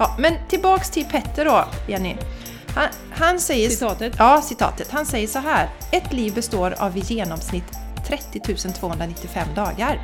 Ja, 0.00 0.14
men 0.18 0.34
tillbaks 0.48 0.90
till 0.90 1.04
Petter 1.04 1.44
då, 1.44 1.64
Jenny. 1.88 2.16
Han, 2.74 2.88
han 3.10 3.40
säger... 3.40 3.70
Citatet? 3.70 4.14
Ja, 4.18 4.42
citatet. 4.42 4.90
Han 4.90 5.06
säger 5.06 5.26
så 5.26 5.38
här. 5.38 5.68
Ett 5.92 6.12
liv 6.12 6.34
består 6.34 6.74
av 6.78 6.96
i 6.96 7.00
genomsnitt 7.00 7.64
30 8.06 8.40
295 8.72 9.48
dagar. 9.54 10.00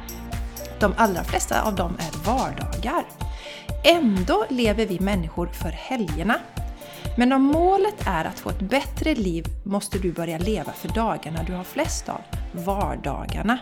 De 0.80 0.94
allra 0.96 1.24
flesta 1.24 1.62
av 1.62 1.74
dem 1.74 1.96
är 1.98 2.26
vardagar. 2.26 3.04
Ändå 3.84 4.44
lever 4.48 4.86
vi 4.86 5.00
människor 5.00 5.46
för 5.46 5.70
helgerna. 5.70 6.38
Men 7.16 7.32
om 7.32 7.42
målet 7.42 8.06
är 8.06 8.24
att 8.24 8.38
få 8.38 8.50
ett 8.50 8.60
bättre 8.60 9.14
liv 9.14 9.46
måste 9.64 9.98
du 9.98 10.12
börja 10.12 10.38
leva 10.38 10.72
för 10.72 10.88
dagarna 10.88 11.42
du 11.42 11.52
har 11.52 11.64
flest 11.64 12.08
av, 12.08 12.20
vardagarna. 12.52 13.58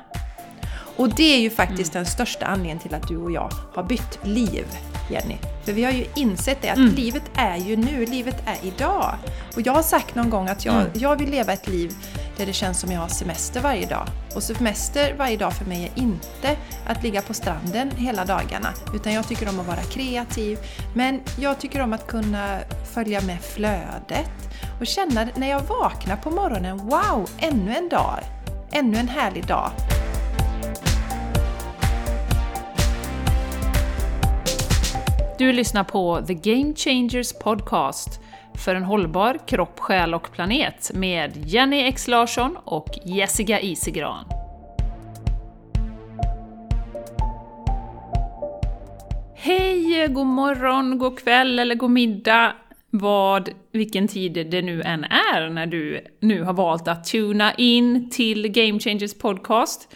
Och 0.97 1.15
det 1.15 1.35
är 1.35 1.41
ju 1.41 1.51
faktiskt 1.51 1.93
den 1.93 2.07
största 2.07 2.47
anledningen 2.47 2.79
till 2.79 2.95
att 2.95 3.09
du 3.09 3.17
och 3.17 3.31
jag 3.31 3.51
har 3.75 3.83
bytt 3.83 4.19
liv, 4.23 4.67
Jenny. 5.11 5.37
För 5.65 5.73
vi 5.73 5.85
har 5.85 5.93
ju 5.93 6.05
insett 6.17 6.63
det 6.63 6.69
att 6.71 6.77
Mm. 6.77 6.95
livet 6.95 7.23
är 7.35 7.57
ju 7.57 7.77
nu, 7.77 8.07
livet 8.07 8.37
är 8.47 8.67
idag. 8.69 9.15
Och 9.55 9.61
jag 9.65 9.73
har 9.73 9.83
sagt 9.83 10.15
någon 10.15 10.31
gång 10.31 10.49
att 10.49 10.65
jag, 10.65 10.75
Mm. 10.75 10.91
jag 10.95 11.17
vill 11.17 11.31
leva 11.31 11.53
ett 11.53 11.69
liv 11.69 11.93
där 12.37 12.47
det 12.47 12.53
känns 12.53 12.81
som 12.81 12.93
jag 12.93 13.01
har 13.01 13.09
semester 13.09 13.61
varje 13.61 13.87
dag. 13.87 14.07
Och 14.35 14.43
semester 14.43 15.15
varje 15.19 15.37
dag 15.37 15.53
för 15.53 15.65
mig 15.65 15.93
är 15.97 16.03
inte 16.03 16.57
att 16.87 17.03
ligga 17.03 17.23
på 17.23 17.35
stranden 17.35 17.91
hela 17.91 18.25
dagarna. 18.25 18.69
Utan 18.95 19.13
jag 19.13 19.29
tycker 19.29 19.49
om 19.49 19.61
att 19.61 19.67
vara 19.67 19.83
kreativ. 19.83 20.59
Men 20.95 21.21
jag 21.39 21.59
tycker 21.61 21.81
om 21.81 21.93
att 21.93 22.07
kunna 22.07 22.59
följa 22.95 23.21
med 23.21 23.41
flödet. 23.41 24.31
Och 24.81 24.87
känna 24.87 25.29
när 25.37 25.51
jag 25.51 25.61
vaknar 25.63 26.17
på 26.17 26.31
morgonen, 26.31 26.77
wow, 26.79 27.31
ännu 27.39 27.75
en 27.77 27.89
dag. 27.89 28.19
Ännu 28.73 28.99
en 28.99 29.09
härlig 29.09 29.47
dag. 29.47 29.71
Du 35.39 35.53
lyssnar 35.53 35.85
på 35.85 36.23
The 36.27 36.35
Game 36.35 36.75
Changers 36.75 37.33
Podcast 37.33 38.21
för 38.55 38.75
en 38.75 38.83
hållbar 38.83 39.39
kropp, 39.47 39.81
själ 39.81 40.15
och 40.15 40.33
planet 40.33 40.91
med 40.95 41.33
Jenny 41.47 41.81
X 41.81 42.09
Larsson 42.09 42.57
och 42.65 42.89
Jessica 43.05 43.61
Isegran. 43.61 44.25
Hej, 49.35 50.09
god 50.09 50.27
morgon, 50.27 50.99
god 50.99 51.19
kväll 51.19 51.59
eller 51.59 51.75
god 51.75 51.91
middag, 51.91 52.53
vad, 52.91 53.49
vilken 53.73 54.09
tid 54.09 54.33
det 54.51 54.63
nu 54.63 54.83
än 54.83 55.05
är 55.05 55.51
när 55.51 55.67
du 55.67 56.07
nu 56.21 56.43
har 56.43 56.53
valt 56.53 56.89
att 56.89 57.05
tuna 57.05 57.55
in 57.55 58.11
till 58.11 58.49
Game 58.49 58.79
Changers 58.81 59.15
Podcast. 59.15 59.95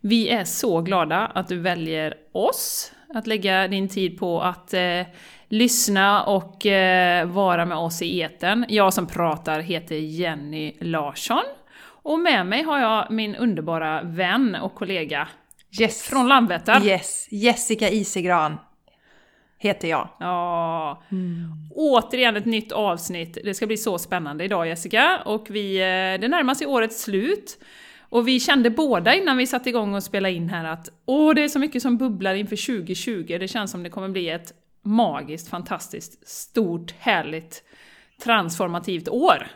Vi 0.00 0.28
är 0.28 0.44
så 0.44 0.80
glada 0.80 1.18
att 1.18 1.48
du 1.48 1.60
väljer 1.60 2.14
oss, 2.32 2.92
att 3.14 3.26
lägga 3.26 3.68
din 3.68 3.88
tid 3.88 4.18
på 4.18 4.40
att 4.42 4.74
eh, 4.74 5.02
lyssna 5.48 6.22
och 6.24 6.66
eh, 6.66 7.26
vara 7.26 7.64
med 7.66 7.78
oss 7.78 8.02
i 8.02 8.20
eten. 8.20 8.64
Jag 8.68 8.94
som 8.94 9.06
pratar 9.06 9.60
heter 9.60 9.96
Jenny 9.96 10.76
Larsson. 10.80 11.42
Och 12.02 12.18
med 12.20 12.46
mig 12.46 12.62
har 12.62 12.78
jag 12.78 13.10
min 13.10 13.36
underbara 13.36 14.02
vän 14.02 14.54
och 14.54 14.74
kollega 14.74 15.28
Yes. 15.80 16.02
från 16.02 16.28
Landvetter. 16.28 16.84
Yes, 16.86 17.28
Jessica 17.30 17.88
Isegran 17.88 18.56
heter 19.58 19.88
jag. 19.88 20.08
Ja, 20.20 21.02
återigen 21.74 22.36
ett 22.36 22.44
nytt 22.44 22.72
avsnitt. 22.72 23.38
Det 23.44 23.54
ska 23.54 23.66
bli 23.66 23.76
så 23.76 23.98
spännande 23.98 24.44
idag 24.44 24.68
Jessica. 24.68 25.18
Och 25.24 25.46
vi, 25.50 25.76
eh, 25.76 26.20
det 26.20 26.28
närmar 26.28 26.54
sig 26.54 26.66
årets 26.66 27.02
slut. 27.02 27.58
Och 28.10 28.28
vi 28.28 28.40
kände 28.40 28.70
båda 28.70 29.14
innan 29.14 29.36
vi 29.36 29.46
satte 29.46 29.68
igång 29.68 29.94
och 29.94 30.02
spelade 30.02 30.34
in 30.34 30.48
här 30.48 30.64
att 30.64 30.88
åh, 31.06 31.34
det 31.34 31.44
är 31.44 31.48
så 31.48 31.58
mycket 31.58 31.82
som 31.82 31.98
bubblar 31.98 32.34
inför 32.34 32.66
2020. 32.66 33.36
Det 33.40 33.48
känns 33.48 33.70
som 33.70 33.82
det 33.82 33.90
kommer 33.90 34.08
bli 34.08 34.28
ett 34.28 34.52
magiskt, 34.82 35.48
fantastiskt, 35.48 36.28
stort, 36.28 36.94
härligt, 36.98 37.62
transformativt 38.22 39.08
år. 39.08 39.46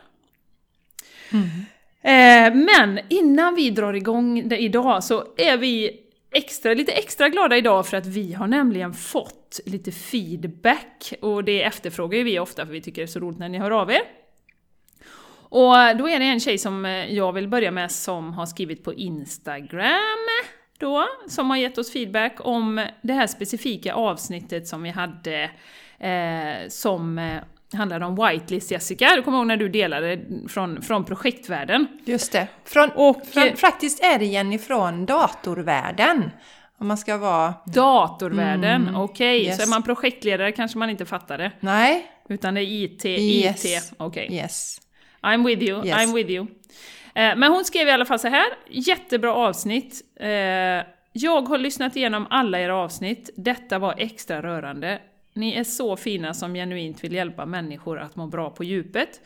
Eh, 2.03 2.55
men 2.55 3.01
innan 3.09 3.55
vi 3.55 3.71
drar 3.71 3.95
igång 3.95 4.49
det 4.49 4.59
idag 4.59 5.05
så 5.05 5.25
är 5.37 5.57
vi 5.57 6.01
extra, 6.33 6.75
lite 6.75 6.93
extra 6.93 7.29
glada 7.29 7.57
idag 7.57 7.87
för 7.87 7.97
att 7.97 8.07
vi 8.07 8.33
har 8.33 8.47
nämligen 8.47 8.95
fått 8.95 9.61
lite 9.67 9.93
feedback 9.93 11.13
och 11.21 11.45
det 11.45 11.63
efterfrågar 11.63 12.19
ju 12.19 12.25
vi 12.25 12.39
ofta 12.39 12.67
för 12.67 12.73
vi 12.73 12.81
tycker 12.81 13.03
det 13.03 13.05
är 13.05 13.07
så 13.07 13.21
roligt 13.21 13.39
när 13.39 13.49
ni 13.49 13.59
hör 13.59 13.71
av 13.71 13.91
er. 13.91 14.22
Och 15.55 15.97
då 15.99 16.09
är 16.09 16.19
det 16.19 16.25
en 16.25 16.41
tjej 16.41 16.59
som 16.59 16.85
eh, 16.85 17.15
jag 17.15 17.33
vill 17.33 17.49
börja 17.49 17.71
med 17.71 17.91
som 17.91 18.33
har 18.33 18.47
skrivit 18.47 18.85
på 18.85 18.95
Instagram 18.95 20.19
då, 20.79 21.07
som 21.29 21.51
har 21.51 21.57
gett 21.57 21.79
oss 21.79 21.93
feedback 21.93 22.37
om 22.39 22.87
det 23.03 23.13
här 23.13 23.27
specifika 23.27 23.95
avsnittet 23.95 24.69
som 24.69 24.83
vi 24.83 24.91
hade 24.91 25.51
eh, 25.99 26.69
som 26.69 27.19
eh, 27.19 27.43
handlade 27.75 28.05
om 28.07 28.17
whitelist 28.27 28.71
Jessica. 28.71 29.17
Du 29.17 29.23
kommer 29.23 29.39
ihåg 29.39 29.47
när 29.47 29.57
du 29.57 29.69
delade 29.69 30.21
från, 30.49 30.83
från 30.83 31.05
projektvärlden? 31.05 31.87
Just 32.05 32.33
det. 32.33 32.47
Från, 32.65 32.91
Och, 32.91 33.27
från, 33.27 33.43
eh, 33.43 33.55
faktiskt 33.55 34.05
är 34.05 34.19
det 34.19 34.25
Jenny 34.25 34.59
från 34.59 35.07
datorvärlden. 35.07 36.31
Om 36.79 36.89
man 36.89 36.99
ska 36.99 37.17
vara... 37.17 37.55
Datorvärlden, 37.67 38.97
okej. 38.97 39.45
yes. 39.47 39.57
Så 39.57 39.63
är 39.63 39.67
man 39.67 39.83
projektledare 39.83 40.53
kanske 40.53 40.79
man 40.79 40.91
inte 40.91 41.07
fattar 41.07 41.39
det. 41.39 41.53
Nej? 41.61 42.07
Utan 42.29 42.55
det 42.55 42.61
är 42.61 42.85
IT, 42.85 43.05
Yes. 43.05 43.65
IT, 43.65 43.93
okej. 43.97 44.29
Yes. 44.33 44.79
I'm 45.23 45.45
with 45.47 45.63
you, 45.63 45.87
Yes. 45.87 45.97
I'm 45.99 46.15
with 46.15 46.31
you. 46.31 46.47
Eh, 47.15 47.37
Men 47.37 47.53
hon 47.53 47.65
skrev 47.65 47.89
i 47.89 47.91
alla 47.91 48.05
fall 48.05 48.19
så 48.19 48.29
här. 48.29 48.47
jättebra 48.69 49.35
avsnitt. 49.35 50.03
Eh, 50.17 50.29
Jag 51.15 51.43
har 51.49 51.59
lyssnat 51.59 51.97
igenom 51.97 52.27
alla 52.31 52.61
era 52.61 52.77
avsnitt, 52.77 53.31
detta 53.37 53.79
var 53.79 53.95
extra 53.99 54.43
rörande. 54.43 55.01
Ni 55.35 55.53
är 55.55 55.65
så 55.65 55.97
fina 55.97 56.35
som 56.35 56.55
genuint 56.55 57.05
vill 57.05 57.13
hjälpa 57.13 57.47
människor 57.47 57.99
att 57.99 58.17
må 58.17 58.27
bra 58.27 58.51
på 58.51 58.65
djupet. 58.65 59.21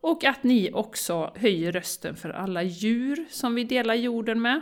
Och 0.00 0.24
att 0.24 0.42
ni 0.42 0.70
också 0.72 1.32
höjer 1.36 1.72
rösten 1.72 2.16
för 2.16 2.30
alla 2.30 2.62
djur 2.62 3.24
som 3.30 3.54
vi 3.54 3.64
delar 3.64 3.94
jorden 3.94 4.42
med. 4.42 4.60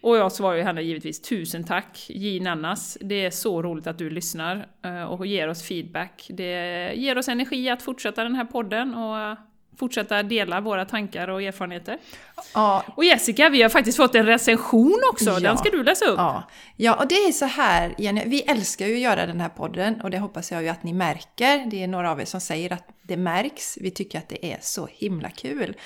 Och 0.00 0.16
jag 0.16 0.32
svarar 0.32 0.56
ju 0.56 0.62
henne 0.62 0.82
givetvis 0.82 1.22
tusen 1.22 1.64
tack 1.64 2.06
J. 2.08 2.40
Nannas. 2.40 2.98
Det 3.00 3.24
är 3.24 3.30
så 3.30 3.62
roligt 3.62 3.86
att 3.86 3.98
du 3.98 4.10
lyssnar 4.10 4.66
eh, 4.84 5.02
och 5.04 5.26
ger 5.26 5.48
oss 5.48 5.62
feedback. 5.62 6.26
Det 6.30 6.92
ger 6.94 7.18
oss 7.18 7.28
energi 7.28 7.68
att 7.70 7.82
fortsätta 7.82 8.22
den 8.24 8.34
här 8.34 8.44
podden 8.44 8.94
och 8.94 9.36
fortsätta 9.78 10.22
dela 10.22 10.60
våra 10.60 10.84
tankar 10.84 11.28
och 11.28 11.42
erfarenheter. 11.42 11.98
Ja, 12.54 12.84
Och 12.96 13.04
Jessica, 13.04 13.48
vi 13.48 13.62
har 13.62 13.68
faktiskt 13.68 13.96
fått 13.96 14.14
en 14.14 14.26
recension 14.26 15.00
också, 15.12 15.30
Ja. 15.30 15.40
den 15.40 15.58
ska 15.58 15.70
du 15.70 15.82
läsa 15.84 16.04
upp. 16.04 16.18
Ja. 16.18 16.42
ja, 16.76 16.94
och 16.94 17.08
det 17.08 17.14
är 17.14 17.32
så 17.32 17.44
här, 17.44 17.94
Jenny, 17.98 18.22
vi 18.26 18.40
älskar 18.42 18.86
ju 18.86 18.94
att 18.94 19.00
göra 19.00 19.26
den 19.26 19.40
här 19.40 19.48
podden 19.48 20.00
och 20.00 20.10
det 20.10 20.18
hoppas 20.18 20.52
jag 20.52 20.62
ju 20.62 20.68
att 20.68 20.82
ni 20.82 20.92
märker. 20.92 21.66
Det 21.70 21.82
är 21.82 21.88
några 21.88 22.10
av 22.10 22.20
er 22.20 22.24
som 22.24 22.40
säger 22.40 22.72
att 22.72 22.84
det 23.02 23.16
märks. 23.16 23.78
Vi 23.80 23.90
tycker 23.90 24.18
att 24.18 24.28
det 24.28 24.46
är 24.52 24.58
så 24.60 24.88
himla 24.92 25.30
kul. 25.30 25.76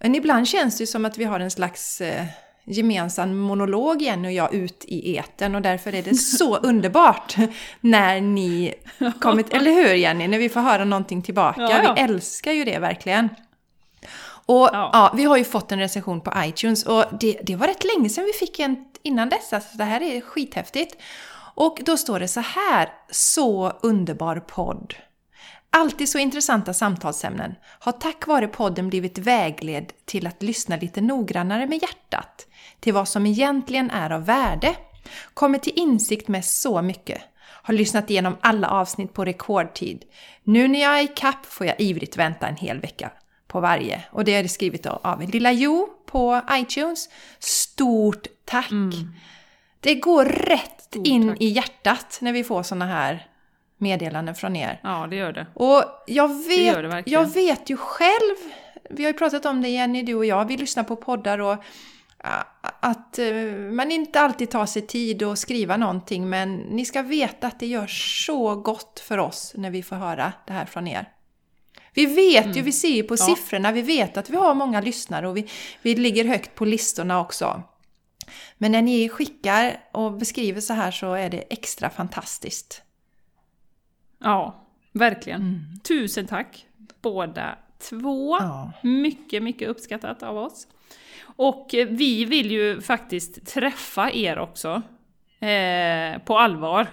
Men 0.00 0.14
ibland 0.14 0.48
känns 0.48 0.78
det 0.78 0.82
ju 0.82 0.86
som 0.86 1.04
att 1.04 1.18
vi 1.18 1.24
har 1.24 1.40
en 1.40 1.50
slags 1.50 2.00
eh, 2.00 2.24
gemensam 2.68 3.38
monolog 3.38 4.02
Jenny 4.02 4.28
och 4.28 4.32
jag 4.32 4.54
ut 4.54 4.84
i 4.84 5.16
eten 5.16 5.54
och 5.54 5.62
därför 5.62 5.94
är 5.94 6.02
det 6.02 6.14
så 6.14 6.56
underbart 6.62 7.36
när 7.80 8.20
ni 8.20 8.74
kommit, 9.20 9.54
eller 9.54 9.72
hur 9.72 9.94
Jenny? 9.94 10.28
När 10.28 10.38
vi 10.38 10.48
får 10.48 10.60
höra 10.60 10.84
någonting 10.84 11.22
tillbaka. 11.22 11.60
Ja, 11.60 11.82
ja. 11.82 11.94
Vi 11.94 12.00
älskar 12.00 12.52
ju 12.52 12.64
det 12.64 12.78
verkligen. 12.78 13.28
Och 14.46 14.68
Ja. 14.72 14.90
ja. 14.92 15.12
vi 15.16 15.24
har 15.24 15.36
ju 15.36 15.44
fått 15.44 15.72
en 15.72 15.78
recension 15.78 16.20
på 16.20 16.32
iTunes 16.36 16.84
och 16.86 17.04
det, 17.20 17.40
det 17.42 17.56
var 17.56 17.66
rätt 17.66 17.84
länge 17.96 18.08
sedan 18.08 18.24
vi 18.24 18.32
fick 18.32 18.58
en 18.58 18.84
innan 19.02 19.28
dess, 19.28 19.52
alltså 19.52 19.78
det 19.78 19.84
här 19.84 20.02
är 20.02 20.20
skithäftigt. 20.20 20.96
Och 21.54 21.80
då 21.84 21.96
står 21.96 22.20
det 22.20 22.28
så 22.28 22.40
här, 22.40 22.88
så 23.10 23.72
underbar 23.82 24.36
podd. 24.36 24.94
Alltid 25.70 26.08
så 26.08 26.18
intressanta 26.18 26.74
samtalsämnen. 26.74 27.54
Har 27.64 27.92
tack 27.92 28.26
vare 28.26 28.48
podden 28.48 28.88
blivit 28.88 29.18
vägledd 29.18 29.92
till 30.04 30.26
att 30.26 30.42
lyssna 30.42 30.76
lite 30.76 31.00
noggrannare 31.00 31.66
med 31.66 31.82
hjärtat. 31.82 32.46
Till 32.80 32.94
vad 32.94 33.08
som 33.08 33.26
egentligen 33.26 33.90
är 33.90 34.10
av 34.10 34.24
värde. 34.24 34.76
Kommer 35.34 35.58
till 35.58 35.72
insikt 35.76 36.28
med 36.28 36.44
så 36.44 36.82
mycket. 36.82 37.22
Har 37.62 37.74
lyssnat 37.74 38.10
igenom 38.10 38.36
alla 38.40 38.68
avsnitt 38.68 39.12
på 39.14 39.24
rekordtid. 39.24 40.04
Nu 40.42 40.68
när 40.68 40.80
jag 40.80 40.98
är 40.98 41.04
i 41.04 41.08
kapp 41.08 41.46
får 41.46 41.66
jag 41.66 41.80
ivrigt 41.80 42.16
vänta 42.16 42.48
en 42.48 42.56
hel 42.56 42.80
vecka 42.80 43.10
på 43.46 43.60
varje. 43.60 44.04
Och 44.10 44.24
det 44.24 44.34
är 44.34 44.42
det 44.42 44.48
skrivet 44.48 44.86
av- 44.86 45.22
Lilla 45.28 45.52
Jo 45.52 45.88
på 46.06 46.40
iTunes. 46.52 47.08
Stort 47.38 48.26
tack! 48.44 48.70
Det 49.80 49.94
går 49.94 50.24
rätt 50.24 50.96
in 51.04 51.36
i 51.40 51.48
hjärtat 51.48 52.18
när 52.20 52.32
vi 52.32 52.44
får 52.44 52.62
såna 52.62 52.86
här 52.86 53.26
meddelanden 53.78 54.34
från 54.34 54.56
er. 54.56 54.80
Ja, 54.82 55.06
det 55.10 55.16
gör 55.16 55.32
det. 55.32 55.46
Och 55.54 55.84
jag 56.06 56.30
gör 56.30 56.82
det 56.82 56.82
vet, 56.82 56.92
verkligen. 56.94 57.22
jag 57.22 57.28
vet 57.28 57.70
ju 57.70 57.76
själv, 57.76 58.36
vi 58.90 59.04
har 59.04 59.12
ju 59.12 59.18
pratat 59.18 59.46
om 59.46 59.62
det 59.62 59.68
Jenny, 59.68 60.02
du 60.02 60.14
och 60.14 60.24
jag, 60.26 60.44
vi 60.44 60.56
lyssnar 60.56 60.84
på 60.84 60.96
poddar 60.96 61.38
och 61.38 61.56
att 62.80 63.18
eh, 63.18 63.32
man 63.72 63.92
inte 63.92 64.20
alltid 64.20 64.50
tar 64.50 64.66
sig 64.66 64.82
tid 64.82 65.22
att 65.22 65.38
skriva 65.38 65.76
någonting 65.76 66.28
men 66.28 66.56
ni 66.56 66.84
ska 66.84 67.02
veta 67.02 67.46
att 67.46 67.60
det 67.60 67.66
gör 67.66 67.86
så 67.86 68.54
gott 68.56 69.00
för 69.00 69.18
oss 69.18 69.52
när 69.56 69.70
vi 69.70 69.82
får 69.82 69.96
höra 69.96 70.32
det 70.46 70.52
här 70.52 70.64
från 70.64 70.86
er. 70.86 71.08
Vi 71.94 72.06
vet 72.06 72.56
ju, 72.56 72.62
vi 72.62 72.72
ser 72.72 72.88
ju 72.88 73.02
på 73.02 73.14
Mm. 73.14 73.28
Ja. 73.28 73.36
siffrorna, 73.36 73.72
vi 73.72 73.82
vet 73.82 74.16
att 74.16 74.30
vi 74.30 74.36
har 74.36 74.54
många 74.54 74.80
lyssnare 74.80 75.28
och 75.28 75.36
vi, 75.36 75.48
vi 75.82 75.96
ligger 75.96 76.24
högt 76.24 76.54
på 76.54 76.64
listorna 76.64 77.20
också. 77.20 77.62
Men 78.58 78.72
när 78.72 78.82
ni 78.82 79.08
skickar 79.08 79.80
och 79.92 80.12
beskriver 80.12 80.60
så 80.60 80.72
här 80.72 80.90
så 80.90 81.12
är 81.12 81.30
det 81.30 81.38
extra 81.38 81.90
fantastiskt. 81.90 82.82
Ja, 84.18 84.64
verkligen. 84.92 85.64
Tusen 85.88 86.26
tack 86.26 86.66
båda 87.02 87.58
två. 87.78 88.36
Ja. 88.40 88.72
Mycket, 88.82 89.42
mycket 89.42 89.68
uppskattat 89.68 90.22
av 90.22 90.36
oss. 90.38 90.66
Och 91.22 91.74
eh, 91.74 91.88
vi 91.88 92.24
vill 92.24 92.50
ju 92.50 92.80
faktiskt 92.80 93.46
träffa 93.46 94.10
er 94.12 94.38
också. 94.38 94.82
Eh, 95.40 96.18
på 96.24 96.38
allvar. 96.38 96.86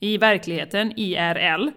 I 0.00 0.18
verkligheten, 0.18 0.92
IRL. 0.96 1.70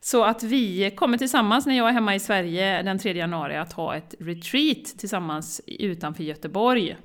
Så 0.00 0.24
att 0.24 0.42
vi 0.42 0.90
kommer 0.90 1.18
tillsammans 1.18 1.66
när 1.66 1.76
jag 1.76 1.88
är 1.88 1.92
hemma 1.92 2.14
i 2.14 2.20
Sverige 2.20 2.82
den 2.82 2.98
3 2.98 3.12
januari 3.12 3.56
att 3.56 3.72
ha 3.72 3.96
ett 3.96 4.14
retreat 4.18 4.84
tillsammans 4.84 5.60
utanför 5.66 6.24
Göteborg. 6.24 6.96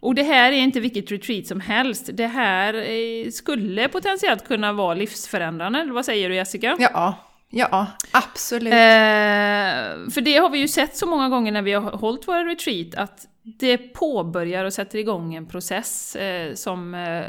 Och 0.00 0.14
det 0.14 0.22
här 0.22 0.52
är 0.52 0.56
inte 0.56 0.80
vilket 0.80 1.10
retreat 1.10 1.46
som 1.46 1.60
helst. 1.60 2.10
Det 2.12 2.26
här 2.26 2.74
eh, 2.74 3.30
skulle 3.30 3.88
potentiellt 3.88 4.46
kunna 4.48 4.72
vara 4.72 4.94
livsförändrande, 4.94 5.80
eller 5.80 5.92
vad 5.92 6.04
säger 6.04 6.28
du 6.28 6.34
Jessica? 6.34 6.76
Ja, 6.78 7.14
ja, 7.50 7.86
absolut. 8.10 8.72
Eh, 8.72 10.10
för 10.12 10.20
det 10.20 10.36
har 10.36 10.50
vi 10.50 10.58
ju 10.58 10.68
sett 10.68 10.96
så 10.96 11.06
många 11.06 11.28
gånger 11.28 11.52
när 11.52 11.62
vi 11.62 11.72
har 11.72 11.90
hållit 11.90 12.28
våra 12.28 12.44
retreat, 12.44 12.94
att 12.94 13.26
det 13.42 13.78
påbörjar 13.78 14.64
och 14.64 14.72
sätter 14.72 14.98
igång 14.98 15.34
en 15.34 15.46
process 15.46 16.16
eh, 16.16 16.54
som 16.54 16.94
eh, 16.94 17.24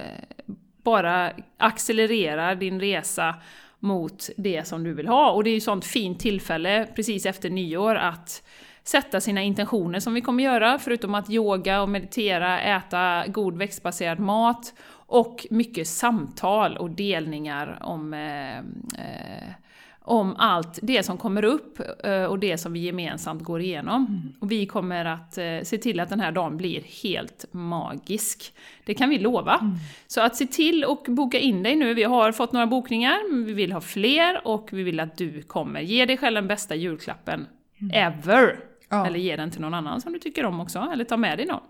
bara 0.84 1.32
accelererar 1.58 2.56
din 2.56 2.80
resa 2.80 3.36
mot 3.80 4.30
det 4.38 4.68
som 4.68 4.84
du 4.84 4.94
vill 4.94 5.08
ha. 5.08 5.32
Och 5.32 5.44
det 5.44 5.50
är 5.50 5.54
ju 5.54 5.62
sånt 5.62 5.86
fint 5.86 6.20
tillfälle 6.20 6.88
precis 6.96 7.26
efter 7.26 7.50
nyår 7.50 7.96
att 7.96 8.44
sätta 8.84 9.22
sina 9.22 9.42
intentioner 9.42 10.00
som 10.00 10.14
vi 10.14 10.22
kommer 10.22 10.44
göra, 10.44 10.80
förutom 10.80 11.16
att 11.16 11.30
yoga 11.30 11.82
och 11.82 11.90
meditera, 11.90 12.62
äta 12.62 13.24
god 13.28 13.58
växtbaserad 13.58 14.20
mat 14.20 14.74
och 14.94 15.48
mycket 15.50 15.88
samtal 15.88 16.78
och 16.78 16.90
delningar 16.90 17.78
om, 17.82 18.14
eh, 18.14 18.58
eh, 18.58 19.54
om 20.00 20.36
allt 20.38 20.80
det 20.82 21.04
som 21.04 21.18
kommer 21.18 21.44
upp 21.44 21.80
eh, 22.04 22.24
och 22.24 22.40
det 22.40 22.58
som 22.58 22.74
vi 22.74 22.80
gemensamt 22.80 23.44
går 23.44 23.62
igenom. 23.62 24.34
Och 24.40 24.52
vi 24.52 24.66
kommer 24.66 25.06
att 25.06 25.38
eh, 25.38 25.60
se 25.64 25.78
till 25.78 26.00
att 26.00 26.10
den 26.10 26.20
här 26.20 26.32
dagen 26.32 26.58
blir 26.58 26.82
helt 27.04 27.46
magisk. 27.52 28.54
Det 28.86 28.94
kan 28.94 29.10
vi 29.10 29.20
lova. 29.20 29.78
Så 30.08 30.22
att 30.22 30.36
se 30.36 30.48
till 30.48 30.84
och 30.84 31.06
boka 31.08 31.40
in 31.40 31.64
dig 31.64 31.76
nu. 31.76 31.94
Vi 31.94 32.04
har 32.04 32.32
fått 32.32 32.52
några 32.52 32.68
bokningar, 32.68 33.32
men 33.32 33.46
vi 33.46 33.54
vill 33.54 33.72
ha 33.72 33.82
fler 33.82 34.48
och 34.48 34.70
vi 34.72 34.84
vill 34.84 35.00
att 35.00 35.18
du 35.18 35.42
kommer. 35.42 35.82
Ge 35.82 36.06
dig 36.06 36.18
själv 36.18 36.36
den 36.36 36.48
bästa 36.48 36.76
julklappen 36.76 37.48
ever! 37.94 38.71
Ja. 38.92 39.08
Eller 39.08 39.20
ge 39.20 39.36
den 39.36 39.52
till 39.52 39.62
någon 39.62 39.74
annan 39.74 40.02
som 40.02 40.14
du 40.14 40.20
tycker 40.20 40.46
om 40.46 40.60
också, 40.60 40.90
eller 40.94 41.04
ta 41.04 41.18
med 41.18 41.38
dig 41.38 41.46
någon. 41.46 41.62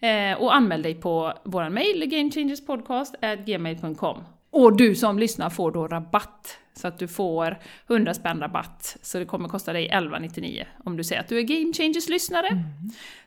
Eh, 0.00 0.32
och 0.42 0.54
anmäl 0.54 0.82
dig 0.82 0.94
på 0.94 1.32
vår 1.44 1.68
mail, 1.68 2.06
gamechangerspodcast.gmail.com. 2.06 4.24
Och 4.50 4.76
du 4.76 4.94
som 4.94 5.18
lyssnar 5.18 5.50
får 5.50 5.72
då 5.72 5.88
rabatt. 5.88 6.56
Så 6.74 6.88
att 6.88 6.98
du 6.98 7.08
får 7.08 7.58
100 7.88 8.14
spänn 8.14 8.40
rabatt. 8.40 8.96
Så 9.02 9.18
det 9.18 9.24
kommer 9.24 9.48
kosta 9.48 9.72
dig 9.72 9.90
11,99 9.90 10.64
om 10.84 10.96
du 10.96 11.04
säger 11.04 11.20
att 11.20 11.28
du 11.28 11.38
är 11.38 11.42
Game 11.42 11.72
Changers-lyssnare. 11.72 12.48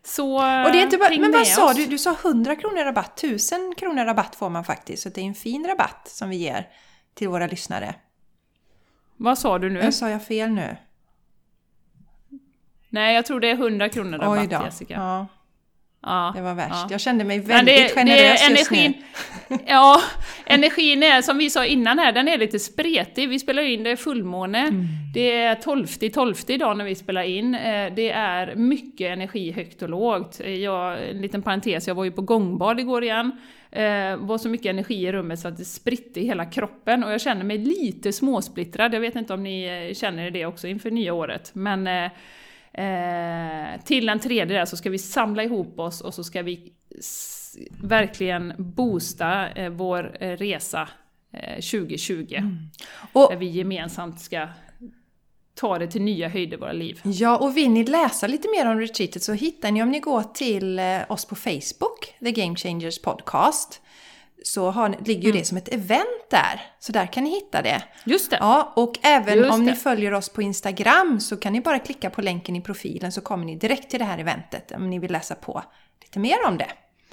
Så 0.03 0.35
Och 0.35 0.71
det 0.71 0.79
är 0.79 0.83
inte 0.83 0.97
bara, 0.97 1.09
men 1.09 1.21
vad 1.21 1.31
med 1.31 1.47
sa 1.47 1.69
oss. 1.69 1.75
du? 1.75 1.85
Du 1.85 1.97
sa 1.97 2.15
100 2.25 2.55
kronor 2.55 2.83
rabatt. 2.83 3.23
1000 3.23 3.73
kronor 3.77 4.05
rabatt 4.05 4.35
får 4.35 4.49
man 4.49 4.63
faktiskt. 4.63 5.03
Så 5.03 5.09
det 5.09 5.21
är 5.21 5.25
en 5.25 5.33
fin 5.33 5.67
rabatt 5.67 6.07
som 6.07 6.29
vi 6.29 6.35
ger 6.35 6.67
till 7.13 7.29
våra 7.29 7.47
lyssnare. 7.47 7.95
Vad 9.17 9.37
sa 9.37 9.59
du 9.59 9.69
nu? 9.69 9.81
Nu 9.83 9.91
sa 9.91 10.09
jag 10.09 10.25
fel 10.25 10.49
nu. 10.49 10.77
Nej, 12.93 13.15
jag 13.15 13.25
tror 13.25 13.39
det 13.39 13.49
är 13.49 13.53
100 13.55 13.89
kronor 13.89 14.17
rabatt 14.17 14.39
Oj 14.39 14.47
då. 14.47 14.65
Jessica. 14.65 14.93
Ja, 14.93 15.27
Ja. 16.05 16.31
det 16.35 16.41
var 16.41 16.53
värst. 16.53 16.69
Ja. 16.71 16.87
Jag 16.91 17.01
kände 17.01 17.23
mig 17.23 17.39
väldigt 17.39 17.91
generös 17.91 18.49
just 18.49 18.71
energin, 18.71 18.93
nu. 19.47 19.57
Ja, 19.67 20.01
energin 20.45 21.03
är 21.03 21.21
som 21.21 21.37
vi 21.37 21.49
sa 21.49 21.65
innan 21.65 21.99
här, 21.99 22.11
den 22.11 22.27
är 22.27 22.37
lite 22.37 22.59
spretig. 22.59 23.29
Vi 23.29 23.39
spelar 23.39 23.63
in, 23.63 23.83
det 23.83 23.89
är 23.89 23.95
fullmåne. 23.95 24.59
Mm. 24.59 24.85
Det 25.13 25.31
är 25.41 25.55
12 25.55 25.87
12 26.13 26.35
idag 26.47 26.77
när 26.77 26.85
vi 26.85 26.95
spelar 26.95 27.23
in. 27.23 27.55
Eh, 27.55 27.93
Det 27.95 28.11
är 28.11 28.55
mycket 28.55 29.11
energi 29.13 29.51
högt 29.51 29.81
och 29.81 29.89
lågt. 29.89 30.39
Eh, 30.43 30.55
Jag, 30.55 31.09
en 31.09 31.21
liten 31.21 31.41
parentes, 31.41 31.87
jag 31.87 31.95
var 31.95 32.03
ju 32.03 32.11
på 32.11 32.21
gångbad 32.21 32.79
igår 32.79 33.03
igen. 33.03 33.31
Det 33.69 34.17
var 34.19 34.37
så 34.37 34.49
mycket 34.49 34.69
energi 34.69 35.07
i 35.07 35.11
rummet 35.11 35.39
så 35.39 35.47
att 35.47 35.57
det 35.57 35.65
spritte 35.65 36.19
i 36.19 36.25
hela 36.25 36.45
kroppen 36.45 37.03
och 37.03 37.11
jag 37.11 37.21
känner 37.21 37.43
mig 37.43 37.57
lite 37.57 38.13
småsplittrad. 38.13 38.93
Jag 38.93 38.99
vet 38.99 39.15
inte 39.15 39.33
om 39.33 39.43
ni 39.43 39.87
eh, 39.89 39.93
känner 39.95 40.31
det 40.31 40.45
också 40.45 40.67
inför 40.67 40.91
nya 40.91 41.13
året. 41.13 41.51
Men 41.53 42.09
eh, 42.73 43.83
till 43.83 44.05
den 44.05 44.19
tredje 44.19 44.57
där 44.57 44.65
så 44.65 44.77
ska 44.77 44.89
vi 44.89 44.97
samla 44.97 45.43
ihop 45.43 45.79
oss 45.79 46.01
och 46.01 46.13
så 46.13 46.23
ska 46.23 46.41
vi 46.41 46.73
verkligen 47.83 48.53
boosta 48.57 49.49
eh, 49.49 49.69
vår 49.69 50.17
eh, 50.19 50.37
resa 50.37 50.89
eh, 51.33 51.55
2020. 51.55 52.41
Och, 53.13 53.29
Där 53.31 53.37
vi 53.37 53.45
gemensamt 53.45 54.19
ska 54.19 54.47
ta 55.55 55.79
det 55.79 55.87
till 55.87 56.01
nya 56.01 56.29
höjder 56.29 56.57
i 56.57 56.59
våra 56.59 56.71
liv. 56.71 57.01
ja, 57.03 57.37
och 57.37 57.57
vill 57.57 57.69
ni 57.69 57.83
läsa 57.83 58.27
lite 58.27 58.47
mer 58.49 58.71
om 58.71 58.79
retreatet 58.79 59.23
så 59.23 59.33
hittar 59.33 59.71
ni 59.71 59.83
om 59.83 59.89
ni 59.91 59.99
går 59.99 60.23
till 60.23 60.79
eh, 60.79 60.99
oss 61.09 61.25
på 61.25 61.35
Facebook, 61.35 62.15
The 62.19 62.31
Game 62.31 62.55
Changers 62.55 63.01
Podcast, 63.01 63.81
så 64.43 64.71
har, 64.71 64.89
ni- 64.89 64.97
ligger 65.05 65.23
ju 65.23 65.29
Mm. 65.29 65.39
det 65.39 65.45
som 65.45 65.57
ett 65.57 65.73
event 65.73 66.29
där. 66.31 66.61
Så 66.79 66.91
där 66.91 67.05
kan 67.05 67.23
ni 67.23 67.29
hitta 67.29 67.61
det. 67.61 67.83
Just 68.03 68.31
det! 68.31 68.37
Ja, 68.39 68.73
och 68.75 68.99
även 69.01 69.37
Just 69.37 69.51
om 69.51 69.63
ni 69.65 69.71
det. 69.71 69.77
följer 69.77 70.13
oss 70.13 70.29
på 70.29 70.41
Instagram 70.41 71.19
så 71.19 71.37
kan 71.37 71.53
ni 71.53 71.61
bara 71.61 71.79
klicka 71.79 72.09
på 72.09 72.21
länken 72.21 72.55
i 72.55 72.61
profilen 72.61 73.11
så 73.11 73.21
kommer 73.21 73.45
ni 73.45 73.55
direkt 73.55 73.89
till 73.89 73.99
det 73.99 74.05
här 74.05 74.17
eventet 74.17 74.71
om 74.75 74.89
ni 74.89 74.99
vill 74.99 75.11
läsa 75.11 75.35
på 75.35 75.63
lite 76.01 76.19
mer 76.19 76.37
om 76.47 76.57
det. 76.57 76.67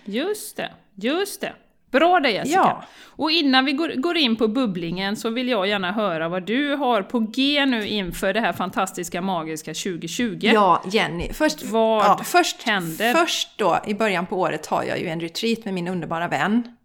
Just 0.04 0.56
det, 0.56 0.70
just 0.94 1.40
det. 1.40 1.52
Bra 1.90 2.20
det 2.20 2.30
Jessica! 2.30 2.56
Ja. 2.58 2.84
Och 3.04 3.30
innan 3.30 3.64
vi 3.64 3.72
går, 3.72 3.88
går 3.96 4.16
in 4.16 4.36
på 4.36 4.48
bubblingen 4.48 5.16
så 5.16 5.30
vill 5.30 5.48
jag 5.48 5.66
gärna 5.68 5.92
höra 5.92 6.28
vad 6.28 6.42
du 6.46 6.74
har 6.76 7.02
på 7.02 7.18
G 7.18 7.66
nu 7.66 7.86
inför 7.88 8.34
det 8.34 8.40
här 8.40 8.52
fantastiska 8.52 9.22
magiska 9.22 9.70
2020. 9.74 10.38
Ja, 10.42 10.82
Jenny. 10.92 11.32
Först, 11.32 11.62
Vad 11.62 12.04
ja, 12.04 12.20
först, 12.24 12.62
händer? 12.62 13.14
först 13.14 13.58
då, 13.58 13.78
i 13.86 13.94
början 13.94 14.26
på 14.26 14.36
året 14.40 14.66
har 14.66 14.84
jag 14.84 14.98
ju 15.00 15.08
en 15.08 15.20
retreat 15.20 15.64
med 15.64 15.74
min 15.74 15.88
underbara 15.88 16.28
vän 16.28 16.76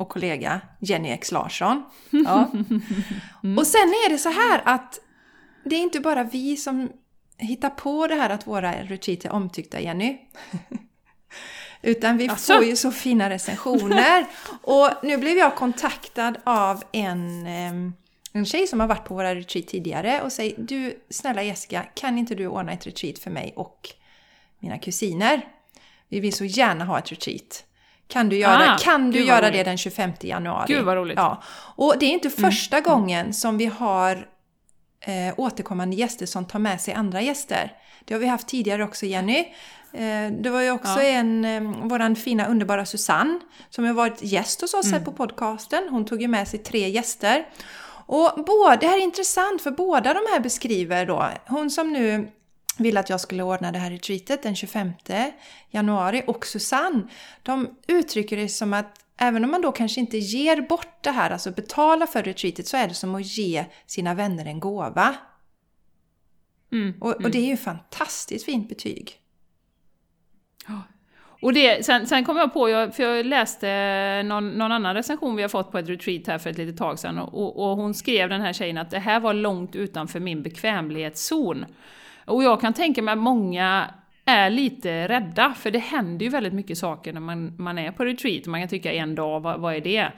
och 0.00 0.08
kollega 0.08 0.60
Jenny 0.78 1.08
X 1.08 1.32
Larsson. 1.32 1.82
Ja. 2.10 2.50
Och 3.58 3.66
sen 3.66 3.88
är 3.88 4.10
det 4.10 4.18
så 4.18 4.28
här 4.28 4.62
att 4.64 5.00
det 5.64 5.76
är 5.76 5.80
inte 5.80 6.00
bara 6.00 6.24
vi 6.24 6.56
som 6.56 6.92
hittar 7.36 7.70
på 7.70 8.06
det 8.06 8.14
här 8.14 8.30
att 8.30 8.46
våra 8.46 8.72
retreat 8.72 9.24
är 9.24 9.32
omtyckta, 9.32 9.80
Jenny. 9.80 10.18
Utan 11.82 12.16
vi 12.16 12.28
Asså? 12.28 12.54
får 12.54 12.64
ju 12.64 12.76
så 12.76 12.92
fina 12.92 13.30
recensioner. 13.30 14.26
Och 14.62 14.90
nu 15.02 15.18
blev 15.18 15.38
jag 15.38 15.56
kontaktad 15.56 16.36
av 16.44 16.82
en, 16.92 17.46
en 18.32 18.46
tjej 18.46 18.66
som 18.66 18.80
har 18.80 18.86
varit 18.86 19.04
på 19.04 19.14
våra 19.14 19.34
retreat 19.34 19.66
tidigare 19.66 20.22
och 20.22 20.32
säger 20.32 20.54
Du, 20.58 21.04
snälla 21.10 21.42
Jessica, 21.42 21.82
kan 21.94 22.18
inte 22.18 22.34
du 22.34 22.46
ordna 22.46 22.72
ett 22.72 22.86
retreat 22.86 23.18
för 23.18 23.30
mig 23.30 23.52
och 23.56 23.88
mina 24.58 24.78
kusiner? 24.78 25.48
Vi 26.08 26.20
vill 26.20 26.32
så 26.32 26.44
gärna 26.44 26.84
ha 26.84 26.98
ett 26.98 27.12
retreat. 27.12 27.64
Kan 28.10 28.28
du 28.28 28.36
göra, 28.36 28.74
Ah, 28.74 28.78
kan 28.78 29.10
du 29.10 29.24
göra 29.24 29.40
roligt. 29.42 29.52
det 29.52 29.62
den 29.62 29.78
25 29.78 30.10
januari? 30.20 30.64
Gud 30.74 30.84
vad 30.84 30.96
roligt. 30.96 31.16
Ja. 31.18 31.42
Och 31.76 31.94
det 32.00 32.06
är 32.06 32.10
inte 32.10 32.30
första 32.30 32.80
gången 32.80 33.32
som 33.32 33.58
vi 33.58 33.66
har 33.66 34.26
eh, 35.00 35.34
återkommande 35.36 35.96
gäster 35.96 36.26
som 36.26 36.44
tar 36.44 36.58
med 36.58 36.80
sig 36.80 36.94
andra 36.94 37.20
gäster. 37.22 37.72
Det 38.04 38.14
har 38.14 38.20
vi 38.20 38.26
haft 38.26 38.48
tidigare 38.48 38.84
också 38.84 39.06
Jenny. 39.06 39.38
Eh, 39.92 40.30
det 40.40 40.50
var 40.50 40.60
ju 40.60 40.70
också 40.70 41.02
Ja. 41.02 41.02
en, 41.02 41.44
eh, 41.44 41.60
våran 41.88 42.16
fina 42.16 42.46
underbara 42.46 42.84
Susanne 42.86 43.40
som 43.70 43.84
har 43.84 43.92
varit 43.92 44.22
gäst 44.22 44.60
hos 44.60 44.74
oss 44.74 44.86
Mm. 44.86 44.98
här 44.98 45.04
på 45.04 45.12
podcasten. 45.12 45.88
Hon 45.90 46.04
tog 46.04 46.22
ju 46.22 46.28
med 46.28 46.48
sig 46.48 46.58
tre 46.58 46.88
gäster. 46.88 47.46
Och 48.06 48.44
båda, 48.46 48.76
det 48.76 48.86
här 48.86 48.96
är 48.98 49.02
intressant 49.02 49.62
för 49.62 49.70
båda 49.70 50.14
de 50.14 50.20
här 50.32 50.40
beskriver 50.40 51.06
då, 51.06 51.28
hon 51.46 51.70
som 51.70 51.92
nu 51.92 52.30
ville 52.78 53.00
att 53.00 53.10
jag 53.10 53.20
skulle 53.20 53.42
ordna 53.42 53.72
det 53.72 53.78
här 53.78 53.90
retreatet 53.90 54.42
den 54.42 54.56
25 54.56 54.92
januari 55.70 56.22
och 56.26 56.46
Susanne, 56.46 57.02
de 57.42 57.76
uttrycker 57.86 58.36
det 58.36 58.48
som 58.48 58.72
att 58.72 59.04
även 59.16 59.44
om 59.44 59.50
man 59.50 59.62
då 59.62 59.72
kanske 59.72 60.00
inte 60.00 60.18
ger 60.18 60.60
bort 60.60 61.02
det 61.02 61.10
här, 61.10 61.30
alltså 61.30 61.50
betala 61.50 62.06
för 62.06 62.22
retreatet, 62.22 62.66
så 62.66 62.76
är 62.76 62.88
det 62.88 62.94
som 62.94 63.14
att 63.14 63.36
ge 63.36 63.64
sina 63.86 64.14
vänner 64.14 64.46
en 64.46 64.60
gåva. 64.60 65.16
Mm, 66.72 66.94
Och, 67.00 67.24
och 67.24 67.30
det 67.30 67.38
är 67.38 67.46
ju 67.46 67.56
fantastiskt 67.56 68.44
fint 68.44 68.68
betyg. 68.68 69.20
Och 71.42 71.52
det, 71.52 71.86
sen, 71.86 72.06
sen 72.06 72.24
kom 72.24 72.36
jag 72.36 72.52
på, 72.52 72.68
jag, 72.68 72.94
för 72.94 73.02
jag 73.02 73.26
läste 73.26 74.22
någon, 74.22 74.50
någon 74.50 74.72
annan 74.72 74.94
recension 74.94 75.36
vi 75.36 75.42
har 75.42 75.48
fått 75.48 75.72
på 75.72 75.78
ett 75.78 75.88
retreat 75.88 76.26
här 76.26 76.38
för 76.38 76.50
ett 76.50 76.58
litet 76.58 76.76
tag 76.76 76.98
sedan 76.98 77.18
och, 77.18 77.70
och 77.70 77.76
hon 77.76 77.94
skrev 77.94 78.28
den 78.28 78.40
här 78.40 78.52
tjejen 78.52 78.78
att 78.78 78.90
det 78.90 78.98
här 78.98 79.20
var 79.20 79.34
långt 79.34 79.76
utanför 79.76 80.20
min 80.20 80.42
bekvämlighetszon. 80.42 81.64
Och 82.24 82.42
jag 82.42 82.60
kan 82.60 82.72
tänka 82.72 83.02
mig 83.02 83.12
att 83.12 83.18
många 83.18 83.94
är 84.24 84.50
lite 84.50 85.08
rädda, 85.08 85.54
för 85.54 85.70
det 85.70 85.78
händer 85.78 86.24
ju 86.24 86.30
väldigt 86.30 86.52
mycket 86.52 86.78
saker 86.78 87.12
när 87.12 87.20
man, 87.20 87.54
man 87.58 87.78
är 87.78 87.92
på 87.92 88.04
retreat. 88.04 88.46
Man 88.46 88.60
kan 88.60 88.68
tycka 88.68 88.92
en 88.92 89.14
dag, 89.14 89.40
vad, 89.40 89.60
vad 89.60 89.74
är 89.74 89.80
det? 89.80 90.12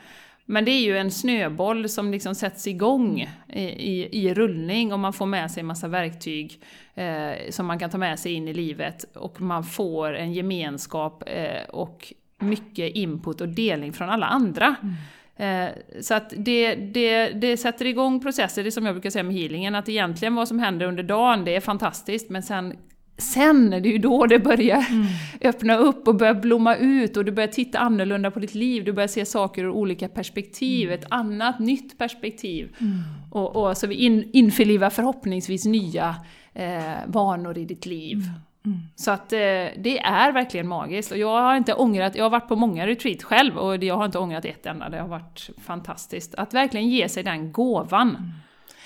Men 0.45 0.65
det 0.65 0.71
är 0.71 0.81
ju 0.81 0.99
en 0.99 1.11
snöboll 1.11 1.89
som 1.89 2.11
liksom 2.11 2.35
sätts 2.35 2.67
igång 2.67 3.29
i, 3.49 3.63
i, 3.63 4.09
i 4.27 4.35
rullning 4.35 4.93
och 4.93 4.99
man 4.99 5.13
får 5.13 5.27
med 5.27 5.51
sig 5.51 5.61
en 5.61 5.67
massa 5.67 5.89
verktyg 5.89 6.61
eh, 6.95 7.51
som 7.51 7.67
man 7.67 7.79
kan 7.79 7.91
ta 7.91 7.99
med 7.99 8.19
sig 8.19 8.33
in 8.33 8.49
i 8.49 8.55
livet 8.55 9.05
och 9.15 9.41
man 9.41 9.65
får 9.65 10.15
en 10.15 10.33
gemenskap 10.33 11.23
eh, 11.27 11.69
och 11.69 12.13
mycket 12.39 12.95
input 12.95 13.41
och 13.41 13.49
delning 13.49 13.93
från 13.93 14.11
alla 14.11 14.27
andra. 14.27 14.75
Mm 14.83 14.95
så 16.01 16.15
att 16.15 16.33
det, 16.37 16.75
det, 16.75 17.29
det 17.29 17.57
sätter 17.57 17.87
igång 17.87 18.21
processer, 18.21 18.63
det 18.63 18.69
är 18.69 18.71
som 18.71 18.87
jag 18.87 18.95
brukar 18.95 19.11
säga 19.11 19.23
med 19.23 19.35
healingen, 19.35 19.75
att 19.75 19.89
egentligen 19.89 20.35
vad 20.35 20.49
som 20.49 20.59
händer 20.59 20.87
under 20.87 21.03
dagen, 21.03 21.45
det 21.45 21.57
är 21.57 21.61
fantastiskt, 21.61 22.31
men 22.31 22.43
sen 22.43 22.77
Sen, 23.19 23.71
det 23.71 23.77
är 23.77 23.93
ju 23.93 23.99
då 23.99 24.27
det 24.27 24.39
börjar 24.39 24.87
mm. 24.91 25.07
öppna 25.41 25.77
upp 25.77 26.09
och 26.09 26.15
börjar 26.15 26.35
blomma 26.35 26.77
ut 26.77 27.17
och 27.17 27.25
du 27.25 27.33
börjar 27.33 27.49
titta 27.49 27.79
annorlunda 27.79 28.31
på 28.31 28.41
ditt 28.41 28.55
liv, 28.55 28.85
du 28.85 28.93
börjar 28.93 29.09
se 29.09 29.25
saker 29.25 29.65
ur 29.65 29.71
olika 29.71 30.09
perspektiv, 30.09 30.89
mm. 30.89 31.01
ett 31.01 31.07
annat, 31.11 31.59
nytt 31.59 31.99
perspektiv. 31.99 32.77
Mm. 32.81 32.99
Och, 33.31 33.57
och, 33.57 33.77
så 33.77 33.87
vi 33.87 33.95
in, 33.95 34.31
införlivar 34.33 34.91
förhoppningsvis 34.91 35.65
nya 35.65 36.17
eh, 36.55 36.95
vanor 37.07 37.59
i 37.59 37.65
ditt 37.65 37.87
liv. 37.87 38.19
Mm. 38.65 38.79
Så 38.97 39.11
att 39.11 39.33
eh, 39.33 39.39
det 39.77 39.99
är 39.99 40.33
verkligen 40.33 40.69
magiskt. 40.69 41.13
Och 41.13 41.19
jag 41.19 41.43
har 41.43 41.57
inte 41.57 41.75
ångrat, 41.75 42.15
jag 42.15 42.25
har 42.25 42.31
varit 42.31 42.49
på 42.49 42.57
många 42.57 42.87
retreat 42.87 43.23
själv 43.23 43.59
och 43.59 43.85
jag 43.85 43.97
har 43.97 44.05
inte 44.05 44.19
ångrat 44.19 44.45
ett 44.45 44.67
enda, 44.67 44.89
det 44.89 45.01
har 45.01 45.09
varit 45.09 45.51
fantastiskt. 45.65 46.35
Att 46.35 46.55
verkligen 46.55 46.89
ge 46.89 47.09
sig 47.09 47.23
den 47.23 47.53
gåvan. 47.53 48.09
Mm. 48.09 48.31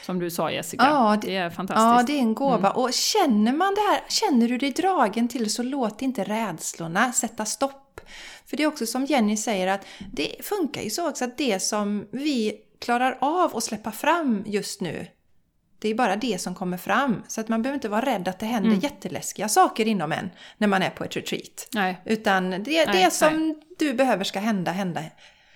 Som 0.03 0.19
du 0.19 0.31
sa 0.31 0.51
Jessica, 0.51 0.85
ja, 0.85 1.19
det, 1.21 1.27
det, 1.27 1.37
är 1.37 1.51
fantastiskt. 1.51 1.85
Ja, 1.85 2.03
det 2.07 2.19
är 2.19 2.23
en 2.23 2.35
gåva. 2.35 2.71
Mm. 2.71 2.73
Och 2.73 2.93
känner 2.93 3.53
man 3.53 3.75
det 3.75 3.81
här, 3.81 4.01
känner 4.09 4.49
du 4.49 4.59
dig 4.59 4.71
dragen 4.71 5.29
till 5.29 5.51
så 5.51 5.63
låt 5.63 6.03
inte 6.03 6.25
rädslorna 6.25 7.13
sätta 7.13 7.45
stopp. 7.45 8.01
För 8.47 8.57
det 8.57 8.63
är 8.63 8.67
också 8.67 8.87
som 8.87 9.05
Jenny 9.05 9.37
säger 9.37 9.67
att 9.67 9.87
det 10.13 10.45
funkar 10.45 10.83
ju 10.83 10.91
så 10.91 11.09
också 11.09 11.25
att 11.25 11.39
det 11.39 11.63
som 11.63 12.07
vi 12.11 12.55
klarar 12.79 13.19
av 13.21 13.57
att 13.57 13.65
släppa 13.65 13.93
fram 13.93 14.43
just 14.47 14.81
nu, 14.81 15.07
det 15.87 15.91
är 15.91 15.95
bara 15.95 16.17
det 16.17 16.41
som 16.41 16.55
kommer 16.55 16.77
fram. 16.77 17.23
Så 17.29 17.41
att 17.41 17.49
man 17.49 17.63
behöver 17.63 17.75
inte 17.75 17.89
vara 17.89 18.07
rädd 18.07 18.29
att 18.29 18.39
det 18.39 18.47
händer 18.47 18.71
mm. 18.71 18.81
jätteläskiga 18.81 19.49
saker 19.49 19.89
inom 19.89 20.13
en 20.13 20.31
när 20.59 20.69
man 20.69 20.83
är 20.83 20.91
på 20.91 21.05
ett 21.05 21.17
retreat. 21.17 21.69
Nej. 21.75 22.01
Utan 22.05 22.51
det, 22.51 22.59
det 22.59 22.87
nej, 22.87 23.11
som 23.11 23.49
nej. 23.49 23.57
du 23.79 23.95
behöver 23.95 24.25
ska 24.25 24.41
hända, 24.41 24.73
hända, 24.73 25.03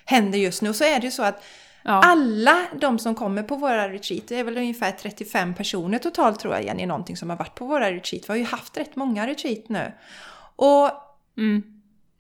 händer 0.04 0.38
just 0.38 0.62
nu. 0.62 0.68
Och 0.68 0.76
så 0.76 0.84
är 0.84 1.00
det 1.00 1.04
ju 1.04 1.10
så 1.10 1.22
att 1.22 1.44
ja. 1.82 2.02
alla 2.04 2.56
de 2.80 2.99
som 2.99 3.14
kommer 3.14 3.42
på 3.42 3.56
våra 3.56 3.88
retreat, 3.88 4.22
det 4.28 4.37
är 4.37 4.44
väl 4.44 4.58
ungefär 4.58 4.92
35 4.92 5.54
personer 5.54 5.99
totalt 5.99 6.40
tror 6.40 6.54
jag 6.54 6.64
Jenny, 6.64 6.87
någonting 6.87 7.16
som 7.16 7.30
har 7.30 7.37
varit 7.37 7.54
på 7.54 7.66
våra 7.66 7.92
retreat. 7.92 8.25
Vi 8.25 8.28
har 8.28 8.37
ju 8.37 8.44
haft 8.44 8.76
rätt 8.76 8.96
många 8.96 9.26
retreat 9.26 9.68
nu. 9.68 9.92
Och 10.56 10.90
mm. 11.37 11.62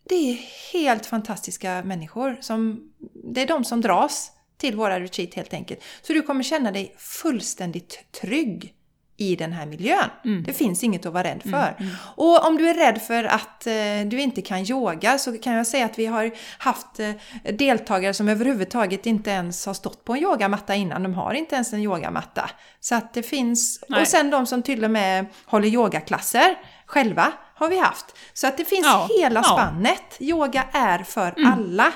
det 0.04 0.14
är 0.14 0.38
helt 0.72 1.06
fantastiska 1.06 1.82
människor. 1.84 2.36
Som, 2.40 2.90
det 3.24 3.42
är 3.42 3.46
de 3.46 3.64
som 3.64 3.80
dras 3.80 4.32
till 4.60 4.76
våra 4.76 5.00
retreat 5.00 5.34
helt 5.34 5.54
enkelt. 5.54 5.80
Så 6.02 6.12
du 6.12 6.22
kommer 6.22 6.42
känna 6.42 6.72
dig 6.72 6.94
fullständigt 6.98 8.12
trygg 8.20 8.74
i 9.20 9.36
den 9.36 9.52
här 9.52 9.66
miljön. 9.66 10.10
Mm. 10.24 10.42
Det 10.42 10.52
finns 10.52 10.84
inget 10.84 11.06
att 11.06 11.12
vara 11.12 11.24
rädd 11.24 11.42
för. 11.42 11.48
Mm, 11.50 11.74
mm. 11.78 11.94
Och 12.16 12.46
om 12.46 12.56
du 12.56 12.68
är 12.68 12.74
rädd 12.74 13.02
för 13.02 13.24
att 13.24 13.66
eh, 13.66 13.72
du 14.06 14.20
inte 14.20 14.42
kan 14.42 14.58
yoga 14.58 15.18
så 15.18 15.38
kan 15.38 15.52
jag 15.52 15.66
säga 15.66 15.84
att 15.84 15.98
vi 15.98 16.06
har 16.06 16.30
haft 16.58 17.00
eh, 17.00 17.10
deltagare 17.52 18.14
som 18.14 18.28
överhuvudtaget 18.28 19.06
inte 19.06 19.30
ens 19.30 19.66
har 19.66 19.74
stått 19.74 20.04
på 20.04 20.12
en 20.12 20.22
yogamatta 20.22 20.74
innan. 20.74 21.02
De 21.02 21.14
har 21.14 21.34
inte 21.34 21.54
ens 21.54 21.72
en 21.72 21.80
yogamatta. 21.80 22.50
Så 22.80 22.94
att 22.94 23.14
det 23.14 23.22
finns... 23.22 23.84
Nej. 23.88 24.00
Och 24.00 24.08
sen 24.08 24.30
de 24.30 24.46
som 24.46 24.62
till 24.62 24.84
och 24.84 24.90
med 24.90 25.26
håller 25.44 25.68
yogaklasser 25.68 26.56
själva 26.86 27.32
har 27.54 27.68
vi 27.68 27.78
haft. 27.78 28.06
Så 28.32 28.46
att 28.46 28.56
det 28.56 28.64
finns 28.64 28.86
ja, 28.86 29.08
hela 29.20 29.42
spannet. 29.42 30.16
Ja. 30.18 30.26
Yoga 30.26 30.64
är 30.72 30.98
för 30.98 31.34
mm. 31.38 31.52
alla. 31.52 31.92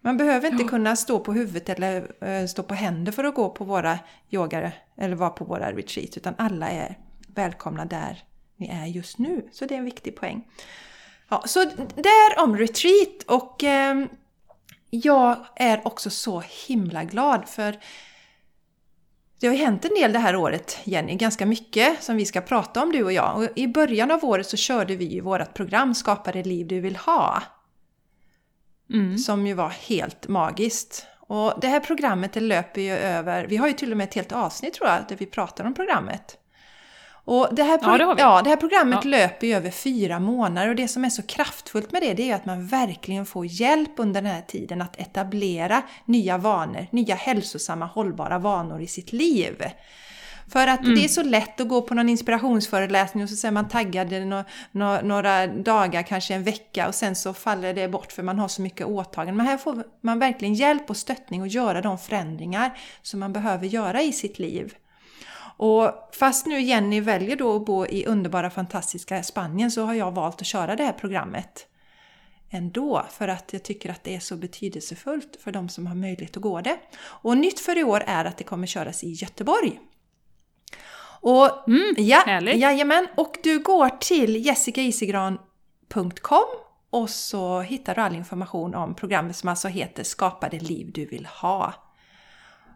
Man 0.00 0.16
behöver 0.16 0.50
inte 0.50 0.62
ja. 0.62 0.68
kunna 0.68 0.96
stå 0.96 1.18
på 1.20 1.32
huvudet 1.32 1.68
eller 1.68 2.24
uh, 2.24 2.46
stå 2.46 2.62
på 2.62 2.74
händer 2.74 3.12
för 3.12 3.24
att 3.24 3.34
gå 3.34 3.50
på 3.50 3.64
våra 3.64 3.98
yogare 4.30 4.72
eller 4.96 5.16
vara 5.16 5.30
på 5.30 5.44
våra 5.44 5.72
retreat, 5.72 6.16
utan 6.16 6.34
alla 6.38 6.70
är 6.70 6.98
välkomna 7.34 7.84
där 7.84 8.24
ni 8.56 8.68
är 8.68 8.86
just 8.86 9.18
nu. 9.18 9.48
Så 9.52 9.64
det 9.64 9.74
är 9.74 9.78
en 9.78 9.84
viktig 9.84 10.16
poäng. 10.16 10.46
Ja, 11.28 11.42
så 11.46 11.64
där 11.94 12.42
om 12.42 12.56
retreat 12.56 13.22
och 13.26 13.64
eh, 13.64 14.04
jag 14.90 15.46
är 15.56 15.86
också 15.86 16.10
så 16.10 16.42
himla 16.66 17.04
glad 17.04 17.48
för 17.48 17.78
det 19.40 19.46
har 19.46 19.54
ju 19.54 19.64
hänt 19.64 19.84
en 19.84 19.94
del 19.94 20.12
det 20.12 20.18
här 20.18 20.36
året, 20.36 20.78
Jenny, 20.84 21.14
ganska 21.14 21.46
mycket 21.46 22.02
som 22.02 22.16
vi 22.16 22.26
ska 22.26 22.40
prata 22.40 22.82
om 22.82 22.92
du 22.92 23.04
och 23.04 23.12
jag. 23.12 23.36
Och 23.36 23.48
I 23.54 23.68
början 23.68 24.10
av 24.10 24.24
året 24.24 24.46
så 24.46 24.56
körde 24.56 24.96
vi 24.96 25.04
ju 25.04 25.20
vårt 25.20 25.54
program 25.54 25.94
Skapa 25.94 26.32
det 26.32 26.42
liv 26.42 26.66
du 26.66 26.80
vill 26.80 26.96
ha. 26.96 27.42
Mm. 28.92 29.18
Som 29.18 29.46
ju 29.46 29.54
var 29.54 29.68
helt 29.68 30.28
magiskt. 30.28 31.06
Och 31.20 31.54
det 31.60 31.68
här 31.68 31.80
programmet 31.80 32.32
det 32.32 32.40
löper 32.40 32.80
ju 32.80 32.92
över, 32.92 33.46
vi 33.46 33.56
har 33.56 33.66
ju 33.66 33.72
till 33.72 33.90
och 33.90 33.96
med 33.96 34.04
ett 34.04 34.14
helt 34.14 34.32
avsnitt 34.32 34.74
tror 34.74 34.88
jag, 34.88 34.98
där 35.08 35.16
vi 35.16 35.26
pratar 35.26 35.64
om 35.64 35.74
programmet. 35.74 36.38
Och 37.28 37.48
det 37.52 37.62
här, 37.62 37.78
ja, 37.82 37.98
det 37.98 38.22
ja, 38.22 38.42
det 38.42 38.50
här 38.50 38.56
programmet 38.56 38.98
ja. 39.04 39.10
löper 39.10 39.46
ju 39.46 39.54
över 39.54 39.70
fyra 39.70 40.20
månader 40.20 40.68
och 40.68 40.76
det 40.76 40.88
som 40.88 41.04
är 41.04 41.10
så 41.10 41.22
kraftfullt 41.22 41.92
med 41.92 42.02
det, 42.02 42.14
det 42.14 42.30
är 42.30 42.34
att 42.34 42.44
man 42.44 42.66
verkligen 42.66 43.26
får 43.26 43.46
hjälp 43.46 43.90
under 43.96 44.22
den 44.22 44.30
här 44.30 44.42
tiden 44.42 44.82
att 44.82 45.00
etablera 45.00 45.82
nya 46.04 46.38
vanor, 46.38 46.86
nya 46.90 47.14
hälsosamma 47.14 47.86
hållbara 47.86 48.38
vanor 48.38 48.80
i 48.80 48.86
sitt 48.86 49.12
liv. 49.12 49.62
För 50.48 50.66
att 50.66 50.80
mm. 50.80 50.94
det 50.94 51.04
är 51.04 51.08
så 51.08 51.22
lätt 51.22 51.60
att 51.60 51.68
gå 51.68 51.82
på 51.82 51.94
någon 51.94 52.08
inspirationsföreläsning 52.08 53.24
och 53.24 53.30
så 53.30 53.46
är 53.46 53.50
man 53.50 53.68
taggad 53.68 54.12
no, 54.12 54.44
no, 54.72 55.00
några 55.02 55.46
dagar, 55.46 56.02
kanske 56.02 56.34
en 56.34 56.42
vecka 56.42 56.88
och 56.88 56.94
sen 56.94 57.16
så 57.16 57.34
faller 57.34 57.74
det 57.74 57.88
bort 57.88 58.12
för 58.12 58.22
man 58.22 58.38
har 58.38 58.48
så 58.48 58.62
mycket 58.62 58.86
åtaganden. 58.86 59.36
Men 59.36 59.46
här 59.46 59.56
får 59.56 59.84
man 60.00 60.18
verkligen 60.18 60.54
hjälp 60.54 60.90
och 60.90 60.96
stöttning 60.96 61.42
att 61.42 61.52
göra 61.52 61.80
de 61.80 61.98
förändringar 61.98 62.78
som 63.02 63.20
man 63.20 63.32
behöver 63.32 63.66
göra 63.66 64.02
i 64.02 64.12
sitt 64.12 64.38
liv. 64.38 64.74
Och 65.56 66.08
fast 66.12 66.46
nu 66.46 66.60
Jenny 66.60 67.00
väljer 67.00 67.36
då 67.36 67.56
att 67.56 67.66
bo 67.66 67.86
i 67.86 68.06
underbara 68.06 68.50
fantastiska 68.50 69.22
Spanien 69.22 69.70
så 69.70 69.84
har 69.84 69.94
jag 69.94 70.12
valt 70.12 70.40
att 70.40 70.46
köra 70.46 70.76
det 70.76 70.84
här 70.84 70.92
programmet 70.92 71.66
ändå 72.50 73.06
för 73.10 73.28
att 73.28 73.52
jag 73.52 73.62
tycker 73.62 73.90
att 73.90 74.04
det 74.04 74.14
är 74.14 74.20
så 74.20 74.36
betydelsefullt 74.36 75.36
för 75.40 75.52
de 75.52 75.68
som 75.68 75.86
har 75.86 75.94
möjlighet 75.94 76.36
att 76.36 76.42
gå 76.42 76.60
det. 76.60 76.78
Och 77.00 77.38
nytt 77.38 77.60
för 77.60 77.78
i 77.78 77.84
år 77.84 78.02
är 78.06 78.24
att 78.24 78.36
det 78.36 78.44
kommer 78.44 78.66
köras 78.66 79.04
i 79.04 79.12
Göteborg. 79.12 79.80
Och, 81.20 81.68
mm, 81.68 81.94
ja, 81.96 82.22
härligt. 82.26 82.60
Jajamän, 82.60 83.08
och 83.16 83.36
du 83.42 83.58
går 83.58 83.88
till 83.88 84.46
jessicaisigran.com 84.46 86.46
och 86.90 87.10
så 87.10 87.60
hittar 87.60 87.94
du 87.94 88.00
all 88.00 88.14
information 88.14 88.74
om 88.74 88.94
programmet 88.94 89.36
som 89.36 89.48
alltså 89.48 89.68
heter 89.68 90.04
Skapa 90.04 90.48
det 90.48 90.62
liv 90.62 90.90
du 90.94 91.06
vill 91.06 91.26
ha. 91.26 91.74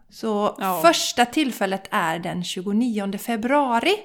Så 0.09 0.55
ja. 0.59 0.79
första 0.81 1.25
tillfället 1.25 1.87
är 1.91 2.19
den 2.19 2.43
29 2.43 3.17
februari. 3.17 3.95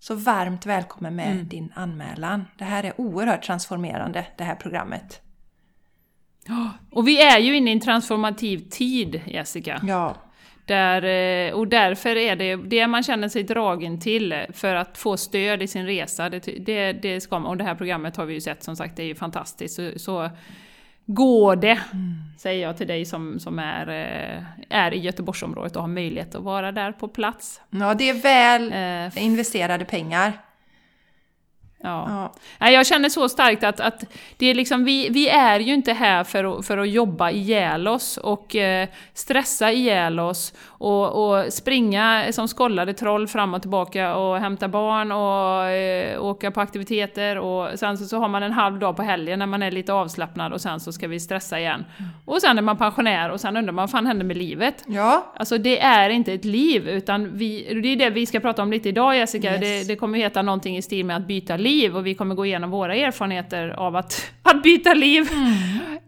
Så 0.00 0.14
varmt 0.14 0.66
välkommen 0.66 1.16
med 1.16 1.32
mm. 1.32 1.48
din 1.48 1.72
anmälan. 1.74 2.44
Det 2.58 2.64
här 2.64 2.84
är 2.84 3.00
oerhört 3.00 3.42
transformerande, 3.42 4.26
det 4.36 4.44
här 4.44 4.54
programmet. 4.54 5.20
Och 6.90 7.08
vi 7.08 7.22
är 7.22 7.38
ju 7.38 7.56
inne 7.56 7.70
i 7.70 7.72
en 7.72 7.80
transformativ 7.80 8.68
tid, 8.70 9.20
Jessica. 9.26 9.80
Ja. 9.86 10.16
Där, 10.68 11.02
eh, 11.04 11.54
och 11.54 11.68
därför 11.68 12.16
är 12.16 12.36
det 12.36 12.56
det 12.56 12.86
man 12.86 13.02
känner 13.02 13.28
sig 13.28 13.42
dragen 13.42 14.00
till 14.00 14.46
för 14.52 14.74
att 14.74 14.98
få 14.98 15.16
stöd 15.16 15.62
i 15.62 15.66
sin 15.66 15.86
resa. 15.86 16.30
Det, 16.30 16.38
det, 16.38 16.92
det 16.92 17.20
ska 17.20 17.38
man, 17.38 17.50
och 17.50 17.56
det 17.56 17.64
här 17.64 17.74
programmet 17.74 18.16
har 18.16 18.26
vi 18.26 18.34
ju 18.34 18.40
sett 18.40 18.62
som 18.62 18.76
sagt, 18.76 18.96
det 18.96 19.02
är 19.02 19.06
ju 19.06 19.14
fantastiskt. 19.14 19.74
Så, 19.74 19.90
så 19.96 20.30
går 21.06 21.56
det, 21.56 21.78
mm. 21.92 22.14
säger 22.38 22.62
jag 22.62 22.76
till 22.76 22.86
dig 22.86 23.04
som, 23.04 23.38
som 23.38 23.58
är, 23.58 23.88
eh, 23.88 24.42
är 24.68 24.94
i 24.94 24.98
Göteborgsområdet 24.98 25.76
och 25.76 25.82
har 25.82 25.88
möjlighet 25.88 26.34
att 26.34 26.42
vara 26.42 26.72
där 26.72 26.92
på 26.92 27.08
plats. 27.08 27.60
Ja, 27.70 27.94
det 27.94 28.10
är 28.10 28.14
väl 28.14 28.72
eh, 28.72 29.24
investerade 29.24 29.84
pengar. 29.84 30.32
Ja. 31.82 32.32
ja. 32.58 32.70
Jag 32.70 32.86
känner 32.86 33.08
så 33.08 33.28
starkt 33.28 33.64
att, 33.64 33.80
att 33.80 34.04
det 34.36 34.46
är 34.46 34.54
liksom, 34.54 34.84
vi, 34.84 35.08
vi 35.08 35.28
är 35.28 35.60
ju 35.60 35.74
inte 35.74 35.92
här 35.92 36.24
för 36.24 36.58
att, 36.58 36.66
för 36.66 36.78
att 36.78 36.88
jobba 36.88 37.30
ihjäl 37.30 37.88
oss 37.88 38.16
och 38.16 38.56
eh, 38.56 38.88
stressa 39.14 39.72
ihjäl 39.72 40.20
oss 40.20 40.52
och, 40.78 41.30
och 41.30 41.52
springa 41.52 42.32
som 42.32 42.48
skollade 42.48 42.94
troll 42.94 43.28
fram 43.28 43.54
och 43.54 43.60
tillbaka 43.60 44.16
och 44.16 44.36
hämta 44.36 44.68
barn 44.68 45.12
och 45.12 45.70
eh, 45.70 46.24
åka 46.24 46.50
på 46.50 46.60
aktiviteter 46.60 47.38
och 47.38 47.78
sen 47.78 47.98
så, 47.98 48.04
så 48.04 48.18
har 48.18 48.28
man 48.28 48.42
en 48.42 48.52
halv 48.52 48.78
dag 48.78 48.96
på 48.96 49.02
helgen 49.02 49.38
när 49.38 49.46
man 49.46 49.62
är 49.62 49.70
lite 49.70 49.92
avslappnad 49.92 50.52
och 50.52 50.60
sen 50.60 50.80
så 50.80 50.92
ska 50.92 51.08
vi 51.08 51.20
stressa 51.20 51.60
igen. 51.60 51.84
Och 52.24 52.40
sen 52.40 52.58
är 52.58 52.62
man 52.62 52.76
pensionär 52.76 53.30
och 53.30 53.40
sen 53.40 53.56
undrar 53.56 53.72
man 53.72 53.82
vad 53.82 53.90
fan 53.90 54.06
händer 54.06 54.24
med 54.24 54.36
livet? 54.36 54.84
Ja. 54.86 55.32
Alltså 55.36 55.58
det 55.58 55.80
är 55.80 56.10
inte 56.10 56.32
ett 56.32 56.44
liv 56.44 56.88
utan 56.88 57.36
vi, 57.36 57.80
det 57.82 57.88
är 57.88 57.96
det 57.96 58.10
vi 58.10 58.26
ska 58.26 58.40
prata 58.40 58.62
om 58.62 58.70
lite 58.70 58.88
idag 58.88 59.16
Jessica, 59.16 59.52
yes. 59.52 59.60
det, 59.60 59.92
det 59.92 59.96
kommer 59.96 60.18
heta 60.18 60.42
någonting 60.42 60.76
i 60.76 60.82
stil 60.82 61.06
med 61.06 61.16
att 61.16 61.26
byta 61.26 61.56
liv 61.56 61.88
liv 61.88 61.96
och 61.96 62.06
vi 62.06 62.14
kommer 62.14 62.34
gå 62.34 62.46
igenom 62.46 62.70
våra 62.70 62.94
erfarenheter 62.94 63.68
av 63.68 63.96
att, 63.96 64.30
att 64.42 64.62
byta 64.62 64.94
liv. 64.94 65.28
Mm. 65.32 65.54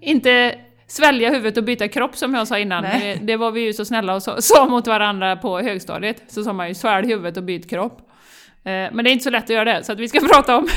Inte 0.00 0.55
svälja 0.90 1.30
huvudet 1.30 1.56
och 1.56 1.64
byta 1.64 1.88
kropp 1.88 2.16
som 2.16 2.35
jag 2.35 2.49
sa 2.49 2.59
innan. 2.59 2.82
Det, 2.82 3.18
det, 3.23 3.37
var 3.37 3.50
vi 3.50 3.61
ju 3.61 3.73
så 3.73 3.85
snälla 3.85 4.14
och 4.14 4.23
sa 4.23 4.66
mot 4.66 4.87
varandra 4.87 5.37
på 5.37 5.59
högstadiet. 5.59 6.23
Så 6.28 6.44
sa 6.44 6.52
man 6.52 6.68
ju 6.68 6.75
svälj 6.75 7.09
huvudet 7.09 7.37
och 7.37 7.42
byt 7.42 7.70
kropp. 7.70 8.11
Eh, 8.64 8.73
men 8.92 8.97
det 8.97 9.11
är 9.11 9.12
inte 9.12 9.25
så 9.25 9.30
lätt 9.30 9.44
att 9.44 9.50
göra 9.50 9.64
det, 9.64 9.85
så 9.85 9.92
att 9.92 9.99
vi 9.99 10.09
ska 10.09 10.20
prata 10.32 10.56
om 10.56 10.68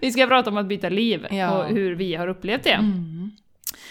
vi 0.00 0.12
ska 0.12 0.26
prata 0.26 0.50
om 0.50 0.56
att 0.56 0.66
byta 0.66 0.88
liv 0.88 1.26
ja. 1.30 1.58
och 1.58 1.68
hur 1.68 1.94
vi 1.94 2.14
har 2.14 2.28
upplevt 2.28 2.64
det. 2.64 2.70
Mm. 2.70 3.30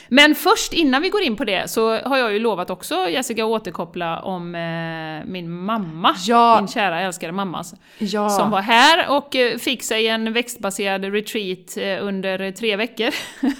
Men 0.10 0.36
först, 0.36 0.74
innan 0.74 1.02
vi 1.02 1.10
går 1.10 1.22
in 1.22 1.36
på 1.36 1.46
det, 1.46 1.70
så 1.70 1.98
har 2.00 2.18
jag 2.18 2.34
ju 2.34 2.40
lovat 2.40 2.70
också 2.70 3.10
Jessica 3.10 3.44
att 3.44 3.50
återkoppla 3.50 4.20
om 4.20 4.56
eh, 4.56 5.32
min 5.32 5.52
mamma, 5.52 6.16
ja. 6.28 6.58
min 6.60 6.68
kära 6.68 7.02
älskade 7.02 7.34
mamma, 7.34 7.64
ja. 7.98 8.30
som 8.30 8.52
var 8.52 8.62
här 8.62 9.18
och 9.18 9.36
eh, 9.36 9.58
fick 9.58 9.84
sig 9.84 10.08
en 10.08 10.34
växtbaserad 10.34 11.06
retreat 11.06 11.78
eh, 11.78 12.08
under 12.08 12.52
tre 12.52 12.76
veckor. 12.76 13.10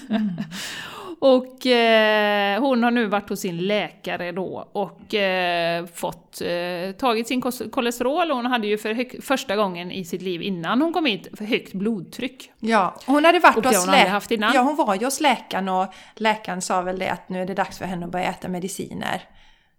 Mm. 0.08 0.28
Och 1.20 1.66
eh, 1.66 2.60
hon 2.60 2.82
har 2.82 2.90
nu 2.90 3.06
varit 3.06 3.28
hos 3.28 3.40
sin 3.40 3.56
läkare 3.56 4.32
då 4.32 4.68
och 4.72 5.14
eh, 5.14 5.86
fått 5.86 6.40
eh, 6.40 6.92
tagit 6.92 7.28
sin 7.28 7.40
kolesterol. 7.70 8.30
Hon 8.30 8.46
hade 8.46 8.66
ju 8.66 8.78
för 8.78 8.92
hög, 8.94 9.24
första 9.24 9.56
gången 9.56 9.92
i 9.92 10.04
sitt 10.04 10.22
liv 10.22 10.42
innan 10.42 10.82
hon 10.82 10.92
kom 10.92 11.04
hit 11.04 11.28
för 11.38 11.44
högt 11.44 11.72
blodtryck. 11.72 12.50
Ja, 12.60 12.94
hon 13.06 13.24
hade 13.24 13.38
varit 13.38 13.56
Och 13.56 13.64
hos 13.64 13.86
hon 13.86 13.94
läkaren. 13.94 14.50
Ja, 14.54 14.62
hon 14.62 14.76
var 14.76 14.94
ju 14.94 15.04
hos 15.04 15.20
läkaren 15.20 15.68
och 15.68 15.86
läkaren 16.14 16.62
sa 16.62 16.82
väl 16.82 16.98
det 16.98 17.08
att 17.08 17.28
nu 17.28 17.42
är 17.42 17.46
det 17.46 17.54
dags 17.54 17.78
för 17.78 17.84
henne 17.84 18.06
att 18.06 18.12
börja 18.12 18.28
äta 18.28 18.48
mediciner. 18.48 19.22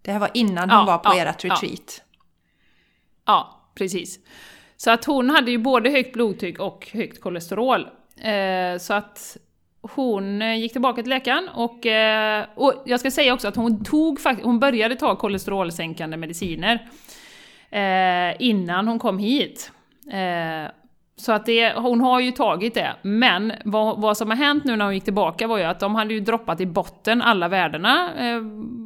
Det 0.01 0.11
här 0.11 0.19
var 0.19 0.29
innan 0.33 0.69
hon 0.69 0.79
Ja, 0.79 0.85
var 0.85 0.97
på 0.97 1.17
ja, 1.17 1.29
ert 1.29 1.43
ja. 1.43 1.53
retreat. 1.53 2.01
Ja, 3.25 3.61
precis. 3.75 4.19
Så 4.77 4.91
att 4.91 5.05
hon 5.05 5.29
hade 5.29 5.51
ju 5.51 5.57
både 5.57 5.89
högt 5.89 6.13
blodtryck 6.13 6.59
och 6.59 6.89
högt 6.93 7.21
kolesterol. 7.21 7.87
Eh, 8.21 8.77
så 8.79 8.93
att 8.93 9.37
hon 9.81 10.41
eh, 10.41 10.55
gick 10.55 10.71
tillbaka 10.71 11.01
till 11.01 11.09
läkaren 11.09 11.49
och, 11.55 11.85
eh, 11.85 12.45
och 12.55 12.73
jag 12.85 12.99
ska 12.99 13.11
säga 13.11 13.33
också 13.33 13.47
att 13.47 13.55
hon 13.55 13.83
tog 13.83 14.19
hon 14.43 14.59
började 14.59 14.95
ta 14.95 15.15
kolesterolsänkande 15.15 16.17
mediciner 16.17 16.89
eh, 17.69 18.35
innan 18.39 18.87
hon 18.87 18.99
kom 18.99 19.17
hit. 19.17 19.71
Så 21.15 21.31
att 21.31 21.45
det, 21.45 21.73
hon 21.73 22.01
har 22.01 22.19
ju 22.19 22.31
tagit 22.31 22.73
det, 22.73 22.95
men 23.01 23.53
vad, 23.65 24.01
vad 24.01 24.17
som 24.17 24.29
har 24.29 24.37
hänt 24.37 24.63
nu 24.63 24.75
när 24.75 24.85
hon 24.85 24.93
gick 24.93 25.03
tillbaka 25.03 25.47
var 25.47 25.57
ju 25.57 25.63
att 25.63 25.79
de 25.79 25.95
hade 25.95 26.13
ju 26.13 26.19
droppat 26.19 26.61
i 26.61 26.65
botten 26.65 27.21
alla 27.21 27.47
värdena. 27.47 28.09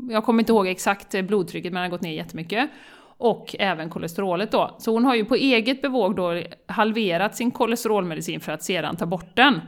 Jag 0.10 0.24
kommer 0.24 0.42
inte 0.42 0.52
ihåg 0.52 0.68
exakt 0.68 1.24
blodtrycket 1.24 1.74
men 1.74 1.82
det 1.82 1.86
har 1.86 1.92
gått 1.92 2.02
ner 2.02 2.12
jättemycket. 2.14 2.70
Och 3.18 3.56
även 3.60 3.90
kolesterolet 3.90 4.52
då. 4.52 4.76
Så 4.80 4.92
hon 4.92 5.06
har 5.06 5.16
ju 5.16 5.26
på 5.26 5.36
eget 5.36 5.82
bevåg 5.82 6.16
då 6.16 6.42
halverat 6.68 7.36
sin 7.36 7.52
kolesterolmedicin 7.52 8.40
för 8.40 8.52
att 8.52 8.64
sedan 8.64 8.96
ta 8.96 9.06
bort 9.06 9.36
den. 9.36 9.62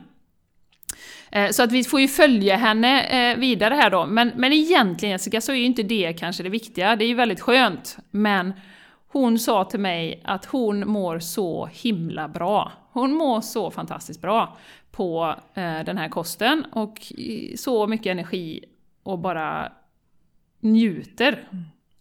Eh, 1.35 1.49
så 1.49 1.63
att 1.63 1.71
vi 1.71 1.83
får 1.83 2.01
ju 2.01 2.07
följa 2.07 2.55
henne 2.55 3.03
eh, 3.03 3.37
vidare 3.37 3.73
här 3.73 3.89
då. 3.89 4.05
Men, 4.05 4.31
men 4.35 4.53
egentligen 4.53 5.11
Jessica 5.11 5.41
så 5.41 5.51
är 5.51 5.55
ju 5.55 5.63
inte 5.63 5.83
det 5.83 6.13
kanske 6.13 6.43
det 6.43 6.49
viktiga. 6.49 6.95
Det 6.95 7.05
är 7.05 7.07
ju 7.07 7.13
väldigt 7.13 7.41
skönt. 7.41 7.97
Men 8.11 8.53
hon 9.07 9.39
sa 9.39 9.63
till 9.65 9.79
mig 9.79 10.21
att 10.23 10.45
hon 10.45 10.89
mår 10.89 11.19
så 11.19 11.65
himla 11.65 12.27
bra. 12.27 12.71
Hon 12.91 13.13
mår 13.13 13.41
så 13.41 13.71
fantastiskt 13.71 14.21
bra 14.21 14.57
på 14.91 15.35
eh, 15.53 15.79
den 15.85 15.97
här 15.97 16.09
kosten 16.09 16.65
och 16.71 17.13
så 17.55 17.87
mycket 17.87 18.11
energi 18.11 18.63
och 19.03 19.19
bara 19.19 19.71
njuter. 20.59 21.47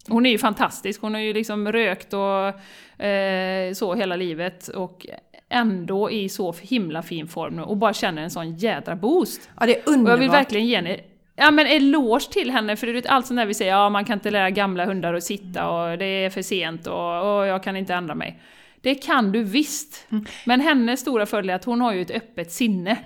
Hon 0.09 0.27
är 0.27 0.31
ju 0.31 0.39
fantastisk, 0.39 1.01
hon 1.01 1.15
har 1.15 1.21
ju 1.21 1.33
liksom 1.33 1.73
rökt 1.73 2.13
och 2.13 3.03
eh, 3.05 3.73
så 3.73 3.95
hela 3.95 4.17
livet 4.17 4.69
och 4.69 5.07
ändå 5.51 6.11
i 6.11 6.29
så 6.29 6.55
himla 6.63 7.03
fin 7.03 7.27
form 7.29 7.57
nu 7.57 7.63
och 7.63 7.77
bara 7.77 7.93
känner 7.93 8.23
en 8.23 8.31
sån 8.31 8.57
jädra 8.57 8.97
boost. 8.97 9.51
Ja, 9.61 9.67
det 9.67 9.77
är 9.77 9.83
Och 9.83 9.93
underbart. 9.93 10.11
jag 10.11 10.19
vill 10.19 10.31
verkligen 10.31 10.67
ge 10.67 10.77
henne 10.77 10.97
Ja 11.37 11.51
men 11.51 11.67
eloge 11.67 12.31
till 12.33 12.51
henne, 12.51 12.77
för 12.77 12.87
du 12.87 12.93
vet 12.93 13.07
allt 13.07 13.27
sånt 13.27 13.39
där 13.39 13.47
vi 13.47 13.55
säger, 13.55 13.73
ja 13.73 13.89
man 13.91 14.05
kan 14.05 14.15
inte 14.15 14.31
lära 14.31 14.51
gamla 14.51 14.85
hundar 14.85 15.15
att 15.15 15.25
sitta 15.25 15.69
och 15.69 15.99
det 15.99 16.05
är 16.05 16.31
för 16.31 16.43
sent 16.43 16.87
och, 16.87 17.37
och 17.39 17.47
jag 17.47 17.63
kan 17.63 17.77
inte 17.77 17.95
ändra 17.95 18.15
mig. 18.15 18.41
Det 18.81 18.95
kan 18.95 19.33
du 19.33 19.43
visst. 19.43 20.07
Men 20.47 20.61
hennes 20.61 21.01
stora 21.01 21.27
fördel 21.27 21.51
är 21.51 21.55
att 21.55 21.65
hon 21.65 21.81
har 21.81 21.93
ju 21.93 22.03
ett 22.03 22.11
öppet 22.11 22.53
sinne. 22.53 22.99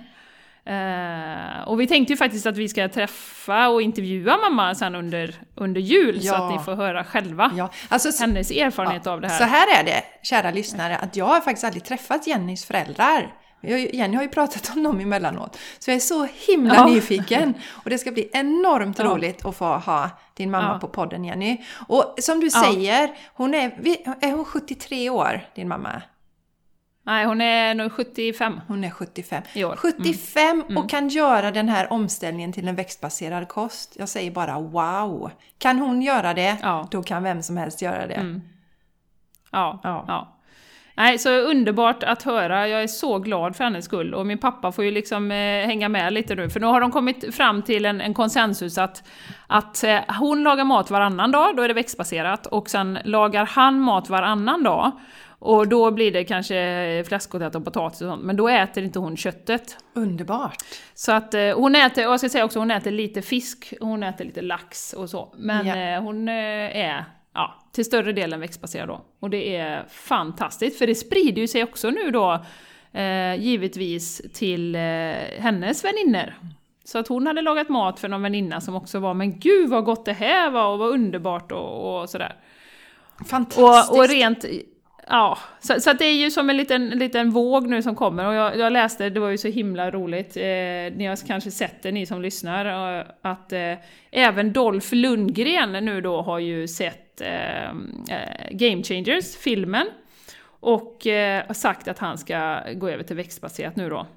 Eh, 0.65 1.67
och 1.67 1.79
vi 1.79 1.87
tänkte 1.87 2.13
ju 2.13 2.17
faktiskt 2.17 2.45
att 2.45 2.57
vi 2.57 2.69
ska 2.69 2.89
träffa 2.89 3.67
och 3.69 3.81
intervjua 3.81 4.37
mamma 4.37 4.75
sen 4.75 4.95
under, 4.95 5.35
under 5.55 5.81
jul, 5.81 6.21
så 6.21 6.27
Ja. 6.27 6.45
att 6.47 6.57
ni 6.57 6.63
får 6.63 6.75
höra 6.75 7.03
själva 7.03 7.51
Ja, 7.55 7.69
alltså, 7.89 8.11
så, 8.11 8.23
hennes 8.23 8.51
erfarenhet 8.51 9.07
av 9.07 9.21
det 9.21 9.27
här. 9.27 9.37
så 9.37 9.43
här 9.43 9.79
är 9.79 9.83
det, 9.83 10.03
kära 10.23 10.51
lyssnare, 10.51 10.97
att 10.97 11.15
jag 11.15 11.25
har 11.25 11.41
faktiskt 11.41 11.63
aldrig 11.63 11.83
träffat 11.83 12.27
Jennys 12.27 12.65
föräldrar. 12.65 13.33
Jag, 13.61 13.93
Jenny 13.95 14.15
har 14.15 14.23
ju 14.23 14.29
pratat 14.29 14.71
om 14.75 14.83
dem 14.83 14.99
emellanåt. 14.99 15.57
Så 15.79 15.89
jag 15.91 15.95
är 15.95 15.99
så 15.99 16.27
himla 16.47 16.75
Ja. 16.75 16.85
nyfiken. 16.87 17.53
Och 17.83 17.89
det 17.89 17.97
ska 17.97 18.11
bli 18.11 18.29
enormt 18.33 18.99
Ja. 18.99 19.05
roligt 19.05 19.45
att 19.45 19.55
få 19.55 19.65
ha 19.65 20.09
din 20.33 20.51
mamma 20.51 20.69
Ja. 20.73 20.79
på 20.79 20.87
podden 20.87 21.25
Jenny. 21.25 21.57
Och 21.87 22.15
som 22.21 22.39
du 22.39 22.49
Ja. 22.53 22.63
säger, 22.63 23.09
hon 23.33 23.53
är, 23.53 23.71
är 24.21 24.31
hon 24.31 24.45
73 24.45 25.09
år, 25.09 25.41
din 25.55 25.67
mamma? 25.67 26.01
Nej, 27.03 27.25
hon 27.25 27.41
är 27.41 27.73
nog 27.75 27.91
75 27.91 28.59
Hon 28.67 28.83
är 28.83 28.89
75. 28.89 29.43
i 29.53 29.63
år. 29.63 29.75
75 29.75 30.61
Mm. 30.61 30.77
och 30.77 30.89
kan 30.89 31.09
göra 31.09 31.51
den 31.51 31.69
här 31.69 31.93
omställningen 31.93 32.53
till 32.53 32.67
en 32.67 32.75
växtbaserad 32.75 33.47
kost. 33.47 33.95
Jag 33.99 34.09
säger 34.09 34.31
bara 34.31 34.59
wow! 34.59 35.31
Kan 35.57 35.79
hon 35.79 36.01
göra 36.01 36.33
det, 36.33 36.57
Ja. 36.61 36.87
då 36.91 37.03
kan 37.03 37.23
vem 37.23 37.43
som 37.43 37.57
helst 37.57 37.81
göra 37.81 38.07
det. 38.07 38.13
Mm. 38.13 38.41
Ja, 39.51 39.79
Ja. 39.83 40.05
ja. 40.07 40.35
Nej, 40.95 41.17
så 41.19 41.29
underbart 41.29 42.03
att 42.03 42.23
höra. 42.23 42.67
Jag 42.67 42.83
är 42.83 42.87
så 42.87 43.19
glad 43.19 43.55
för 43.55 43.63
hennes 43.63 43.85
skull. 43.85 44.13
Och 44.13 44.25
min 44.25 44.37
pappa 44.37 44.71
får 44.71 44.85
ju 44.85 44.91
liksom 44.91 45.31
eh, 45.31 45.65
hänga 45.65 45.89
med 45.89 46.13
lite 46.13 46.35
nu. 46.35 46.49
För 46.49 46.59
nu 46.59 46.65
har 46.65 46.81
de 46.81 46.91
kommit 46.91 47.35
fram 47.35 47.61
till 47.61 47.85
en, 47.85 48.01
en 48.01 48.13
konsensus 48.13 48.77
att, 48.77 49.03
att 49.47 49.83
eh, 49.83 49.99
hon 50.19 50.43
lagar 50.43 50.63
mat 50.63 50.91
varannan 50.91 51.31
dag, 51.31 51.55
då 51.55 51.63
är 51.63 51.67
det 51.67 51.73
växtbaserat. 51.73 52.45
Och 52.45 52.69
sen 52.69 52.99
lagar 53.03 53.45
han 53.45 53.79
mat 53.79 54.09
varannan 54.09 54.63
dag. 54.63 54.91
Och 55.39 55.67
då 55.67 55.91
blir 55.91 56.11
det 56.11 56.23
kanske 56.23 57.03
fläskkotlett 57.07 57.55
och 57.55 57.65
potatis 57.65 58.01
och 58.01 58.07
sånt. 58.07 58.23
Men 58.23 58.35
då 58.35 58.49
äter 58.49 58.83
inte 58.83 58.99
hon 58.99 59.17
köttet. 59.17 59.77
Underbart! 59.95 60.55
Så 60.93 61.11
att 61.11 61.33
eh, 61.33 61.49
hon 61.55 61.75
äter, 61.75 62.07
och 62.07 62.13
jag 62.13 62.19
ska 62.19 62.29
säga 62.29 62.45
också, 62.45 62.59
hon 62.59 62.71
äter 62.71 62.91
lite 62.91 63.21
fisk, 63.21 63.73
hon 63.79 64.03
äter 64.03 64.25
lite 64.25 64.41
lax 64.41 64.93
och 64.93 65.09
så. 65.09 65.33
Men 65.37 65.67
Ja. 65.67 65.75
eh, 65.95 66.01
hon 66.01 66.29
eh, 66.29 66.33
är 66.77 67.05
ja, 67.33 67.55
till 67.71 67.85
större 67.85 68.11
delen 68.11 68.39
växtbaserad 68.39 68.87
då. 68.87 69.01
Och 69.19 69.29
det 69.29 69.55
är 69.55 69.85
fantastiskt, 69.89 70.77
för 70.77 70.87
det 70.87 70.95
sprider 70.95 71.41
ju 71.41 71.47
sig 71.47 71.63
också 71.63 71.89
nu 71.89 72.11
då 72.11 72.45
eh, 72.93 73.35
givetvis 73.35 74.21
till 74.33 74.75
eh, 74.75 74.81
hennes 75.39 75.85
vänner. 75.85 76.37
Så 76.83 76.97
att 76.97 77.07
hon 77.07 77.27
hade 77.27 77.41
lagat 77.41 77.69
mat 77.69 77.99
för 77.99 78.07
någon 78.07 78.21
väninna 78.21 78.61
som 78.61 78.75
också 78.75 78.99
var 78.99 79.13
Men 79.13 79.39
gud 79.39 79.69
vad 79.69 79.83
gott 79.83 80.05
det 80.05 80.13
här 80.13 80.49
var 80.51 80.67
och 80.73 80.79
vad 80.79 80.89
underbart 80.89 81.51
och, 81.51 82.01
och 82.01 82.09
sådär. 82.09 82.35
Fantastiskt! 83.29 83.91
Och, 83.91 83.97
och 83.97 84.07
rent... 84.09 84.45
Ja, 85.11 85.37
så, 85.59 85.81
så 85.81 85.89
att 85.91 85.99
det 85.99 86.05
är 86.05 86.13
ju 86.15 86.31
som 86.31 86.49
en 86.49 86.57
liten, 86.57 86.91
en 86.91 86.99
liten 86.99 87.31
våg 87.31 87.67
nu 87.67 87.81
som 87.81 87.95
kommer 87.95 88.27
och 88.27 88.33
jag, 88.33 88.57
jag 88.57 88.73
läste, 88.73 89.09
det 89.09 89.19
var 89.19 89.29
ju 89.29 89.37
så 89.37 89.47
himla 89.47 89.91
roligt, 89.91 90.37
eh, 90.37 90.43
ni 90.97 91.05
har 91.05 91.27
kanske 91.27 91.51
sett 91.51 91.83
det 91.83 91.91
ni 91.91 92.05
som 92.05 92.21
lyssnar, 92.21 92.97
eh, 92.99 93.05
att 93.21 93.53
eh, 93.53 93.73
även 94.11 94.53
Dolph 94.53 94.93
Lundgren 94.93 95.71
nu 95.71 96.01
då 96.01 96.21
har 96.21 96.39
ju 96.39 96.67
sett 96.67 97.21
eh, 97.21 97.63
eh, 97.63 98.49
Game 98.51 98.83
Changers, 98.83 99.35
filmen, 99.35 99.87
och 100.59 101.07
eh, 101.07 101.43
har 101.47 101.53
sagt 101.53 101.87
att 101.87 101.99
han 101.99 102.17
ska 102.17 102.59
gå 102.73 102.89
över 102.89 103.03
till 103.03 103.15
växtbaserat 103.15 103.75
nu 103.75 103.89
då. 103.89 104.07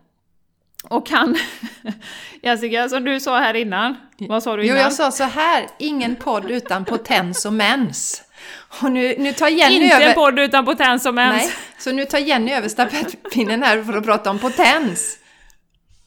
Och 0.88 1.10
han, 1.10 1.36
Jessica, 2.42 2.88
som 2.88 3.04
du 3.04 3.20
sa 3.20 3.38
här 3.38 3.54
innan, 3.54 3.96
vad 4.18 4.42
sa 4.42 4.56
du 4.56 4.62
Jo, 4.62 4.68
innan? 4.68 4.78
jag 4.78 4.92
sa 4.92 5.10
så 5.10 5.24
här, 5.24 5.66
ingen 5.78 6.16
podd 6.16 6.50
utan 6.50 6.84
potens 6.84 7.46
och 7.46 7.52
mens. 7.52 8.22
Och 8.82 8.92
nu, 8.92 9.14
nu 9.18 9.32
tar 9.32 9.48
Jenny 9.48 9.74
Inte 9.84 9.96
över... 9.96 10.08
en 10.08 10.14
podd 10.14 10.38
utan 10.38 10.64
potens 10.64 11.06
och 11.06 11.14
mens. 11.14 11.42
Nej, 11.42 11.52
så 11.78 11.92
nu 11.92 12.04
tar 12.04 12.18
Jenny 12.18 12.52
över 12.52 12.68
stafettpinnen 12.68 13.62
här 13.62 13.82
för 13.82 13.92
att 13.92 14.04
prata 14.04 14.30
om 14.30 14.38
potens. 14.38 15.18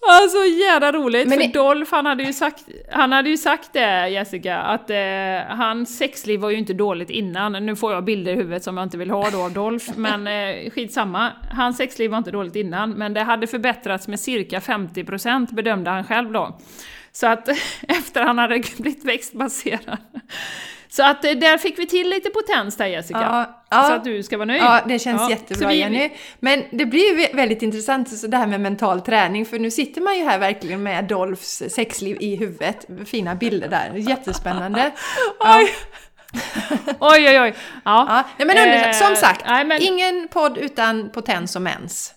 Ja, 0.08 0.28
så 0.32 0.46
jävla 0.46 0.92
roligt! 0.92 1.28
Men 1.28 1.38
för 1.40 1.48
det- 1.48 1.54
Dolph, 1.54 1.92
han 1.94 2.06
hade 2.06 2.24
ju 2.24 2.34
sagt, 2.34 2.64
han 2.92 3.12
hade 3.12 3.30
ju 3.30 3.38
sagt 3.38 3.70
det, 3.74 4.10
Jessica, 4.10 4.58
att 4.58 4.90
eh, 4.90 4.98
hans 5.58 5.98
sexliv 5.98 6.40
var 6.40 6.50
ju 6.50 6.58
inte 6.58 6.74
dåligt 6.74 7.10
innan. 7.10 7.52
Nu 7.66 7.76
får 7.76 7.94
jag 7.94 8.04
bilder 8.04 8.32
i 8.32 8.36
huvudet 8.36 8.64
som 8.64 8.78
jag 8.78 8.86
inte 8.86 8.98
vill 8.98 9.10
ha 9.10 9.30
då 9.30 9.42
av 9.42 9.52
Dolph, 9.54 9.86
men 9.96 10.28
eh, 10.28 10.70
skitsamma. 10.72 11.32
Hans 11.52 11.78
sexliv 11.78 12.12
var 12.12 12.18
inte 12.18 12.32
dåligt 12.32 12.56
innan, 12.56 12.92
men 12.92 13.14
det 13.14 13.24
hade 13.24 13.48
förbättrats 13.48 14.08
med 14.08 14.20
cirka 14.20 14.60
50% 14.60 15.54
bedömde 15.56 15.90
han 15.90 16.04
själv 16.04 16.32
då. 16.32 16.60
Så 17.12 17.28
att 17.28 17.50
efter 17.88 18.22
han 18.24 18.38
hade 18.38 18.60
blivit 18.78 19.06
växtbaserad. 19.06 19.98
Så 20.96 21.04
att 21.04 21.26
eh, 21.26 21.32
där 21.32 21.58
fick 21.58 21.80
vi 21.80 21.88
till 21.88 22.10
lite 22.10 22.30
potens 22.30 22.78
där 22.78 22.86
Jessica. 22.86 23.20
Ja, 23.22 23.64
ja. 23.70 23.84
Så 23.84 23.94
att 23.94 24.04
du 24.04 24.24
ska 24.24 24.38
vara 24.38 24.46
nöjd. 24.46 24.62
Ja, 24.62 24.82
det 24.88 25.00
känns 25.00 25.22
Ja, 25.22 25.30
jättebra 25.30 25.68
vi- 25.68 25.76
Jenny. 25.76 26.10
Men 26.40 26.64
det 26.72 26.86
blir 26.86 27.12
ju 27.12 27.18
vä- 27.26 27.36
väldigt 27.36 27.62
intressant 27.62 28.18
så 28.20 28.28
det 28.28 28.38
här 28.38 28.48
med 28.48 28.62
mental 28.62 29.02
träning, 29.02 29.46
för 29.46 29.60
nu 29.60 29.72
sitter 29.72 30.02
man 30.02 30.18
ju 30.18 30.24
här 30.24 30.40
verkligen 30.40 30.84
med 30.84 31.06
Dolphs 31.06 31.64
sexliv 31.70 32.18
i 32.20 32.36
huvudet. 32.36 32.86
Fina 33.06 33.36
bilder 33.36 33.68
där, 33.68 33.92
jättespännande. 33.96 34.92
Oj! 35.40 35.70
oj, 37.00 37.28
oj, 37.30 37.40
oj. 37.42 37.54
Ja. 37.86 38.24
Ja, 38.38 38.46
men 38.46 38.50
under, 38.50 38.88
Eh, 38.88 38.94
som 38.94 39.16
sagt, 39.16 39.46
nej, 39.48 39.66
men- 39.66 39.82
ingen 39.82 40.28
podd 40.28 40.58
utan 40.58 41.10
potens 41.10 41.56
och 41.56 41.62
mens. 41.62 42.14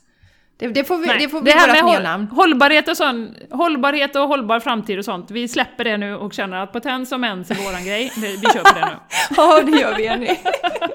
Det, 0.59 0.67
det 0.69 0.85
får, 0.85 0.97
vi, 0.97 1.07
Nej, 1.07 1.19
det 1.21 1.29
får 1.29 1.41
bli 1.41 1.53
här 1.53 1.67
vårt 1.67 1.75
med 1.77 1.85
nya 1.85 1.93
håll- 1.95 2.03
namn. 2.03 2.27
hållbarhet 2.27 2.89
och 2.89 2.97
sån, 2.97 3.35
hållbarhet 3.51 4.17
och 4.17 4.23
hållbar 4.29 4.61
framtid 4.61 4.99
och 4.99 5.05
sånt, 5.05 5.31
vi 5.31 5.49
släpper 5.49 5.85
det 5.85 5.97
nu 5.97 6.15
och 6.15 6.33
känner 6.33 6.57
att 6.57 6.73
potens 6.73 7.13
och 7.13 7.21
mens 7.21 7.51
är 7.51 7.55
våran 7.55 7.85
grej. 7.85 8.13
Det- 8.17 8.21
Vi 8.29 8.41
på 8.43 8.53
det 8.75 8.87
nu. 8.87 8.97
Ja, 9.37 9.61
det 9.63 9.79
gör 9.81 9.95
vi 9.97 10.03
Jenny. 10.05 10.37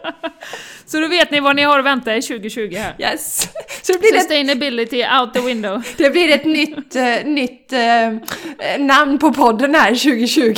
Så 0.85 0.99
då 0.99 1.07
vet 1.07 1.31
ni 1.31 1.39
vad 1.39 1.55
ni 1.55 1.61
har 1.63 1.79
att 1.79 1.85
vänta 1.85 2.15
i 2.15 2.21
2020 2.21 2.75
här. 2.75 2.95
Yes. 2.99 3.49
Så 3.81 3.93
det 3.93 3.99
blir, 3.99 4.13
ett, 4.15 4.19
Sustainability 4.21 5.05
out 5.21 5.33
the 5.33 5.39
window. 5.41 5.83
det 5.97 6.09
blir 6.09 6.29
ett 6.35 6.45
nytt, 6.45 6.95
eh, 6.95 7.25
nytt 7.25 7.73
eh, 7.73 8.79
namn 8.79 9.19
på 9.19 9.33
podden 9.33 9.75
här 9.75 9.89
2020. 9.89 10.53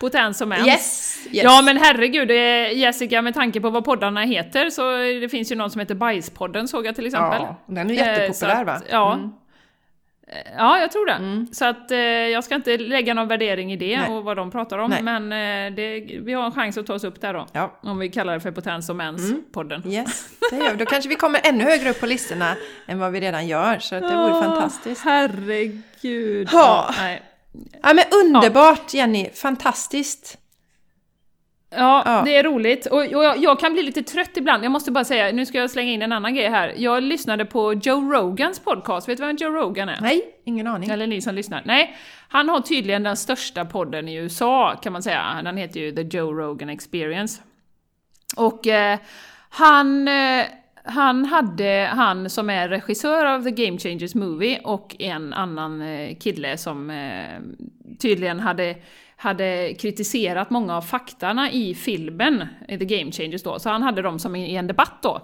Potens 0.00 0.40
och 0.40 0.48
mens. 0.48 0.66
Yes! 0.66 1.18
yes. 1.30 1.44
Ja 1.44 1.62
men 1.64 1.76
herregud, 1.76 2.30
eh, 2.30 2.78
Jessica, 2.78 3.22
med 3.22 3.34
tanke 3.34 3.60
på 3.60 3.70
vad 3.70 3.84
poddarna 3.84 4.20
heter 4.22 4.70
så 4.70 4.96
det 5.20 5.28
finns 5.28 5.52
ju 5.52 5.56
någon 5.56 5.70
som 5.70 5.80
heter 5.80 5.94
Bajspodden 5.94 6.68
såg 6.68 6.86
jag 6.86 6.94
till 6.94 7.06
exempel. 7.06 7.40
Ja, 7.42 7.56
den 7.66 7.90
är 7.90 7.94
Eh, 7.94 7.96
jättepopulär 7.98 8.64
va? 8.64 8.72
att, 8.72 8.84
Ja. 8.90 9.14
Mm. 9.14 9.30
Ja, 10.58 10.78
jag 10.78 10.92
tror 10.92 11.06
det. 11.06 11.46
Så 11.54 11.64
att 11.64 11.90
eh, 11.90 11.98
jag 11.98 12.44
ska 12.44 12.54
inte 12.54 12.78
lägga 12.78 13.14
någon 13.14 13.28
värdering 13.28 13.72
i 13.72 13.76
det 13.76 13.94
Mm. 13.94 14.06
Nej. 14.10 14.18
och 14.18 14.24
vad 14.24 14.36
de 14.36 14.50
pratar 14.50 14.78
om, 14.78 14.90
Nej. 14.90 15.02
men 15.02 15.32
eh, 15.32 15.74
det, 15.76 16.00
vi 16.20 16.32
har 16.32 16.44
en 16.44 16.52
chans 16.52 16.78
att 16.78 16.86
ta 16.86 16.94
oss 16.94 17.04
upp 17.04 17.20
där 17.20 17.34
då. 17.34 17.46
Ja. 17.52 17.78
Om 17.82 17.98
vi 17.98 18.08
kallar 18.08 18.34
det 18.34 18.40
för 18.40 18.50
Potens 18.50 18.90
och 18.90 18.96
Mens-podden. 18.96 19.82
Yes, 19.92 20.28
det 20.50 20.56
gör 20.56 20.70
vi. 20.70 20.76
Då 20.76 20.84
kanske 20.86 21.08
vi 21.08 21.14
kommer 21.14 21.40
ännu 21.44 21.64
högre 21.64 21.90
upp 21.90 22.00
på 22.00 22.06
listorna 22.06 22.56
än 22.86 22.98
vad 22.98 23.12
vi 23.12 23.20
redan 23.20 23.46
gör, 23.46 23.78
så 23.78 23.94
det 23.94 24.00
vore 24.00 24.32
Åh, 24.32 24.42
fantastiskt. 24.42 25.04
Herregud. 25.04 26.48
Ja. 26.52 26.94
nej. 26.98 27.22
Ja 27.82 27.94
men 27.94 28.04
underbart 28.24 28.94
Jenny, 28.94 29.30
fantastiskt! 29.34 30.36
Ja, 31.76 32.02
Ja. 32.06 32.22
det 32.24 32.36
är 32.36 32.42
roligt. 32.44 32.86
Och, 32.86 32.98
och 32.98 33.24
jag, 33.24 33.38
jag 33.38 33.60
kan 33.60 33.72
bli 33.72 33.82
lite 33.82 34.02
trött 34.02 34.30
ibland. 34.36 34.64
Jag 34.64 34.72
måste 34.72 34.90
bara 34.90 35.04
säga, 35.04 35.32
nu 35.32 35.46
ska 35.46 35.58
jag 35.58 35.70
slänga 35.70 35.92
in 35.92 36.02
en 36.02 36.12
annan 36.12 36.34
grej 36.34 36.48
här. 36.48 36.74
Jag 36.76 37.02
lyssnade 37.02 37.44
på 37.44 37.74
Joe 37.74 38.12
Rogans 38.12 38.58
podcast. 38.60 39.08
Vet 39.08 39.18
du 39.18 39.26
vem 39.26 39.36
Joe 39.36 39.50
Rogan 39.50 39.88
är? 39.88 39.98
Nej, 40.00 40.22
ingen 40.44 40.66
aning. 40.66 40.90
Eller 40.90 41.06
ni 41.06 41.20
som 41.22 41.34
lyssnar. 41.34 41.62
Nej, 41.64 41.96
han 42.28 42.48
har 42.48 42.60
tydligen 42.60 43.02
den 43.02 43.16
största 43.16 43.64
podden 43.64 44.08
i 44.08 44.14
USA, 44.14 44.76
kan 44.82 44.92
man 44.92 45.02
säga. 45.02 45.40
Den 45.44 45.56
heter 45.56 45.80
ju 45.80 45.92
The 45.92 46.16
Joe 46.18 46.32
Rogan 46.32 46.68
Experience. 46.70 47.42
Och 48.36 48.66
eh, 48.66 48.98
han, 49.50 50.08
eh, 50.08 50.44
han 50.84 51.24
hade, 51.24 51.90
han 51.92 52.30
som 52.30 52.50
är 52.50 52.68
regissör 52.68 53.26
av 53.26 53.42
The 53.42 53.50
Game 53.50 53.78
Changers 53.78 54.14
Movie 54.14 54.60
och 54.64 54.96
en 54.98 55.32
annan 55.32 55.82
eh, 55.82 56.16
kille 56.16 56.56
som 56.56 56.90
eh, 56.90 57.40
tydligen 57.98 58.40
hade 58.40 58.76
hade 59.20 59.74
kritiserat 59.74 60.50
många 60.50 60.76
av 60.76 60.82
faktarna 60.82 61.50
i 61.50 61.74
filmen, 61.74 62.44
eh, 62.68 62.78
The 62.78 62.84
Game 62.84 63.12
Changers 63.12 63.42
då, 63.42 63.58
så 63.58 63.68
han 63.68 63.82
hade 63.82 64.02
dem 64.02 64.18
som 64.18 64.36
i 64.36 64.56
en 64.56 64.66
debatt 64.66 64.98
då. 65.02 65.20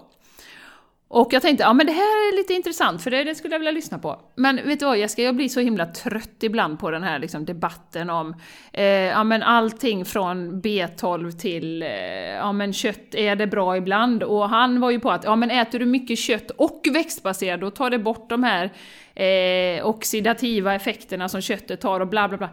Och 1.09 1.33
jag 1.33 1.41
tänkte, 1.41 1.63
ja 1.63 1.73
men 1.73 1.85
det 1.85 1.91
här 1.91 2.01
är 2.01 2.37
lite 2.37 2.53
intressant 2.53 3.01
för 3.01 3.11
det, 3.11 3.23
det 3.23 3.35
skulle 3.35 3.53
jag 3.53 3.59
vilja 3.59 3.71
lyssna 3.71 3.99
på. 3.99 4.21
Men 4.35 4.55
vet 4.55 4.79
du 4.79 4.85
vad 4.85 4.97
Jessica, 4.97 5.21
jag 5.21 5.35
blir 5.35 5.49
så 5.49 5.59
himla 5.59 5.85
trött 5.85 6.43
ibland 6.43 6.79
på 6.79 6.91
den 6.91 7.03
här 7.03 7.19
liksom, 7.19 7.45
debatten 7.45 8.09
om 8.09 8.35
eh, 8.73 8.83
ja, 8.85 9.23
men 9.23 9.43
allting 9.43 10.05
från 10.05 10.61
B12 10.61 11.31
till 11.31 11.83
eh, 11.83 11.89
ja 11.89 12.51
men 12.51 12.73
kött, 12.73 13.15
är 13.15 13.35
det 13.35 13.47
bra 13.47 13.77
ibland? 13.77 14.23
Och 14.23 14.49
han 14.49 14.79
var 14.79 14.91
ju 14.91 14.99
på 14.99 15.11
att 15.11 15.23
ja 15.23 15.35
men 15.35 15.51
äter 15.51 15.79
du 15.79 15.85
mycket 15.85 16.19
kött 16.19 16.51
och 16.51 16.85
växtbaserad 16.91 17.59
då 17.59 17.69
tar 17.71 17.89
det 17.89 17.99
bort 17.99 18.29
de 18.29 18.43
här 18.43 18.71
eh, 19.15 19.87
oxidativa 19.87 20.75
effekterna 20.75 21.29
som 21.29 21.41
köttet 21.41 21.83
har 21.83 21.99
och 21.99 22.07
bla 22.07 22.27
bla 22.27 22.37
bla. 22.37 22.49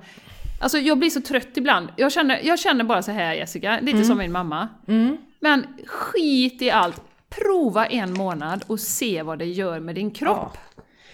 Alltså 0.60 0.78
jag 0.78 0.98
blir 0.98 1.10
så 1.10 1.20
trött 1.20 1.56
ibland. 1.56 1.88
Jag 1.96 2.12
känner, 2.12 2.40
jag 2.42 2.58
känner 2.58 2.84
bara 2.84 3.02
så 3.02 3.10
här 3.10 3.34
Jessica, 3.34 3.78
lite 3.82 4.04
som 4.04 4.18
min 4.18 4.32
mamma. 4.32 4.68
Men 5.40 5.66
skit 5.86 6.62
i 6.62 6.70
allt. 6.70 7.02
Prova 7.38 7.86
en 7.86 8.12
månad 8.12 8.64
och 8.66 8.80
se 8.80 9.22
vad 9.22 9.38
det 9.38 9.44
gör 9.44 9.80
med 9.80 9.94
din 9.94 10.10
kropp. 10.10 10.58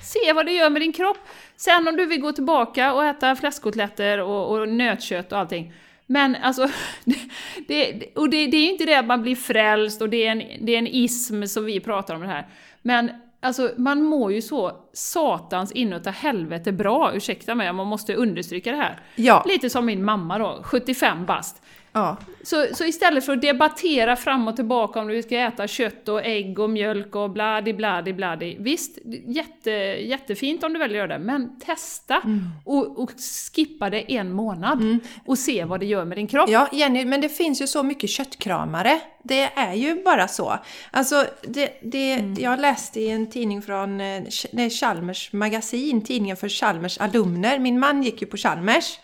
Se 0.03 0.33
vad 0.33 0.47
det 0.47 0.53
gör 0.53 0.71
med 0.71 0.83
din 0.83 0.93
kropp. 0.93 1.19
Sen 1.57 1.89
om 1.89 1.97
du 1.97 2.07
vill 2.07 2.21
gå 2.21 2.33
tillbaka 2.33 2.93
och 2.93 3.05
äta 3.05 3.37
fläskkotletter 3.37 4.19
och, 4.21 4.51
och 4.51 4.69
nötkött 4.69 5.33
och 5.33 5.39
allting. 5.39 5.73
Men 6.07 6.37
alltså, 6.37 6.69
det, 7.69 8.03
och 8.17 8.31
det, 8.31 8.47
det 8.47 8.57
är 8.57 8.63
ju 8.63 8.71
inte 8.71 8.85
det 8.85 8.95
att 8.95 9.07
man 9.07 9.23
blir 9.23 9.37
frälst 9.37 10.03
och 10.03 10.09
det 10.09 10.27
är, 10.27 10.31
en, 10.31 10.43
det 10.67 10.75
är 10.75 10.79
en 10.79 10.87
ism 10.87 11.45
som 11.45 11.65
vi 11.65 11.81
pratar 11.81 12.15
om 12.15 12.21
det 12.21 12.27
här. 12.27 12.49
Men 12.83 13.11
alltså, 13.41 13.71
man 13.77 14.03
mår 14.03 14.33
ju 14.33 14.43
så 14.43 14.73
satans 14.93 15.73
inuta 15.73 16.11
helvete 16.11 16.73
bra, 16.73 17.13
ursäkta 17.15 17.55
mig, 17.55 17.73
man 17.73 17.87
måste 17.87 18.15
understryka 18.15 18.71
det 18.71 18.77
här. 18.77 19.01
Ja. 19.17 19.45
Lite 19.49 19.71
som 19.71 19.87
min 19.87 20.05
mamma 20.05 20.39
då, 20.39 20.61
75 20.65 21.27
bast. 21.27 21.63
Ja. 21.93 22.17
Så, 22.43 22.67
så 22.75 22.85
istället 22.85 23.27
för 23.27 23.33
att 23.33 23.43
debattera 23.43 24.17
fram 24.17 24.49
och 24.49 24.57
tillbaka 24.57 25.01
om 25.01 25.09
du 25.09 25.23
ska 25.23 25.39
äta 25.39 25.69
kött 25.69 26.09
och 26.09 26.25
ägg 26.25 26.59
och 26.59 26.71
mjölk 26.71 27.17
och 27.17 27.31
bladi 27.31 27.73
bladi 27.73 28.13
bladi. 28.13 28.57
Visst, 28.61 28.99
jätte, 29.27 29.71
jättefint 29.71 30.65
om 30.65 30.73
du 30.73 30.79
väljer 30.79 31.03
att 31.03 31.09
göra 31.09 31.19
det, 31.19 31.25
men 31.25 31.61
testa 31.61 32.23
och, 32.65 32.99
och 33.03 33.11
skippa 33.55 33.91
det 33.91 34.13
en 34.13 34.33
månad 34.33 34.99
och 35.27 35.39
se 35.39 35.65
vad 35.65 35.81
det 35.81 35.87
gör 35.87 36.05
med 36.05 36.19
din 36.19 36.27
kropp. 36.27 36.51
Ja, 36.51 36.69
Jenny, 36.73 37.05
men 37.05 37.21
det 37.21 37.29
finns 37.29 37.63
ju 37.63 37.67
så 37.67 37.83
mycket 37.83 38.11
köttkramare. 38.11 39.01
Det 39.23 39.43
är 39.55 39.75
ju 39.75 40.03
bara 40.05 40.29
så. 40.29 40.59
Alltså, 40.91 41.25
det, 41.43 41.79
det, 41.83 42.25
jag 42.39 42.61
läste 42.61 43.01
i 43.01 43.11
en 43.11 43.31
tidning 43.31 43.63
från 43.63 44.01
eh, 44.01 44.05
Ch- 44.05 44.47
nej, 44.53 44.71
Chalmers 44.71 45.33
magasin, 45.33 46.05
tidningen 46.05 46.37
för 46.37 46.49
Chalmers 46.49 46.99
alumner. 46.99 47.59
Min 47.59 47.79
man 47.79 48.03
gick 48.03 48.21
ju 48.23 48.27
på 48.27 48.37
Chalmers. 48.37 48.99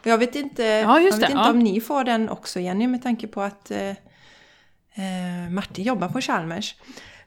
Och 0.00 0.06
jag 0.06 0.18
vet 0.18 0.34
inte, 0.34 0.62
Ja, 0.62 1.00
jag 1.00 1.04
vet 1.04 1.20
det, 1.20 1.26
inte 1.26 1.38
ja. 1.38 1.50
om 1.50 1.58
ni 1.58 1.80
får 1.80 2.04
den 2.04 2.28
också 2.28 2.60
Jenny, 2.60 2.86
med 2.86 3.02
tanke 3.02 3.26
på 3.26 3.42
att 3.42 3.70
eh, 3.70 3.88
eh, 3.88 5.50
Martin 5.50 5.84
jobbar 5.84 6.08
på 6.08 6.20
Chalmers. 6.20 6.74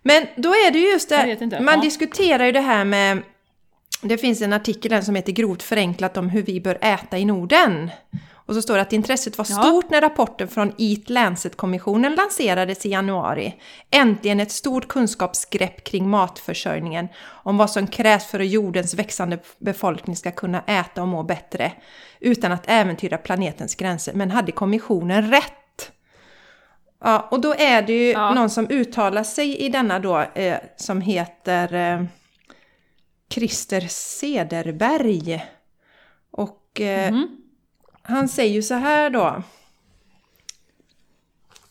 Men 0.02 0.28
då 0.36 0.50
är 0.50 0.72
det 0.72 0.80
ju 0.80 0.92
just 0.92 1.10
det, 1.10 1.60
man 1.62 1.76
ja. 1.76 1.82
diskuterar 1.82 2.46
ju 2.46 2.52
det 2.52 2.62
här 2.62 2.86
med 2.86 3.22
det 4.02 4.18
finns 4.18 4.42
en 4.42 4.54
artikel 4.54 5.04
som 5.04 5.16
heter 5.16 5.32
Grovt 5.32 5.64
förenklat 5.64 6.18
om 6.18 6.30
hur 6.30 6.44
vi 6.44 6.62
bör 6.62 6.78
äta 6.82 7.18
i 7.18 7.26
Norden. 7.26 7.92
Och 8.52 8.56
så 8.56 8.62
står 8.62 8.76
det 8.76 8.82
att 8.82 8.94
intresset 8.94 9.38
var 9.38 9.46
Ja. 9.50 9.56
stort 9.64 9.90
när 9.90 10.02
rapporten 10.02 10.48
från 10.48 10.74
Eat 10.78 11.10
Lancet-kommissionen 11.10 12.16
lanserades 12.16 12.86
i 12.86 12.90
januari. 12.90 13.56
Äntligen 13.92 14.40
ett 14.40 14.52
stort 14.52 14.88
kunskapsgrepp 14.88 15.84
kring 15.84 16.10
matförsörjningen 16.10 17.08
om 17.26 17.58
vad 17.58 17.72
som 17.72 17.88
krävs 17.88 18.26
för 18.26 18.40
att 18.40 18.48
jordens 18.48 18.94
växande 18.94 19.40
befolkning 19.60 20.16
ska 20.16 20.32
kunna 20.32 20.62
äta 20.68 21.02
och 21.02 21.08
må 21.08 21.24
bättre 21.24 21.72
utan 22.20 22.52
att 22.52 22.64
äventyra 22.68 23.18
planetens 23.18 23.76
gränser. 23.76 24.14
Men 24.14 24.32
hade 24.32 24.52
kommissionen 24.52 25.32
rätt? 25.32 25.92
Ja, 27.04 27.28
och 27.32 27.42
då 27.42 27.54
är 27.58 27.82
det 27.82 27.94
ju 27.94 28.12
Ja. 28.12 28.34
någon 28.34 28.50
som 28.50 28.68
uttalar 28.70 29.24
sig 29.24 29.58
i 29.58 29.70
denna 29.70 30.00
då 30.00 30.20
eh, 30.20 30.58
som 30.78 31.02
heter 31.02 31.74
eh, 31.74 32.04
Christer 33.34 33.82
Sederberg. 33.90 35.46
Och 36.32 36.82
eh, 36.82 37.12
Mhm. 37.12 37.38
Han 38.12 38.28
säger 38.28 38.54
ju 38.54 38.62
så 38.62 38.74
här 38.74 39.10
då. 39.10 39.44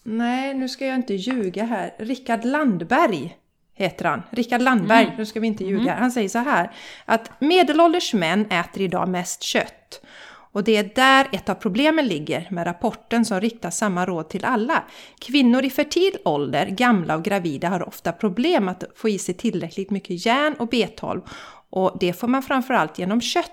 Nej, 0.02 0.54
nu 0.54 0.68
ska 0.68 0.86
jag 0.86 0.96
inte 0.96 1.14
ljuga 1.14 1.64
här. 1.64 1.94
Rickard 1.98 2.44
Landberg 2.44 3.36
heter 3.74 4.04
han. 4.04 4.22
Rickard 4.30 4.62
Landberg, 4.62 5.14
nu 5.18 5.26
ska 5.26 5.40
vi 5.40 5.46
inte 5.46 5.64
ljuga. 5.64 5.94
Han 5.94 6.12
säger 6.12 6.28
så 6.28 6.38
här. 6.38 6.70
Att 7.04 7.30
medelålders 7.40 8.14
män 8.14 8.46
äter 8.50 8.82
idag 8.82 9.08
mest 9.08 9.42
kött. 9.42 10.00
Och 10.52 10.64
det 10.64 10.76
är 10.76 10.90
där 10.94 11.28
ett 11.32 11.48
av 11.48 11.54
problemen 11.54 12.06
ligger 12.06 12.46
med 12.50 12.66
rapporten 12.66 13.24
som 13.24 13.40
riktar 13.40 13.70
samma 13.70 14.06
råd 14.06 14.28
till 14.28 14.44
alla. 14.44 14.82
Kvinnor 15.18 15.64
i 15.64 15.70
fertil 15.70 16.16
ålder, 16.24 16.66
gamla 16.66 17.16
och 17.16 17.24
gravida 17.24 17.68
har 17.68 17.88
ofta 17.88 18.12
problem 18.12 18.68
att 18.68 18.84
få 18.96 19.08
i 19.08 19.18
sig 19.18 19.34
tillräckligt 19.34 19.90
mycket 19.90 20.26
järn 20.26 20.54
och 20.54 20.72
B12 20.72 21.22
och 21.70 21.96
det 22.00 22.12
får 22.12 22.28
man 22.28 22.42
framförallt 22.42 22.98
genom 22.98 23.20
kött. 23.20 23.52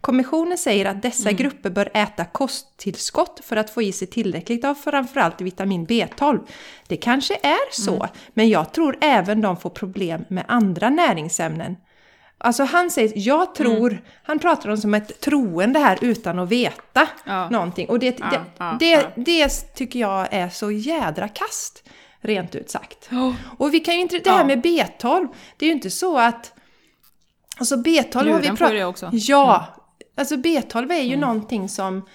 Kommissionen 0.00 0.58
säger 0.58 0.84
att 0.84 1.02
dessa 1.02 1.32
grupper 1.32 1.70
bör 1.70 1.90
äta 1.94 2.24
kosttillskott 2.24 3.40
för 3.44 3.56
att 3.56 3.70
få 3.70 3.82
i 3.82 3.92
sig 3.92 4.08
tillräckligt 4.08 4.64
av 4.64 4.74
framförallt 4.74 5.40
vitamin 5.40 5.86
B12. 5.86 6.46
Det 6.86 6.96
kanske 6.96 7.34
är 7.42 7.72
så, 7.72 8.08
men 8.34 8.48
jag 8.48 8.72
tror 8.72 8.98
även 9.00 9.40
de 9.40 9.56
får 9.56 9.70
problem 9.70 10.24
med 10.28 10.44
andra 10.48 10.90
näringsämnen. 10.90 11.76
Alltså 12.38 12.64
han 12.64 12.90
säger, 12.90 13.12
jag 13.14 13.54
tror, 13.54 14.02
han 14.22 14.38
pratar 14.38 14.70
om 14.70 14.76
som 14.76 14.94
ett 14.94 15.20
troende 15.20 15.78
här 15.78 15.98
utan 16.00 16.38
att 16.38 16.48
veta 16.48 17.08
Ja. 17.24 17.48
någonting. 17.50 17.88
Och 17.88 17.98
det, 17.98 18.18
Ja, 18.20 18.26
det, 18.30 18.40
ja, 18.58 18.76
det, 18.80 19.22
det 19.24 19.48
tycker 19.74 20.00
jag 20.00 20.28
är 20.30 20.48
så 20.48 20.70
jädra 20.70 21.28
kast, 21.28 21.88
rent 22.20 22.54
ut 22.54 22.70
sagt. 22.70 23.08
Oh. 23.12 23.34
Och 23.58 23.74
vi 23.74 23.80
kan 23.80 23.94
ju 23.94 24.00
inte, 24.00 24.18
det 24.18 24.30
här 24.30 24.44
med 24.44 24.64
B12, 24.64 25.28
det 25.56 25.64
är 25.64 25.68
ju 25.68 25.74
inte 25.74 25.90
så 25.90 26.18
att... 26.18 26.52
Alltså 27.58 27.76
B12 27.76 28.32
har 28.32 28.40
vi 28.40 28.48
pratat... 28.48 29.12
Ja! 29.12 29.66
Alltså 30.16 30.34
B12 30.34 30.92
är 30.92 31.02
ju 31.02 31.16
någonting 31.16 31.68
som, 31.68 32.08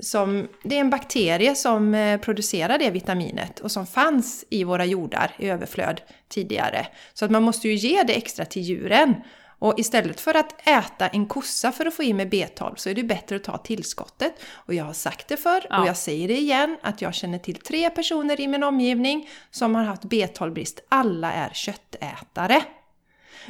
som... 0.00 0.48
Det 0.64 0.76
är 0.76 0.80
en 0.80 0.90
bakterie 0.90 1.54
som 1.54 1.94
eh, 1.94 2.20
producerar 2.20 2.78
det 2.78 2.90
vitaminet 2.90 3.60
och 3.60 3.70
som 3.72 3.86
fanns 3.86 4.44
i 4.50 4.64
våra 4.64 4.84
jordar 4.84 5.30
i 5.38 5.48
överflöd 5.48 6.00
tidigare. 6.28 6.86
Så 7.14 7.24
att 7.24 7.30
man 7.30 7.42
måste 7.42 7.68
ju 7.68 7.74
ge 7.74 8.02
det 8.02 8.12
extra 8.16 8.44
till 8.44 8.62
djuren. 8.62 9.14
Och 9.60 9.78
istället 9.78 10.20
för 10.20 10.34
att 10.34 10.68
äta 10.68 11.08
en 11.08 11.26
kossa 11.26 11.72
för 11.72 11.86
att 11.86 11.94
få 11.94 12.02
i 12.02 12.12
mig 12.12 12.26
B12 12.26 12.72
så 12.76 12.88
är 12.88 12.94
det 12.94 13.02
bättre 13.02 13.36
att 13.36 13.44
ta 13.44 13.58
tillskottet. 13.58 14.34
Och 14.52 14.74
jag 14.74 14.84
har 14.84 14.92
sagt 14.92 15.28
det 15.28 15.36
förr 15.36 15.66
Ja. 15.70 15.80
och 15.80 15.86
jag 15.88 15.96
säger 15.96 16.28
det 16.28 16.36
igen 16.38 16.76
att 16.82 17.02
jag 17.02 17.14
känner 17.14 17.38
till 17.38 17.56
tre 17.56 17.90
personer 17.90 18.40
i 18.40 18.48
min 18.48 18.62
omgivning 18.62 19.28
som 19.50 19.74
har 19.74 19.84
haft 19.84 20.02
B12-brist. 20.02 20.80
Alla 20.88 21.32
är 21.32 21.50
köttätare. 21.54 22.62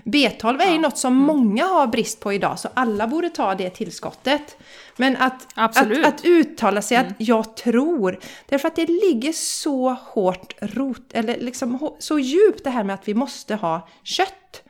B12 0.05 0.61
är 0.61 0.73
ju 0.73 0.79
något 0.79 0.99
som 0.99 1.15
många 1.15 1.65
har 1.65 1.87
brist 1.87 2.21
på 2.21 2.33
idag, 2.33 2.59
så 2.59 2.69
alla 2.75 3.07
borde 3.07 3.31
ta 3.31 3.55
det 3.55 3.71
tillskottet. 3.71 4.57
Men 4.97 5.17
att, 5.17 5.47
Absolut. 5.55 6.07
att, 6.07 6.15
att 6.15 6.25
uttala 6.25 6.83
sig 6.83 6.97
att 6.97 7.15
jag 7.19 7.57
tror, 7.57 8.19
därför 8.49 8.69
att 8.69 8.77
det 8.77 8.87
ligger 8.87 9.33
så 9.33 9.97
hårt 10.01 10.55
rot, 10.61 11.13
eller 11.13 11.41
liksom 11.41 11.97
så 11.99 12.19
djupt 12.19 12.65
det 12.65 12.71
här 12.71 12.85
med 12.85 12.95
att 12.95 13.09
vi 13.09 13.15
måste 13.15 13.55
ha 13.55 13.89
kött. 14.03 14.63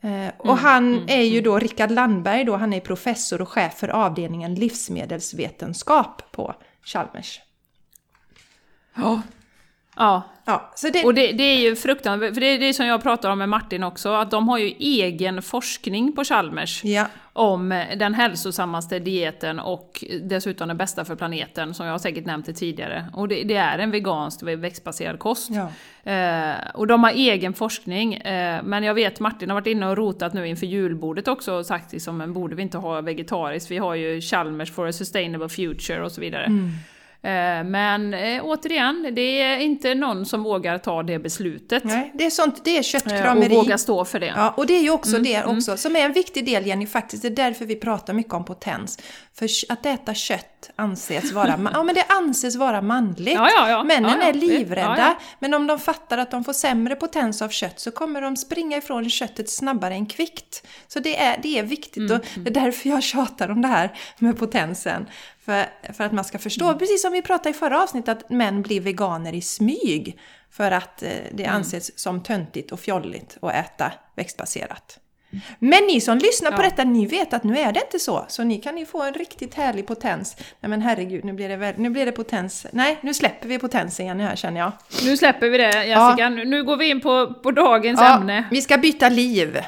Eh, 0.00 0.32
och 0.38 0.58
han 0.58 1.08
är 1.08 1.22
ju 1.22 1.40
då, 1.40 1.58
Rickard 1.58 1.90
Landberg 1.90 2.44
då, 2.44 2.56
han 2.56 2.72
är 2.72 2.80
professor 2.80 3.40
och 3.40 3.48
chef 3.48 3.74
för 3.78 3.88
avdelningen 3.88 4.54
livsmedelsvetenskap 4.54 6.22
på 6.32 6.54
Chalmers. 6.84 7.40
Ja. 8.94 9.22
Ja. 10.00 10.22
Ja, 10.44 10.70
så 10.74 10.88
det, 10.88 11.04
Och 11.04 11.14
det, 11.14 11.32
det 11.32 11.42
är 11.42 11.58
ju 11.58 11.76
fruktansvärt, 11.76 12.34
för 12.34 12.40
det 12.40 12.46
är 12.46 12.58
det 12.58 12.74
som 12.74 12.86
jag 12.86 13.02
pratar 13.02 13.30
om 13.30 13.38
med 13.38 13.48
Martin 13.48 13.82
också, 13.82 14.12
att 14.12 14.30
de 14.30 14.48
har 14.48 14.58
ju 14.58 14.66
egen 14.78 15.42
forskning 15.42 16.12
på 16.12 16.24
Chalmers 16.24 16.84
ja, 16.84 17.06
om 17.32 17.84
den 17.96 18.14
hälsosammaste 18.14 18.98
dieten 18.98 19.60
och 19.60 20.04
dessutom 20.22 20.68
den 20.68 20.76
bästa 20.76 21.04
för 21.04 21.16
planeten, 21.16 21.74
som 21.74 21.86
jag 21.86 22.00
säkert 22.00 22.26
nämnt 22.26 22.46
det 22.46 22.52
tidigare. 22.52 23.06
Och 23.12 23.28
det, 23.28 23.42
det 23.42 23.56
är 23.56 23.78
en 23.78 23.90
vegansk 23.90 24.42
växtbaserad 24.42 25.18
kost. 25.18 25.50
ja. 25.50 25.68
Eh, 26.12 26.54
och 26.74 26.86
de 26.86 27.04
har 27.04 27.10
egen 27.10 27.54
forskning, 27.54 28.14
eh, 28.14 28.62
men 28.62 28.84
jag 28.84 28.94
vet 28.94 29.20
Martin 29.20 29.50
har 29.50 29.54
varit 29.54 29.66
inne 29.66 29.86
och 29.86 29.96
rotat 29.96 30.34
nu 30.34 30.48
inför 30.48 30.66
julbordet 30.66 31.28
också 31.28 31.52
och 31.52 31.66
sagt 31.66 31.92
liksom, 31.92 32.16
men 32.16 32.32
borde 32.32 32.54
vi 32.54 32.62
inte 32.62 32.78
ha 32.78 33.00
vegetariskt? 33.00 33.70
Vi 33.70 33.78
har 33.78 33.94
ju 33.94 34.20
Chalmers 34.20 34.72
for 34.72 34.86
a 34.86 34.92
sustainable 34.92 35.48
future 35.48 36.04
och 36.04 36.12
så 36.12 36.20
vidare. 36.20 36.44
Mm. 36.44 36.70
Eh, 37.22 37.64
men 37.64 38.14
eh, 38.14 38.44
återigen, 38.44 39.08
det 39.12 39.40
är 39.42 39.58
inte 39.58 39.94
någon 39.94 40.26
som 40.26 40.42
vågar 40.42 40.78
ta 40.78 41.02
det 41.02 41.18
beslutet. 41.18 41.84
Nej, 41.84 42.10
det 42.14 42.26
är 42.26 42.30
sånt, 42.30 42.64
det 42.64 42.70
är 42.70 42.78
eh, 42.78 42.82
köttkrameri. 42.82 43.46
och 43.46 43.50
våga 43.64 43.78
stå 43.78 44.04
för 44.04 44.20
det. 44.20 44.32
Ja, 44.36 44.54
och 44.56 44.66
det 44.66 44.76
är 44.76 44.82
ju 44.82 44.90
också 44.90 45.10
Mm, 45.16 45.22
det 45.22 45.44
också, 45.44 45.76
som 45.76 45.96
är 45.96 46.00
en 46.00 46.12
viktig 46.12 46.44
del 46.44 46.66
Jenny 46.66 46.86
faktiskt. 46.86 47.22
Det 47.22 47.28
är 47.28 47.30
därför 47.30 47.64
vi 47.64 47.76
pratar 47.76 48.12
mycket 48.12 48.32
om 48.34 48.44
potens. 48.44 48.98
För 49.34 49.48
att 49.68 49.86
äta 49.86 50.14
kött 50.14 50.70
anses 50.76 51.32
vara, 51.32 51.70
ja 51.74 51.82
men 51.82 51.94
det 51.94 52.04
anses 52.08 52.56
vara 52.56 52.82
manligt. 52.82 53.34
Ja, 53.34 53.48
ja, 53.56 53.70
ja. 53.70 53.84
Männen 53.84 54.10
Ja, 54.10 54.16
ja. 54.20 54.28
är 54.28 54.32
livrädda, 54.32 55.16
men 55.38 55.54
om 55.54 55.66
de 55.66 55.78
fattar 55.78 56.18
att 56.18 56.30
de 56.30 56.44
får 56.44 56.52
sämre 56.52 56.94
potens 56.96 57.42
av 57.42 57.48
kött 57.48 57.80
så 57.80 57.90
kommer 57.90 58.20
de 58.20 58.36
springa 58.36 58.76
ifrån 58.76 59.10
köttet 59.10 59.50
snabbare 59.50 59.94
än 59.94 60.06
kvickt. 60.06 60.66
Så 60.88 61.00
det 61.00 61.20
är, 61.20 61.38
det 61.42 61.58
är 61.58 61.62
viktigt 61.62 61.96
Mm, 62.00 62.12
och 62.12 62.24
det 62.36 62.50
är 62.50 62.64
därför 62.64 62.88
jag 62.88 63.02
tjatar 63.02 63.50
om 63.50 63.62
det 63.62 63.68
här 63.68 63.92
med 64.18 64.38
potensen. 64.38 65.06
För, 65.44 65.66
för 65.92 66.04
att 66.04 66.12
man 66.12 66.24
ska 66.24 66.38
förstå, 66.38 66.64
Mm. 66.64 66.78
precis 66.78 67.02
som 67.02 67.12
vi 67.12 67.22
pratade 67.22 67.50
i 67.50 67.52
förra 67.52 67.82
avsnittet, 67.82 68.18
att 68.18 68.30
män 68.30 68.62
blir 68.62 68.80
veganer 68.80 69.32
i 69.34 69.40
smyg. 69.42 70.18
För 70.50 70.70
att 70.70 71.02
eh, 71.02 71.08
det 71.32 71.44
Mm. 71.44 71.56
anses 71.56 71.98
som 71.98 72.22
töntigt 72.22 72.72
och 72.72 72.80
fjolligt 72.80 73.36
att 73.42 73.54
äta 73.54 73.92
växtbaserat. 74.16 74.98
Men 75.58 75.84
ni 75.86 76.00
som 76.00 76.18
lyssnar 76.18 76.50
på 76.50 76.58
Ja. 76.62 76.62
detta, 76.62 76.84
ni 76.84 77.06
vet 77.06 77.32
att 77.34 77.44
nu 77.44 77.58
är 77.58 77.72
det 77.72 77.80
inte 77.80 77.98
så. 77.98 78.24
Så 78.28 78.42
ni 78.44 78.58
kan 78.58 78.78
ju 78.78 78.86
få 78.86 79.02
en 79.02 79.14
riktigt 79.14 79.54
härlig 79.54 79.86
potens. 79.86 80.36
Nej 80.60 80.70
men 80.70 80.82
herregud, 80.82 81.24
nu 81.24 81.32
blir 81.32 81.48
det, 81.48 81.56
väl, 81.56 81.74
nu 81.78 81.90
blir 81.90 82.06
det 82.06 82.12
potens. 82.12 82.66
Nej, 82.72 82.98
nu 83.02 83.14
släpper 83.14 83.48
vi 83.48 83.58
potensen 83.58 84.04
igen 84.06 84.20
här 84.20 84.36
känner 84.36 84.60
jag. 84.60 84.72
Nu 85.04 85.16
släpper 85.16 85.48
vi 85.50 85.58
det 85.58 85.84
Jessica, 85.86 86.28
nu, 86.28 86.44
nu 86.44 86.64
går 86.64 86.76
vi 86.76 86.88
in 86.90 87.00
på, 87.00 87.34
på 87.34 87.50
dagens 87.50 88.00
ämne. 88.00 88.44
vi 88.50 88.62
ska 88.62 88.78
byta 88.78 89.08
liv. 89.08 89.58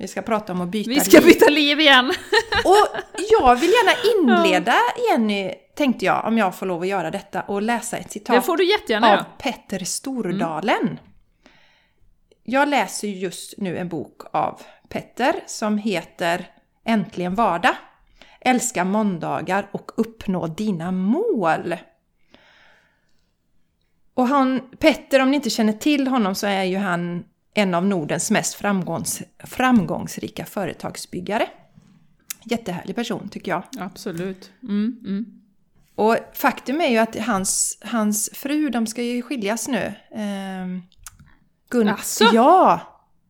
Vi 0.00 0.08
ska 0.08 0.22
prata 0.22 0.52
om 0.52 0.60
att 0.60 0.68
byta 0.68 0.90
Vi 0.90 1.00
ska 1.00 1.18
liv. 1.18 1.26
byta 1.26 1.48
liv 1.50 1.80
igen. 1.80 2.06
Och 2.64 2.86
jag 3.30 3.56
vill 3.56 3.70
gärna 3.70 3.92
inleda, 4.42 4.74
Jenny, 5.10 5.54
tänkte 5.76 6.04
jag, 6.04 6.24
om 6.26 6.38
jag 6.38 6.54
får 6.54 6.66
lov 6.66 6.82
att 6.82 6.88
göra 6.88 7.10
detta, 7.10 7.42
och 7.42 7.62
läsa 7.62 7.96
ett 7.96 8.12
citat 8.12 8.36
Det 8.36 8.42
får 8.42 8.56
du 8.56 8.64
jättegärna 8.70 9.06
av 9.06 9.12
göra. 9.12 9.26
Petter 9.38 9.84
Stordalen. 9.84 10.98
Jag 12.44 12.68
läser 12.68 13.08
just 13.08 13.54
nu 13.58 13.78
en 13.78 13.88
bok 13.88 14.20
av 14.32 14.60
Petter 14.88 15.34
som 15.46 15.78
heter 15.78 16.46
Äntligen 16.84 17.34
vardag. 17.34 17.74
Älska 18.40 18.84
måndagar 18.84 19.68
och 19.72 19.90
uppnå 19.96 20.46
dina 20.46 20.92
mål. 20.92 21.76
Och 24.14 24.28
han, 24.28 24.60
Petter, 24.78 25.20
om 25.20 25.30
ni 25.30 25.36
inte 25.36 25.50
känner 25.50 25.72
till 25.72 26.08
honom 26.08 26.34
så 26.34 26.46
är 26.46 26.64
ju 26.64 26.76
han 26.76 27.24
en 27.54 27.74
av 27.74 27.86
Nordens 27.86 28.30
mest 28.30 28.54
framgångs, 28.54 29.22
framgångsrika 29.44 30.44
företagsbyggare. 30.44 31.46
Jättehärlig 32.44 32.96
person 32.96 33.28
tycker 33.28 33.50
jag. 33.52 33.62
Absolut. 33.78 34.50
Mm, 34.62 34.96
mm. 35.06 35.26
Och 35.94 36.16
faktum 36.32 36.80
är 36.80 36.88
ju 36.88 36.98
att 36.98 37.16
hans, 37.16 37.78
hans 37.84 38.30
fru, 38.32 38.70
de 38.70 38.86
ska 38.86 39.02
ju 39.02 39.22
skiljas 39.22 39.68
nu. 39.68 39.92
Ehm, 40.14 40.82
Gun... 41.70 41.88
Asså? 41.88 42.24
Ja! 42.32 42.80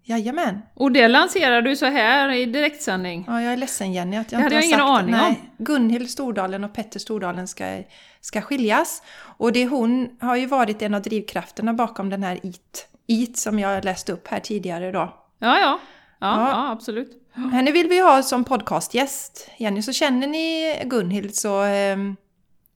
Jajamän. 0.04 0.60
Och 0.74 0.92
det 0.92 1.08
lanserar 1.08 1.62
du 1.62 1.76
så 1.76 1.86
här 1.86 2.28
i 2.30 2.46
direktsändning. 2.46 3.24
Ja, 3.28 3.42
jag 3.42 3.52
är 3.52 3.56
ledsen 3.56 3.92
Jenny 3.92 4.16
att 4.16 4.32
jag 4.32 4.40
Det 4.40 4.44
inte 4.44 4.54
hade 4.54 4.54
jag 4.54 4.64
ingen 4.64 4.78
sagt 4.78 5.06
det. 5.06 5.16
aning 5.16 5.36
om. 5.58 5.64
Gunhild 5.64 6.10
Stordalen 6.10 6.64
och 6.64 6.72
Petter 6.72 6.98
Stordalen 6.98 7.48
ska, 7.48 7.82
ska 8.20 8.40
skiljas. 8.40 9.02
Och 9.20 9.52
det 9.52 9.66
hon 9.66 10.16
har 10.20 10.36
ju 10.36 10.46
varit 10.46 10.82
en 10.82 10.94
av 10.94 11.02
drivkrafterna 11.02 11.74
bakom 11.74 12.10
den 12.10 12.22
här 12.22 12.38
IT, 12.42 12.88
IT 13.10 13.36
som 13.38 13.58
jag 13.58 13.84
läste 13.84 14.12
upp 14.12 14.28
här 14.28 14.40
tidigare 14.40 14.88
idag. 14.88 15.12
Ja, 15.38 15.58
ja. 15.58 15.78
Ja, 16.20 16.40
Ja. 16.40 16.50
ja 16.50 16.70
absolut. 16.70 17.16
Henne 17.52 17.72
vill 17.72 17.88
vi 17.88 18.00
ha 18.00 18.22
som 18.22 18.44
podcastgäst. 18.44 19.50
Jenny, 19.56 19.82
så 19.82 19.92
känner 19.92 20.26
ni 20.26 20.74
Gunhild 20.84 21.34
så 21.34 21.64
eh, 21.64 21.96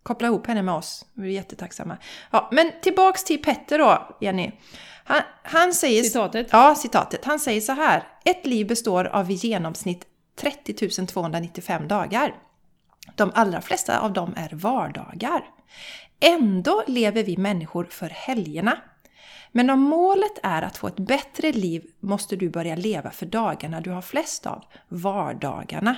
koppla 0.02 0.28
ihop 0.28 0.46
henne 0.46 0.62
med 0.62 0.74
oss. 0.74 1.06
Vi 1.14 1.28
är 1.28 1.32
jättetacksamma. 1.32 1.96
Ja, 2.30 2.48
men 2.52 2.70
tillbaks 2.82 3.24
till 3.24 3.42
Petter 3.42 3.78
då, 3.78 4.16
Jenny. 4.20 4.52
Han, 5.04 5.22
han 5.42 5.74
säger... 5.74 6.02
Citatet. 6.02 6.48
Ja, 6.50 6.74
citatet. 6.74 7.24
Han 7.24 7.38
säger 7.38 7.60
så 7.60 7.72
här. 7.72 8.02
Ett 8.24 8.46
liv 8.46 8.66
består 8.66 9.04
av 9.04 9.30
i 9.30 9.34
genomsnitt 9.34 10.06
30 10.40 11.06
295 11.06 11.88
dagar. 11.88 12.34
De 13.16 13.32
allra 13.34 13.60
flesta 13.60 14.00
av 14.00 14.12
dem 14.12 14.34
är 14.36 14.48
vardagar. 14.52 15.44
Ändå 16.20 16.82
lever 16.86 17.22
vi 17.22 17.36
människor 17.36 17.84
för 17.84 18.08
helgerna. 18.08 18.78
Men 19.56 19.70
om 19.70 19.80
målet 19.80 20.38
är 20.42 20.62
att 20.62 20.76
få 20.76 20.86
ett 20.86 20.96
bättre 20.96 21.52
liv 21.52 21.84
måste 22.00 22.36
du 22.36 22.48
börja 22.48 22.76
leva 22.76 23.10
för 23.10 23.26
dagarna 23.26 23.80
du 23.80 23.90
har 23.90 24.02
flest 24.02 24.46
av, 24.46 24.64
vardagarna. 24.88 25.96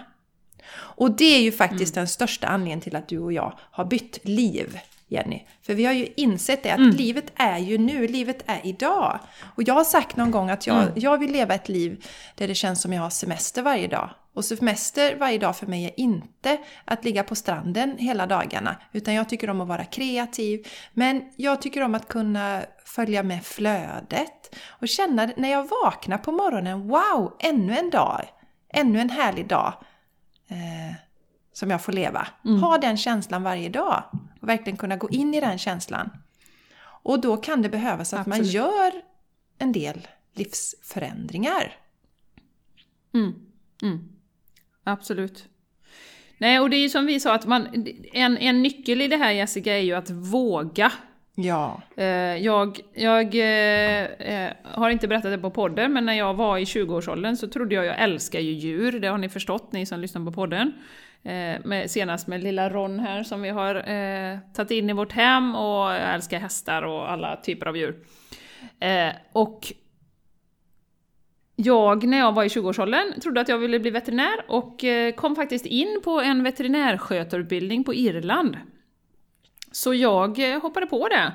Och 0.72 1.10
det 1.10 1.36
är 1.36 1.40
ju 1.40 1.52
faktiskt 1.52 1.94
den 1.94 2.08
största 2.08 2.46
anledningen 2.46 2.80
till 2.80 2.96
att 2.96 3.08
du 3.08 3.18
och 3.18 3.32
jag 3.32 3.58
har 3.60 3.84
bytt 3.84 4.18
liv, 4.22 4.78
Jenny. 5.08 5.42
För 5.62 5.74
vi 5.74 5.84
har 5.84 5.92
ju 5.92 6.08
insett 6.16 6.62
det 6.62 6.70
att 6.70 6.94
livet 6.94 7.32
är 7.34 7.58
ju 7.58 7.78
nu, 7.78 8.08
livet 8.08 8.42
är 8.46 8.66
idag. 8.66 9.18
Och 9.54 9.62
jag 9.62 9.74
har 9.74 9.84
sagt 9.84 10.16
någon 10.16 10.30
gång 10.30 10.50
att 10.50 10.66
jag, 10.66 10.88
jag 10.94 11.18
vill 11.18 11.32
leva 11.32 11.54
ett 11.54 11.68
liv 11.68 12.06
där 12.34 12.48
det 12.48 12.54
känns 12.54 12.82
som 12.82 12.92
jag 12.92 13.02
har 13.02 13.10
semester 13.10 13.62
varje 13.62 13.88
dag. 13.88 14.10
Och 14.36 14.44
semester 14.44 15.16
varje 15.16 15.38
dag 15.38 15.56
för 15.56 15.66
mig 15.66 15.84
är 15.84 16.00
inte 16.00 16.58
att 16.84 17.04
ligga 17.04 17.22
på 17.22 17.34
stranden 17.34 17.98
hela 17.98 18.26
dagarna, 18.26 18.76
utan 18.92 19.14
jag 19.14 19.28
tycker 19.28 19.50
om 19.50 19.60
att 19.60 19.68
vara 19.68 19.84
kreativ. 19.84 20.66
Men 20.94 21.32
jag 21.36 21.62
tycker 21.62 21.82
om 21.82 21.94
att 21.94 22.08
kunna 22.08 22.62
följa 22.84 23.22
med 23.22 23.44
flödet 23.44 24.54
och 24.68 24.88
känna 24.88 25.30
när 25.36 25.50
jag 25.50 25.68
vaknar 25.68 26.18
på 26.18 26.32
morgonen, 26.32 26.88
wow, 26.88 27.36
ännu 27.38 27.76
en 27.78 27.90
dag, 27.90 28.24
ännu 28.68 29.00
en 29.00 29.10
härlig 29.10 29.48
dag 29.48 29.72
eh, 30.48 30.96
som 31.52 31.70
jag 31.70 31.82
får 31.82 31.92
leva. 31.92 32.28
Ha 32.60 32.78
den 32.78 32.96
känslan 32.96 33.42
varje 33.42 33.68
dag 33.68 34.02
och 34.40 34.48
verkligen 34.48 34.76
kunna 34.76 34.96
gå 34.96 35.10
in 35.10 35.34
i 35.34 35.40
den 35.40 35.58
känslan. 35.58 36.10
Och 36.82 37.20
då 37.20 37.36
kan 37.36 37.62
det 37.62 37.68
behövas 37.68 38.14
att 38.14 38.26
man 38.26 38.40
Absolut. 38.40 38.54
gör 38.54 38.92
en 39.58 39.72
del 39.72 40.08
livsförändringar. 40.34 41.72
Mm. 43.14 43.34
Mm. 43.82 44.15
Absolut. 44.86 45.44
Nej, 46.38 46.60
och 46.60 46.70
det 46.70 46.76
är 46.76 46.80
ju 46.80 46.88
som 46.88 47.06
vi 47.06 47.20
sa, 47.20 47.34
att 47.34 47.46
man, 47.46 47.86
en, 48.12 48.38
en 48.38 48.62
nyckel 48.62 49.00
i 49.02 49.08
det 49.08 49.16
här 49.16 49.32
Jessica 49.32 49.72
är 49.72 49.82
ju 49.82 49.94
att 49.94 50.10
våga. 50.10 50.92
Ja. 51.34 51.82
Eh, 51.96 52.06
Jag, 52.36 52.80
jag 52.94 53.34
eh, 53.34 54.04
eh, 54.04 54.52
har 54.62 54.90
inte 54.90 55.08
berättat 55.08 55.30
det 55.32 55.38
på 55.38 55.50
podden, 55.50 55.92
men 55.92 56.06
när 56.06 56.12
jag 56.12 56.34
var 56.34 56.58
i 56.58 56.64
20-årsåldern 56.64 57.36
så 57.36 57.48
trodde 57.48 57.74
jag, 57.74 57.84
jag 57.84 58.02
älskar 58.02 58.40
ju 58.40 58.52
djur, 58.52 59.00
det 59.00 59.08
har 59.08 59.18
ni 59.18 59.28
förstått 59.28 59.72
ni 59.72 59.86
som 59.86 60.00
lyssnar 60.00 60.24
på 60.24 60.32
podden. 60.32 60.72
Med, 61.64 61.90
senast 61.90 62.26
med 62.26 62.42
lilla 62.42 62.70
Ron 62.70 62.98
här 62.98 63.22
som 63.22 63.42
vi 63.42 63.48
har 63.48 63.74
eh, 63.74 64.38
tagit 64.54 64.70
in 64.70 64.90
i 64.90 64.92
vårt 64.92 65.12
hem 65.12 65.54
och 65.54 65.92
jag 65.92 66.14
älskar 66.14 66.38
hästar 66.38 66.82
och 66.82 67.10
alla 67.10 67.36
typer 67.36 67.66
av 67.66 67.76
djur. 67.76 67.96
Eh, 68.80 69.08
och 69.32 69.72
jag, 71.56 72.04
när 72.04 72.18
jag 72.18 72.32
var 72.32 72.44
i 72.44 72.48
20-årsåldern, 72.48 73.20
trodde 73.20 73.40
att 73.40 73.48
jag 73.48 73.58
ville 73.58 73.78
bli 73.78 73.90
veterinär 73.90 74.44
och 74.48 74.84
eh, 74.84 75.14
kom 75.14 75.36
faktiskt 75.36 75.66
in 75.66 76.00
på 76.04 76.20
en 76.20 76.42
veterinärskötarutbildning 76.42 77.84
på 77.84 77.94
Irland. 77.94 78.56
Så 79.72 79.94
jag 79.94 80.52
eh, 80.52 80.62
hoppade 80.62 80.86
på 80.86 81.08
det. 81.08 81.32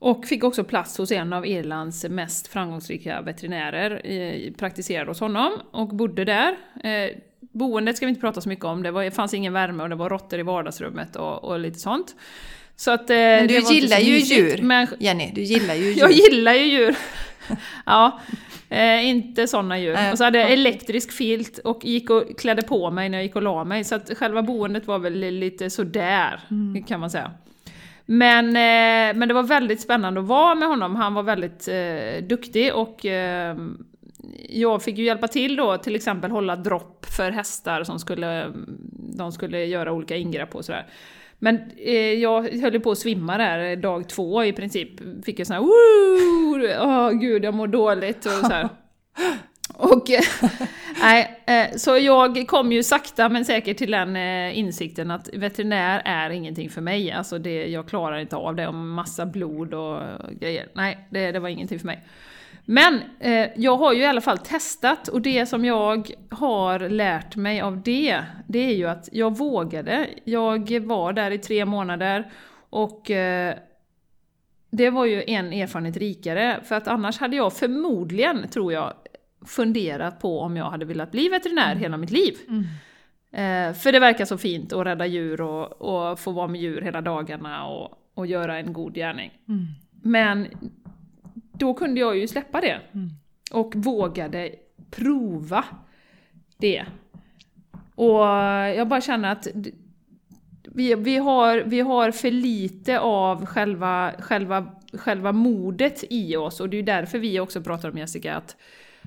Och 0.00 0.26
fick 0.26 0.44
också 0.44 0.64
plats 0.64 0.98
hos 0.98 1.12
en 1.12 1.32
av 1.32 1.46
Irlands 1.46 2.04
mest 2.04 2.46
framgångsrika 2.46 3.20
veterinärer, 3.20 4.00
eh, 4.04 4.52
praktiserade 4.52 5.10
hos 5.10 5.20
honom 5.20 5.52
och 5.70 5.88
bodde 5.88 6.24
där. 6.24 6.56
Boendet 7.40 7.96
ska 7.96 8.06
vi 8.06 8.10
inte 8.10 8.20
prata 8.20 8.40
så 8.40 8.48
mycket 8.48 8.64
om, 8.64 8.82
det 8.82 8.90
var, 8.90 9.10
fanns 9.10 9.34
ingen 9.34 9.52
värme 9.52 9.82
och 9.82 9.88
det 9.88 9.94
var 9.94 10.10
råttor 10.10 10.38
i 10.38 10.42
vardagsrummet 10.42 11.16
och, 11.16 11.44
och 11.44 11.58
lite 11.58 11.78
sånt. 11.78 12.14
Så 12.76 12.90
att, 12.90 13.08
Men 13.08 13.46
du 13.46 13.58
gillar 13.58 13.98
ju 13.98 14.18
djur, 14.18 14.62
Men 14.62 14.86
Jenny. 14.98 15.32
Du 15.34 15.42
gillar 15.42 15.74
ju 15.74 15.84
djur. 15.92 15.98
jag 15.98 16.12
gillar 16.12 16.54
ju 16.54 16.64
djur. 16.64 16.96
Ja, 17.86 18.20
eh, 18.68 19.06
inte 19.08 19.46
sådana 19.46 19.78
djur. 19.78 19.92
Nej, 19.92 20.12
och 20.12 20.18
så 20.18 20.24
hade 20.24 20.38
jag 20.38 20.52
elektrisk 20.52 21.12
filt 21.12 21.58
och 21.58 21.84
gick 21.84 22.10
och 22.10 22.38
klädde 22.38 22.62
på 22.62 22.90
mig 22.90 23.08
när 23.08 23.18
jag 23.18 23.22
gick 23.24 23.36
och 23.36 23.42
la 23.42 23.64
mig. 23.64 23.84
Så 23.84 23.94
att 23.94 24.10
själva 24.18 24.42
boendet 24.42 24.86
var 24.86 24.98
väl 24.98 25.14
lite 25.14 25.70
sådär, 25.70 26.40
Mm. 26.50 26.82
kan 26.82 27.00
man 27.00 27.10
säga. 27.10 27.30
Men, 28.06 28.46
eh, 28.46 29.16
men 29.18 29.28
det 29.28 29.34
var 29.34 29.42
väldigt 29.42 29.80
spännande 29.80 30.20
att 30.20 30.26
vara 30.26 30.54
med 30.54 30.68
honom. 30.68 30.96
Han 30.96 31.14
var 31.14 31.22
väldigt 31.22 31.68
eh, 31.68 32.24
duktig 32.28 32.74
och 32.74 33.06
eh, 33.06 33.56
jag 34.48 34.82
fick 34.82 34.98
ju 34.98 35.04
hjälpa 35.04 35.28
till 35.28 35.56
då, 35.56 35.76
till 35.76 35.96
exempel 35.96 36.30
hålla 36.30 36.56
dropp 36.56 37.06
för 37.16 37.30
hästar 37.30 37.84
som 37.84 37.98
skulle, 37.98 38.52
de 39.16 39.32
skulle 39.32 39.64
göra 39.64 39.92
olika 39.92 40.16
ingrepp 40.16 40.54
och 40.54 40.64
sådär. 40.64 40.86
Men 41.38 41.60
eh, 41.76 42.12
jag 42.12 42.60
höll 42.60 42.80
på 42.80 42.90
att 42.90 42.98
svimma 42.98 43.38
där 43.38 43.76
dag 43.76 44.08
två 44.08 44.44
i 44.44 44.52
princip. 44.52 44.90
Fick 45.24 45.40
en 45.40 45.46
sån 45.46 45.54
här 45.54 45.62
Woo! 45.62 46.88
Åh 46.88 47.10
gud, 47.10 47.44
jag 47.44 47.54
mår 47.54 47.66
dåligt 47.66 48.26
och 48.26 48.32
så 48.32 48.52
här. 48.52 48.68
Och, 49.78 50.10
eh, 50.10 50.20
nej, 51.00 51.42
eh, 51.46 51.76
så 51.76 51.98
jag 51.98 52.48
kom 52.48 52.72
ju 52.72 52.82
sakta 52.82 53.28
men 53.28 53.44
säkert 53.44 53.76
till 53.76 53.90
den 53.90 54.16
eh, 54.16 54.58
insikten 54.58 55.10
att 55.10 55.28
veterinär 55.32 56.02
är 56.04 56.30
ingenting 56.30 56.70
för 56.70 56.80
mig. 56.80 57.12
Alltså 57.12 57.38
det, 57.38 57.66
jag 57.66 57.88
klarar 57.88 58.18
inte 58.18 58.36
av 58.36 58.56
det, 58.56 58.66
om 58.66 58.90
massa 58.90 59.26
blod 59.26 59.74
och 59.74 60.00
grejer. 60.40 60.68
Nej, 60.72 61.08
det, 61.10 61.32
det 61.32 61.38
var 61.38 61.48
ingenting 61.48 61.78
för 61.78 61.86
mig. 61.86 62.04
Men 62.70 63.00
eh, 63.20 63.48
jag 63.56 63.76
har 63.76 63.92
ju 63.92 64.00
i 64.00 64.06
alla 64.06 64.20
fall 64.20 64.38
testat 64.38 65.08
och 65.08 65.22
det 65.22 65.46
som 65.46 65.64
jag 65.64 66.10
har 66.30 66.78
lärt 66.88 67.36
mig 67.36 67.60
av 67.60 67.82
det, 67.82 68.22
det 68.48 68.58
är 68.58 68.74
ju 68.74 68.86
att 68.88 69.08
jag 69.12 69.38
vågade. 69.38 70.08
Jag 70.24 70.80
var 70.80 71.12
där 71.12 71.30
i 71.30 71.38
tre 71.38 71.64
månader 71.64 72.32
och 72.70 73.10
eh, 73.10 73.54
det 74.70 74.90
var 74.90 75.04
ju 75.04 75.22
en 75.26 75.52
erfarenhet 75.52 75.96
rikare, 75.96 76.60
för 76.64 76.74
att 76.74 76.88
annars 76.88 77.18
hade 77.18 77.36
jag 77.36 77.52
förmodligen, 77.52 78.48
tror 78.48 78.72
jag, 78.72 78.92
funderat 79.46 80.20
på 80.20 80.40
om 80.40 80.56
jag 80.56 80.70
hade 80.70 80.84
velat 80.84 81.10
bli 81.10 81.28
veterinär 81.28 81.70
mm. 81.72 81.78
hela 81.78 81.96
mitt 81.96 82.10
liv. 82.10 82.34
Mm. 82.48 82.64
Eh, 83.32 83.74
för 83.74 83.92
det 83.92 83.98
verkar 83.98 84.24
så 84.24 84.38
fint 84.38 84.72
att 84.72 84.86
rädda 84.86 85.06
djur 85.06 85.40
och, 85.40 85.82
och 85.82 86.18
få 86.18 86.32
vara 86.32 86.48
med 86.48 86.60
djur 86.60 86.80
hela 86.80 87.00
dagarna 87.00 87.66
och, 87.66 87.98
och 88.14 88.26
göra 88.26 88.58
en 88.58 88.72
god 88.72 88.94
gärning. 88.94 89.30
Mm. 89.48 89.66
Men 90.02 90.46
då 91.58 91.74
kunde 91.74 92.00
jag 92.00 92.16
ju 92.16 92.28
släppa 92.28 92.60
det. 92.60 92.80
Mm. 92.92 93.10
Och 93.52 93.76
vågade 93.76 94.50
prova 94.90 95.64
det. 96.56 96.84
Och 97.94 98.24
jag 98.76 98.88
bara 98.88 99.00
känner 99.00 99.32
att 99.32 99.46
vi, 100.74 100.94
vi, 100.94 101.16
har, 101.16 101.56
vi 101.56 101.80
har 101.80 102.10
för 102.10 102.30
lite 102.30 103.00
av 103.00 103.46
själva, 103.46 104.12
själva, 104.18 104.66
själva 104.92 105.32
modet 105.32 106.04
i 106.10 106.36
oss 106.36 106.60
och 106.60 106.68
det 106.68 106.76
är 106.76 106.82
därför 106.82 107.18
vi 107.18 107.40
också 107.40 107.62
pratar 107.62 107.90
om 107.90 107.98
Jessica, 107.98 108.34
att, 108.34 108.56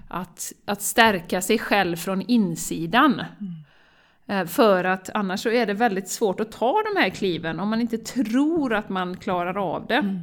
att, 0.07 0.53
att 0.65 0.81
stärka 0.81 1.41
sig 1.41 1.59
själv 1.59 1.95
från 1.95 2.21
insidan. 2.21 3.13
Mm. 3.39 4.41
Eh, 4.41 4.47
för 4.47 4.83
att 4.83 5.09
annars 5.13 5.39
så 5.39 5.49
är 5.49 5.65
det 5.65 5.73
väldigt 5.73 6.09
svårt 6.09 6.39
att 6.39 6.51
ta 6.51 6.83
de 6.93 6.99
här 6.99 7.09
kliven 7.09 7.59
om 7.59 7.69
man 7.69 7.81
inte 7.81 7.97
tror 7.97 8.73
att 8.73 8.89
man 8.89 9.17
klarar 9.17 9.57
av 9.57 9.87
det. 9.87 9.95
Mm. 9.95 10.19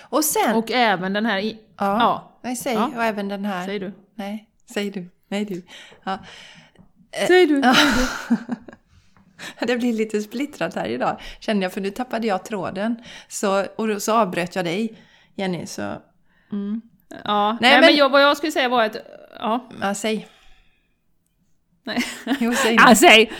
Och 0.00 0.24
sen... 0.24 0.56
Och 0.56 0.70
även 0.70 1.12
den 1.12 1.26
här... 1.26 1.38
Ja, 1.38 1.56
ja. 1.76 2.38
Nej, 2.42 2.56
säg. 2.56 2.74
Ja. 2.74 2.90
Och 2.96 3.04
även 3.04 3.28
den 3.28 3.44
här... 3.44 3.66
Säg 3.66 3.78
du. 3.78 3.92
Nej, 4.14 4.48
säg 4.74 4.90
du. 4.90 5.08
Nej, 5.28 5.44
du. 5.44 5.62
Ja. 6.04 6.18
Säg 7.26 7.46
du. 7.46 7.60
Ja. 7.60 7.76
Det 9.66 9.76
blir 9.76 9.92
lite 9.92 10.20
splittrat 10.22 10.74
här 10.74 10.88
idag, 10.88 11.20
känner 11.40 11.62
jag, 11.62 11.72
för 11.72 11.80
nu 11.80 11.90
tappade 11.90 12.26
jag 12.26 12.44
tråden. 12.44 13.02
Så, 13.28 13.66
och 13.76 14.02
så 14.02 14.12
avbröt 14.12 14.56
jag 14.56 14.64
dig, 14.64 14.98
Jenny, 15.34 15.66
så... 15.66 15.82
Mm. 16.52 16.80
Ja, 17.24 17.52
nej, 17.52 17.58
nej 17.60 17.72
men, 17.72 17.80
men 17.80 17.96
jag, 17.96 18.08
vad 18.08 18.22
jag 18.22 18.36
skulle 18.36 18.52
säga 18.52 18.68
var 18.68 18.84
att... 18.84 18.96
Ja, 19.38 19.68
ja 19.80 19.94
säg. 19.94 20.28
Nej. 21.84 22.04
Jo, 22.40 22.54
säg. 22.54 22.74
ja, 22.86 22.94
säg. 22.94 23.32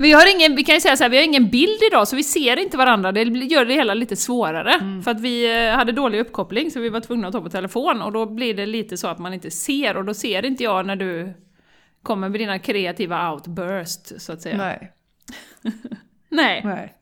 Vi, 0.00 0.12
har 0.12 0.34
ingen, 0.36 0.56
vi 0.56 0.64
kan 0.64 0.74
ju 0.74 0.80
säga 0.80 0.96
så 0.96 1.04
här, 1.04 1.10
vi 1.10 1.16
har 1.16 1.24
ingen 1.24 1.50
bild 1.50 1.82
idag 1.82 2.08
så 2.08 2.16
vi 2.16 2.22
ser 2.22 2.58
inte 2.58 2.76
varandra, 2.76 3.12
det 3.12 3.22
gör 3.22 3.64
det 3.64 3.74
hela 3.74 3.94
lite 3.94 4.16
svårare. 4.16 4.74
Mm. 4.74 5.02
För 5.02 5.10
att 5.10 5.20
vi 5.20 5.66
eh, 5.66 5.74
hade 5.76 5.92
dålig 5.92 6.20
uppkoppling 6.20 6.70
så 6.70 6.80
vi 6.80 6.88
var 6.88 7.00
tvungna 7.00 7.28
att 7.28 7.32
ta 7.32 7.40
på 7.40 7.50
telefon 7.50 8.02
och 8.02 8.12
då 8.12 8.26
blir 8.26 8.54
det 8.54 8.66
lite 8.66 8.96
så 8.96 9.08
att 9.08 9.18
man 9.18 9.34
inte 9.34 9.50
ser 9.50 9.96
och 9.96 10.04
då 10.04 10.14
ser 10.14 10.44
inte 10.44 10.64
jag 10.64 10.86
när 10.86 10.96
du 10.96 11.34
kommer 12.02 12.28
med 12.28 12.40
dina 12.40 12.58
kreativa 12.58 13.32
outburst 13.32 14.20
så 14.20 14.32
att 14.32 14.42
säga. 14.42 14.56
Nej. 14.56 14.92
Nej. 16.28 16.62
Nej. 16.64 16.94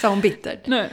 Sa 0.00 0.08
hon 0.08 0.20
bittert. 0.20 0.60
Nej. 0.66 0.88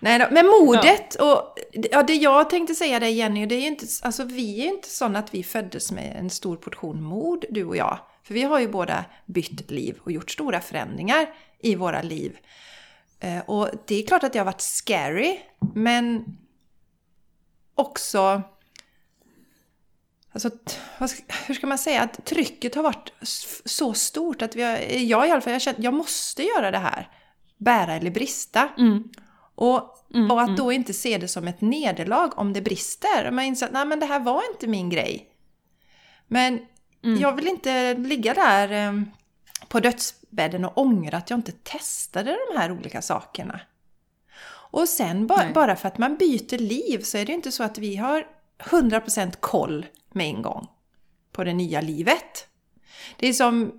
Nej 0.00 0.18
då. 0.18 0.26
Men 0.30 0.46
modet 0.46 1.16
ja. 1.18 1.32
och 1.32 1.58
ja, 1.90 2.02
det 2.02 2.14
jag 2.14 2.50
tänkte 2.50 2.74
säga 2.74 3.00
dig 3.00 3.12
Jenny, 3.12 3.46
det 3.46 3.54
är 3.54 3.60
ju 3.60 3.66
inte, 3.66 3.86
alltså 4.02 4.24
vi 4.24 4.60
är 4.60 4.64
ju 4.64 4.70
inte 4.70 4.88
sådana 4.88 5.18
att 5.18 5.34
vi 5.34 5.42
föddes 5.42 5.92
med 5.92 6.16
en 6.18 6.30
stor 6.30 6.56
portion 6.56 7.02
mod, 7.02 7.44
du 7.50 7.64
och 7.64 7.76
jag. 7.76 7.98
För 8.30 8.34
vi 8.34 8.42
har 8.42 8.60
ju 8.60 8.68
båda 8.68 9.04
bytt 9.26 9.70
liv 9.70 9.98
och 10.02 10.12
gjort 10.12 10.30
stora 10.30 10.60
förändringar 10.60 11.34
i 11.58 11.74
våra 11.74 12.02
liv. 12.02 12.38
Eh, 13.20 13.38
och 13.38 13.68
det 13.86 13.94
är 13.94 14.06
klart 14.06 14.24
att 14.24 14.32
det 14.32 14.38
har 14.38 14.46
varit 14.46 14.60
scary, 14.60 15.38
men 15.74 16.24
också... 17.74 18.42
Alltså, 20.32 20.50
hur 21.46 21.54
ska 21.54 21.66
man 21.66 21.78
säga? 21.78 22.02
Att 22.02 22.24
trycket 22.24 22.74
har 22.74 22.82
varit 22.82 23.12
så 23.64 23.94
stort 23.94 24.42
att 24.42 24.56
vi 24.56 24.62
har, 24.62 24.76
jag 24.96 25.28
i 25.28 25.30
alla 25.30 25.40
fall, 25.40 25.52
jag 25.52 25.62
känner 25.62 25.84
jag 25.84 25.94
måste 25.94 26.42
göra 26.42 26.70
det 26.70 26.78
här. 26.78 27.08
Bära 27.56 27.94
eller 27.94 28.10
brista. 28.10 28.68
Mm. 28.78 29.08
Och, 29.54 30.06
mm, 30.14 30.30
och 30.30 30.40
att 30.40 30.48
mm. 30.48 30.56
då 30.56 30.72
inte 30.72 30.92
se 30.92 31.18
det 31.18 31.28
som 31.28 31.48
ett 31.48 31.60
nederlag 31.60 32.30
om 32.36 32.52
det 32.52 32.60
brister. 32.62 33.30
Man 33.30 33.44
inser 33.44 33.66
att 33.66 33.72
Nej, 33.72 33.86
men 33.86 34.00
det 34.00 34.06
här 34.06 34.20
var 34.20 34.42
inte 34.52 34.66
min 34.66 34.90
grej. 34.90 35.26
Men 36.26 36.60
Mm. 37.02 37.20
Jag 37.20 37.36
vill 37.36 37.48
inte 37.48 37.94
ligga 37.94 38.34
där 38.34 38.72
eh, 38.72 39.02
på 39.68 39.80
dödsbädden 39.80 40.64
och 40.64 40.78
ångra 40.78 41.16
att 41.16 41.30
jag 41.30 41.38
inte 41.38 41.52
testade 41.52 42.38
de 42.50 42.58
här 42.58 42.72
olika 42.72 43.02
sakerna. 43.02 43.60
Och 44.72 44.88
sen 44.88 45.26
ba 45.26 45.36
Nej. 45.36 45.52
bara 45.52 45.76
för 45.76 45.88
att 45.88 45.98
man 45.98 46.16
byter 46.16 46.58
liv 46.58 46.98
så 47.02 47.18
är 47.18 47.26
det 47.26 47.32
ju 47.32 47.36
inte 47.36 47.52
så 47.52 47.62
att 47.62 47.78
vi 47.78 47.96
har 47.96 48.26
100% 48.58 49.32
koll 49.40 49.86
med 50.12 50.26
en 50.26 50.42
gång 50.42 50.68
på 51.32 51.44
det 51.44 51.52
nya 51.52 51.80
livet. 51.80 52.48
Det 53.16 53.28
är 53.28 53.32
som 53.32 53.72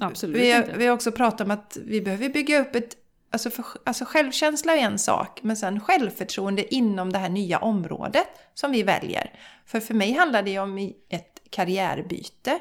Absolut 0.00 0.40
vi, 0.40 0.56
inte. 0.56 0.74
vi 0.76 0.86
har 0.86 0.94
också 0.94 1.12
pratat 1.12 1.40
om 1.40 1.50
att 1.50 1.78
vi 1.84 2.00
behöver 2.00 2.28
bygga 2.28 2.60
upp 2.60 2.74
ett 2.74 2.96
Alltså, 3.30 3.50
för, 3.50 3.64
alltså 3.84 4.04
självkänsla 4.04 4.76
är 4.76 4.80
en 4.80 4.98
sak, 4.98 5.40
men 5.42 5.56
sen 5.56 5.80
självförtroende 5.80 6.74
inom 6.74 7.12
det 7.12 7.18
här 7.18 7.28
nya 7.28 7.58
området 7.58 8.28
som 8.54 8.72
vi 8.72 8.82
väljer. 8.82 9.32
För 9.66 9.80
för 9.80 9.94
mig 9.94 10.12
handlar 10.12 10.42
det 10.42 10.58
om 10.58 10.92
ett 11.08 11.42
karriärbyte. 11.50 12.58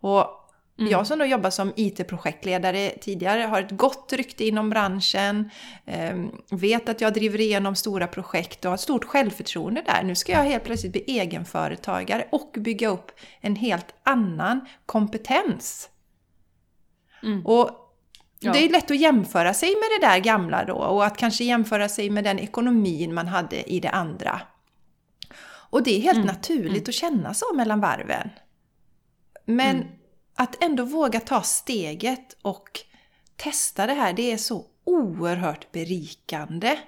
Och 0.00 0.42
Mm. 0.78 0.90
Jag 0.92 1.06
som 1.06 1.18
då 1.18 1.24
jobbar 1.24 1.50
som 1.50 1.72
IT-projektledare 1.76 2.90
tidigare 3.00 3.42
har 3.42 3.62
ett 3.62 3.70
gott 3.70 4.12
rykte 4.12 4.44
inom 4.44 4.70
branschen, 4.70 5.50
eh, 5.84 6.16
vet 6.50 6.88
att 6.88 7.00
jag 7.00 7.14
driver 7.14 7.40
igenom 7.40 7.76
stora 7.76 8.06
projekt 8.06 8.64
och 8.64 8.70
har 8.70 8.74
ett 8.74 8.80
stort 8.80 9.04
självförtroende 9.04 9.82
där. 9.86 10.02
Nu 10.02 10.14
ska 10.14 10.32
jag 10.32 10.42
helt 10.42 10.64
plötsligt 10.64 10.92
bli 10.92 11.04
egenföretagare 11.06 12.26
och 12.32 12.54
bygga 12.58 12.88
upp 12.88 13.10
en 13.40 13.56
helt 13.56 13.94
annan 14.02 14.60
kompetens. 14.86 15.90
Mm. 17.22 17.46
Och 17.46 17.85
ja. 18.40 18.52
det 18.52 18.58
är 18.58 18.68
lätt 18.68 18.90
att 18.90 19.00
jämföra 19.00 19.54
sig 19.54 19.68
med 19.68 20.00
det 20.00 20.06
där 20.06 20.18
gamla 20.18 20.64
då 20.64 20.74
och 20.74 21.06
att 21.06 21.16
kanske 21.16 21.44
jämföra 21.44 21.88
sig 21.88 22.10
med 22.10 22.24
den 22.24 22.38
ekonomin 22.38 23.14
man 23.14 23.26
hade 23.26 23.72
i 23.72 23.80
det 23.80 23.90
andra. 23.90 24.40
Och 25.68 25.82
det 25.82 25.96
är 25.96 26.00
helt 26.00 26.16
mm. 26.16 26.26
naturligt 26.26 26.70
mm. 26.70 26.88
att 26.88 26.94
känna 26.94 27.34
så 27.34 27.54
mellan 27.54 27.80
varven. 27.80 28.30
Men 29.44 29.76
mm. 29.76 29.88
att 30.34 30.64
ändå 30.64 30.84
våga 30.84 31.20
ta 31.20 31.42
steget 31.42 32.36
och 32.42 32.80
testa 33.36 33.86
det 33.86 33.94
här, 33.94 34.12
det 34.12 34.32
är 34.32 34.36
så 34.36 34.64
oerhört 34.84 35.72
berikande. 35.72 36.78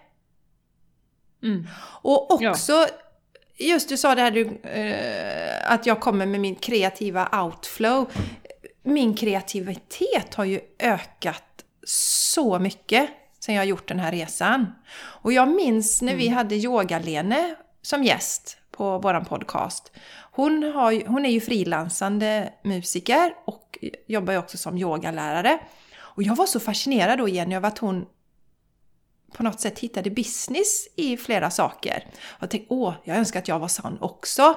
Mm. 1.42 1.66
Och 2.02 2.30
också, 2.30 2.72
ja. 2.72 2.88
just 3.58 3.88
du 3.88 3.96
sa 3.96 4.14
det 4.14 4.22
här 4.22 4.30
du, 4.30 4.60
eh, 4.62 5.72
att 5.72 5.86
jag 5.86 6.00
kommer 6.00 6.26
med 6.26 6.40
min 6.40 6.54
kreativa 6.54 7.44
outflow. 7.44 8.10
Min 8.88 9.14
kreativitet 9.14 10.34
har 10.34 10.44
ju 10.44 10.60
ökat 10.78 11.64
så 11.86 12.58
mycket 12.58 13.10
sen 13.40 13.54
jag 13.54 13.62
har 13.62 13.66
gjort 13.66 13.88
den 13.88 13.98
här 13.98 14.12
resan. 14.12 14.66
Och 14.96 15.32
jag 15.32 15.48
minns 15.48 16.02
när 16.02 16.14
vi 16.14 16.26
mm. 16.26 16.36
hade 16.36 16.54
Yoga-Lene 16.54 17.54
som 17.82 18.04
gäst 18.04 18.58
på 18.70 18.98
våran 18.98 19.24
podcast. 19.24 19.92
Hon, 20.32 20.62
har, 20.62 21.06
hon 21.06 21.24
är 21.26 21.30
ju 21.30 21.40
frilansande 21.40 22.52
musiker 22.64 23.34
och 23.46 23.78
jobbar 24.06 24.32
ju 24.32 24.38
också 24.38 24.58
som 24.58 24.78
yogalärare. 24.78 25.58
Och 25.98 26.22
jag 26.22 26.36
var 26.36 26.46
så 26.46 26.60
fascinerad 26.60 27.18
då 27.18 27.28
Jenny 27.28 27.56
av 27.56 27.64
att 27.64 27.78
hon 27.78 28.06
på 29.32 29.42
något 29.42 29.60
sätt 29.60 29.78
hittade 29.78 30.10
business 30.10 30.88
i 30.96 31.16
flera 31.16 31.50
saker. 31.50 32.04
Och 32.14 32.42
jag 32.42 32.50
tänkte, 32.50 32.74
åh, 32.74 32.94
jag 33.04 33.16
önskar 33.16 33.38
att 33.40 33.48
jag 33.48 33.58
var 33.58 33.68
sån 33.68 33.98
också. 34.00 34.56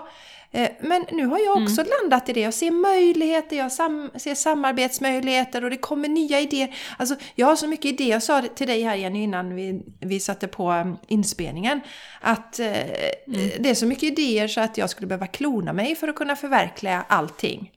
Eh, 0.53 0.69
men 0.79 1.05
nu 1.11 1.25
har 1.25 1.39
jag 1.39 1.63
också 1.63 1.81
mm. 1.81 1.93
landat 2.01 2.29
i 2.29 2.33
det. 2.33 2.39
Jag 2.39 2.53
ser 2.53 2.71
möjligheter, 2.71 3.57
jag 3.57 3.71
sam 3.71 4.11
ser 4.15 4.35
samarbetsmöjligheter 4.35 5.63
och 5.63 5.69
det 5.69 5.77
kommer 5.77 6.09
nya 6.09 6.39
idéer. 6.39 6.75
Alltså, 6.97 7.15
jag 7.35 7.47
har 7.47 7.55
så 7.55 7.67
mycket 7.67 7.85
idéer. 7.85 8.09
Jag 8.09 8.23
sa 8.23 8.41
till 8.41 8.67
dig 8.67 8.83
här 8.83 8.95
Jenny 8.95 9.23
innan 9.23 9.55
vi, 9.55 9.81
vi 9.99 10.19
satte 10.19 10.47
på 10.47 10.71
um, 10.71 10.97
inspelningen 11.07 11.81
att 12.21 12.59
eh, 12.59 12.67
mm. 12.67 13.49
det 13.59 13.69
är 13.69 13.75
så 13.75 13.85
mycket 13.85 14.03
idéer 14.03 14.47
så 14.47 14.61
att 14.61 14.77
jag 14.77 14.89
skulle 14.89 15.07
behöva 15.07 15.27
klona 15.27 15.73
mig 15.73 15.95
för 15.95 16.07
att 16.07 16.15
kunna 16.15 16.35
förverkliga 16.35 17.05
allting. 17.07 17.71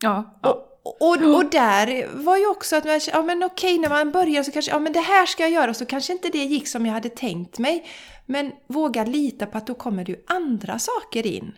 Ja. 0.00 0.38
Och, 0.42 0.73
och, 0.84 1.36
och 1.36 1.50
där 1.50 2.08
var 2.24 2.36
ju 2.36 2.46
också 2.46 2.76
att 2.76 2.84
man, 2.84 3.00
ja 3.12 3.22
men 3.22 3.42
okej 3.42 3.78
när 3.78 3.88
man 3.88 4.10
börjar 4.10 4.42
så 4.42 4.52
kanske, 4.52 4.70
ja 4.70 4.78
men 4.78 4.92
det 4.92 5.00
här 5.00 5.26
ska 5.26 5.42
jag 5.42 5.52
göra 5.52 5.74
så 5.74 5.86
kanske 5.86 6.12
inte 6.12 6.28
det 6.28 6.44
gick 6.44 6.68
som 6.68 6.86
jag 6.86 6.92
hade 6.92 7.08
tänkt 7.08 7.58
mig. 7.58 7.84
Men 8.26 8.52
våga 8.66 9.04
lita 9.04 9.46
på 9.46 9.58
att 9.58 9.66
då 9.66 9.74
kommer 9.74 10.04
det 10.04 10.12
ju 10.12 10.18
andra 10.26 10.78
saker 10.78 11.26
in. 11.26 11.52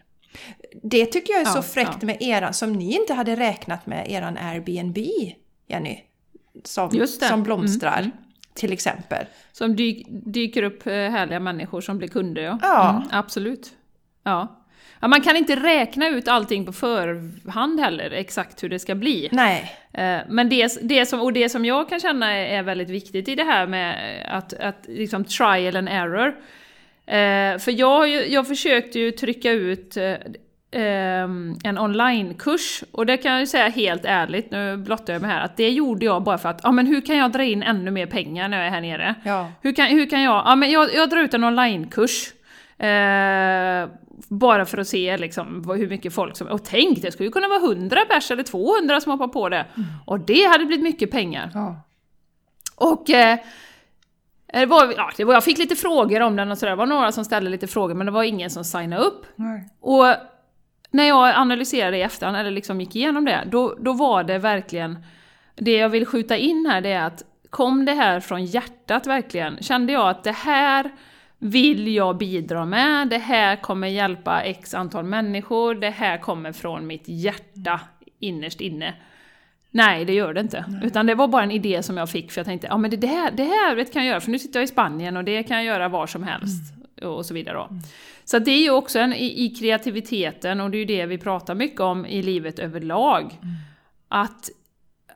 Det 0.83 1.07
tycker 1.07 1.33
jag 1.33 1.43
är 1.43 1.47
så 1.47 1.63
fräckt 1.63 1.99
ja. 2.01 2.07
med 2.07 2.17
eran, 2.21 2.55
som 2.55 2.73
ni 2.73 2.95
inte 2.95 3.15
hade 3.15 3.37
räknat 3.37 3.87
med, 3.87 4.11
eran 4.11 4.37
Airbnb, 4.37 4.99
Jenny. 5.67 5.99
Som, 6.65 7.07
som 7.07 7.43
blomstrar. 7.43 7.99
Mm. 7.99 8.11
till 8.55 8.73
exempel. 8.73 9.27
Som 9.53 9.77
dyk, 9.77 10.07
dyker 10.09 10.63
upp 10.63 10.87
eh, 10.87 10.93
härliga 10.93 11.41
människor 11.41 11.81
som 11.81 11.99
blir 11.99 12.09
kunder, 12.09 12.43
ja. 12.43 12.59
Ja. 12.63 12.91
Mm, 12.91 13.09
absolut. 13.13 13.73
Ja. 14.23 14.66
Ja. 15.07 15.09
Man 15.09 15.21
kan 15.21 15.37
inte 15.37 15.57
räkna 15.57 16.09
ut 16.09 16.29
allting 16.29 16.67
på 16.67 16.73
förhand 16.73 17.81
heller, 17.81 18.11
exakt 18.11 18.63
hur 18.63 18.69
det 18.69 18.79
ska 18.79 18.95
bli. 18.95 19.29
Nej. 19.33 19.73
Eh, 19.93 20.19
Men 20.29 20.49
det, 20.49 20.79
det, 20.83 21.07
som, 21.07 21.21
och 21.21 21.33
det 21.33 21.49
som 21.49 21.65
jag 21.65 21.89
kan 21.89 22.01
känna 22.01 22.33
är 22.33 22.63
väldigt 22.63 22.91
viktigt 22.91 23.29
i 23.29 23.35
det 23.35 23.45
här 23.45 23.67
med 23.67 23.97
att, 24.31 24.55
att 24.55 24.85
liksom 24.89 25.25
trial 25.25 25.77
and 25.77 25.89
error. 25.89 26.35
Eh, 27.07 27.59
För 27.59 27.71
jag, 27.71 28.09
jag 28.29 28.47
försökte 28.47 28.99
ju 28.99 29.11
trycka 29.11 29.53
ut 29.53 29.97
eh, 29.97 30.15
ehm, 30.71 31.59
en 31.65 31.79
onlinekurs, 31.79 32.85
och 32.93 33.07
det 33.07 33.17
kan 33.17 33.33
jag 33.33 33.41
ju 33.41 33.47
säga 33.47 33.69
helt 33.69 34.05
ärligt, 34.05 34.51
nu 34.51 34.77
blottar 34.77 35.13
jag 35.13 35.23
mig 35.23 35.31
här, 35.31 35.45
att 35.45 35.57
det 35.57 35.71
gjorde 35.71 36.05
jag 36.07 36.23
bara 36.23 36.39
för 36.39 36.49
att, 36.49 36.61
ja 36.63 36.73
men 36.73 36.87
hur 36.87 37.01
kan 37.01 37.17
jag 37.17 37.33
dra 37.33 37.45
in 37.45 37.63
ännu 37.63 37.91
mer 37.91 38.07
pengar 38.07 38.49
när 38.49 38.57
jag 38.59 38.67
är 38.67 38.71
här 38.71 38.81
nere? 38.81 39.15
Ja. 39.25 39.53
Hur 39.63 39.73
kan, 39.73 39.87
hur 39.87 40.11
kan 40.11 40.23
jag, 40.23 40.43
ja 40.47 40.57
men 40.57 40.71
jag, 40.71 40.95
jag 40.95 41.11
drar 41.11 41.19
ut 41.21 41.35
en 41.35 41.45
onlinekurs. 41.45 42.33
Eh, 42.79 43.89
bara 44.29 44.67
för 44.67 44.79
att 44.79 44.89
se 44.89 45.17
liksom, 45.17 45.71
hur 45.71 45.89
mycket 45.89 46.15
folk 46.15 46.37
som... 46.37 46.47
Och 46.47 46.65
tänk, 46.65 47.03
det 47.03 47.13
skulle 47.13 47.27
ju 47.27 47.33
kunna 47.33 47.49
vara 47.49 47.61
100 47.61 48.01
pers 48.09 48.31
eller 48.31 48.43
200 48.43 49.01
som 49.01 49.13
hoppar 49.13 49.29
på 49.29 49.49
det. 49.49 49.67
Och 50.05 50.21
det 50.21 50.45
hade 50.45 50.67
blivit 50.67 50.85
mycket 50.85 51.11
pengar. 51.11 51.51
Ja. 51.55 51.81
Och... 52.77 53.11
Eh, 53.11 53.39
det 54.53 54.67
var, 54.67 54.95
ja, 54.97 55.11
det 55.17 55.25
var, 55.25 55.35
jag 55.35 55.45
fick 55.45 55.59
lite 55.59 55.77
frågor 55.77 56.21
om 56.21 56.37
den 56.37 56.51
och 56.51 56.59
sådär. 56.59 56.71
Det 56.71 56.77
var 56.77 56.87
några 56.87 57.13
som 57.13 57.25
ställde 57.25 57.51
lite 57.51 57.67
frågor 57.67 57.95
men 57.95 58.07
det 58.07 58.13
var 58.13 58.23
ingen 58.23 58.51
som 58.51 58.65
signade 58.65 59.03
upp. 59.03 59.27
Nej. 59.37 59.69
Och 59.81 60.15
när 60.91 61.05
jag 61.05 61.37
analyserade 61.37 61.97
i 61.97 62.03
efterhand, 62.03 62.37
eller 62.37 62.51
liksom 62.51 62.81
gick 62.81 62.97
igenom 62.97 63.25
det, 63.25 63.49
då, 63.51 63.75
då 63.79 63.93
var 63.93 64.25
det 64.25 64.39
verkligen... 64.39 64.99
Det 65.55 65.77
jag 65.77 65.89
vill 65.89 66.07
skjuta 66.07 66.37
in 66.37 66.67
här 66.71 66.81
det 66.81 66.93
är 66.93 67.03
att 67.03 67.23
kom 67.51 67.85
det 67.85 67.93
här 67.93 68.21
från 68.21 68.45
hjärtat 68.45 69.07
verkligen? 69.07 69.63
Kände 69.63 69.93
jag 69.93 70.09
att 70.09 70.25
det 70.25 70.33
här 70.33 70.91
vill 71.39 71.95
jag 71.95 72.17
bidra 72.17 72.65
med, 72.65 73.09
det 73.09 73.19
här 73.19 73.57
kommer 73.57 73.89
hjälpa 73.89 74.43
x 74.43 74.75
antal 74.75 75.05
människor, 75.05 75.75
det 75.75 75.91
här 75.91 76.19
kommer 76.19 76.53
från 76.53 76.87
mitt 76.87 77.05
hjärta 77.07 77.81
innerst 78.19 78.61
inne. 78.61 78.95
Nej, 79.71 80.05
det 80.05 80.13
gör 80.13 80.35
det 80.35 80.41
inte. 80.41 80.65
Utan 80.83 81.07
det 81.07 81.15
var 81.15 81.29
bara 81.29 81.43
en 81.43 81.51
idé 81.51 81.83
som 81.83 81.97
jag 81.97 82.11
fick 82.11 82.33
för 82.33 82.41
jag 82.41 82.47
tänkte, 82.47 82.67
ja 82.67 82.77
men 82.77 82.91
det, 83.01 83.07
här, 83.07 83.31
det 83.31 83.45
här 83.45 83.75
vet, 83.75 83.93
kan 83.93 84.05
jag 84.05 84.11
göra, 84.11 84.21
för 84.21 84.31
nu 84.31 84.39
sitter 84.39 84.61
jag 84.61 84.65
i 84.65 84.67
Spanien 84.67 85.17
och 85.17 85.25
det 85.25 85.43
kan 85.43 85.57
jag 85.57 85.67
göra 85.67 85.89
var 85.89 86.07
som 86.07 86.23
helst. 86.23 86.75
Och 87.03 87.27
så 87.27 87.35
vidare 87.35 87.55
då. 87.55 87.69
Så 88.25 88.39
det 88.39 88.51
är 88.51 88.63
ju 88.63 88.71
också 88.71 88.99
en, 88.99 89.13
i, 89.13 89.45
i 89.45 89.49
kreativiteten, 89.49 90.61
och 90.61 90.71
det 90.71 90.77
är 90.77 90.79
ju 90.79 90.85
det 90.85 91.07
vi 91.07 91.19
pratar 91.19 91.55
mycket 91.55 91.81
om 91.81 92.07
i 92.07 92.23
livet 92.23 92.59
överlag. 92.59 93.41
Att, 94.09 94.51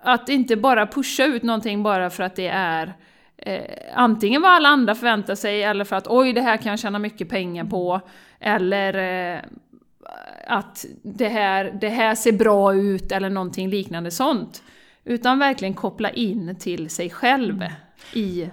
att 0.00 0.28
inte 0.28 0.56
bara 0.56 0.86
pusha 0.86 1.24
ut 1.24 1.42
någonting 1.42 1.82
bara 1.82 2.10
för 2.10 2.22
att 2.22 2.36
det 2.36 2.48
är 2.48 2.92
eh, 3.47 3.64
antingen 3.95 4.43
vad 4.43 4.51
alla 4.51 4.68
andra 4.68 4.95
förväntar 4.95 5.34
sig, 5.34 5.62
eller 5.62 5.84
för 5.84 5.97
att 5.97 6.07
oj, 6.09 6.32
det 6.32 6.41
här 6.41 6.57
kan 6.57 6.70
jag 6.70 6.78
tjäna 6.78 6.99
mycket 6.99 7.28
pengar 7.28 7.64
på, 7.64 8.01
eller 8.41 8.95
eh, 9.34 9.41
att 10.47 10.84
det 11.03 11.28
här, 11.28 11.78
det 11.80 11.88
här 11.88 12.14
ser 12.14 12.32
bra 12.32 12.74
ut, 12.74 13.12
eller 13.12 13.30
någonting 13.30 13.68
liknande 13.68 14.11
sånt. 14.11 14.62
Utan 15.05 15.38
verkligen 15.38 15.74
koppla 15.74 16.11
in 16.11 16.57
till 16.59 16.91
sig 16.91 17.11
själv 17.11 17.64
i, 18.14 18.51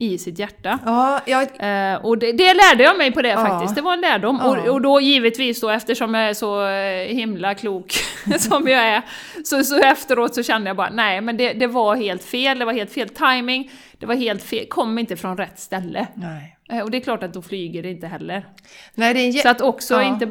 i 0.00 0.18
sitt 0.18 0.38
hjärta. 0.38 0.78
Ja, 0.84 1.20
jag, 1.26 1.42
Eh, 1.58 1.94
och 2.04 2.18
det, 2.18 2.32
det 2.32 2.54
lärde 2.54 2.82
jag 2.84 2.98
mig 2.98 3.12
på 3.12 3.22
det 3.22 3.28
Ja. 3.28 3.46
faktiskt, 3.46 3.74
det 3.74 3.80
var 3.82 3.92
en 3.92 4.00
lärdom. 4.00 4.38
Ja. 4.42 4.48
Och, 4.48 4.66
och 4.68 4.80
då 4.80 5.00
givetvis 5.00 5.60
då, 5.60 5.70
eftersom 5.70 6.14
jag 6.14 6.28
är 6.28 6.34
så 6.34 6.66
eh, 6.68 7.14
himla 7.16 7.54
klok 7.54 7.92
som 8.38 8.68
jag 8.68 8.82
är, 8.88 9.02
så, 9.44 9.64
så 9.64 9.78
efteråt 9.78 10.34
så 10.34 10.42
kände 10.42 10.70
jag 10.70 10.76
bara 10.76 10.90
nej 10.90 11.20
men 11.20 11.36
det, 11.36 11.52
det 11.52 11.66
var 11.66 11.96
helt 11.96 12.24
fel, 12.24 12.58
det 12.58 12.64
var 12.64 12.72
helt 12.72 12.92
fel 12.92 13.08
timing, 13.08 13.70
det 13.98 14.06
var 14.06 14.14
helt 14.14 14.42
fel, 14.42 14.66
kom 14.68 14.98
inte 14.98 15.16
från 15.16 15.36
rätt 15.36 15.58
ställe. 15.58 16.06
nej. 16.14 16.56
Eh, 16.70 16.80
och 16.80 16.90
det 16.90 16.96
är 16.96 17.00
klart 17.00 17.22
att 17.22 17.34
då 17.34 17.42
flyger 17.42 17.82
det 17.82 17.90
inte 17.90 18.06
heller. 18.06 18.46
Nej, 18.94 19.14
det 19.14 19.20
är 19.20 19.32
Så 19.32 19.48
att 19.48 19.60
också 19.60 20.02
inte, 20.02 20.28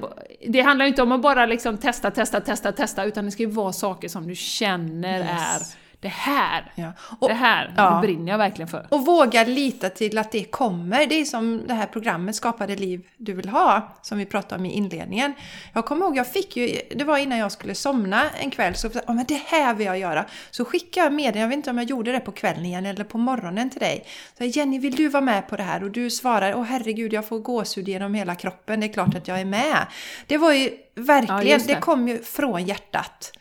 det 0.47 0.61
handlar 0.61 0.85
ju 0.85 0.89
inte 0.89 1.01
om 1.01 1.11
att 1.11 1.21
bara 1.21 1.45
liksom 1.45 1.77
testa, 1.77 2.11
testa, 2.11 2.41
testa, 2.41 2.71
testa, 2.71 3.03
utan 3.03 3.25
det 3.25 3.31
ska 3.31 3.43
ju 3.43 3.49
vara 3.49 3.73
saker 3.73 4.07
som 4.07 4.27
du 4.27 4.35
känner 4.35 5.19
Yes. 5.19 5.29
är 5.29 5.88
det 6.01 6.07
här, 6.07 6.71
ja. 6.75 6.93
och, 7.19 7.27
det 7.27 7.33
här, 7.33 7.73
ja. 7.77 7.89
det 7.89 8.07
brinner 8.07 8.31
jag 8.31 8.37
verkligen 8.37 8.67
för. 8.67 8.87
och 8.89 9.05
våga 9.05 9.43
lita 9.43 9.89
till 9.89 10.17
att 10.17 10.31
det 10.31 10.43
kommer. 10.43 11.05
Det 11.05 11.15
är 11.15 11.25
som 11.25 11.67
det 11.67 11.73
här 11.73 11.85
programmet 11.85 12.35
Skapa 12.35 12.67
det 12.67 12.75
liv 12.75 13.07
du 13.17 13.33
vill 13.33 13.49
ha, 13.49 13.95
som 14.01 14.17
vi 14.17 14.25
pratade 14.25 14.59
om 14.59 14.65
i 14.65 14.71
inledningen. 14.71 15.33
Jag 15.73 15.85
kommer 15.85 16.05
ihåg, 16.05 16.17
jag 16.17 16.27
fick 16.27 16.57
ju, 16.57 16.81
det 16.95 17.03
var 17.03 17.17
innan 17.17 17.37
jag 17.37 17.51
skulle 17.51 17.75
somna 17.75 18.29
en 18.29 18.51
kväll, 18.51 18.75
så 18.75 18.89
ja, 19.07 19.13
men 19.13 19.25
det 19.27 19.41
här 19.47 19.73
vill 19.73 19.87
jag 19.87 19.99
göra. 19.99 20.25
Så 20.51 20.65
skickade 20.65 21.05
jag 21.05 21.13
med 21.13 21.35
jag 21.35 21.47
vet 21.47 21.55
inte 21.55 21.69
om 21.69 21.77
jag 21.77 21.89
gjorde 21.89 22.11
det 22.11 22.19
på 22.19 22.31
kvällen 22.31 22.65
igen 22.65 22.85
eller 22.85 23.03
på 23.03 23.17
morgonen 23.17 23.69
till 23.69 23.79
dig. 23.79 24.05
Så 24.37 24.43
Jenny, 24.43 24.79
vill 24.79 24.95
du 24.95 25.07
vara 25.07 25.21
med 25.21 25.47
på 25.47 25.55
det 25.55 25.63
här? 25.63 25.83
Och 25.83 25.91
du 25.91 26.09
svarar, 26.09 26.55
åh 26.55 26.63
herregud, 26.63 27.13
jag 27.13 27.27
får 27.27 27.39
gåshud 27.39 27.87
genom 27.87 28.13
hela 28.13 28.35
kroppen, 28.35 28.79
det 28.79 28.85
är 28.85 28.93
klart 28.93 29.15
att 29.15 29.27
jag 29.27 29.39
är 29.39 29.45
med. 29.45 29.87
Det 30.27 30.37
var 30.37 30.53
ju 30.53 30.69
Ja, 30.99 31.03
verkligen, 31.05 31.47
just 31.47 31.67
det. 31.67 31.73
det. 31.73 31.81
kom 31.81 32.07
ju 32.07 32.23
från 32.23 32.65
hjärtat. 32.65 33.38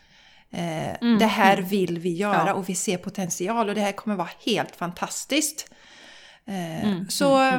Eh, 0.51 1.17
det 1.19 1.25
här 1.25 1.57
vill 1.57 1.99
vi 1.99 2.13
göra 2.13 2.35
Mm, 2.35 2.47
Ja. 2.47 2.53
och 2.53 2.69
vi 2.69 2.75
ser 2.75 2.97
potential 2.97 3.69
och 3.69 3.75
det 3.75 3.81
här 3.81 3.91
kommer 3.91 4.15
vara 4.15 4.29
helt 4.45 4.75
fantastiskt. 4.75 5.71
Eh, 6.45 6.85
Mm, 6.85 7.09
så, 7.09 7.51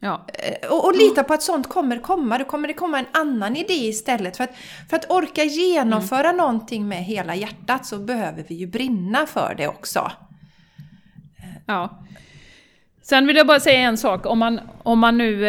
Ja. 0.00 0.26
eh, 0.34 0.68
och, 0.70 0.84
och 0.84 0.96
lita 0.96 1.24
på 1.24 1.34
att 1.34 1.42
sånt 1.42 1.68
kommer 1.68 1.98
komma. 1.98 2.38
Då 2.38 2.44
kommer 2.44 2.68
det 2.68 2.74
komma 2.74 2.98
en 2.98 3.06
annan 3.12 3.56
idé 3.56 3.74
istället. 3.74 4.36
För 4.36 4.44
att, 4.44 4.54
för 4.90 4.96
att 4.96 5.10
orka 5.10 5.44
genomföra 5.44 6.28
Mm. 6.28 6.36
någonting 6.36 6.88
med 6.88 7.04
hela 7.04 7.34
hjärtat 7.34 7.86
så 7.86 7.98
behöver 7.98 8.44
vi 8.48 8.54
ju 8.54 8.66
brinna 8.66 9.26
för 9.26 9.54
det 9.56 9.68
också. 9.68 10.12
Ja. 11.66 12.02
Sen 13.02 13.26
vill 13.26 13.36
jag 13.36 13.46
bara 13.46 13.60
säga 13.60 13.80
en 13.80 13.98
sak, 13.98 14.26
om 14.26 14.38
man, 14.38 14.60
om 14.82 14.98
man 14.98 15.18
nu... 15.18 15.40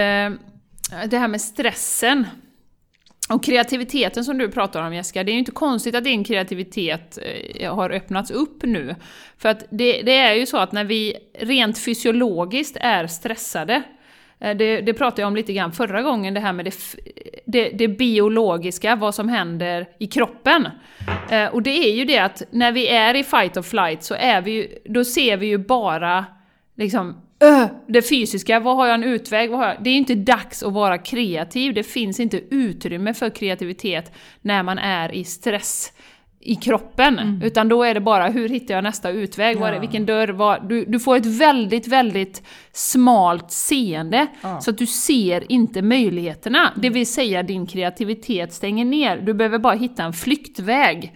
Det 1.09 1.17
här 1.17 1.27
med 1.27 1.41
stressen 1.41 2.25
och 3.29 3.43
kreativiteten 3.43 4.25
som 4.25 4.37
du 4.37 4.51
pratar 4.51 4.87
om 4.87 4.93
Jessica, 4.93 5.23
det 5.23 5.31
är 5.31 5.33
ju 5.33 5.39
inte 5.39 5.51
konstigt 5.51 5.95
att 5.95 6.03
din 6.03 6.23
kreativitet 6.23 7.19
eh, 7.59 7.75
har 7.75 7.89
öppnats 7.89 8.31
upp 8.31 8.63
nu. 8.63 8.95
För 9.37 9.49
att 9.49 9.65
det, 9.69 10.01
det 10.01 10.15
är 10.15 10.33
ju 10.33 10.45
så 10.45 10.57
att 10.57 10.71
när 10.71 10.83
vi 10.83 11.15
rent 11.39 11.79
fysiologiskt 11.79 12.77
är 12.81 13.07
stressade, 13.07 13.83
eh, 14.39 14.57
det, 14.57 14.81
det 14.81 14.93
pratade 14.93 15.21
jag 15.21 15.27
om 15.27 15.35
lite 15.35 15.53
grann 15.53 15.71
förra 15.71 16.01
gången, 16.01 16.33
det 16.33 16.39
här 16.39 16.53
med 16.53 16.65
det, 16.65 16.73
det, 17.45 17.69
det 17.69 17.87
biologiska, 17.87 18.95
vad 18.95 19.15
som 19.15 19.29
händer 19.29 19.87
i 19.99 20.07
kroppen. 20.07 20.69
Eh, 21.29 21.45
Och 21.45 21.63
det 21.63 21.89
är 21.89 21.95
ju 21.95 22.05
det 22.05 22.17
att 22.19 22.43
när 22.51 22.71
vi 22.71 22.87
är 22.87 23.13
i 23.13 23.23
fight 23.23 23.57
or 23.57 23.61
flight 23.61 24.03
så 24.03 24.15
är 24.15 24.41
vi 24.41 24.51
ju, 24.51 24.67
då 24.85 25.03
ser 25.05 25.37
vi 25.37 25.47
ju 25.47 25.57
bara 25.57 26.25
liksom 26.75 27.21
"Öh, 27.39 27.65
det 27.87 28.01
fysiska, 28.09 28.59
vad 28.59 28.75
har 28.75 28.85
jag 28.87 28.95
en 28.95 29.03
utväg? 29.03 29.49
Vad 29.49 29.59
har 29.59 29.67
jag? 29.67 29.83
Det 29.83 29.89
är 29.89 29.95
inte 29.95 30.15
dags 30.15 30.63
att 30.63 30.73
vara 30.73 30.97
kreativ, 30.97 31.73
det 31.73 31.83
finns 31.83 32.19
inte 32.19 32.41
utrymme 32.55 33.13
för 33.13 33.29
kreativitet 33.29 34.11
när 34.41 34.63
man 34.63 34.77
är 34.77 35.15
i 35.15 35.23
stress 35.23 35.93
i 36.39 36.55
kroppen. 36.55 37.41
Utan 37.43 37.69
då 37.69 37.83
är 37.83 37.93
det 37.93 37.99
bara, 37.99 38.27
hur 38.27 38.49
hittar 38.49 38.73
jag 38.75 38.83
nästa 38.83 39.09
utväg? 39.09 39.57
Var 39.57 39.69
är, 39.69 39.73
Ja. 39.73 39.79
vilken 39.79 40.05
dörr? 40.05 40.27
Var, 40.27 40.59
du, 40.69 40.85
du 40.85 40.99
får 40.99 41.15
ett 41.15 41.25
väldigt, 41.25 41.87
väldigt 41.87 42.43
smalt 42.71 43.51
seende. 43.51 44.27
Ja. 44.41 44.61
Så 44.61 44.69
att 44.69 44.77
du 44.77 44.87
ser 44.87 45.51
inte 45.51 45.81
möjligheterna. 45.81 46.73
Det 46.75 46.89
vill 46.89 47.07
säga 47.07 47.43
din 47.43 47.67
kreativitet 47.67 48.53
stänger 48.53 48.85
ner. 48.85 49.17
Du 49.17 49.33
behöver 49.33 49.59
bara 49.59 49.73
hitta 49.75 50.03
en 50.03 50.13
flyktväg. 50.13 51.15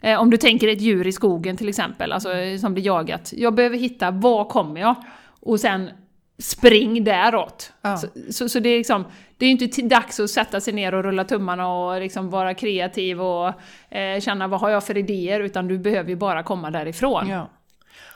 Eh, 0.00 0.20
om 0.20 0.30
du 0.30 0.36
tänker 0.36 0.68
ett 0.68 0.80
djur 0.80 1.06
i 1.06 1.12
skogen 1.12 1.56
till 1.56 1.68
exempel, 1.68 2.12
alltså, 2.12 2.28
som 2.60 2.74
blir 2.74 2.86
jagat. 2.86 3.32
Jag 3.36 3.54
behöver 3.54 3.78
hitta, 3.78 4.10
var 4.10 4.44
kommer 4.44 4.80
jag? 4.80 4.94
Och 5.42 5.60
sen 5.60 5.90
spring 6.38 7.04
däråt. 7.04 7.72
Ja. 7.82 7.96
Så, 7.96 8.08
så, 8.30 8.48
så 8.48 8.60
det 8.60 8.68
är 8.68 8.76
liksom, 8.76 9.04
det 9.36 9.44
är 9.46 9.50
ju 9.50 9.52
inte 9.52 9.82
dags 9.82 10.20
att 10.20 10.30
sätta 10.30 10.60
sig 10.60 10.74
ner 10.74 10.94
och 10.94 11.04
rulla 11.04 11.24
tummarna 11.24 11.68
och 11.68 12.00
liksom 12.00 12.30
vara 12.30 12.54
kreativ 12.54 13.22
och 13.22 13.52
eh, 13.90 14.20
känna 14.20 14.48
vad 14.48 14.60
har 14.60 14.70
jag 14.70 14.86
för 14.86 14.96
idéer, 14.96 15.40
utan 15.40 15.68
du 15.68 15.78
behöver 15.78 16.10
ju 16.10 16.16
bara 16.16 16.42
komma 16.42 16.70
därifrån. 16.70 17.28
Ja. 17.28 17.50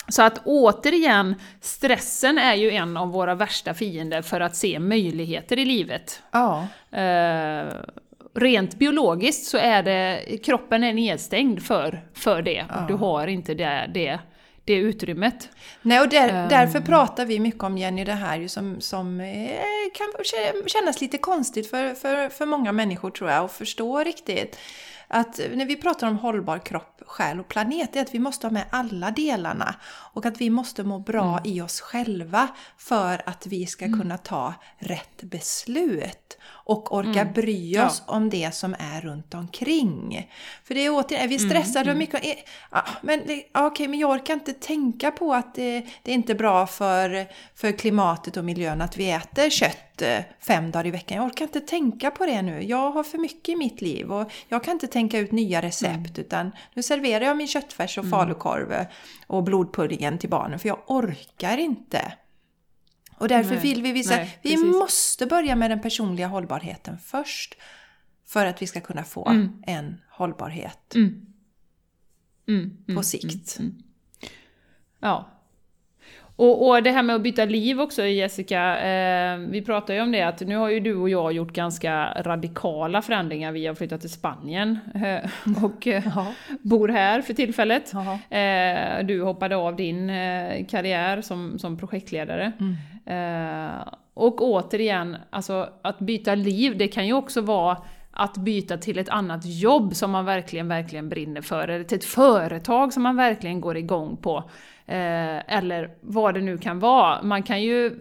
Så 0.08 0.22
att 0.22 0.40
återigen, 0.44 1.34
stressen 1.60 2.38
är 2.38 2.54
ju 2.54 2.70
en 2.70 2.96
av 2.96 3.08
våra 3.08 3.34
värsta 3.34 3.74
fiender 3.74 4.22
för 4.22 4.40
att 4.40 4.56
se 4.56 4.78
möjligheter 4.78 5.58
i 5.58 5.64
livet. 5.64 6.22
Ja. 6.30 6.66
Eh, 6.98 7.66
rent 8.34 8.78
biologiskt 8.78 9.46
så 9.46 9.58
är 9.58 9.82
det, 9.82 10.20
kroppen 10.44 10.84
är 10.84 10.94
nedstängd 10.94 11.62
för, 11.62 12.00
för 12.14 12.42
det. 12.42 12.64
Ja. 12.68 12.84
Du 12.88 12.94
har 12.94 13.26
inte 13.26 13.54
det, 13.54 13.90
det, 13.94 14.18
det 14.66 14.74
utrymmet. 14.74 15.48
Nej, 15.82 16.00
och 16.00 16.08
där, 16.08 16.28
Ehm. 16.28 16.48
därför 16.48 16.80
pratar 16.80 17.24
vi 17.26 17.40
mycket 17.40 17.62
om 17.62 17.78
Jenny, 17.78 18.04
det 18.04 18.12
här 18.12 18.36
ju 18.36 18.48
som, 18.48 18.80
som 18.80 19.20
eh, 19.20 19.60
kan 19.94 20.06
kännas 20.66 21.00
lite 21.00 21.18
konstigt 21.18 21.70
för, 21.70 21.94
för, 21.94 22.28
för 22.28 22.46
många 22.46 22.72
människor 22.72 23.10
tror 23.10 23.30
jag, 23.30 23.44
att 23.44 23.52
förstå 23.52 23.98
riktigt. 23.98 24.58
att 25.08 25.40
när 25.54 25.66
vi 25.66 25.76
pratar 25.76 26.08
om 26.08 26.18
hållbar 26.18 26.58
kropp, 26.58 27.02
själ 27.06 27.40
och 27.40 27.48
planet, 27.48 27.92
det 27.92 27.98
är 27.98 28.02
att 28.02 28.14
vi 28.14 28.18
måste 28.18 28.46
ha 28.46 28.52
med 28.52 28.64
alla 28.70 29.10
delarna. 29.10 29.74
Och 30.14 30.26
att 30.26 30.40
vi 30.40 30.50
måste 30.50 30.84
må 30.84 30.98
bra 30.98 31.38
mm. 31.38 31.42
i 31.44 31.60
oss 31.60 31.80
själva 31.80 32.48
för 32.78 33.22
att 33.26 33.46
vi 33.46 33.66
ska 33.66 33.84
mm. 33.84 34.00
kunna 34.00 34.18
ta 34.18 34.54
rätt 34.78 35.22
beslut. 35.22 36.38
Och 36.68 36.94
orka 36.94 37.20
mm. 37.20 37.32
bry 37.32 37.78
oss 37.78 38.02
ja. 38.06 38.14
om 38.14 38.30
det 38.30 38.54
som 38.54 38.76
är 38.78 39.00
runt 39.00 39.34
omkring. 39.34 40.30
För 40.64 40.74
det 40.74 40.80
är 40.80 40.90
återigen, 40.90 41.24
är 41.24 41.28
vi 41.28 41.36
mm, 41.36 41.50
stressade 41.50 41.90
mm. 41.90 41.92
och 41.92 41.98
mycket... 41.98 42.22
Ja, 42.70 42.84
men, 43.02 43.20
ja, 43.52 43.66
okej, 43.66 43.88
men 43.88 43.98
jag 43.98 44.10
orkar 44.10 44.34
inte 44.34 44.52
tänka 44.52 45.10
på 45.10 45.34
att 45.34 45.54
det, 45.54 45.86
det 46.02 46.10
är 46.10 46.14
inte 46.14 46.32
är 46.32 46.36
bra 46.36 46.66
för, 46.66 47.26
för 47.54 47.72
klimatet 47.72 48.36
och 48.36 48.44
miljön 48.44 48.80
att 48.80 48.96
vi 48.96 49.10
äter 49.10 49.50
kött 49.50 50.02
eh, 50.02 50.18
fem 50.40 50.70
dagar 50.70 50.86
i 50.86 50.90
veckan. 50.90 51.16
Jag 51.16 51.26
orkar 51.26 51.44
inte 51.44 51.60
tänka 51.60 52.10
på 52.10 52.26
det 52.26 52.42
nu. 52.42 52.62
Jag 52.62 52.90
har 52.90 53.02
för 53.02 53.18
mycket 53.18 53.48
i 53.48 53.56
mitt 53.56 53.80
liv 53.80 54.12
och 54.12 54.32
jag 54.48 54.64
kan 54.64 54.72
inte 54.72 54.86
tänka 54.86 55.18
ut 55.18 55.32
nya 55.32 55.62
recept 55.62 55.96
mm. 55.96 56.12
utan 56.16 56.52
nu 56.74 56.82
serverar 56.82 57.24
jag 57.24 57.36
min 57.36 57.48
köttfärs 57.48 57.98
och 57.98 58.04
mm. 58.04 58.18
falukorv 58.18 58.86
och 59.26 59.42
blodpuddingen 59.42 60.18
till 60.18 60.30
barnen 60.30 60.58
för 60.58 60.68
jag 60.68 60.78
orkar 60.86 61.58
inte. 61.58 62.12
Och 63.18 63.28
därför 63.28 63.54
nej, 63.54 63.62
vill 63.62 63.82
vi 63.82 63.92
visa, 63.92 64.16
nej, 64.16 64.38
vi 64.42 64.56
måste 64.56 65.26
börja 65.26 65.56
med 65.56 65.70
den 65.70 65.80
personliga 65.80 66.26
hållbarheten 66.26 66.98
först. 66.98 67.54
För 68.26 68.46
att 68.46 68.62
vi 68.62 68.66
ska 68.66 68.80
kunna 68.80 69.04
få 69.04 69.28
mm. 69.28 69.62
en 69.66 70.00
hållbarhet 70.10 70.94
mm. 70.94 71.26
Mm, 72.48 72.76
på 72.86 72.92
mm, 72.92 73.02
sikt. 73.02 73.58
Mm, 73.58 73.74
ja, 75.00 75.36
och, 76.36 76.68
och 76.68 76.82
det 76.82 76.90
här 76.90 77.02
med 77.02 77.16
att 77.16 77.22
byta 77.22 77.44
liv 77.44 77.80
också 77.80 78.04
Jessica, 78.04 78.78
eh, 78.80 79.38
vi 79.38 79.62
pratar 79.62 79.94
ju 79.94 80.00
om 80.00 80.12
det 80.12 80.22
att 80.22 80.40
nu 80.40 80.56
har 80.56 80.68
ju 80.68 80.80
du 80.80 80.94
och 80.94 81.08
jag 81.08 81.32
gjort 81.32 81.52
ganska 81.52 82.22
radikala 82.22 83.02
förändringar. 83.02 83.52
Vi 83.52 83.66
har 83.66 83.74
flyttat 83.74 84.00
till 84.00 84.10
Spanien 84.10 84.78
eh, 84.94 85.64
och 85.64 85.86
eh, 85.86 86.28
bor 86.62 86.88
här 86.88 87.22
för 87.22 87.34
tillfället. 87.34 87.92
Eh, 88.30 89.06
du 89.06 89.22
hoppade 89.22 89.56
av 89.56 89.76
din 89.76 90.10
eh, 90.10 90.66
karriär 90.66 91.22
som, 91.22 91.58
som 91.58 91.78
projektledare. 91.78 92.52
Eh, 93.06 93.88
och 94.14 94.42
återigen, 94.42 95.16
alltså 95.30 95.68
att 95.82 95.98
byta 95.98 96.34
liv, 96.34 96.78
det 96.78 96.88
kan 96.88 97.06
ju 97.06 97.12
också 97.12 97.40
vara 97.40 97.78
att 98.10 98.36
byta 98.36 98.76
till 98.76 98.98
ett 98.98 99.08
annat 99.08 99.40
jobb 99.44 99.94
som 99.94 100.10
man 100.10 100.24
verkligen, 100.24 100.68
verkligen 100.68 101.08
brinner 101.08 101.40
för, 101.40 101.68
eller 101.68 101.84
till 101.84 101.98
ett 101.98 102.04
företag 102.04 102.92
som 102.92 103.02
man 103.02 103.16
verkligen 103.16 103.60
går 103.60 103.76
igång 103.76 104.16
på. 104.16 104.36
Eh, 104.86 105.54
eller 105.56 105.90
vad 106.00 106.34
det 106.34 106.40
nu 106.40 106.58
kan 106.58 106.78
vara. 106.78 107.22
Man 107.22 107.42
kan 107.42 107.62
ju 107.62 108.00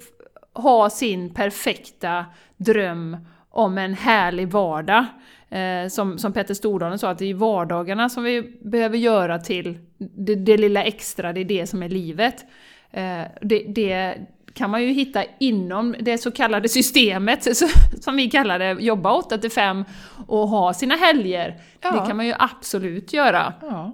ha 0.54 0.90
sin 0.90 1.34
perfekta 1.34 2.26
dröm 2.58 3.18
om 3.50 3.78
en 3.78 3.94
härlig 3.94 4.48
vardag. 4.48 5.06
Eh, 5.50 5.88
som, 5.88 6.18
som 6.18 6.34
Petter 6.34 6.54
Stordalen 6.54 7.00
sa, 7.00 7.10
att 7.10 7.18
det 7.18 7.30
är 7.30 7.34
vardagarna 7.34 8.10
som 8.10 8.24
vi 8.24 8.42
behöver 8.62 8.98
göra 8.98 9.40
till 9.40 9.80
det, 9.98 10.36
det 10.36 10.58
lilla 10.58 10.84
extra, 10.84 11.34
det 11.34 11.40
är 11.40 11.46
det 11.46 11.68
som 11.68 11.84
är 11.84 11.90
livet. 11.90 12.46
Eh, 12.92 13.22
det, 13.42 13.64
det, 13.68 14.18
kan 14.56 14.70
man 14.70 14.84
ju 14.84 14.94
hitta 14.94 15.24
inom 15.40 15.96
det 16.00 16.18
så 16.18 16.32
kallade 16.32 16.70
systemet, 16.70 17.48
som 18.02 18.16
vi 18.16 18.30
kallar 18.30 18.60
det, 18.60 18.72
jobba 18.72 19.14
8 19.14 19.38
till 19.38 19.52
5 19.52 19.86
och 20.28 20.48
ha 20.48 20.74
sina 20.74 20.96
helger. 20.96 21.62
Ja. 21.82 21.92
Det 21.92 22.08
kan 22.08 22.18
man 22.18 22.26
ju 22.26 22.34
absolut 22.40 23.14
göra. 23.14 23.54
Ja. 23.62 23.94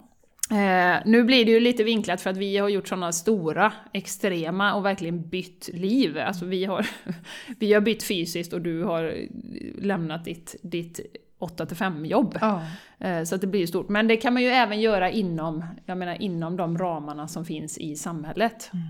Eh, 0.51 0.99
nu 1.05 1.23
blir 1.23 1.45
det 1.45 1.51
ju 1.51 1.59
lite 1.59 1.83
vinklat 1.83 2.21
för 2.21 2.29
att 2.29 2.37
vi 2.37 2.57
har 2.57 2.69
gjort 2.69 2.87
sådana 2.87 3.11
stora, 3.11 3.73
extrema 3.93 4.73
och 4.73 4.85
verkligen 4.85 5.29
bytt 5.29 5.69
liv. 5.73 6.17
Alltså 6.17 6.45
vi 6.45 6.65
har, 6.65 6.87
vi 7.59 7.73
har 7.73 7.81
bytt 7.81 8.03
fysiskt 8.03 8.53
och 8.53 8.61
du 8.61 8.83
har 8.83 9.15
lämnat 9.81 10.25
ditt, 10.25 10.55
ditt 10.61 10.99
8 11.39 11.65
5 11.65 12.05
jobb. 12.05 12.37
Ja. 12.41 12.61
Eh, 12.99 13.23
så 13.23 13.35
att 13.35 13.41
det 13.41 13.47
blir 13.47 13.67
stort. 13.67 13.89
Men 13.89 14.07
det 14.07 14.17
kan 14.17 14.33
man 14.33 14.43
ju 14.43 14.49
även 14.49 14.81
göra 14.81 15.09
inom, 15.09 15.65
jag 15.85 15.97
menar, 15.97 16.21
inom 16.21 16.57
de 16.57 16.77
ramarna 16.77 17.27
som 17.27 17.45
finns 17.45 17.77
i 17.77 17.95
samhället. 17.95 18.69
Mm. 18.73 18.85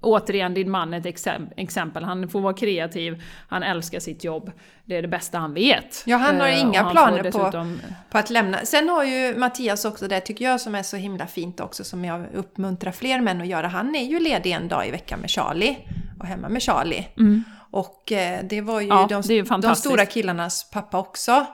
Återigen, 0.00 0.54
din 0.54 0.70
man 0.70 0.94
är 0.94 0.98
ett 0.98 1.22
exempel. 1.56 2.04
Han 2.04 2.28
får 2.28 2.40
vara 2.40 2.54
kreativ, 2.54 3.22
han 3.48 3.62
älskar 3.62 4.00
sitt 4.00 4.24
jobb. 4.24 4.52
Det 4.84 4.96
är 4.96 5.02
det 5.02 5.08
bästa 5.08 5.38
han 5.38 5.54
vet. 5.54 6.02
Ja, 6.06 6.16
han 6.16 6.40
har 6.40 6.48
uh, 6.48 6.60
inga 6.60 6.82
han 6.82 6.92
planer 6.92 7.22
dessutom... 7.22 7.80
på, 7.82 7.94
på 8.10 8.18
att 8.18 8.30
lämna. 8.30 8.58
Sen 8.64 8.88
har 8.88 9.04
ju 9.04 9.36
Mattias 9.36 9.84
också 9.84 10.08
det, 10.08 10.20
tycker 10.20 10.44
jag, 10.44 10.60
som 10.60 10.74
är 10.74 10.82
så 10.82 10.96
himla 10.96 11.26
fint 11.26 11.60
också, 11.60 11.84
som 11.84 12.04
jag 12.04 12.26
uppmuntrar 12.34 12.92
fler 12.92 13.20
män 13.20 13.40
att 13.40 13.46
göra. 13.46 13.68
Han 13.68 13.94
är 13.94 14.04
ju 14.04 14.20
ledig 14.20 14.52
en 14.52 14.68
dag 14.68 14.88
i 14.88 14.90
veckan 14.90 15.20
med 15.20 15.30
Charlie 15.30 15.76
och 16.18 16.26
hemma 16.26 16.48
med 16.48 16.62
Charlie. 16.62 17.06
Mm. 17.16 17.44
Och 17.70 18.12
eh, 18.12 18.44
det 18.44 18.60
var 18.60 18.80
ju 18.80 18.88
ja, 18.88 19.06
de, 19.08 19.44
de, 19.60 19.76
stora 19.76 20.06
killarnas 20.06 20.70
pappa 20.70 20.98
också. 20.98 21.46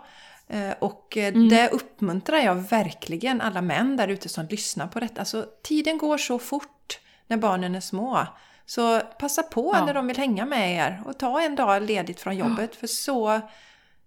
Eh, 0.49 0.71
och 0.79 1.17
mm. 1.17 1.49
det 1.49 1.69
uppmuntrar 1.69 2.39
jag 2.39 2.55
verkligen 2.55 3.41
alla 3.41 3.63
män 3.63 3.97
där 3.97 4.09
ute 4.09 4.29
som 4.29 4.47
lyssnar 4.47 4.87
på 4.87 5.01
detta. 5.01 5.21
Alltså, 5.21 5.47
tiden 5.63 5.99
går 5.99 6.19
så 6.19 6.39
fort 6.39 6.99
när 7.27 7.37
barnen 7.37 7.75
är 7.75 7.81
små. 7.81 8.27
Så 8.67 9.01
passa 9.01 9.43
på 9.43 9.71
ja. 9.75 9.87
när 9.87 9.95
de 9.95 10.07
vill 10.07 10.17
hänga 10.17 10.47
med 10.47 10.77
er 10.77 11.03
och 11.07 11.19
ta 11.19 11.43
en 11.43 11.57
dag 11.57 11.83
ledigt 11.83 12.21
från 12.21 12.37
jobbet. 12.37 12.71
Ja. 12.73 12.79
För 12.81 12.87
så, 12.87 13.41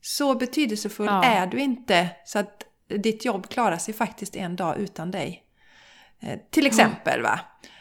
så 0.01 0.35
betydelsefull 0.35 1.05
ja. 1.05 1.23
är 1.23 1.47
du 1.47 1.59
inte 1.59 2.09
så 2.25 2.39
att 2.39 2.63
ditt 2.87 3.25
jobb 3.25 3.49
klarar 3.49 3.77
sig 3.77 3.93
faktiskt 3.93 4.35
en 4.35 4.55
dag 4.55 4.77
utan 4.77 5.11
dig. 5.11 5.43
Eh, 6.19 6.39
till 6.49 6.67
exempel 6.67 7.21
va. 7.21 7.39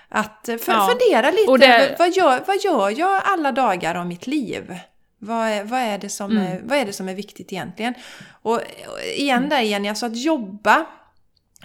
Att 0.09 0.49
eh, 0.49 0.57
för, 0.57 0.72
fundera 0.72 1.30
lite, 1.30 1.57
det... 1.66 1.97
vad, 1.99 2.11
gör, 2.12 2.45
vad 2.47 2.57
gör 2.64 2.99
jag 2.99 3.22
alla 3.24 3.53
dagar 3.53 3.95
av 3.95 4.07
mitt 4.07 4.26
liv? 4.26 4.78
Vad 5.18 5.49
är, 5.49 5.64
vad, 5.64 5.80
är 5.80 5.99
det 5.99 6.09
som 6.09 6.30
mm. 6.30 6.43
är, 6.43 6.61
vad 6.64 6.78
är 6.78 6.86
det 6.86 6.93
som 6.93 7.09
är 7.09 7.14
viktigt 7.14 7.53
egentligen? 7.53 7.95
Och, 8.43 8.55
och 8.55 8.62
igen 9.16 9.49
där 9.49 9.61
Jenny, 9.61 9.89
alltså 9.89 10.07
att 10.07 10.16
jobba 10.16 10.86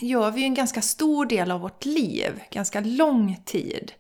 gör 0.02 0.32
vi 0.32 0.40
ju 0.42 0.46
en 0.46 0.54
ganska 0.54 0.82
stor 0.82 1.26
del 1.26 1.52
av 1.52 1.62
vårt 1.62 1.86
liv, 1.86 2.42
ganska 2.52 2.80
lång 2.80 3.42
tid. 3.46 3.92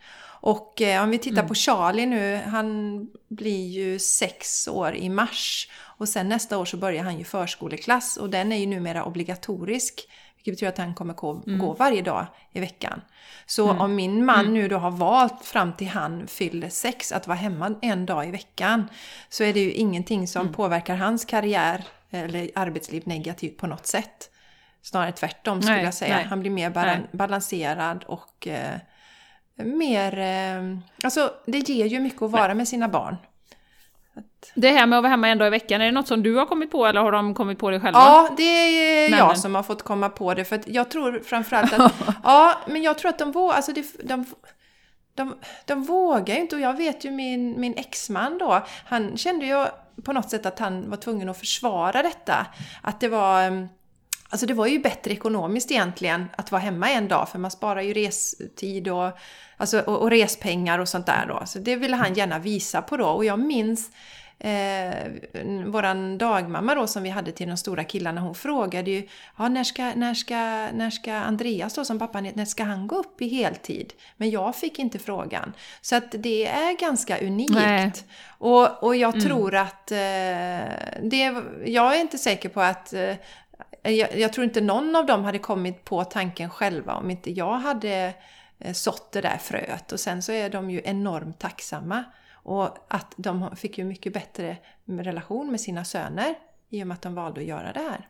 Och 0.43 0.81
eh, 0.81 1.03
om 1.03 1.09
vi 1.09 1.17
tittar 1.17 1.37
mm. 1.37 1.47
på 1.47 1.55
Charlie 1.55 2.05
nu, 2.05 2.41
han 2.47 3.07
blir 3.29 3.67
ju 3.67 3.99
sex 3.99 4.67
år 4.67 4.95
i 4.95 5.09
mars. 5.09 5.69
Och 5.81 6.09
sen 6.09 6.29
nästa 6.29 6.57
år 6.57 6.65
så 6.65 6.77
börjar 6.77 7.03
han 7.03 7.17
ju 7.17 7.23
förskoleklass 7.23 8.17
och 8.17 8.29
den 8.29 8.51
är 8.51 8.57
ju 8.57 8.65
numera 8.65 9.03
obligatorisk. 9.03 10.07
Vilket 10.35 10.53
betyder 10.53 10.69
att 10.69 10.77
han 10.77 10.93
kommer 10.93 11.13
gå, 11.13 11.43
mm. 11.47 11.59
gå 11.59 11.73
varje 11.73 12.01
dag 12.01 12.25
i 12.51 12.59
veckan. 12.59 13.01
Så 13.45 13.69
mm. 13.69 13.81
om 13.81 13.95
min 13.95 14.25
man 14.25 14.39
mm. 14.39 14.53
nu 14.53 14.67
då 14.67 14.77
har 14.77 14.91
valt 14.91 15.45
fram 15.45 15.73
till 15.73 15.87
han 15.87 16.27
fyller 16.27 16.69
sex 16.69 17.11
att 17.11 17.27
vara 17.27 17.37
hemma 17.37 17.75
en 17.81 18.05
dag 18.05 18.27
i 18.27 18.31
veckan. 18.31 18.89
Så 19.29 19.43
är 19.43 19.53
det 19.53 19.59
ju 19.59 19.71
ingenting 19.71 20.27
som 20.27 20.41
mm. 20.41 20.53
påverkar 20.53 20.95
hans 20.95 21.25
karriär 21.25 21.83
eller 22.11 22.49
arbetsliv 22.55 23.03
negativt 23.05 23.57
på 23.57 23.67
något 23.67 23.85
sätt. 23.85 24.29
Snarare 24.83 25.11
tvärtom 25.11 25.61
skulle 25.61 25.75
nej, 25.75 25.85
jag 25.85 25.93
säga. 25.93 26.15
Nej, 26.15 26.25
han 26.25 26.39
blir 26.39 26.51
mer 26.51 26.69
ba 26.69 26.97
balanserad 27.11 28.03
och 28.07 28.47
eh, 28.47 28.77
mer... 29.55 30.19
Eh, 30.19 30.77
alltså 31.03 31.33
det 31.45 31.69
ger 31.69 31.85
ju 31.85 31.99
mycket 31.99 32.21
att 32.21 32.31
vara 32.31 32.53
med 32.53 32.67
sina 32.67 32.87
barn. 32.87 33.17
Det 34.55 34.69
här 34.69 34.85
med 34.87 34.97
att 34.97 35.03
vara 35.03 35.09
hemma 35.11 35.29
en 35.29 35.37
dag 35.37 35.47
i 35.47 35.51
veckan, 35.51 35.81
är 35.81 35.85
det 35.85 35.91
något 35.91 36.07
som 36.07 36.23
du 36.23 36.35
har 36.35 36.45
kommit 36.45 36.71
på 36.71 36.85
eller 36.85 37.01
har 37.01 37.11
de 37.11 37.33
kommit 37.33 37.59
på 37.59 37.69
det 37.69 37.79
själva? 37.79 37.99
Ja, 37.99 38.29
det 38.37 38.43
är 38.43 39.09
Männen. 39.09 39.27
jag 39.27 39.37
som 39.37 39.55
har 39.55 39.63
fått 39.63 39.83
komma 39.83 40.09
på 40.09 40.33
det. 40.33 40.45
För 40.45 40.55
att 40.55 40.67
jag 40.67 40.91
tror 40.91 41.21
framförallt 41.25 41.73
att... 41.73 41.93
ja, 42.23 42.57
men 42.67 42.83
jag 42.83 42.97
tror 42.97 43.09
att 43.09 43.19
de 43.19 43.31
vågar... 43.31 43.55
Alltså 43.55 43.73
det, 43.73 43.85
de, 44.03 44.25
de, 45.15 45.35
de 45.65 45.83
vågar 45.83 46.35
ju 46.35 46.41
inte 46.41 46.55
och 46.55 46.61
jag 46.61 46.77
vet 46.77 47.05
ju 47.05 47.11
min, 47.11 47.59
min 47.59 47.73
exman 47.77 48.37
då, 48.37 48.65
han 48.85 49.17
kände 49.17 49.45
ju 49.45 49.65
på 50.03 50.13
något 50.13 50.29
sätt 50.29 50.45
att 50.45 50.59
han 50.59 50.89
var 50.89 50.97
tvungen 50.97 51.29
att 51.29 51.39
försvara 51.39 52.03
detta. 52.03 52.45
Att 52.81 52.99
det 52.99 53.07
var 53.07 53.67
Alltså 54.33 54.45
det 54.45 54.53
var 54.53 54.67
ju 54.67 54.79
bättre 54.79 55.11
ekonomiskt 55.11 55.71
egentligen 55.71 56.29
att 56.35 56.51
vara 56.51 56.61
hemma 56.61 56.89
en 56.89 57.07
dag 57.07 57.29
för 57.29 57.39
man 57.39 57.51
sparar 57.51 57.81
ju 57.81 57.93
restid 57.93 58.87
och, 58.87 59.17
alltså, 59.57 59.79
och, 59.79 60.01
och 60.01 60.09
respengar 60.09 60.79
och 60.79 60.89
sånt 60.89 61.05
där 61.05 61.25
då. 61.27 61.43
Så 61.45 61.59
det 61.59 61.75
ville 61.75 61.95
han 61.95 62.13
gärna 62.13 62.39
visa 62.39 62.81
på 62.81 62.97
då 62.97 63.05
och 63.05 63.25
jag 63.25 63.39
minns 63.39 63.91
eh, 64.39 64.93
våran 65.65 66.17
dagmamma 66.17 66.75
då 66.75 66.87
som 66.87 67.03
vi 67.03 67.09
hade 67.09 67.31
till 67.31 67.47
de 67.47 67.57
stora 67.57 67.83
killarna, 67.83 68.21
hon 68.21 68.35
frågade 68.35 68.91
ju 68.91 69.07
ja, 69.37 69.49
när, 69.49 69.63
ska, 69.63 69.91
när, 69.95 70.13
ska, 70.13 70.35
när 70.73 70.89
ska 70.89 71.13
Andreas 71.13 71.73
då 71.73 71.85
som 71.85 71.99
pappa, 71.99 72.21
när 72.21 72.45
ska 72.45 72.63
han 72.63 72.87
gå 72.87 72.95
upp 72.95 73.21
i 73.21 73.27
heltid? 73.27 73.93
Men 74.17 74.29
jag 74.29 74.55
fick 74.55 74.79
inte 74.79 74.99
frågan. 74.99 75.53
Så 75.81 75.95
att 75.95 76.11
det 76.11 76.47
är 76.47 76.79
ganska 76.79 77.17
unikt. 77.19 78.05
Och, 78.27 78.83
och 78.83 78.95
jag 78.95 79.15
mm. 79.15 79.25
tror 79.25 79.55
att 79.55 79.91
eh, 79.91 79.97
det, 81.01 81.33
jag 81.65 81.95
är 81.95 82.01
inte 82.01 82.17
säker 82.17 82.49
på 82.49 82.61
att 82.61 82.93
eh, 82.93 83.15
jag, 83.91 84.19
jag, 84.19 84.33
tror 84.33 84.43
inte 84.43 84.61
någon 84.61 84.95
av 84.95 85.05
dem 85.05 85.23
hade 85.23 85.39
kommit 85.39 85.85
på 85.85 86.03
tanken 86.03 86.49
själva 86.49 86.95
om 86.95 87.11
inte 87.11 87.31
jag 87.31 87.53
hade 87.53 88.13
eh, 88.59 88.73
sått 88.73 89.11
det 89.11 89.21
där 89.21 89.37
fröet. 89.37 89.91
Och 89.91 89.99
sen 89.99 90.21
så 90.21 90.31
är 90.31 90.49
de 90.49 90.69
ju 90.69 90.81
enormt 90.85 91.39
tacksamma. 91.39 92.03
Och 92.33 92.77
att 92.87 93.13
de 93.17 93.55
fick 93.55 93.77
ju 93.77 93.83
mycket 93.83 94.13
bättre 94.13 94.57
relation 94.85 95.51
med 95.51 95.61
sina 95.61 95.85
söner 95.85 96.35
i 96.69 96.83
och 96.83 96.87
med 96.87 96.95
att 96.95 97.01
de 97.01 97.15
valde 97.15 97.41
att 97.41 97.47
göra 97.47 97.73
det 97.73 97.79
här. 97.79 98.07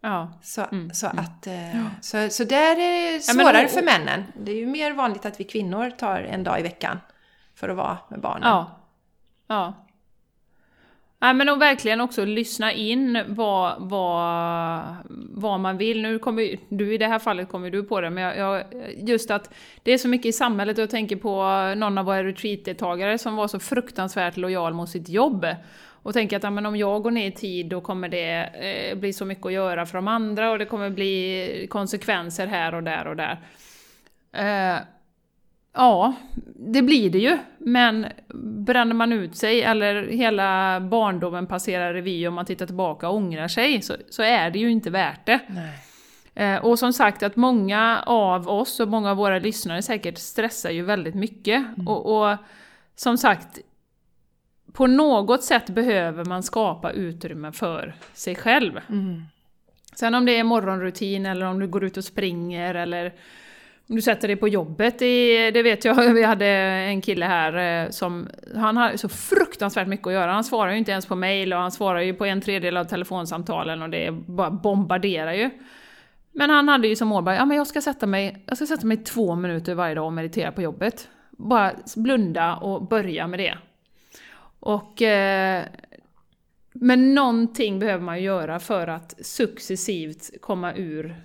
Ja. 0.00 0.32
Så, 0.42 0.62
mm, 0.62 0.90
så 0.90 1.06
mm. 1.06 1.24
att... 1.24 1.46
Eh, 1.46 1.76
ja. 1.76 1.84
Så, 2.00 2.28
så 2.28 2.44
där 2.44 2.78
är 2.78 3.12
det 3.12 3.20
svårare 3.20 3.56
ja, 3.56 3.62
men, 3.62 3.68
för 3.68 3.82
männen. 3.82 4.24
Det 4.38 4.52
är 4.52 4.56
ju 4.56 4.66
mer 4.66 4.92
vanligt 4.92 5.26
att 5.26 5.40
vi 5.40 5.44
kvinnor 5.44 5.90
tar 5.90 6.20
en 6.20 6.44
dag 6.44 6.60
i 6.60 6.62
veckan 6.62 7.00
för 7.54 7.68
att 7.68 7.76
vara 7.76 7.98
med 8.08 8.20
barnen. 8.20 8.48
Ja. 8.48 8.78
Ja. 9.46 9.86
Nej, 11.22 11.34
men 11.34 11.48
och 11.48 11.60
verkligen 11.60 12.00
också 12.00 12.24
lyssna 12.24 12.72
in 12.72 13.24
vad, 13.26 13.74
vad, 13.78 14.84
vad 15.30 15.60
man 15.60 15.78
vill. 15.78 16.02
Nu 16.02 16.18
kommer 16.18 16.56
du 16.68 16.94
i 16.94 16.98
det 16.98 17.06
här 17.06 17.18
fallet 17.18 17.48
kommer 17.48 17.70
du 17.70 17.82
på 17.82 18.00
det, 18.00 18.10
men 18.10 18.24
jag, 18.24 18.36
jag, 18.36 18.64
just 18.96 19.30
att 19.30 19.54
det 19.82 19.92
är 19.92 19.98
så 19.98 20.08
mycket 20.08 20.26
i 20.26 20.32
samhället 20.32 20.78
och 20.78 20.82
jag 20.82 20.90
tänker 20.90 21.16
på 21.16 21.44
någon 21.76 21.98
av 21.98 22.04
våra 22.04 22.24
retreatdeltagare 22.24 23.18
som 23.18 23.36
var 23.36 23.48
så 23.48 23.58
fruktansvärt 23.58 24.36
lojal 24.36 24.74
mot 24.74 24.88
sitt 24.88 25.08
jobb. 25.08 25.46
Och 25.88 26.12
tänker 26.12 26.36
att 26.36 26.42
ja, 26.42 26.50
men 26.50 26.66
om 26.66 26.76
jag 26.76 27.02
går 27.02 27.10
ner 27.10 27.28
i 27.28 27.32
tid 27.32 27.66
då 27.66 27.80
kommer 27.80 28.08
det 28.08 28.42
eh, 28.42 28.98
bli 28.98 29.12
så 29.12 29.24
mycket 29.24 29.46
att 29.46 29.52
göra 29.52 29.86
för 29.86 29.98
de 29.98 30.08
andra 30.08 30.50
och 30.50 30.58
det 30.58 30.66
kommer 30.66 30.90
bli 30.90 31.66
konsekvenser 31.70 32.46
här 32.46 32.74
och 32.74 32.82
där 32.82 33.06
och 33.06 33.16
där. 33.16 33.38
Eh, 34.32 34.80
Ja, 35.74 36.14
det 36.56 36.82
blir 36.82 37.10
det 37.10 37.18
ju. 37.18 37.38
Men 37.58 38.06
bränner 38.64 38.94
man 38.94 39.12
ut 39.12 39.36
sig 39.36 39.62
eller 39.62 40.06
hela 40.06 40.80
barndomen 40.80 41.46
passerar 41.46 41.94
revy 41.94 42.26
och 42.26 42.32
man 42.32 42.46
tittar 42.46 42.66
tillbaka 42.66 43.08
och 43.08 43.16
ångrar 43.16 43.48
sig 43.48 43.82
så, 43.82 43.94
så 44.10 44.22
är 44.22 44.50
det 44.50 44.58
ju 44.58 44.70
inte 44.70 44.90
värt 44.90 45.26
det. 45.26 45.40
Eh, 46.34 46.56
och 46.56 46.78
som 46.78 46.92
sagt 46.92 47.22
att 47.22 47.36
många 47.36 48.02
av 48.06 48.48
oss 48.48 48.80
och 48.80 48.88
många 48.88 49.10
av 49.10 49.16
våra 49.16 49.38
lyssnare 49.38 49.82
säkert 49.82 50.18
stressar 50.18 50.70
ju 50.70 50.82
väldigt 50.82 51.14
mycket. 51.14 51.64
Mm. 51.66 51.88
Och, 51.88 52.30
och, 52.30 52.36
som 52.96 53.18
sagt, 53.18 53.58
på 54.72 54.86
något 54.86 55.44
sätt 55.44 55.70
behöver 55.70 56.24
man 56.24 56.42
skapa 56.42 56.90
utrymme 56.90 57.52
för 57.52 57.94
sig 58.12 58.34
själv. 58.34 58.80
Mm. 58.88 59.22
Sen 59.94 60.14
om 60.14 60.26
det 60.26 60.38
är 60.38 60.44
morgonrutin 60.44 61.26
eller 61.26 61.46
om 61.46 61.58
du 61.58 61.68
går 61.68 61.84
ut 61.84 61.96
och 61.96 62.04
springer 62.04 62.74
eller 62.74 63.12
om 63.92 63.96
du 63.96 64.02
sätter 64.02 64.28
dig 64.28 64.36
på 64.36 64.48
jobbet, 64.48 64.98
det 64.98 65.62
vet 65.62 65.84
jag, 65.84 65.94
vi 66.14 66.22
hade 66.22 66.46
en 66.46 67.00
kille 67.00 67.26
här 67.26 67.84
eh, 67.84 67.90
som, 67.90 68.28
han 68.54 68.76
hade 68.76 68.98
så 68.98 69.08
fruktansvärt 69.08 69.88
mycket 69.88 70.06
att 70.06 70.12
göra. 70.12 70.32
Han 70.32 70.44
svarar 70.44 70.72
ju 70.72 70.78
inte 70.78 70.92
ens 70.92 71.06
på 71.06 71.16
mail 71.16 71.52
och 71.52 71.58
han 71.58 71.72
svarar 71.72 72.00
ju 72.00 72.14
på 72.14 72.24
en 72.24 72.40
tredjedel 72.40 72.76
av 72.76 72.84
telefonsamtalen 72.84 73.82
och 73.82 73.90
det 73.90 74.10
bara 74.10 74.50
bombarderar 74.50 75.32
ju. 75.32 75.50
Men 76.32 76.50
han 76.50 76.68
hade 76.68 76.88
ju 76.88 76.96
som 76.96 77.08
mål 77.08 77.24
bara, 77.24 77.36
ja 77.36 77.44
men 77.44 77.56
jag 77.56 77.66
ska 77.66 77.80
sätta 77.80 78.06
mig, 78.06 78.44
jag 78.46 78.56
ska 78.56 78.66
sätta 78.66 78.86
mig 78.86 78.96
två 78.96 79.34
minuter 79.34 79.74
varje 79.74 79.94
dag 79.94 80.06
och 80.06 80.12
meditera 80.12 80.52
på 80.52 80.62
jobbet. 80.62 81.08
Bara 81.30 81.72
blunda 81.96 82.56
och 82.56 82.86
börja 82.88 83.26
med 83.26 83.38
det. 83.38 83.58
Och... 84.60 85.02
Eh, 85.02 85.64
men 86.74 87.14
någonting 87.14 87.78
behöver 87.78 88.04
man 88.04 88.18
ju 88.18 88.24
göra 88.24 88.60
för 88.60 88.86
att 88.86 89.14
successivt 89.26 90.30
komma 90.40 90.74
ur 90.74 91.16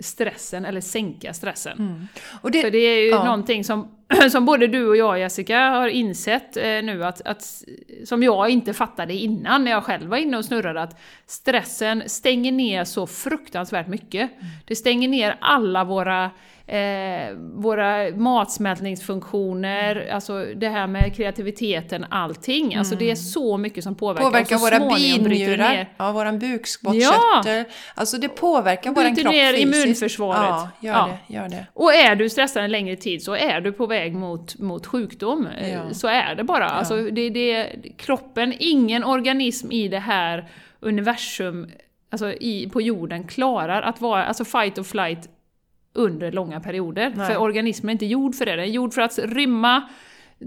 stressen, 0.00 0.64
eller 0.64 0.80
sänka 0.80 1.34
stressen. 1.34 1.78
Mm. 1.78 2.08
Och 2.40 2.50
det, 2.50 2.60
För 2.60 2.70
det 2.70 2.78
är 2.78 3.02
ju 3.02 3.10
ja. 3.10 3.24
någonting 3.24 3.64
som, 3.64 3.88
som 4.30 4.44
både 4.44 4.66
du 4.66 4.88
och 4.88 4.96
jag 4.96 5.18
Jessica 5.18 5.58
har 5.58 5.88
insett 5.88 6.56
eh, 6.56 6.62
nu 6.62 7.04
att, 7.04 7.20
att, 7.20 7.64
som 8.04 8.22
jag 8.22 8.50
inte 8.50 8.72
fattade 8.72 9.14
innan 9.14 9.64
när 9.64 9.70
jag 9.70 9.84
själv 9.84 10.08
var 10.08 10.16
inne 10.16 10.36
och 10.36 10.44
snurrade, 10.44 10.82
att 10.82 11.00
stressen 11.26 12.02
stänger 12.06 12.52
ner 12.52 12.84
så 12.84 13.06
fruktansvärt 13.06 13.86
mycket. 13.86 14.30
Mm. 14.32 14.52
Det 14.64 14.76
stänger 14.76 15.08
ner 15.08 15.36
alla 15.40 15.84
våra 15.84 16.30
eh, 16.70 17.36
våra 17.54 18.10
matsmältningsfunktioner, 18.16 20.08
alltså 20.12 20.44
det 20.56 20.68
här 20.68 20.86
med 20.86 21.16
kreativiteten, 21.16 22.06
allting. 22.10 22.64
Mm. 22.64 22.78
Alltså 22.78 22.94
det 22.94 23.04
är 23.04 23.06
mm. 23.06 23.16
så 23.16 23.56
mycket 23.56 23.84
som 23.84 23.94
påverkar. 23.94 24.24
Påverkar 24.24 24.58
våra 24.58 24.94
binjurar, 24.94 25.86
ja, 25.96 26.12
våran 26.12 26.38
bukspottkörtel. 26.38 27.64
Ja. 27.68 27.74
Alltså 27.94 28.18
det 28.18 28.28
påverkar 28.28 28.90
vår 28.90 29.16
kropp 29.16 29.32
ner 29.32 29.52
fysiskt. 29.52 29.84
immunförsvaret. 29.84 30.40
Ja, 30.40 30.70
gör, 30.80 30.92
ja. 30.92 31.18
Det, 31.28 31.34
gör 31.34 31.48
det. 31.48 31.66
Och 31.74 31.94
är 31.94 32.16
du 32.16 32.28
stressad 32.28 32.64
en 32.64 32.70
längre 32.70 32.96
tid 32.96 33.22
så 33.22 33.36
är 33.36 33.60
du 33.60 33.72
på 33.72 33.86
väg 33.86 34.14
mot, 34.14 34.58
mot 34.58 34.86
sjukdom. 34.86 35.48
Eh, 35.60 35.72
ja. 35.72 35.94
Så 35.94 36.08
är 36.08 36.34
det 36.34 36.44
bara. 36.44 36.68
Alltså 36.68 36.96
det, 36.96 37.30
det, 37.30 37.72
kroppen, 37.96 38.54
ingen 38.58 39.04
organism 39.04 39.72
i 39.72 39.88
det 39.88 39.98
här 39.98 40.48
universum 40.80 41.70
alltså 42.10 42.32
i, 42.32 42.70
på 42.72 42.80
jorden 42.80 43.24
klarar 43.24 43.82
att 43.82 44.00
vara, 44.00 44.24
alltså 44.24 44.44
fight 44.44 44.78
or 44.78 44.82
flight 44.82 45.28
under 45.94 46.32
långa 46.32 46.60
perioder. 46.60 47.12
Nej. 47.16 47.26
För 47.26 47.40
organismen 47.40 47.88
är 47.88 47.92
inte 47.92 48.06
gjord 48.06 48.34
för 48.34 48.46
det. 48.46 48.56
Den 48.56 48.64
är 48.64 48.68
gjord 48.68 48.94
för 48.94 49.02
att 49.02 49.18
rymma 49.18 49.88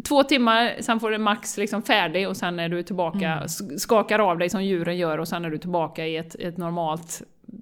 två 0.04 0.24
timmar, 0.24 0.76
sen 0.80 1.00
får 1.00 1.12
du 1.12 1.18
max 1.18 1.58
liksom 1.58 1.82
färdig 1.82 2.30
och 2.30 2.38
sen 2.38 2.60
är 2.60 2.70
du 2.70 2.84
tillbaka, 2.84 3.32
mm. 3.32 3.48
skakar 3.78 4.20
av 4.20 4.38
dig 4.38 4.50
som 4.50 4.64
djuren 4.64 4.98
gör 4.98 5.18
och 5.18 5.28
sen 5.28 5.46
är 5.46 5.50
du 5.50 5.58
tillbaka 5.58 6.08
i 6.08 6.18
ett, 6.18 6.36
ett 6.36 6.58
normalt 6.58 7.22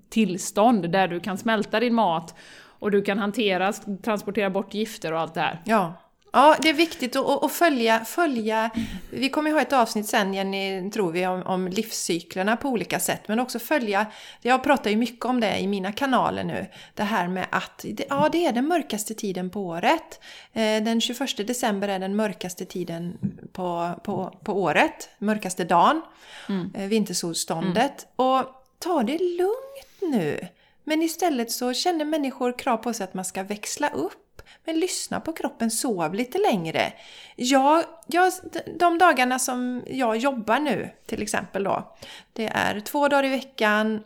tillstånd 0.10 0.92
där 0.92 1.08
du 1.08 1.20
kan 1.20 1.38
smälta 1.38 1.80
din 1.80 1.94
mat 1.94 2.36
och 2.64 2.92
du 2.92 3.02
kan 3.02 3.20
hantera, 3.20 3.74
transportera 4.04 4.50
bort 4.50 4.74
gifter 4.74 5.14
och 5.14 5.20
allt 5.20 5.34
det 5.34 5.42
här. 5.42 5.62
Ja. 5.66 5.94
Ja, 6.34 6.56
det 6.62 6.70
är 6.70 6.74
viktigt 6.74 7.16
att, 7.16 7.44
att 7.44 7.52
följa, 7.52 8.06
följa... 8.06 8.70
Vi 9.10 9.30
kommer 9.30 9.50
ju 9.50 9.56
ha 9.56 9.62
ett 9.62 9.74
avsnitt 9.74 10.08
sen, 10.08 10.34
Jenny, 10.34 10.92
tror 10.92 11.12
vi, 11.12 11.28
om, 11.28 11.44
om 11.44 11.68
livscyklerna 11.68 12.58
på 12.58 12.70
olika 12.70 13.00
sätt. 13.00 13.28
Men 13.28 13.40
också 13.40 13.60
följa... 13.60 14.06
Jag 14.42 14.64
pratar 14.64 14.90
ju 14.90 14.96
mycket 14.96 15.26
om 15.26 15.40
det 15.40 15.60
i 15.60 15.68
mina 15.68 15.92
kanaler 15.92 16.44
nu. 16.44 16.66
Det 16.94 17.04
här 17.04 17.28
med 17.28 17.46
att 17.50 17.86
ja, 18.10 18.30
det 18.32 18.46
är 18.46 18.52
den 18.52 18.68
mörkaste 18.68 19.14
tiden 19.14 19.50
på 19.50 19.62
året. 19.62 20.20
Eh, 20.54 20.84
den 20.84 21.02
21 21.02 21.48
december 21.48 21.88
är 21.88 22.00
den 22.00 22.16
mörkaste 22.16 22.66
tiden 22.66 23.18
på, 23.52 24.00
på, 24.04 24.38
på 24.44 24.54
året. 24.54 25.10
Mörkaste 25.18 25.64
dagen. 25.64 26.02
Mm. 26.50 26.72
Eh, 26.76 26.88
vintersolståndet. 26.88 28.08
Mm. 28.18 28.32
Och 28.32 28.46
ta 28.80 29.04
det 29.04 29.18
lugnt 29.18 30.02
nu. 30.02 30.48
Men 30.84 31.02
istället 31.02 31.52
så 31.52 31.74
känner 31.74 32.06
människor 32.06 32.60
krav 32.60 32.78
på 32.78 32.94
sig 32.94 33.04
att 33.04 33.14
man 33.14 33.26
ska 33.26 33.44
växla 33.44 33.90
upp 33.90 34.21
men 34.66 34.80
lyssna 34.80 35.20
på 35.20 35.34
kroppen, 35.34 35.72
sov 35.72 36.14
lite 36.14 36.38
längre. 36.38 36.94
Jag, 37.36 37.84
jag, 38.08 38.34
de 38.80 38.98
dagarna 38.98 39.40
som 39.40 39.84
jag 39.88 40.18
jobbar 40.18 40.60
nu 40.60 40.90
till 41.06 41.22
exempel 41.22 41.64
då, 41.64 41.96
det 42.34 42.48
är 42.48 42.80
två 42.80 43.08
dagar 43.08 43.24
i 43.24 43.30
veckan, 43.30 44.04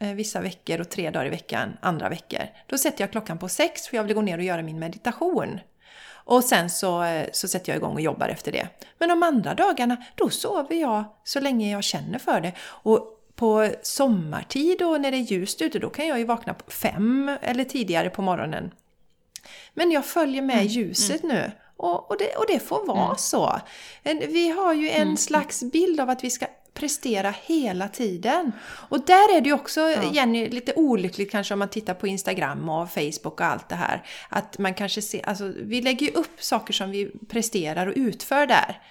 eh, 0.00 0.12
vissa 0.12 0.40
veckor 0.40 0.80
och 0.80 0.88
tre 0.88 1.10
dagar 1.10 1.26
i 1.26 1.30
veckan 1.30 1.76
andra 1.80 2.08
veckor. 2.08 2.42
Då 2.66 2.78
sätter 2.78 3.02
jag 3.02 3.10
klockan 3.10 3.38
på 3.38 3.48
sex 3.48 3.88
för 3.88 3.96
jag 3.96 4.04
vill 4.04 4.14
gå 4.14 4.22
ner 4.22 4.38
och 4.38 4.44
göra 4.44 4.62
min 4.62 4.78
meditation. 4.78 5.60
Och 6.24 6.44
sen 6.44 6.70
så, 6.70 7.02
eh, 7.02 7.28
så 7.32 7.48
sätter 7.48 7.72
jag 7.72 7.76
igång 7.76 7.94
och 7.94 8.00
jobbar 8.00 8.28
efter 8.28 8.52
det. 8.52 8.68
Men 8.98 9.08
de 9.08 9.22
andra 9.22 9.54
dagarna, 9.54 9.96
då 10.14 10.30
sover 10.30 10.76
jag 10.76 11.04
så 11.24 11.40
länge 11.40 11.72
jag 11.72 11.84
känner 11.84 12.18
för 12.18 12.40
det. 12.40 12.52
Och 12.60 13.16
på 13.34 13.70
sommartid 13.82 14.82
och 14.82 15.00
när 15.00 15.10
det 15.10 15.16
är 15.16 15.32
ljust 15.32 15.62
ute, 15.62 15.78
då 15.78 15.90
kan 15.90 16.06
jag 16.06 16.18
ju 16.18 16.24
vakna 16.24 16.54
fem 16.68 17.36
eller 17.42 17.64
tidigare 17.64 18.10
på 18.10 18.22
morgonen 18.22 18.70
men 19.74 19.90
jag 19.90 20.06
följer 20.06 20.42
med 20.42 20.56
mm. 20.56 20.66
ljuset 20.66 21.22
mm. 21.22 21.36
nu. 21.36 21.52
Och, 21.76 22.10
och, 22.10 22.16
det, 22.18 22.36
och 22.36 22.44
det 22.48 22.60
får 22.60 22.86
vara 22.86 23.04
mm. 23.04 23.16
så. 23.16 23.60
Vi 24.28 24.48
har 24.48 24.74
ju 24.74 24.90
en 24.90 25.02
mm. 25.02 25.16
slags 25.16 25.62
bild 25.62 26.00
av 26.00 26.10
att 26.10 26.24
vi 26.24 26.30
ska 26.30 26.46
prestera 26.74 27.34
hela 27.44 27.88
tiden. 27.88 28.52
Och 28.88 29.06
där 29.06 29.36
är 29.36 29.40
det 29.40 29.48
ju 29.48 29.54
också, 29.54 29.80
ja. 29.80 30.12
Jenny, 30.12 30.48
lite 30.48 30.72
olyckligt 30.74 31.30
kanske 31.30 31.54
om 31.54 31.58
man 31.58 31.68
tittar 31.68 31.94
på 31.94 32.06
Instagram 32.06 32.68
och 32.68 32.90
Facebook 32.90 33.40
och 33.40 33.46
allt 33.46 33.68
det 33.68 33.74
här. 33.74 34.02
Att 34.28 34.58
man 34.58 34.74
kanske 34.74 35.02
ser, 35.02 35.28
alltså 35.28 35.52
vi 35.56 35.82
lägger 35.82 36.06
ju 36.06 36.12
upp 36.12 36.42
saker 36.42 36.72
som 36.72 36.90
vi 36.90 37.10
presterar 37.28 37.86
och 37.86 37.94
utför 37.96 38.46
där. 38.46 38.82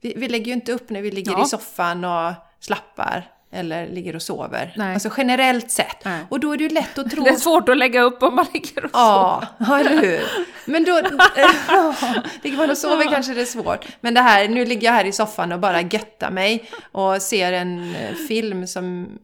Vi, 0.00 0.14
vi 0.16 0.28
lägger 0.28 0.46
ju 0.46 0.52
inte 0.52 0.72
upp 0.72 0.90
när 0.90 1.02
vi 1.02 1.10
ligger 1.10 1.32
ja. 1.32 1.44
i 1.44 1.48
soffan 1.48 2.04
och 2.04 2.32
slappar 2.60 3.35
eller 3.52 3.88
ligger 3.88 4.16
och 4.16 4.22
sover. 4.22 4.72
Nej. 4.76 4.94
Alltså 4.94 5.10
generellt 5.16 5.70
sett. 5.70 6.04
Nej. 6.04 6.24
Och 6.28 6.40
då 6.40 6.52
är 6.52 6.56
det 6.56 6.62
ju 6.64 6.70
lätt 6.70 6.98
att 6.98 7.10
tro... 7.10 7.24
Det 7.24 7.30
är 7.30 7.36
svårt 7.36 7.68
att 7.68 7.76
lägga 7.76 8.00
upp 8.00 8.22
om 8.22 8.34
man 8.34 8.46
ligger 8.52 8.84
och 8.84 8.90
sover. 8.90 9.46
Ja, 9.58 9.78
eller 9.80 10.00
hur? 10.00 10.20
Men 10.64 10.84
då... 10.84 10.92
ligger 12.42 12.56
man 12.56 12.70
och 12.70 12.78
sover 12.78 13.04
ja. 13.04 13.10
kanske 13.10 13.34
det 13.34 13.40
är 13.40 13.44
svårt. 13.44 13.86
Men 14.00 14.14
det 14.14 14.20
här, 14.20 14.48
nu 14.48 14.64
ligger 14.64 14.86
jag 14.88 14.92
här 14.92 15.04
i 15.04 15.12
soffan 15.12 15.52
och 15.52 15.60
bara 15.60 15.80
göttar 15.80 16.30
mig 16.30 16.70
och 16.92 17.22
ser 17.22 17.52
en 17.52 17.94
eh, 17.94 18.14
film 18.28 18.66
som... 18.66 19.18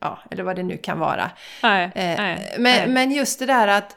Ja, 0.00 0.18
eller 0.30 0.42
vad 0.42 0.56
det 0.56 0.62
nu 0.62 0.76
kan 0.76 0.98
vara. 0.98 1.30
Nej, 1.62 1.84
eh, 1.94 2.16
men, 2.16 2.38
nej. 2.58 2.88
men 2.88 3.10
just 3.10 3.38
det 3.38 3.46
där 3.46 3.68
att 3.68 3.96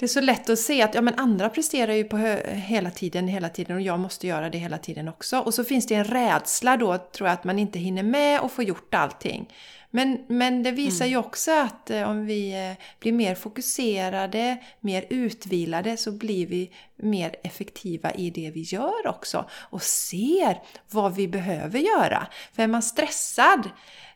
det 0.00 0.06
är 0.06 0.08
så 0.08 0.20
lätt 0.20 0.50
att 0.50 0.58
se 0.58 0.82
att 0.82 0.94
ja, 0.94 1.00
men 1.00 1.14
andra 1.14 1.48
presterar 1.48 1.92
ju 1.92 2.04
på 2.04 2.16
hela 2.46 2.90
tiden, 2.90 3.28
hela 3.28 3.48
tiden 3.48 3.76
och 3.76 3.82
jag 3.82 4.00
måste 4.00 4.26
göra 4.26 4.50
det 4.50 4.58
hela 4.58 4.78
tiden 4.78 5.08
också. 5.08 5.38
Och 5.38 5.54
så 5.54 5.64
finns 5.64 5.86
det 5.86 5.94
en 5.94 6.04
rädsla 6.04 6.76
då, 6.76 6.98
tror 6.98 7.28
jag, 7.28 7.34
att 7.34 7.44
man 7.44 7.58
inte 7.58 7.78
hinner 7.78 8.02
med 8.02 8.40
och 8.40 8.52
få 8.52 8.62
gjort 8.62 8.94
allting. 8.94 9.48
Men, 9.90 10.24
men 10.28 10.62
det 10.62 10.70
visar 10.70 11.04
mm. 11.04 11.10
ju 11.10 11.16
också 11.16 11.50
att 11.50 11.90
eh, 11.90 12.10
om 12.10 12.26
vi 12.26 12.68
eh, 12.68 12.84
blir 13.00 13.12
mer 13.12 13.34
fokuserade, 13.34 14.56
mer 14.80 15.04
utvilade 15.10 15.96
så 15.96 16.12
blir 16.12 16.46
vi 16.46 16.70
mer 16.96 17.36
effektiva 17.42 18.10
i 18.10 18.30
det 18.30 18.50
vi 18.50 18.60
gör 18.60 19.06
också. 19.06 19.44
Och 19.52 19.82
ser 19.82 20.62
vad 20.90 21.14
vi 21.14 21.28
behöver 21.28 21.78
göra. 21.78 22.26
För 22.52 22.62
är 22.62 22.66
man 22.66 22.82
stressad, 22.82 23.70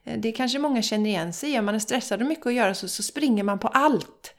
eh, 0.04 0.18
det 0.18 0.32
kanske 0.32 0.58
många 0.58 0.82
känner 0.82 1.10
igen 1.10 1.32
sig 1.32 1.54
i, 1.54 1.58
om 1.58 1.64
man 1.64 1.74
är 1.74 1.78
stressad 1.78 2.22
och 2.22 2.28
mycket 2.28 2.46
att 2.46 2.54
göra 2.54 2.74
så, 2.74 2.88
så 2.88 3.02
springer 3.02 3.42
man 3.42 3.58
på 3.58 3.68
allt. 3.68 4.34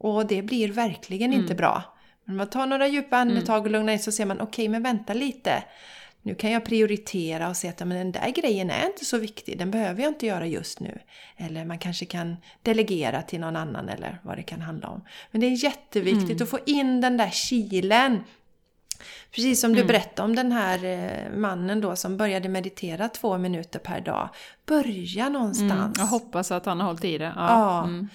Och 0.00 0.26
det 0.26 0.42
blir 0.42 0.68
verkligen 0.68 1.30
mm. 1.30 1.42
inte 1.42 1.54
bra. 1.54 1.82
Men 2.24 2.36
man 2.36 2.46
tar 2.46 2.66
några 2.66 2.88
djupa 2.88 3.16
mm. 3.16 3.28
andetag 3.28 3.64
och 3.64 3.70
lugnar 3.70 3.92
in 3.92 3.98
så 3.98 4.12
ser 4.12 4.26
man, 4.26 4.40
okej 4.40 4.46
okay, 4.46 4.68
men 4.68 4.82
vänta 4.82 5.14
lite. 5.14 5.64
Nu 6.22 6.34
kan 6.34 6.50
jag 6.50 6.64
prioritera 6.64 7.48
och 7.48 7.56
se 7.56 7.68
att 7.68 7.78
men 7.78 7.88
den 7.88 8.12
där 8.12 8.30
grejen 8.30 8.70
är 8.70 8.86
inte 8.86 9.04
så 9.04 9.18
viktig, 9.18 9.58
den 9.58 9.70
behöver 9.70 10.02
jag 10.02 10.10
inte 10.10 10.26
göra 10.26 10.46
just 10.46 10.80
nu. 10.80 10.98
Eller 11.36 11.64
man 11.64 11.78
kanske 11.78 12.04
kan 12.04 12.36
delegera 12.62 13.22
till 13.22 13.40
någon 13.40 13.56
annan 13.56 13.88
eller 13.88 14.20
vad 14.22 14.36
det 14.36 14.42
kan 14.42 14.60
handla 14.60 14.88
om. 14.88 15.04
Men 15.30 15.40
det 15.40 15.46
är 15.46 15.64
jätteviktigt 15.64 16.30
mm. 16.30 16.42
att 16.42 16.50
få 16.50 16.58
in 16.66 17.00
den 17.00 17.16
där 17.16 17.30
kilen 17.30 18.24
Precis 19.34 19.60
som 19.60 19.72
du 19.74 19.84
berättade 19.84 20.28
om 20.28 20.36
den 20.36 20.52
här 20.52 20.84
eh, 20.84 21.38
mannen 21.38 21.80
då 21.80 21.96
som 21.96 22.16
började 22.16 22.48
meditera 22.48 23.08
två 23.08 23.38
minuter 23.38 23.78
per 23.78 24.00
dag. 24.00 24.28
Börja 24.66 25.28
någonstans. 25.28 25.72
Mm, 25.72 25.92
jag 25.98 26.06
hoppas 26.06 26.50
att 26.52 26.66
han 26.66 26.80
har 26.80 26.86
hållit 26.86 27.04
i 27.04 27.18
det. 27.18 27.32
Ja, 27.36 27.48
Ja. 27.48 27.84
mm. 27.84 28.08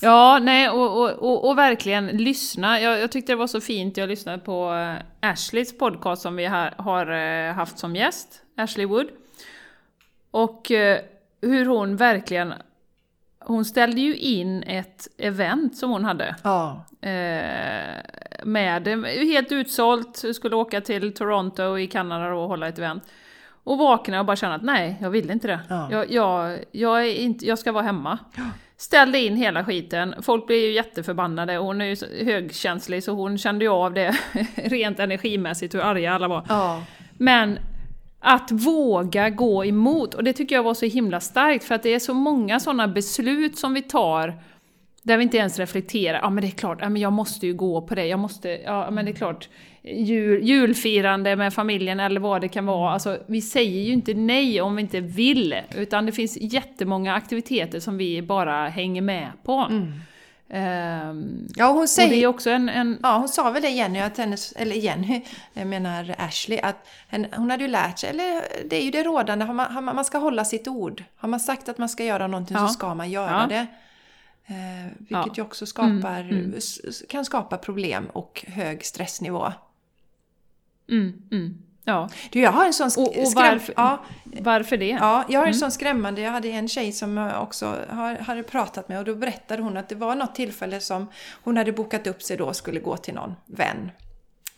ja 0.00 0.38
nej, 0.42 0.68
och, 0.70 1.02
och, 1.02 1.10
och, 1.10 1.48
och 1.48 1.58
verkligen 1.58 2.06
lyssna. 2.06 2.80
Jag, 2.80 3.00
jag 3.00 3.12
tyckte 3.12 3.32
det 3.32 3.36
var 3.36 3.46
så 3.46 3.60
fint, 3.60 3.96
jag 3.96 4.08
lyssnade 4.08 4.38
på 4.38 4.74
eh, 4.74 5.30
Ashleys 5.30 5.78
podcast 5.78 6.22
som 6.22 6.36
vi 6.36 6.46
har, 6.46 6.74
har 6.78 7.10
eh, 7.10 7.54
haft 7.54 7.78
som 7.78 7.96
gäst, 7.96 8.42
Ashley 8.56 8.86
Wood. 8.86 9.06
Och 10.30 10.70
hur 11.42 11.66
hon 11.66 11.96
verkligen... 11.96 12.54
Hon 13.44 13.64
ställde 13.64 14.00
ju 14.00 14.16
in 14.16 14.62
ett 14.62 15.08
event 15.18 15.76
som 15.76 15.90
hon 15.90 16.04
hade. 16.04 16.36
Ja. 16.42 16.84
Eh, 17.00 18.00
med 18.44 18.88
helt 19.06 19.52
utsålt, 19.52 20.24
skulle 20.34 20.56
åka 20.56 20.80
till 20.80 21.14
Toronto 21.14 21.78
i 21.78 21.86
Kanada 21.86 22.34
och 22.34 22.48
hålla 22.48 22.68
ett 22.68 22.78
event. 22.78 23.02
Och 23.64 23.78
vaknade 23.78 24.20
och 24.20 24.26
bara 24.26 24.36
kände 24.36 24.56
att 24.56 24.62
nej, 24.62 24.96
jag 25.00 25.10
vill 25.10 25.30
inte 25.30 25.46
det. 25.46 25.60
Ja. 25.68 25.88
Jag, 25.90 26.10
jag, 26.10 26.58
jag, 26.72 27.06
är 27.06 27.14
inte, 27.14 27.46
jag 27.46 27.58
ska 27.58 27.72
vara 27.72 27.84
hemma. 27.84 28.18
Ställde 28.76 29.18
in 29.18 29.36
hela 29.36 29.64
skiten. 29.64 30.14
Folk 30.22 30.46
blev 30.46 30.58
ju 30.58 30.72
jätteförbannade. 30.72 31.56
Hon 31.56 31.80
är 31.80 31.84
ju 31.84 32.24
högkänslig 32.24 33.04
så 33.04 33.12
hon 33.12 33.38
kände 33.38 33.64
ju 33.64 33.70
av 33.70 33.94
det 33.94 34.16
rent 34.54 34.98
energimässigt 34.98 35.74
hur 35.74 35.80
arga 35.80 36.12
alla 36.12 36.28
var. 36.28 36.46
Ja. 36.48 36.82
Men 37.12 37.58
att 38.20 38.50
våga 38.50 39.30
gå 39.30 39.64
emot, 39.64 40.14
och 40.14 40.24
det 40.24 40.32
tycker 40.32 40.54
jag 40.54 40.62
var 40.62 40.74
så 40.74 40.86
himla 40.86 41.20
starkt 41.20 41.64
för 41.64 41.74
att 41.74 41.82
det 41.82 41.94
är 41.94 41.98
så 41.98 42.14
många 42.14 42.60
sådana 42.60 42.88
beslut 42.88 43.58
som 43.58 43.74
vi 43.74 43.82
tar 43.82 44.42
där 45.02 45.16
vi 45.16 45.22
inte 45.22 45.36
ens 45.36 45.58
reflekterar, 45.58 46.18
ja 46.22 46.30
men 46.30 46.42
det 46.42 46.48
är 46.48 46.50
klart, 46.50 46.78
ja, 46.80 46.88
men 46.88 47.02
jag 47.02 47.12
måste 47.12 47.46
ju 47.46 47.54
gå 47.54 47.82
på 47.82 47.94
det, 47.94 48.06
jag 48.06 48.18
måste, 48.18 48.48
ja 48.48 48.90
men 48.90 49.04
det 49.04 49.10
är 49.10 49.14
klart, 49.14 49.48
jul, 49.82 50.42
julfirande 50.44 51.36
med 51.36 51.54
familjen 51.54 52.00
eller 52.00 52.20
vad 52.20 52.40
det 52.40 52.48
kan 52.48 52.66
vara, 52.66 52.92
alltså 52.92 53.18
vi 53.26 53.40
säger 53.42 53.82
ju 53.82 53.92
inte 53.92 54.14
nej 54.14 54.60
om 54.60 54.76
vi 54.76 54.82
inte 54.82 55.00
vill, 55.00 55.56
utan 55.76 56.06
det 56.06 56.12
finns 56.12 56.36
jättemånga 56.40 57.14
aktiviteter 57.14 57.80
som 57.80 57.96
vi 57.98 58.22
bara 58.22 58.68
hänger 58.68 59.02
med 59.02 59.28
på. 59.42 59.68
Ehm, 60.50 61.48
Ja, 61.56 61.66
hon 61.66 61.76
och 61.76 61.82
det 61.82 61.88
säger... 61.88 62.22
är 62.22 62.26
också 62.26 62.50
en, 62.50 62.68
en 62.68 62.98
Ja, 63.02 63.16
hon 63.18 63.28
sa 63.28 63.50
väl 63.50 63.62
det 63.62 63.68
Jenny, 63.68 63.98
att 64.00 64.18
hennes, 64.18 64.52
eller 64.52 64.76
Jenny, 64.76 65.20
jag 65.52 65.66
menar 65.66 66.14
Ashley, 66.18 66.58
att 66.60 66.88
hon 67.36 67.50
hade 67.50 67.64
ju 67.64 67.70
lärt 67.70 67.98
sig, 67.98 68.10
eller 68.10 68.42
det 68.70 68.76
är 68.76 68.84
ju 68.84 68.90
det 68.90 69.02
rådande, 69.02 69.44
man, 69.46 69.84
man 69.84 70.04
ska 70.04 70.18
hålla 70.18 70.44
sitt 70.44 70.68
ord. 70.68 71.04
Har 71.16 71.28
man 71.28 71.40
sagt 71.40 71.68
att 71.68 71.78
man 71.78 71.88
ska 71.88 72.04
göra 72.04 72.26
någonting 72.26 72.56
Ja. 72.60 72.66
så 72.68 72.72
ska 72.72 72.94
man 72.94 73.10
göra 73.10 73.46
Ja. 73.50 73.56
det. 73.56 73.66
Eh, 74.46 74.54
vilket 74.98 75.10
Ja. 75.26 75.32
ju 75.36 75.42
också 75.42 75.66
skapar, 75.66 76.20
Mm, 76.20 76.54
s- 76.56 77.02
kan 77.08 77.24
skapa 77.24 77.58
problem 77.58 78.06
och 78.12 78.44
hög 78.48 78.84
stressnivå. 78.84 79.52
mm, 80.90 81.22
mm, 81.30 81.58
ja. 81.84 82.08
Du, 82.32 82.40
jag 82.40 82.52
har 82.52 82.66
en 82.66 82.72
sån 82.72 82.90
Och- 82.98 83.18
och 83.18 83.32
varför- 83.34 83.74
Ja, 83.76 84.04
Varför 84.24 84.76
det? 84.76 84.88
Ja, 84.88 85.24
jag 85.28 85.40
har 85.40 85.46
en 85.46 85.54
sån 85.54 85.70
skrämmande, 85.70 86.20
jag 86.20 86.30
hade 86.30 86.48
en 86.48 86.68
tjej 86.68 86.92
som 86.92 87.16
jag 87.16 87.42
också 87.42 87.66
har, 87.88 88.16
hade 88.16 88.42
pratat 88.42 88.88
med 88.88 88.98
och 88.98 89.04
då 89.04 89.14
berättade 89.14 89.62
hon 89.62 89.76
att 89.76 89.88
det 89.88 89.94
var 89.94 90.14
något 90.14 90.34
tillfälle 90.34 90.80
som 90.80 91.06
hon 91.44 91.56
hade 91.56 91.72
bokat 91.72 92.06
upp 92.06 92.22
sig 92.22 92.36
då 92.36 92.44
och 92.46 92.56
skulle 92.56 92.80
gå 92.80 92.96
till 92.96 93.14
någon 93.14 93.34
vän. 93.46 93.90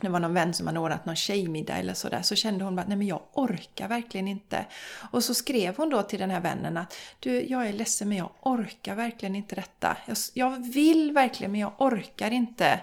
Det 0.00 0.08
var 0.08 0.20
någon 0.20 0.34
vän 0.34 0.54
som 0.54 0.66
hade 0.66 0.78
ordnat 0.78 1.06
någon 1.06 1.16
tjejmiddag 1.16 1.74
eller 1.76 1.94
sådär. 1.94 2.22
Så 2.22 2.34
kände 2.34 2.64
hon 2.64 2.76
bara, 2.76 2.86
nej 2.88 2.96
men 2.96 3.06
jag 3.06 3.20
orkar 3.32 3.88
verkligen 3.88 4.28
inte. 4.28 4.66
Och 5.10 5.24
så 5.24 5.34
skrev 5.34 5.76
hon 5.76 5.90
då 5.90 6.02
till 6.02 6.18
den 6.18 6.30
här 6.30 6.40
vännen 6.40 6.76
att 6.76 6.96
du, 7.20 7.42
jag 7.46 7.66
är 7.68 7.72
ledsen 7.72 8.08
men 8.08 8.18
jag 8.18 8.30
orkar 8.42 8.94
verkligen 8.94 9.36
inte 9.36 9.54
detta. 9.54 9.96
Jag, 10.06 10.16
jag 10.34 10.72
vill 10.72 11.12
verkligen 11.12 11.52
men 11.52 11.60
jag 11.60 11.72
orkar 11.78 12.30
inte. 12.30 12.80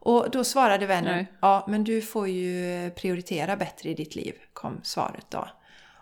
Och 0.00 0.30
då 0.30 0.44
svarade 0.44 0.86
vännen, 0.86 1.16
Nej. 1.16 1.26
ja 1.40 1.64
men 1.68 1.84
du 1.84 2.02
får 2.02 2.28
ju 2.28 2.90
prioritera 2.90 3.56
bättre 3.56 3.88
i 3.90 3.94
ditt 3.94 4.14
liv, 4.14 4.34
kom 4.52 4.80
svaret 4.82 5.26
då. 5.30 5.48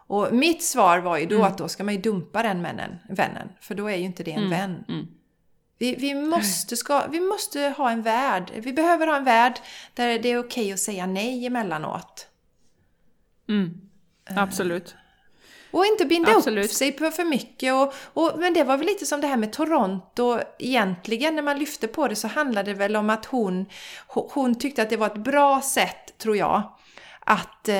Och 0.06 0.28
mitt 0.32 0.62
svar 0.62 0.98
var 0.98 1.18
ju 1.18 1.26
då 1.26 1.34
Mm. 1.36 1.46
att 1.46 1.58
då 1.58 1.68
ska 1.68 1.84
man 1.84 1.94
ju 1.94 2.00
dumpa 2.00 2.42
den 2.42 2.62
vännen, 2.62 2.98
vännen 3.08 3.48
för 3.60 3.74
då 3.74 3.86
är 3.90 3.96
ju 3.96 4.04
inte 4.04 4.22
det 4.22 4.32
en 4.32 4.50
vän. 4.50 4.84
mm. 4.88 5.06
Vi, 5.78 5.94
vi, 5.94 6.14
måste 6.14 6.76
ska, 6.76 7.06
vi 7.06 7.20
måste 7.20 7.60
ha 7.60 7.90
en 7.90 8.02
värld, 8.02 8.52
vi 8.54 8.72
behöver 8.72 9.06
ha 9.06 9.16
en 9.16 9.24
värld 9.24 9.60
där 9.94 10.18
det 10.18 10.28
är 10.28 10.38
okej 10.38 10.72
att 10.72 10.78
säga 10.78 11.06
nej 11.06 11.46
emellanåt. 11.46 12.26
Mm. 13.48 13.80
Absolut. 14.24 14.94
Och 15.72 15.86
inte 15.86 16.04
binda 16.04 16.36
Absolut. 16.36 16.64
upp 16.64 16.70
sig 16.70 16.92
på 16.92 17.10
för 17.10 17.24
mycket. 17.24 17.74
Och, 17.74 17.94
och, 18.04 18.32
men 18.38 18.54
det 18.54 18.64
var 18.64 18.76
väl 18.76 18.86
lite 18.86 19.06
som 19.06 19.20
det 19.20 19.26
här 19.26 19.36
med 19.36 19.52
Toronto. 19.52 20.38
Egentligen 20.58 21.34
när 21.34 21.42
man 21.42 21.58
lyfte 21.58 21.88
på 21.88 22.08
det 22.08 22.16
så 22.16 22.28
handlade 22.28 22.72
det 22.72 22.78
väl 22.78 22.96
om 22.96 23.10
att 23.10 23.26
hon, 23.26 23.66
hon, 24.06 24.28
hon 24.32 24.54
tyckte 24.54 24.82
att 24.82 24.90
det 24.90 24.96
var 24.96 25.06
ett 25.06 25.24
bra 25.24 25.60
sätt, 25.60 26.18
tror 26.18 26.36
jag. 26.36 26.62
Att, 27.26 27.68
eh, 27.68 27.74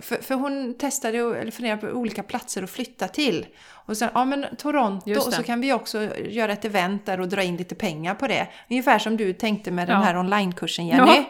för, 0.00 0.22
för 0.22 0.34
hon 0.34 0.74
testade 0.78 1.22
och- 1.22 1.54
funderade 1.54 1.80
på 1.80 1.86
olika 1.86 2.22
platser 2.22 2.62
att 2.62 2.70
flytta 2.70 3.08
till. 3.08 3.46
Och 3.70 3.96
sen, 3.96 4.10
ja 4.14 4.24
men 4.24 4.46
Toronto, 4.56 5.10
och 5.16 5.32
så 5.34 5.42
kan 5.42 5.60
vi 5.60 5.72
också 5.72 6.16
göra 6.18 6.52
ett 6.52 6.64
event 6.64 7.06
där 7.06 7.20
och 7.20 7.28
dra 7.28 7.42
in 7.42 7.56
lite 7.56 7.74
pengar 7.74 8.14
på 8.14 8.26
det. 8.26 8.48
Ungefär 8.70 8.98
som 8.98 9.16
du 9.16 9.32
tänkte 9.32 9.70
med 9.70 9.88
den 9.88 9.96
Ja. 9.96 10.02
här 10.02 10.16
onlinekursen 10.18 10.86
Jenny. 10.86 11.10
Ja. 11.16 11.24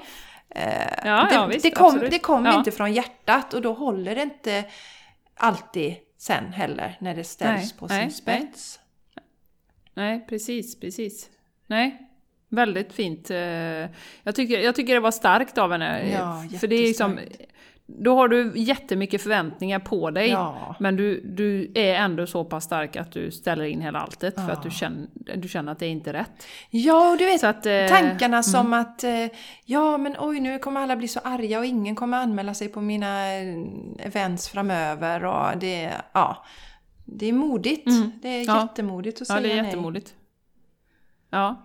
Eh, 0.50 0.92
Ja, 1.04 1.26
det, 1.30 1.34
ja, 1.34 1.46
visst, 1.46 1.62
det 1.62 1.70
kom, 1.70 1.98
det 2.10 2.18
kom 2.18 2.46
Ja. 2.46 2.58
inte 2.58 2.70
från 2.70 2.92
hjärtat 2.92 3.54
och 3.54 3.62
då 3.62 3.72
håller 3.72 4.14
det 4.14 4.22
inte 4.22 4.64
alltid 5.36 5.94
sen 6.18 6.52
heller 6.52 6.96
när 7.00 7.14
det 7.14 7.24
ställs 7.24 7.60
Nej, 7.60 7.78
på 7.78 7.86
nej, 7.86 8.02
sin 8.02 8.12
spets. 8.12 8.80
Nej, 9.94 10.26
precis, 10.28 10.80
precis. 10.80 11.28
Nej, 11.66 12.07
väldigt 12.48 12.92
fint. 12.92 13.30
eh, 13.30 13.36
Jag 14.22 14.34
tycker, 14.34 14.58
jag 14.60 14.74
tycker 14.74 14.94
det 14.94 15.00
var 15.00 15.10
starkt 15.10 15.58
av 15.58 15.72
henne. 15.72 16.10
Ja, 16.12 16.44
för 16.60 16.66
det 16.66 16.74
är 16.76 16.82
liksom, 16.82 17.18
då 17.86 18.16
har 18.16 18.28
du 18.28 18.52
jättemycket 18.56 19.22
förväntningar 19.22 19.78
på 19.78 20.10
dig. 20.10 20.28
Ja. 20.30 20.76
Men 20.80 20.96
du, 20.96 21.20
du 21.20 21.72
är 21.74 21.94
ändå 21.94 22.26
så 22.26 22.44
pass 22.44 22.64
stark 22.64 22.96
att 22.96 23.12
du 23.12 23.30
ställer 23.30 23.64
in 23.64 23.80
hela 23.80 23.98
alltet 23.98 24.34
för 24.34 24.42
Ja. 24.42 24.50
att 24.52 24.62
du 24.62 24.70
känner, 24.70 25.08
du 25.36 25.48
känner 25.48 25.72
att 25.72 25.78
det 25.78 25.86
är 25.86 25.90
inte 25.90 26.12
rätt. 26.12 26.46
Ja, 26.70 27.10
och 27.12 27.18
du 27.18 27.24
vet 27.24 27.44
att, 27.44 27.66
eh, 27.66 27.86
tankarna 27.88 28.42
som 28.42 28.72
att 28.72 29.04
eh, 29.04 29.26
ja 29.64 29.98
men 29.98 30.14
oj 30.18 30.40
nu 30.40 30.58
kommer 30.58 30.80
alla 30.80 30.96
bli 30.96 31.08
så 31.08 31.20
arga 31.24 31.58
och 31.58 31.64
ingen 31.66 31.94
kommer 31.94 32.16
anmäla 32.18 32.54
sig 32.54 32.68
på 32.68 32.80
mina 32.80 33.24
events 33.98 34.48
framöver 34.48 35.24
och 35.24 35.58
det, 35.58 35.92
ja, 36.12 36.44
det 37.04 37.26
är 37.26 37.32
modigt. 37.32 37.86
Mm. 37.86 38.12
Det 38.22 38.28
är 38.28 38.46
Ja. 38.46 38.62
jättemodigt 38.62 39.22
att 39.22 39.28
Ja, 39.28 39.34
säga 39.34 39.40
det 39.48 39.52
är 39.52 39.56
nej. 39.56 39.64
jättemodigt. 39.64 40.14
Ja. 41.30 41.64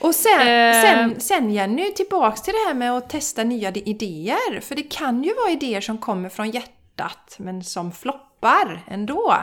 Och 0.00 0.14
sen, 0.14 0.40
Eh. 0.48 0.82
sen, 0.82 1.20
sen 1.20 1.50
Jenny, 1.50 1.92
tillbaks 1.92 2.42
till 2.42 2.52
det 2.52 2.68
här 2.68 2.74
med 2.74 2.92
att 2.92 3.10
testa 3.10 3.44
nya 3.44 3.70
idéer. 3.72 4.60
För 4.60 4.74
det 4.74 4.82
kan 4.82 5.24
ju 5.24 5.34
vara 5.34 5.50
idéer 5.50 5.80
som 5.80 5.98
kommer 5.98 6.28
från 6.28 6.50
hjärtat 6.50 7.36
men 7.38 7.64
som 7.64 7.92
floppar 7.92 8.84
ändå. 8.88 9.36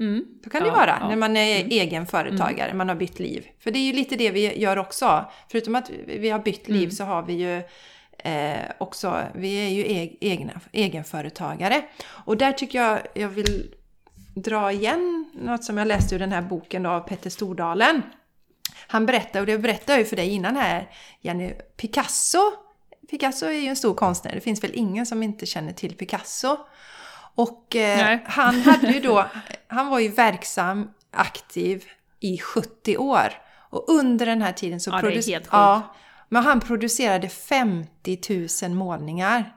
Mm. 0.00 0.24
Så 0.44 0.50
kan 0.50 0.62
det 0.62 0.68
Ja, 0.68 0.74
vara 0.74 0.86
ja. 0.86 0.96
Mm. 0.96 1.08
när 1.08 1.16
man 1.16 1.36
är 1.36 1.64
egen 1.64 2.06
företagare, 2.06 2.74
man 2.74 2.88
har 2.88 2.96
bytt 2.96 3.18
liv. 3.18 3.46
För 3.60 3.70
det 3.70 3.78
är 3.78 3.86
ju 3.86 3.92
lite 3.92 4.16
det 4.16 4.30
vi 4.30 4.58
gör 4.58 4.76
också. 4.78 5.24
Förutom 5.50 5.74
att 5.74 5.90
vi 6.06 6.30
har 6.30 6.38
bytt 6.38 6.68
liv 6.68 6.76
Mm. 6.82 6.90
så 6.90 7.04
har 7.04 7.22
vi 7.22 7.32
ju 7.32 7.56
eh, 8.18 8.60
också, 8.78 9.20
vi 9.34 9.66
är 9.66 9.68
ju 9.68 9.82
eg, 9.86 10.18
egna, 10.20 10.52
egenföretagare. 10.72 11.82
Och 12.24 12.36
där 12.36 12.52
tycker 12.52 12.78
jag 12.82 12.98
jag 13.14 13.28
vill 13.28 13.74
dra 14.34 14.72
igen 14.72 15.30
något 15.34 15.64
som 15.64 15.78
jag 15.78 15.88
läste 15.88 16.14
ur 16.14 16.18
den 16.18 16.32
här 16.32 16.42
boken 16.42 16.82
då, 16.82 16.90
av 16.90 17.00
Petter 17.00 17.30
Stordalen. 17.30 18.02
Han 18.86 19.06
berättar, 19.06 19.40
och 19.40 19.46
det 19.46 19.58
berättade 19.58 19.92
jag 19.92 19.98
ju 19.98 20.04
för 20.04 20.16
dig 20.16 20.28
innan 20.28 20.56
här, 20.56 20.90
Jenny, 21.20 21.52
Picasso. 21.76 22.38
Picasso 23.10 23.46
är 23.46 23.50
ju 23.52 23.66
en 23.68 23.76
stor 23.76 23.94
konstnär, 23.94 24.32
det 24.34 24.40
finns 24.40 24.64
väl 24.64 24.70
ingen 24.74 25.06
som 25.06 25.22
inte 25.22 25.46
känner 25.46 25.72
till 25.72 25.94
Picasso. 25.96 26.56
Och 27.34 27.76
eh, 27.76 28.18
han 28.24 28.60
hade 28.60 28.86
ju 28.92 29.00
då, 29.00 29.26
han 29.68 29.88
var 29.88 29.98
ju 29.98 30.08
verksam, 30.08 30.90
aktiv 31.10 31.84
i 32.20 32.38
70 32.38 32.96
år. 32.96 33.32
Och 33.70 33.84
under 33.88 34.26
den 34.26 34.42
här 34.42 34.52
tiden 34.52 34.80
så 34.80 34.90
Ja, 34.90 34.94
det 35.02 35.06
är 35.08 35.10
produc- 35.10 35.30
helt 35.30 35.44
sjukt. 35.44 35.52
ja, 35.52 35.94
men 36.28 36.42
han 36.44 36.60
producerade 36.60 37.28
50 37.28 38.48
000 38.68 38.70
målningar. 38.76 39.56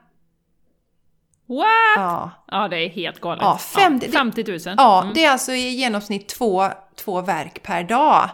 What? 1.48 1.66
Ja, 1.96 2.30
Ja, 2.46 2.68
det 2.68 2.76
är 2.76 2.88
helt 2.88 3.20
galet. 3.20 3.42
Ja, 3.42 3.58
50 3.58 4.06
ja, 4.06 4.12
50 4.12 4.44
000. 4.44 4.58
ja 4.78 5.02
Mm. 5.02 5.14
det 5.14 5.24
är 5.24 5.30
alltså 5.30 5.52
i 5.52 5.68
genomsnitt 5.68 6.28
två, 6.28 6.68
två 6.96 7.20
verk 7.20 7.62
per 7.62 7.82
dag. 7.84 8.30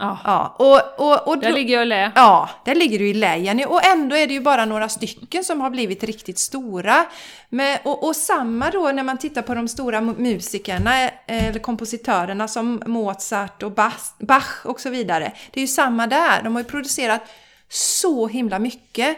Ja. 0.00 0.18
Ja, 0.24 0.54
och, 0.58 1.06
och, 1.08 1.28
och 1.28 1.38
Där 1.38 1.52
ligger 1.52 1.74
jag 1.74 1.80
och 1.80 1.86
lä. 1.86 2.12
Ja, 2.14 2.50
där 2.64 2.74
ligger 2.74 2.98
du 2.98 3.08
i 3.08 3.14
lä 3.14 3.36
Jenny. 3.36 3.64
Och 3.64 3.84
ändå 3.84 4.16
är 4.16 4.26
det 4.26 4.32
ju 4.32 4.40
bara 4.40 4.64
några 4.64 4.88
stycken 4.88 5.44
som 5.44 5.60
har 5.60 5.70
blivit 5.70 6.04
riktigt 6.04 6.38
stora. 6.38 7.06
Men, 7.48 7.78
och, 7.84 8.04
och 8.04 8.16
samma 8.16 8.70
då 8.70 8.92
när 8.92 9.02
man 9.02 9.18
tittar 9.18 9.42
på 9.42 9.54
de 9.54 9.68
stora 9.68 10.00
mu- 10.00 10.18
musikerna 10.18 11.04
eh, 11.04 11.10
eller 11.26 11.58
kompositörerna 11.60 12.48
som 12.48 12.82
Mozart 12.86 13.62
och 13.62 13.72
Bach, 13.72 14.00
Bach 14.18 14.64
och 14.66 14.80
så 14.80 14.90
vidare. 14.90 15.32
Det 15.50 15.60
är 15.60 15.62
ju 15.62 15.68
samma 15.68 16.06
där. 16.06 16.42
De 16.42 16.54
har 16.54 16.62
ju 16.62 16.68
producerat 16.68 17.20
så 17.68 18.26
himla 18.26 18.58
mycket. 18.58 19.16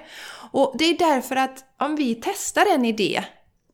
Och 0.50 0.74
det 0.78 0.84
är 0.84 0.98
därför 0.98 1.36
att 1.36 1.64
om 1.78 1.96
vi 1.96 2.14
testar 2.14 2.66
en 2.74 2.84
idé 2.84 3.24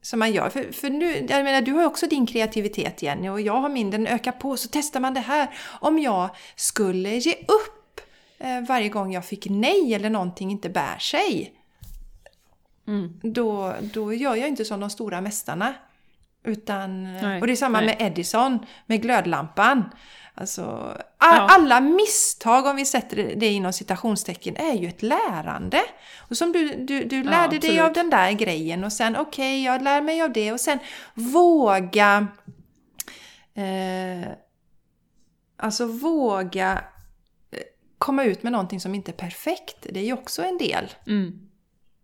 som 0.03 0.19
man 0.19 0.33
gör. 0.33 0.51
För, 0.51 0.73
för 0.73 0.91
nu, 0.91 1.27
jag 1.29 1.45
menar, 1.45 1.63
du 1.63 1.73
har 1.73 1.81
ju 1.81 1.87
också 1.87 2.07
din 2.07 2.27
kreativitet 2.27 3.03
Jenny 3.03 3.29
och 3.29 3.41
jag 3.41 3.61
har 3.61 3.69
min, 3.69 3.91
den 3.91 4.07
ökar 4.07 4.33
på. 4.33 4.57
Så 4.57 4.69
testar 4.73 5.01
man 5.01 5.15
det 5.15 5.21
här. 5.21 5.49
Om 5.81 5.99
jag 5.99 6.31
skulle 6.57 7.17
ge 7.17 7.33
upp 7.33 8.01
eh, 8.39 8.61
varje 8.61 8.89
gång 8.89 9.13
jag 9.13 9.25
fick 9.25 9.47
nej 9.51 9.95
eller 9.95 10.11
någonting 10.11 10.51
inte 10.51 10.69
bär 10.69 10.99
sig. 10.99 11.55
Mm. 12.87 13.21
då, 13.23 13.75
då 13.81 14.13
gör 14.13 14.35
jag 14.35 14.49
inte 14.49 14.65
som 14.65 14.81
de 14.81 14.91
stora 14.91 15.21
mästarna. 15.21 15.75
Utan, 16.49 17.15
Nej, 17.15 17.41
och 17.41 17.47
det 17.47 17.53
är 17.53 17.57
samma 17.57 17.81
nej. 17.81 17.87
med 17.87 18.07
Edison, 18.13 18.59
med 18.87 19.03
glödlampan. 19.03 19.85
Alltså, 20.35 20.97
Ja. 21.21 21.47
Alla 21.51 21.81
misstag, 21.81 22.67
om 22.67 22.77
vi 22.77 22.85
sätter 22.85 23.33
det- 23.37 23.47
inom 23.49 23.73
citationstecken, 23.73 24.57
är 24.57 24.75
ju 24.75 24.89
ett 24.89 25.03
lärande. 25.03 25.81
Och 26.19 26.37
som 26.37 26.53
du, 26.53 26.69
du, 26.69 27.05
du 27.05 27.23
lärde 27.23 27.59
dig 27.59 27.71
absolut. 27.71 27.81
av 27.81 27.93
den 27.93 28.11
där 28.11 28.33
grejen 28.33 28.85
och 28.85 28.93
sen 28.93 29.17
okej, 29.17 29.65
jag 29.65 29.83
lär 29.83 30.01
mig 30.01 30.23
av 30.23 30.33
det 30.33 30.53
och 30.53 30.61
sen 30.61 30.79
våga 31.15 32.27
eh, 33.55 34.29
Alltså 35.57 35.87
våga 35.87 36.85
eh, 37.51 37.59
komma 37.99 38.25
ut 38.25 38.43
med 38.43 38.53
någonting 38.53 38.81
som 38.81 38.95
inte 38.95 39.11
är 39.11 39.17
perfekt. 39.17 39.77
Det 39.93 40.01
är 40.01 40.05
ju 40.05 40.13
också 40.13 40.43
en 40.45 40.59
del 40.59 40.93
Mm. 41.07 41.48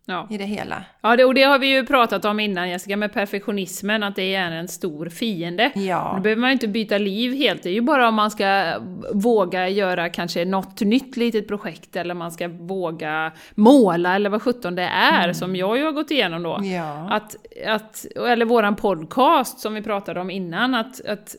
Ja. 0.07 0.27
i 0.31 0.39
det 0.39 0.45
hela. 0.45 0.85
Ja, 1.01 1.17
det, 1.17 1.25
och 1.25 1.35
det 1.35 1.43
har 1.43 1.59
vi 1.59 1.67
ju 1.67 1.87
pratat 1.87 2.25
om 2.25 2.41
innan 2.41 2.71
Jessica, 2.71 2.97
med 2.97 3.13
perfektionismen, 3.13 4.03
att 4.03 4.17
det 4.17 4.35
är 4.35 4.51
en 4.51 4.69
stor 4.69 5.09
fiende. 5.09 5.73
Ja. 5.75 6.13
Då 6.17 6.23
behöver 6.23 6.41
man 6.41 6.51
ju 6.51 6.53
inte 6.53 6.69
byta 6.69 6.99
liv 6.99 7.35
helt, 7.35 7.63
det 7.63 7.69
är 7.69 7.73
ju 7.75 7.81
bara 7.81 8.09
om 8.09 8.15
man 8.15 8.31
ska 8.31 8.75
våga 9.13 9.69
göra 9.69 10.09
kanske 10.09 10.45
något 10.45 10.81
nytt 10.81 11.17
litet 11.17 11.49
projekt, 11.49 11.97
eller 11.97 12.15
man 12.15 12.33
ska 12.33 12.49
våga 12.49 13.33
måla, 13.55 14.15
eller 14.15 14.31
vad 14.31 14.43
sjutton 14.43 14.75
det 14.75 14.89
är, 14.93 15.33
som 15.33 15.57
jag 15.57 15.79
ju 15.79 15.85
har 15.85 15.93
gått 15.93 16.11
igenom 16.11 16.43
då. 16.43 16.57
Mm. 16.57 16.73
Ja. 16.73 17.09
Att, 17.11 17.37
att, 17.67 18.07
eller 18.17 18.45
våran 18.45 18.77
podcast 18.77 19.59
som 19.59 19.75
vi 19.75 19.83
pratade 19.83 20.21
om 20.21 20.31
innan, 20.31 20.75
att, 20.75 21.07
att 21.07 21.37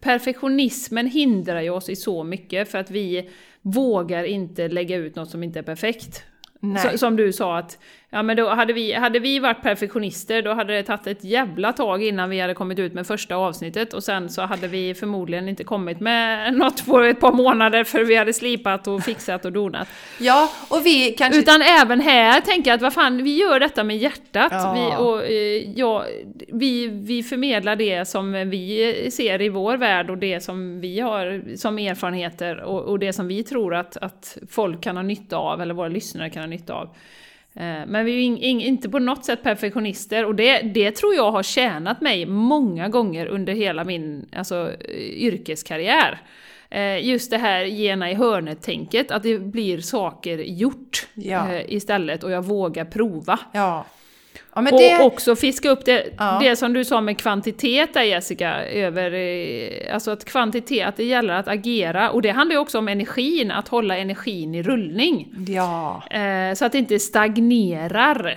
perfektionismen 0.00 1.06
hindrar 1.06 1.60
ju 1.60 1.70
oss 1.70 1.88
i 1.88 1.96
så 1.96 2.24
mycket 2.24 2.70
för 2.70 2.78
att 2.78 2.90
vi 2.90 3.30
vågar 3.62 4.24
inte 4.24 4.68
lägga 4.68 4.96
ut 4.96 5.16
något 5.16 5.30
som 5.30 5.42
inte 5.42 5.58
är 5.58 5.62
perfekt. 5.62 6.24
Nej. 6.62 6.98
Som 6.98 7.16
du 7.16 7.32
sa 7.32 7.58
att, 7.58 7.78
ja 8.14 8.22
men 8.22 8.36
då 8.36 8.48
hade 8.48 8.72
vi, 8.72 8.92
hade 8.92 9.18
vi 9.18 9.38
varit 9.38 9.62
perfektionister 9.62 10.42
då 10.42 10.54
hade 10.54 10.72
det 10.72 10.82
tagit 10.82 11.06
ett 11.06 11.24
jävla 11.24 11.72
tag 11.72 12.02
innan 12.02 12.30
vi 12.30 12.40
hade 12.40 12.54
kommit 12.54 12.78
ut 12.78 12.94
med 12.94 13.06
första 13.06 13.36
avsnittet 13.36 13.94
och 13.94 14.04
sen 14.04 14.28
så 14.28 14.42
hade 14.42 14.68
vi 14.68 14.94
förmodligen 14.94 15.48
inte 15.48 15.64
kommit 15.64 16.00
med 16.00 16.54
något 16.58 16.86
på 16.86 17.00
ett 17.00 17.20
par 17.20 17.32
månader 17.32 17.84
för 17.84 18.04
vi 18.04 18.16
hade 18.16 18.32
slipat 18.32 18.86
och 18.86 19.02
fixat 19.02 19.44
och 19.44 19.52
donat. 19.52 19.88
Ja, 20.18 20.50
och 20.68 20.86
vi 20.86 21.14
kanske... 21.18 21.40
Utan 21.40 21.62
även 21.62 22.00
här 22.00 22.40
tänker 22.40 22.70
jag 22.70 22.76
att 22.76 22.82
vad 22.82 22.92
fan, 22.92 23.22
vi 23.22 23.36
gör 23.36 23.60
detta 23.60 23.84
med 23.84 23.96
hjärtat. 23.96 24.52
Ja. 24.52 24.72
Vi, 24.74 25.04
och, 25.04 25.26
eh, 25.26 25.78
ja, 25.78 26.04
vi, 26.48 26.86
vi 26.86 27.22
förmedlar 27.22 27.76
det 27.76 28.08
som 28.08 28.32
vi 28.50 29.10
ser 29.12 29.42
i 29.42 29.48
vår 29.48 29.76
värld 29.76 30.10
och 30.10 30.18
det 30.18 30.40
som 30.40 30.80
vi 30.80 31.00
har 31.00 31.56
som 31.56 31.78
erfarenheter 31.78 32.60
och, 32.60 32.80
och 32.82 32.98
det 32.98 33.12
som 33.12 33.28
vi 33.28 33.42
tror 33.42 33.74
att, 33.74 33.96
att 33.96 34.38
folk 34.50 34.82
kan 34.82 34.96
ha 34.96 35.02
nytta 35.02 35.36
av, 35.36 35.62
eller 35.62 35.74
våra 35.74 35.88
lyssnare 35.88 36.30
kan 36.30 36.42
ha 36.42 36.46
nytta 36.46 36.74
av. 36.74 36.96
Eh, 37.54 37.86
Men 37.86 38.04
vi 38.04 38.12
är 38.12 38.16
ju 38.16 38.22
in, 38.22 38.36
in, 38.38 38.60
inte 38.60 38.88
på 38.88 38.98
något 38.98 39.24
sätt 39.24 39.42
perfektionister 39.42 40.24
och 40.24 40.34
det, 40.34 40.60
det 40.62 40.90
tror 40.90 41.14
jag 41.14 41.32
har 41.32 41.42
tjänat 41.42 42.00
mig 42.00 42.26
många 42.26 42.88
gånger 42.88 43.26
under 43.26 43.52
hela 43.52 43.84
min 43.84 44.26
alltså, 44.36 44.70
eh, 44.88 44.96
yrkeskarriär. 45.00 46.18
Eh, 46.70 47.06
Just 47.06 47.30
det 47.30 47.38
här 47.38 47.64
gena 47.64 48.10
i 48.10 48.14
hörnet-tänket, 48.14 49.10
att 49.10 49.22
det 49.22 49.38
blir 49.38 49.78
saker 49.80 50.38
gjort 50.38 51.06
Ja. 51.14 51.60
istället 51.60 52.22
och 52.24 52.30
jag 52.30 52.44
vågar 52.44 52.84
prova. 52.84 53.38
Ja. 53.52 53.84
Ja 54.54 54.60
Och 54.60 54.78
det... 54.78 55.04
också 55.04 55.36
fiska 55.36 55.70
upp 55.70 55.84
det, 55.84 56.06
Ja. 56.18 56.38
det 56.42 56.56
som 56.56 56.72
du 56.72 56.84
sa 56.84 57.00
med 57.00 57.18
kvantitet 57.18 57.94
där 57.94 58.02
Jessica, 58.02 58.64
över, 58.64 59.14
eh, 59.14 59.94
alltså 59.94 60.10
att 60.10 60.24
kvantitet, 60.24 60.88
att 60.88 60.96
det 60.96 61.04
gäller 61.04 61.34
att 61.34 61.48
agera. 61.48 62.10
Och 62.10 62.22
det 62.22 62.30
handlar 62.30 62.54
ju 62.54 62.60
också 62.60 62.78
om 62.78 62.88
energin, 62.88 63.50
att 63.50 63.68
hålla 63.68 63.96
energin 63.96 64.54
i 64.54 64.62
rullning. 64.62 65.34
Ja. 65.48 66.02
Eh, 66.10 66.54
så 66.54 66.64
att 66.64 66.72
det 66.72 66.78
inte 66.78 66.98
stagnerar. 66.98 68.36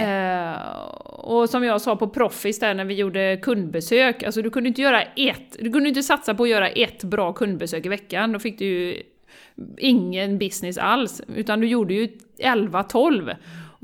Eh, 0.00 0.56
och 1.02 1.50
som 1.50 1.64
jag 1.64 1.80
sa 1.80 1.96
på 1.96 2.08
Proffis 2.08 2.58
där 2.58 2.74
när 2.74 2.84
vi 2.84 2.94
gjorde 2.94 3.38
kundbesök, 3.42 4.22
alltså 4.22 4.42
du 4.42 4.50
kunde 4.50 4.68
inte 4.68 4.82
göra 4.82 5.02
ett, 5.02 5.56
du 5.58 5.72
kunde 5.72 5.88
inte 5.88 6.02
satsa 6.02 6.34
på 6.34 6.42
att 6.42 6.48
göra 6.48 6.68
ett 6.68 7.04
bra 7.04 7.32
kundbesök 7.32 7.86
i 7.86 7.88
veckan, 7.88 8.32
då 8.32 8.38
fick 8.38 8.58
du 8.58 8.64
ju 8.64 9.02
ingen 9.78 10.38
business 10.38 10.78
alls, 10.78 11.22
utan 11.36 11.60
du 11.60 11.66
gjorde 11.66 11.94
ju 11.94 12.08
11-12. 12.38 13.34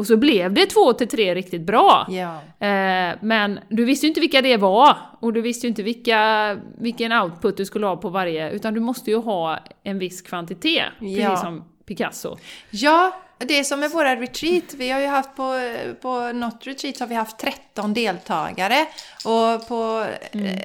Och 0.03 0.07
så 0.07 0.17
blev 0.17 0.53
det 0.53 0.67
två 0.67 0.93
till 0.93 1.09
tre 1.09 1.35
riktigt 1.35 1.63
bra. 1.63 2.07
Ja. 2.11 2.35
Eh, 2.67 3.15
men 3.21 3.61
du 3.69 3.85
visste 3.85 4.07
ju 4.07 4.09
inte 4.09 4.21
vilka 4.21 4.43
det 4.43 4.57
var, 4.57 4.97
och 5.21 5.33
du 5.33 5.41
visste 5.41 5.67
ju 5.67 5.69
inte 5.69 5.83
vilka, 5.83 6.57
vilken 6.79 7.13
output 7.13 7.57
du 7.57 7.65
skulle 7.65 7.87
ha 7.87 7.97
på 7.97 8.09
varje, 8.09 8.51
utan 8.51 8.75
du 8.75 8.81
måste 8.81 9.11
ju 9.11 9.17
ha 9.17 9.59
en 9.85 9.99
viss 9.99 10.23
kvantitet, 10.23 10.85
Ja. 11.01 11.29
precis 11.29 11.41
som 11.41 11.65
Picasso. 11.87 12.37
Ja, 12.71 13.17
det 13.39 13.59
är 13.59 13.65
som 13.65 13.81
med 13.81 13.91
våra 13.91 14.17
retreat. 14.17 14.75
Vi 14.77 14.91
har 14.91 15.01
ju 15.01 15.07
haft 15.07 15.37
på, 15.37 15.61
på 16.03 16.33
något 16.33 16.67
retreat 16.67 17.01
har 17.01 17.07
vi 17.07 17.15
haft 17.15 17.39
13 17.39 17.95
deltagare. 17.95 18.87
Och 19.25 19.69
på 19.69 20.07
eh, 20.33 20.59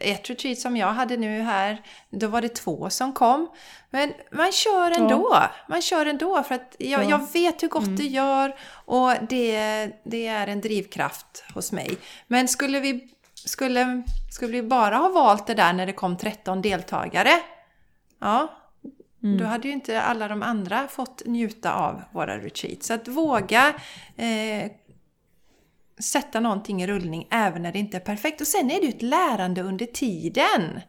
ett 0.00 0.30
retreat 0.30 0.58
som 0.58 0.76
jag 0.76 0.92
hade 0.92 1.16
nu 1.16 1.40
här, 1.40 1.82
då 2.10 2.26
var 2.26 2.40
det 2.42 2.48
två 2.48 2.90
som 2.90 3.12
kom. 3.12 3.48
Men 3.90 4.12
man 4.32 4.52
kör 4.52 4.90
ändå. 4.90 5.42
Man 5.68 5.82
kör 5.82 6.06
ändå 6.06 6.42
för 6.42 6.54
att 6.54 6.76
jag, 6.78 7.04
Ja. 7.04 7.10
jag 7.10 7.32
vet 7.32 7.62
hur 7.62 7.68
gott 7.68 7.96
det 7.96 8.06
gör 8.06 8.54
och 8.70 9.12
det, 9.28 9.56
det 10.04 10.26
är 10.26 10.46
en 10.46 10.60
drivkraft 10.60 11.44
hos 11.54 11.72
mig. 11.72 11.96
Men 12.26 12.48
skulle 12.48 12.80
vi, 12.80 13.08
skulle, 13.34 14.02
skulle 14.34 14.52
vi 14.52 14.62
bara 14.62 14.96
ha 14.96 15.08
valt 15.08 15.46
det 15.46 15.54
där 15.54 15.72
när 15.72 15.86
det 15.86 15.92
kom 15.92 16.16
13 16.16 16.62
deltagare, 16.62 17.30
ja, 18.20 18.54
då 19.38 19.44
hade 19.44 19.68
ju 19.68 19.74
inte 19.74 20.02
alla 20.02 20.28
de 20.28 20.42
andra 20.42 20.88
fått 20.88 21.22
njuta 21.26 21.72
av 21.72 22.02
våra 22.12 22.38
retreats. 22.38 22.86
Så 22.86 22.94
att 22.94 23.08
våga 23.08 23.74
eh, 24.16 24.70
sätta 26.00 26.40
någonting 26.40 26.82
i 26.82 26.86
rullning 26.86 27.26
även 27.30 27.62
när 27.62 27.72
det 27.72 27.78
inte 27.78 27.96
är 27.96 28.00
perfekt. 28.00 28.40
Och 28.40 28.46
sen 28.46 28.70
är 28.70 28.80
det 28.80 28.86
ju 28.86 28.88
ett 28.88 29.02
lärande 29.02 29.62
under 29.62 29.86
tiden. 29.86 30.80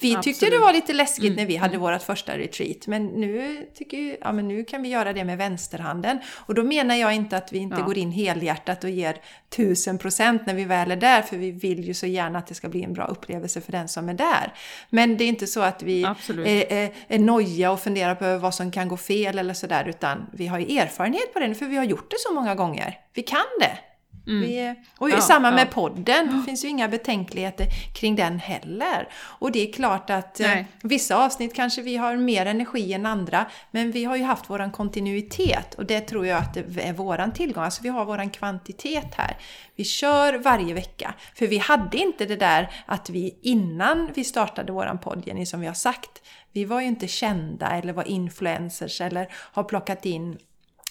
Vi 0.00 0.14
tyckte 0.14 0.30
Absolut. 0.30 0.54
det 0.54 0.58
var 0.58 0.72
lite 0.72 0.92
läskigt 0.92 1.36
när 1.36 1.46
vi 1.46 1.56
hade 1.56 1.78
vårt 1.78 2.02
första 2.02 2.38
retreat, 2.38 2.86
men 2.86 3.06
nu, 3.06 3.66
tycker 3.74 4.16
ja, 4.20 4.32
men 4.32 4.48
nu 4.48 4.64
kan 4.64 4.82
vi 4.82 4.88
göra 4.88 5.12
det 5.12 5.24
med 5.24 5.38
vänsterhanden. 5.38 6.18
Och 6.46 6.54
då 6.54 6.62
menar 6.62 6.94
jag 6.94 7.14
inte 7.14 7.36
att 7.36 7.52
vi 7.52 7.58
inte 7.58 7.76
Ja. 7.78 7.84
går 7.84 7.98
in 7.98 8.10
helhjärtat 8.10 8.84
och 8.84 8.90
ger 8.90 9.16
tusen 9.48 9.98
procent 9.98 10.46
när 10.46 10.54
vi 10.54 10.64
väl 10.64 10.90
är 10.90 10.96
där, 10.96 11.22
för 11.22 11.36
vi 11.36 11.50
vill 11.50 11.84
ju 11.84 11.94
så 11.94 12.06
gärna 12.06 12.38
att 12.38 12.46
det 12.46 12.54
ska 12.54 12.68
bli 12.68 12.84
en 12.84 12.92
bra 12.92 13.04
upplevelse 13.04 13.60
för 13.60 13.72
den 13.72 13.88
som 13.88 14.08
är 14.08 14.14
där. 14.14 14.52
Men 14.90 15.16
det 15.16 15.24
är 15.24 15.28
inte 15.28 15.46
så 15.46 15.60
att 15.60 15.82
vi 15.82 16.02
är, 16.02 16.72
är, 16.72 16.92
är 17.08 17.18
nojiga 17.18 17.70
och 17.70 17.80
funderar 17.80 18.14
på 18.14 18.38
vad 18.38 18.54
som 18.54 18.70
kan 18.70 18.88
gå 18.88 18.96
fel 18.96 19.38
eller 19.38 19.54
sådär, 19.54 19.88
utan 19.88 20.26
vi 20.32 20.46
har 20.46 20.58
ju 20.58 20.78
erfarenhet 20.78 21.32
på 21.32 21.38
det, 21.38 21.54
för 21.54 21.66
vi 21.66 21.76
har 21.76 21.84
gjort 21.84 22.10
det 22.10 22.16
så 22.18 22.34
många 22.34 22.54
gånger. 22.54 22.98
Vi 23.14 23.22
kan 23.22 23.46
det. 23.60 23.78
Vi, 24.26 24.58
är- 24.58 24.76
och 24.98 25.06
Mm. 25.08 25.18
Ja, 25.18 25.22
samma 25.26 25.50
med 25.50 25.66
ja. 25.66 25.72
podden, 25.72 26.36
det 26.38 26.42
finns 26.46 26.64
ju 26.64 26.68
inga 26.68 26.88
betänkligheter 26.88 27.66
kring 27.94 28.16
den 28.16 28.38
heller. 28.38 29.08
Och 29.22 29.52
det 29.52 29.68
är 29.68 29.72
klart 29.72 30.10
att 30.10 30.40
eh, 30.40 30.58
vissa 30.82 31.24
avsnitt 31.24 31.54
kanske 31.54 31.82
vi 31.82 31.96
har 31.96 32.16
mer 32.16 32.46
energi 32.46 32.92
än 32.92 33.06
andra, 33.06 33.46
men 33.70 33.90
vi 33.90 34.04
har 34.04 34.16
ju 34.16 34.22
haft 34.24 34.50
våran 34.50 34.70
kontinuitet 34.70 35.74
och 35.74 35.86
det 35.86 36.00
tror 36.00 36.26
jag 36.26 36.38
att 36.38 36.54
det 36.54 36.80
är 36.82 36.92
våran 36.92 37.32
tillgång. 37.32 37.64
Alltså 37.64 37.82
vi 37.82 37.88
har 37.88 38.04
våran 38.04 38.30
kvantitet 38.30 39.14
här. 39.14 39.36
Vi 39.76 39.84
kör 39.84 40.34
varje 40.34 40.74
vecka, 40.74 41.14
för 41.34 41.46
vi 41.46 41.58
hade 41.58 41.98
inte 41.98 42.26
det 42.26 42.36
där 42.36 42.70
att 42.86 43.10
vi 43.10 43.38
innan 43.42 44.10
vi 44.14 44.24
startade 44.24 44.72
våran 44.72 44.98
podd, 44.98 45.22
Jenny, 45.26 45.46
som 45.46 45.60
vi 45.60 45.66
har 45.66 45.74
sagt, 45.74 46.10
vi 46.52 46.64
var 46.64 46.80
ju 46.80 46.86
inte 46.86 47.08
kända 47.08 47.66
eller 47.70 47.92
var 47.92 48.08
influencers 48.08 49.00
eller 49.00 49.28
har 49.32 49.64
plockat 49.64 50.06
in 50.06 50.38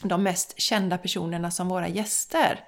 de 0.03 0.23
mest 0.23 0.59
kända 0.61 0.97
personerna 0.97 1.51
som 1.51 1.69
våra 1.69 1.87
gäster. 1.87 2.59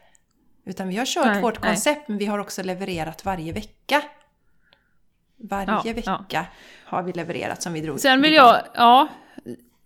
Utan 0.66 0.88
vi 0.88 0.98
har 0.98 1.06
kört 1.06 1.26
Nej, 1.26 1.42
vårt 1.42 1.62
nej. 1.62 1.72
koncept, 1.72 2.08
men 2.08 2.18
vi 2.18 2.26
har 2.26 2.40
också 2.40 2.64
levererat 2.64 3.26
varje 3.26 3.54
vecka. 3.54 4.02
Varje 5.38 5.82
Ja, 5.86 5.94
vecka 5.94 6.26
ja. 6.30 6.46
har 6.86 7.04
vi 7.04 7.12
levererat 7.12 7.62
som 7.62 7.74
vi 7.74 7.82
drog 7.82 8.00
Sen 8.00 8.22
vill 8.22 8.34
jag, 8.34 8.62
ja, 8.74 9.08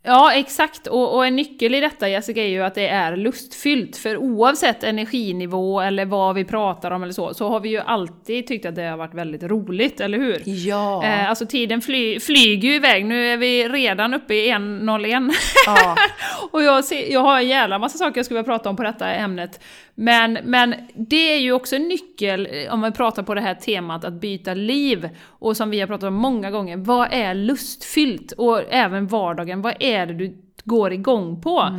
ja 0.04 0.34
exakt, 0.34 0.88
och, 0.88 1.16
och 1.16 1.26
en 1.26 1.36
nyckel 1.36 1.76
i 1.76 1.80
detta 1.80 2.10
Jessica 2.10 2.44
är 2.44 2.48
ju 2.48 2.64
att 2.64 2.76
det 2.76 2.88
är 2.88 3.18
lustfyllt, 3.18 3.98
för 3.98 4.18
oavsett 4.18 4.84
energinivå 4.84 5.82
eller 5.82 6.06
vad 6.06 6.36
vi 6.36 6.46
pratar 6.46 6.92
om 6.92 7.04
eller 7.04 7.14
så, 7.14 7.34
så 7.34 7.50
har 7.50 7.60
vi 7.60 7.70
ju 7.70 7.80
alltid 7.80 8.48
tyckt 8.48 8.66
att 8.66 8.76
det 8.76 8.84
har 8.84 8.98
varit 8.98 9.14
väldigt 9.14 9.44
roligt, 9.44 10.00
eller 10.00 10.18
hur? 10.18 10.42
Ja. 10.46 11.04
Eh, 11.06 11.30
alltså 11.30 11.46
tiden 11.46 11.82
fly, 11.82 12.20
flyger 12.20 12.70
ju 12.70 12.76
iväg, 12.76 13.06
nu 13.06 13.28
är 13.28 13.38
vi 13.38 13.70
redan 13.70 14.14
uppe 14.14 14.34
i 14.34 14.52
1.01. 14.52 15.34
ja. 15.66 15.96
Och 16.52 16.64
jag, 16.64 16.86
ser, 16.86 17.12
jag 17.12 17.20
har 17.20 17.38
en 17.38 17.48
jävla 17.48 17.80
massa 17.80 17.98
saker 17.98 18.18
jag 18.18 18.26
skulle 18.26 18.40
vilja 18.40 18.54
prata 18.54 18.70
om 18.70 18.76
på 18.76 18.84
detta 18.84 19.10
ämnet. 19.10 19.60
Men, 19.96 20.34
men 20.44 20.76
det 20.96 21.34
är 21.34 21.40
ju 21.40 21.52
också 21.52 21.76
en 21.76 21.88
nyckel, 21.88 22.48
eh, 22.52 22.74
om 22.74 22.80
man 22.80 22.94
pratar 22.94 23.24
på 23.24 23.34
det 23.34 23.42
här 23.42 23.56
temat, 23.56 24.06
att 24.06 24.14
byta 24.14 24.54
liv. 24.54 25.10
Och 25.28 25.58
som 25.58 25.70
vi 25.70 25.80
har 25.80 25.88
pratat 25.88 26.08
om 26.08 26.14
många 26.14 26.52
gånger, 26.52 26.78
vad 26.78 27.08
är 27.12 27.34
lustfyllt? 27.34 28.32
Och 28.32 28.62
även 28.70 29.08
vardagen, 29.08 29.62
vad 29.62 29.74
är 29.80 30.06
det 30.06 30.14
du 30.14 30.38
går 30.64 30.94
igång 30.94 31.42
på? 31.42 31.70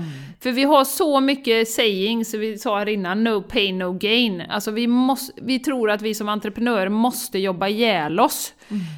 För 0.41 0.53
vi 0.53 0.63
har 0.65 0.85
så 0.85 1.21
mycket 1.21 1.69
sayings, 1.69 2.35
vi 2.35 2.59
sa 2.59 2.79
här 2.79 2.89
innan, 2.89 3.25
no 3.25 3.43
pain, 3.43 3.79
no 3.79 3.93
gain. 3.93 4.41
Alltså 4.41 4.71
vi, 4.71 4.87
måste, 4.87 5.33
vi 5.43 5.59
tror 5.59 5.91
att 5.91 6.03
vi 6.03 6.15
som 6.15 6.29
entreprenörer 6.29 6.89
måste 6.89 7.39
jobba 7.39 7.69
ihjäl 7.69 8.21
oss. 8.21 8.55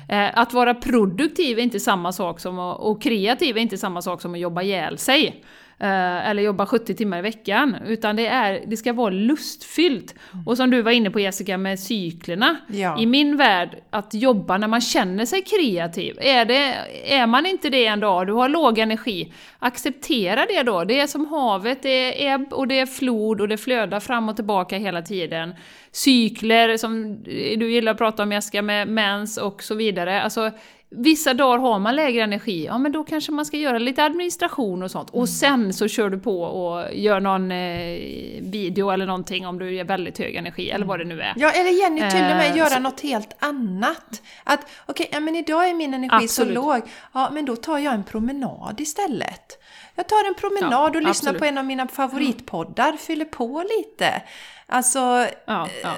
Eh, 0.09 0.39
att 0.39 0.53
vara 0.53 0.75
produktiv 0.75 1.59
är 1.59 1.63
inte 1.63 1.81
samma 1.81 2.13
sak 2.13 2.41
som 2.41 2.59
att, 2.59 2.79
och 2.81 3.03
kreativ 3.03 3.57
är 3.57 3.61
inte 3.61 3.79
samma 3.79 4.03
sak 4.03 4.23
som 4.23 4.35
att 4.35 4.41
jobba 4.41 4.63
ihjäl 4.63 4.99
sig. 4.99 5.45
Eh, 5.81 6.31
eller 6.31 6.43
jobba 6.43 6.67
70 6.67 6.95
timmar 6.95 7.19
i 7.19 7.23
veckan. 7.23 7.77
Utan 7.87 8.17
det, 8.17 8.27
är, 8.27 8.63
det 8.67 8.77
ska 8.77 8.93
vara 8.93 9.11
lustfyllt. 9.11 10.15
Och 10.47 10.57
som 10.57 10.71
du 10.71 10.83
var 10.83 10.91
inne 10.91 11.11
på 11.11 11.21
Jessica 11.21 11.59
med 11.59 11.81
cyklerna. 11.81 12.57
Ja. 12.69 13.01
I 13.01 13.07
min 13.07 13.37
värld, 13.37 13.77
att 13.91 14.15
jobba 14.15 14.59
när 14.59 14.69
man 14.69 14.81
känner 14.81 15.27
sig 15.27 15.43
kreativ. 15.43 16.19
Är, 16.21 16.45
det, 16.45 16.75
är 17.05 17.27
man 17.27 17.47
inte 17.47 17.71
det 17.71 17.87
en 17.87 18.01
dag, 18.01 18.27
du 18.27 18.33
har 18.33 18.49
låg 18.49 18.79
energi, 18.79 19.33
acceptera 19.59 20.47
det 20.49 20.63
då. 20.63 20.85
Det 20.85 21.01
är 21.01 21.07
som 21.07 21.27
havet, 21.27 21.83
det 21.83 22.27
är 22.27 22.35
ebb 22.35 22.53
och 22.53 22.69
det 22.69 22.79
är 22.79 22.87
flod 22.87 23.41
och 23.41 23.49
det 23.49 23.57
flödar 23.57 24.01
fram 24.01 24.29
och 24.29 24.37
tillbaka 24.37 24.79
hela 24.79 25.03
tiden. 25.03 25.55
Cykler 25.93 26.77
som 26.77 27.23
du 27.59 27.71
gillar 27.71 27.93
att 27.93 27.99
prata 27.99 28.23
om 28.23 28.33
Jessica, 28.33 28.63
med 28.63 28.89
mens 28.89 29.37
och 29.37 29.63
så 29.63 29.75
vidare. 29.75 30.23
Alltså, 30.23 30.51
Vissa 30.91 31.35
dagar 31.35 31.59
har 31.59 31.79
man 31.79 31.97
lägre 31.97 32.23
energi, 32.23 32.65
ja 32.67 32.79
men 32.79 32.93
då 32.93 33.05
kanske 33.05 33.33
man 33.33 33.47
ska 33.47 33.57
göra 33.57 33.79
lite 33.79 34.05
administration 34.05 34.83
och 34.83 34.91
sånt. 34.91 35.11
Och 35.11 35.29
sen 35.29 35.73
så 35.73 35.89
kör 35.89 36.11
du 36.11 36.19
på 36.19 36.43
och 36.43 36.95
gör 36.95 37.21
någon 37.21 37.51
eh, 37.53 37.99
video 38.43 38.91
eller 38.91 39.07
någonting 39.07 39.47
om 39.47 39.59
du 39.59 39.77
är 39.77 39.85
väldigt 39.85 40.19
hög 40.19 40.35
energi, 40.37 40.71
eller 40.71 40.87
vad 40.87 40.99
det 40.99 41.05
nu 41.05 41.21
är. 41.21 41.33
Ja, 41.37 41.51
eller 41.51 41.71
Jenny 41.71 42.01
till 42.01 42.21
och 42.21 42.37
med 42.37 42.51
Eh, 42.51 42.57
göra 42.57 42.69
så- 42.71 42.79
något 42.79 43.01
helt 43.01 43.37
annat. 43.39 44.23
Att 44.45 44.61
okej, 44.87 45.09
ja, 45.13 45.21
men 45.21 45.37
idag 45.37 45.69
är 45.69 45.75
min 45.75 45.95
energi 45.95 46.25
Absolut. 46.25 46.55
så 46.57 46.61
låg. 46.63 46.81
Ja, 47.13 47.29
men 47.33 47.45
då 47.45 47.57
tar 47.57 47.79
jag 47.79 47.95
en 47.95 48.05
promenad 48.05 48.81
istället. 48.81 49.59
Jag 49.95 50.09
tar 50.09 50.29
en 50.29 50.35
promenad 50.35 50.73
Ja, 50.73 50.85
och 50.89 50.95
lyssnar 50.95 51.11
absolut. 51.11 51.39
på 51.39 51.45
en 51.45 51.59
av 51.59 51.65
mina 51.65 51.89
favoritpoddar, 51.89 52.93
fyller 52.93 53.25
på 53.25 53.65
lite. 53.79 54.23
Alltså, 54.71 54.99
Ja, 55.47 55.69
ja. 55.83 55.95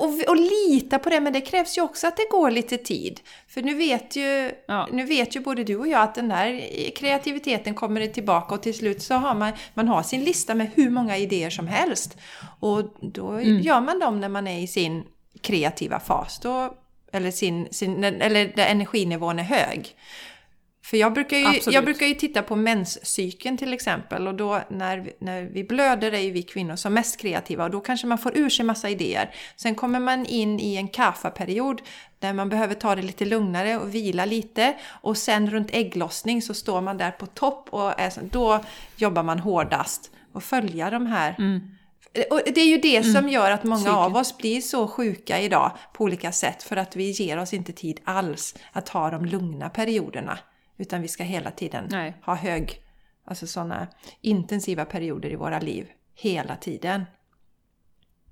och, 0.00 0.28
och 0.28 0.36
lita 0.36 0.98
på 0.98 1.10
det, 1.10 1.20
men 1.20 1.32
det 1.32 1.40
krävs 1.40 1.78
ju 1.78 1.82
också 1.82 2.06
att 2.06 2.16
det 2.16 2.26
går 2.30 2.50
lite 2.50 2.76
tid. 2.78 3.20
För 3.48 3.62
nu 3.62 3.74
vet 3.74 4.16
ju, 4.16 4.52
Ja. 4.68 4.88
nu 4.92 5.04
vet 5.04 5.36
ju 5.36 5.40
både 5.40 5.64
du 5.64 5.76
och 5.76 5.88
jag 5.88 6.02
att 6.02 6.14
den 6.14 6.28
där 6.28 6.60
kreativiteten 6.96 7.74
kommer 7.74 8.06
tillbaka 8.06 8.54
och 8.54 8.62
till 8.62 8.74
slut 8.74 9.02
så 9.02 9.14
har 9.14 9.34
man, 9.34 9.52
man 9.74 9.88
har 9.88 10.02
sin 10.02 10.24
lista 10.24 10.54
med 10.54 10.70
hur 10.74 10.90
många 10.90 11.16
idéer 11.16 11.50
som 11.50 11.66
helst. 11.68 12.16
Och 12.60 12.82
då 13.00 13.28
Mm. 13.30 13.60
gör 13.60 13.80
man 13.80 13.98
dem 13.98 14.20
när 14.20 14.28
man 14.28 14.46
är 14.46 14.58
i 14.60 14.66
sin 14.66 15.04
kreativa 15.40 16.00
fas. 16.00 16.38
Då, 16.42 16.74
eller, 17.12 17.30
sin, 17.30 17.68
sin, 17.70 18.04
eller 18.04 18.52
där 18.56 18.66
energinivån 18.66 19.38
är 19.38 19.42
hög. 19.42 19.96
För 20.88 20.96
jag 20.96 21.12
brukar, 21.12 21.36
ju, 21.36 21.46
Absolut. 21.46 21.74
jag 21.74 21.84
brukar 21.84 22.06
ju 22.06 22.14
titta 22.14 22.42
på 22.42 22.56
menscykeln 22.56 23.56
till 23.56 23.72
exempel 23.72 24.28
och 24.28 24.34
då 24.34 24.60
när 24.70 24.98
vi, 24.98 25.12
när 25.20 25.42
vi 25.42 25.64
blöder 25.64 26.12
är 26.12 26.18
ju 26.18 26.30
vi 26.30 26.42
kvinnor 26.42 26.76
som 26.76 26.94
mest 26.94 27.20
kreativa 27.20 27.64
och 27.64 27.70
då 27.70 27.80
kanske 27.80 28.06
man 28.06 28.18
får 28.18 28.38
ur 28.38 28.48
sig 28.48 28.64
massa 28.64 28.90
idéer. 28.90 29.34
Sen 29.56 29.74
kommer 29.74 30.00
man 30.00 30.26
in 30.26 30.60
i 30.60 30.76
en 30.76 30.88
kaffaperiod 30.88 31.82
där 32.18 32.32
man 32.32 32.48
behöver 32.48 32.74
ta 32.74 32.94
det 32.94 33.02
lite 33.02 33.24
lugnare 33.24 33.76
och 33.76 33.94
vila 33.94 34.24
lite 34.24 34.74
och 34.88 35.16
sen 35.16 35.50
runt 35.50 35.68
ägglossning 35.72 36.42
så 36.42 36.54
står 36.54 36.80
man 36.80 36.98
där 36.98 37.10
på 37.10 37.26
topp 37.26 37.68
och 37.70 38.00
är, 38.00 38.12
då 38.30 38.64
jobbar 38.96 39.22
man 39.22 39.38
hårdast 39.38 40.10
och 40.32 40.42
följa 40.42 40.90
de 40.90 41.06
här 41.06 41.36
och 42.30 42.40
det 42.54 42.60
är 42.60 42.66
ju 42.66 42.78
det 42.78 43.02
som 43.02 43.28
gör 43.28 43.50
att 43.50 43.64
många 43.64 43.78
Cykeln. 43.78 43.96
av 43.96 44.16
oss 44.16 44.38
blir 44.38 44.60
så 44.60 44.88
sjuka 44.88 45.40
idag 45.40 45.72
på 45.92 46.04
olika 46.04 46.32
sätt 46.32 46.62
för 46.62 46.76
att 46.76 46.96
vi 46.96 47.10
ger 47.10 47.38
oss 47.38 47.54
inte 47.54 47.72
tid 47.72 48.00
alls 48.04 48.54
att 48.72 48.88
ha 48.88 49.10
de 49.10 49.24
lugna 49.24 49.68
perioderna. 49.68 50.38
Utan 50.78 51.02
vi 51.02 51.08
ska 51.08 51.22
hela 51.22 51.50
tiden 51.50 51.88
Nej. 51.90 52.14
ha 52.22 52.34
hög, 52.34 52.82
alltså 53.24 53.46
sådana 53.46 53.86
intensiva 54.20 54.84
perioder 54.84 55.32
i 55.32 55.36
våra 55.36 55.58
liv. 55.58 55.88
Hela 56.14 56.56
tiden. 56.56 57.04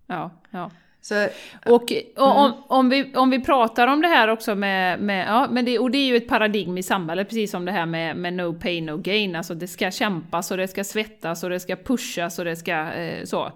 Ja, 0.07 0.31
ja. 0.51 0.71
Så, 1.01 1.29
Och, 1.67 1.93
och 2.17 2.39
om, 2.39 2.63
om, 2.69 2.89
vi, 2.89 3.15
om 3.15 3.31
vi 3.31 3.45
pratar 3.45 3.87
om 3.87 4.03
det 4.03 4.09
här 4.09 4.29
också 4.29 4.55
med, 4.55 5.01
med 5.01 5.27
ja, 5.29 5.49
men 5.51 5.65
det, 5.65 5.79
och 5.79 5.91
det 5.91 5.99
är 5.99 6.07
ju 6.07 6.17
ett 6.17 6.29
paradigm 6.29 6.79
i 6.79 6.83
samhället, 6.83 7.29
precis 7.29 7.51
som 7.51 7.65
det 7.65 7.73
här 7.73 7.87
med, 7.87 8.17
med 8.17 8.33
no 8.33 8.55
pain 8.61 8.87
no 8.87 8.97
gain, 8.97 9.37
alltså 9.37 9.55
det 9.55 9.67
ska 9.67 9.91
kämpas 9.91 10.51
och 10.51 10.57
det 10.57 10.69
ska 10.69 10.85
svettas 10.85 11.45
och 11.45 11.51
det 11.51 11.61
ska 11.61 11.77
pushas 11.77 12.39
och 12.39 12.45
det 12.45 12.57
ska 12.57 12.93
eh, 12.93 13.25
så. 13.25 13.53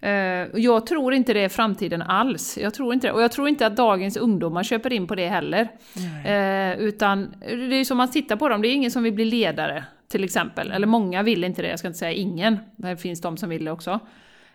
Eh, 0.00 0.10
jag 0.54 0.86
tror 0.86 1.14
inte 1.14 1.32
det 1.32 1.40
är 1.40 1.48
framtiden 1.48 2.02
alls. 2.02 2.58
Jag 2.58 2.74
tror 2.74 2.94
inte 2.94 3.06
det. 3.06 3.12
Och 3.12 3.22
jag 3.22 3.32
tror 3.32 3.48
inte 3.48 3.66
att 3.66 3.76
dagens 3.76 4.16
ungdomar 4.16 4.62
köper 4.62 4.92
in 4.92 5.06
på 5.06 5.14
det 5.14 5.28
heller. 5.28 5.68
Eh, 6.24 6.78
utan 6.78 7.34
det 7.40 7.74
är 7.74 7.84
som 7.84 7.96
man 7.96 8.10
tittar 8.10 8.36
på 8.36 8.48
dem, 8.48 8.62
det 8.62 8.68
är 8.68 8.74
ingen 8.74 8.90
som 8.90 9.02
vill 9.02 9.12
bli 9.12 9.24
ledare 9.24 9.84
till 10.08 10.24
exempel. 10.24 10.70
Eller 10.70 10.86
många 10.86 11.22
vill 11.22 11.44
inte 11.44 11.62
det, 11.62 11.68
jag 11.68 11.78
ska 11.78 11.88
inte 11.88 11.98
säga 11.98 12.12
ingen. 12.12 12.58
Det 12.76 12.96
finns 12.96 13.20
de 13.20 13.36
som 13.36 13.48
vill 13.48 13.64
det 13.64 13.70
också. 13.70 13.90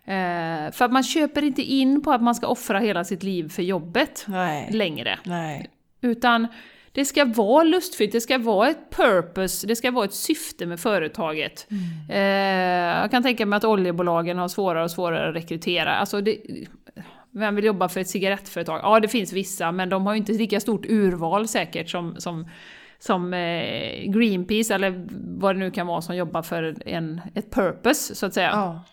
Eh, 0.05 0.71
för 0.71 0.81
att 0.85 0.91
man 0.91 1.03
köper 1.03 1.43
inte 1.43 1.61
in 1.61 2.01
på 2.01 2.11
att 2.11 2.21
man 2.21 2.35
ska 2.35 2.47
offra 2.47 2.79
hela 2.79 3.03
sitt 3.03 3.23
liv 3.23 3.49
för 3.49 3.63
jobbet 3.63 4.25
nej. 4.27 4.69
längre. 4.71 5.19
Nej. 5.23 5.69
Utan 6.01 6.47
det 6.93 7.05
ska 7.05 7.25
vara 7.25 7.63
lustfyllt, 7.63 8.11
det 8.11 8.21
ska 8.21 8.37
vara 8.37 8.69
ett 8.69 8.89
purpose, 8.89 9.67
det 9.67 9.75
ska 9.75 9.91
vara 9.91 10.05
ett 10.05 10.13
syfte 10.13 10.65
med 10.65 10.79
företaget. 10.79 11.67
Eh, 12.09 12.19
jag 13.01 13.11
kan 13.11 13.23
tänka 13.23 13.45
mig 13.45 13.57
att 13.57 13.63
oljebolagen 13.63 14.37
har 14.37 14.47
svårare 14.47 14.83
och 14.83 14.91
svårare 14.91 15.29
att 15.29 15.35
rekrytera. 15.35 15.95
Alltså 15.95 16.21
det, 16.21 16.37
vem 17.31 17.55
vill 17.55 17.65
jobba 17.65 17.89
för 17.89 17.99
ett 17.99 18.09
cigarettföretag? 18.09 18.79
Ja, 18.83 18.99
det 18.99 19.07
finns 19.07 19.33
vissa, 19.33 19.71
men 19.71 19.89
de 19.89 20.05
har 20.05 20.13
ju 20.13 20.17
inte 20.17 20.31
lika 20.31 20.59
stort 20.59 20.85
urval 20.85 21.47
säkert 21.47 21.89
som, 21.89 22.15
som, 22.17 22.47
som 22.99 23.33
eh, 23.33 24.11
Greenpeace 24.11 24.75
eller 24.75 25.05
vad 25.39 25.55
det 25.55 25.59
nu 25.59 25.71
kan 25.71 25.87
vara 25.87 26.01
som 26.01 26.15
jobbar 26.15 26.41
för 26.41 26.75
en, 26.85 27.21
ett 27.35 27.51
purpose, 27.51 28.15
så 28.15 28.25
att 28.25 28.33
säga. 28.33 28.49
Ja. 28.51 28.83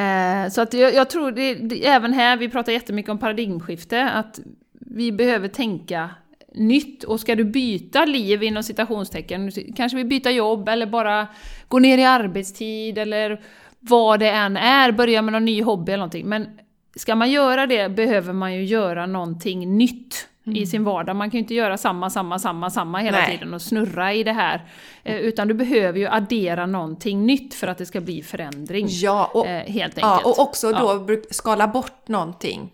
Eh, 0.00 0.48
så 0.48 0.60
att 0.60 0.74
jag, 0.74 0.94
jag 0.94 1.10
tror, 1.10 1.32
det, 1.32 1.54
det, 1.54 1.86
även 1.86 2.12
här, 2.12 2.36
vi 2.36 2.48
pratar 2.48 2.72
jättemycket 2.72 3.10
om 3.10 3.18
paradigmskifte, 3.18 4.10
att 4.10 4.40
vi 4.72 5.12
behöver 5.12 5.48
tänka 5.48 6.10
nytt. 6.54 7.04
Och 7.04 7.20
ska 7.20 7.34
du 7.34 7.44
byta 7.44 8.04
liv 8.04 8.42
inom 8.42 8.62
citationstecken, 8.62 9.52
kanske 9.76 9.96
vi 9.98 10.04
byta 10.04 10.30
jobb 10.30 10.68
eller 10.68 10.86
bara 10.86 11.26
gå 11.68 11.78
ner 11.78 11.98
i 11.98 12.04
arbetstid 12.04 12.98
eller 12.98 13.40
vad 13.80 14.20
det 14.20 14.30
än 14.30 14.56
är, 14.56 14.92
börja 14.92 15.22
med 15.22 15.32
någon 15.32 15.44
ny 15.44 15.62
hobby 15.62 15.92
eller 15.92 15.98
någonting. 15.98 16.26
Men 16.26 16.48
ska 16.96 17.14
man 17.14 17.30
göra 17.30 17.66
det 17.66 17.88
behöver 17.88 18.32
man 18.32 18.54
ju 18.54 18.64
göra 18.64 19.06
någonting 19.06 19.76
nytt 19.78 20.26
i 20.44 20.66
sin 20.66 20.84
vardag. 20.84 21.16
Man 21.16 21.30
kan 21.30 21.38
ju 21.38 21.42
inte 21.42 21.54
göra 21.54 21.76
samma, 21.78 22.10
samma, 22.10 22.38
samma, 22.38 22.70
samma 22.70 22.98
hela 22.98 23.18
Nej. 23.18 23.30
tiden 23.38 23.54
och 23.54 23.62
snurra 23.62 24.12
i 24.14 24.22
det 24.22 24.32
här. 24.32 24.64
Eh, 25.04 25.16
utan 25.16 25.48
du 25.48 25.54
behöver 25.54 25.98
ju 25.98 26.06
addera 26.06 26.66
någonting 26.66 27.26
nytt 27.26 27.54
för 27.54 27.66
att 27.66 27.78
det 27.78 27.86
ska 27.86 28.00
bli 28.00 28.22
förändring. 28.22 28.86
Ja, 28.90 29.30
och, 29.34 29.46
Eh, 29.46 29.66
helt 29.72 29.98
enkelt. 29.98 30.02
ja, 30.02 30.20
och 30.24 30.38
också 30.38 30.72
då 30.72 31.06
Ja. 31.08 31.16
skala 31.30 31.68
bort 31.68 32.08
någonting. 32.08 32.70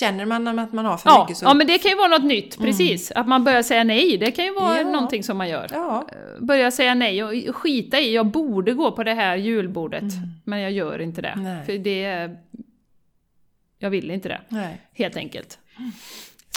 Känner 0.00 0.24
man 0.26 0.58
att 0.58 0.72
man 0.72 0.84
har 0.84 0.96
för 0.96 1.10
Ja, 1.10 1.24
mycket 1.24 1.36
så... 1.36 1.44
ja, 1.44 1.54
men 1.54 1.66
det 1.66 1.78
kan 1.78 1.90
ju 1.90 1.96
vara 1.96 2.08
något 2.08 2.24
nytt, 2.24 2.58
precis. 2.58 3.10
Att 3.10 3.28
man 3.28 3.44
börjar 3.44 3.62
säga 3.62 3.84
nej, 3.84 4.16
det 4.16 4.30
kan 4.30 4.44
ju 4.44 4.54
vara 4.54 4.76
Ja. 4.80 4.90
någonting 4.90 5.22
som 5.22 5.36
man 5.38 5.48
gör. 5.48 5.66
Ja. 5.72 6.06
Börja 6.40 6.70
säga 6.70 6.94
nej 6.94 7.24
och 7.24 7.56
skita 7.56 8.00
i, 8.00 8.14
jag 8.14 8.26
borde 8.26 8.72
gå 8.74 8.92
på 8.92 9.04
det 9.04 9.14
här 9.14 9.36
julbordet, 9.36 10.04
men 10.44 10.60
jag 10.60 10.72
gör 10.72 10.98
inte 10.98 11.22
det. 11.22 11.34
Nej. 11.36 11.66
För 11.66 11.78
det... 11.78 12.30
Jag 13.78 13.90
vill 13.90 14.10
inte 14.10 14.28
det, 14.28 14.40
Nej. 14.48 14.80
helt 14.94 15.16
enkelt. 15.16 15.58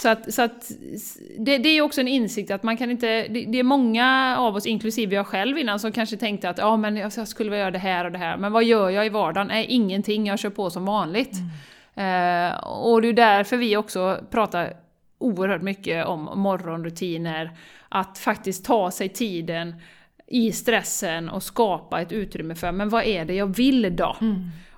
Så 0.02 0.08
att, 0.08 0.32
så 0.34 0.42
att 0.42 0.70
det, 1.38 1.58
det 1.58 1.68
är 1.68 1.80
också 1.82 2.00
en 2.00 2.08
insikt 2.08 2.50
att 2.50 2.62
man 2.62 2.76
kan 2.76 2.90
inte... 2.90 3.06
Det, 3.06 3.44
det 3.48 3.58
är 3.58 3.62
många 3.62 4.36
av 4.38 4.56
oss, 4.56 4.66
inklusive 4.66 5.14
jag 5.14 5.26
själv 5.26 5.58
innan, 5.58 5.80
som 5.80 5.92
kanske 5.92 6.16
tänkte 6.16 6.48
att 6.48 6.58
ja, 6.58 6.76
men 6.76 6.96
jag 6.96 7.28
skulle 7.28 7.50
vilja 7.50 7.60
göra 7.60 7.70
det 7.70 7.78
här 7.78 8.04
och 8.04 8.12
det 8.12 8.18
här. 8.18 8.36
Men 8.36 8.52
vad 8.52 8.64
gör 8.64 8.90
jag 8.90 9.06
i 9.06 9.08
vardagen? 9.08 9.46
Nej, 9.46 9.66
ingenting. 9.68 10.26
Jag 10.26 10.38
kör 10.38 10.50
på 10.50 10.70
som 10.70 10.84
vanligt. 10.84 11.32
Eh, 11.94 12.54
och 12.64 13.02
det 13.02 13.08
är 13.08 13.12
därför 13.12 13.56
vi 13.56 13.76
också 13.76 14.20
pratar 14.30 14.72
oerhört 15.18 15.62
mycket 15.62 16.06
om 16.06 16.30
morgonrutiner. 16.34 17.56
Att 17.88 18.18
faktiskt 18.18 18.64
ta 18.64 18.90
sig 18.90 19.08
tiden 19.08 19.74
i 20.26 20.52
stressen 20.52 21.28
och 21.28 21.42
skapa 21.42 22.00
ett 22.00 22.12
utrymme 22.12 22.54
för, 22.54 22.72
men 22.72 22.88
vad 22.88 23.04
är 23.04 23.24
det 23.24 23.34
jag 23.34 23.56
vill 23.56 23.96
då? 23.96 24.16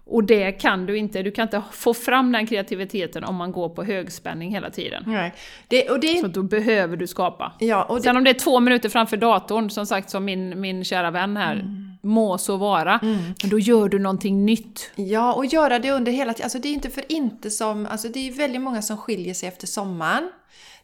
Och 0.09 0.25
det 0.25 0.53
kan 0.53 0.87
du 0.87 0.99
inte, 0.99 1.23
du 1.23 1.31
kan 1.31 1.43
inte 1.43 1.63
få 1.73 1.95
fram 1.95 2.33
den 2.33 2.47
kreativiteten 2.47 3.25
om 3.25 3.35
man 3.35 3.53
går 3.53 3.69
på 3.69 3.85
högspänning 3.85 4.51
hela 4.51 4.71
tiden. 4.71 5.05
Nej. 5.07 5.35
Det, 5.69 5.91
och 5.91 6.01
det, 6.01 6.21
Så 6.21 6.27
då 6.27 6.43
behöver 6.43 6.97
du 6.97 7.07
skapa. 7.07 7.53
ja, 7.59 7.85
och 7.85 7.97
det, 7.97 8.03
Sen 8.03 8.17
om 8.17 8.25
det 8.25 8.31
är 8.31 8.35
två 8.35 8.61
minuter 8.61 8.89
framför 8.89 9.17
datorn, 9.17 9.71
som 9.71 9.87
sagt 9.87 10.11
som 10.11 10.25
min, 10.25 10.61
min 10.61 10.85
kära 10.85 11.11
vän 11.11 11.37
här, 11.37 11.65
må 12.03 12.39
så 12.39 12.57
vara. 12.57 12.99
Men 13.03 13.51
då 13.51 13.59
gör 13.59 13.89
du 13.89 13.99
någonting 13.99 14.45
nytt. 14.45 14.91
Ja, 14.95 15.33
och 15.35 15.47
göra 15.47 15.79
det 15.79 15.91
under 15.91 16.13
hela 16.13 16.33
tiden. 16.33 16.45
Alltså 16.45 16.59
det 16.59 16.69
är 16.69 16.73
inte 16.73 16.91
för 16.91 17.05
inte 17.13 17.51
som... 17.51 17.87
Alltså 17.87 18.09
det 18.09 18.29
är 18.29 18.33
väldigt 18.33 18.61
många 18.61 18.83
som 18.83 18.97
skiljer 18.97 19.35
sig 19.35 19.49
efter 19.49 19.67
sommaren. 19.67 20.31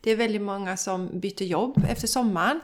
Det 0.01 0.11
är 0.11 0.17
väldigt 0.17 0.43
många 0.43 0.77
som 0.77 1.21
byter 1.21 1.43
jobb 1.43 1.85
efter 1.91 2.07
sommaren. 2.07 2.61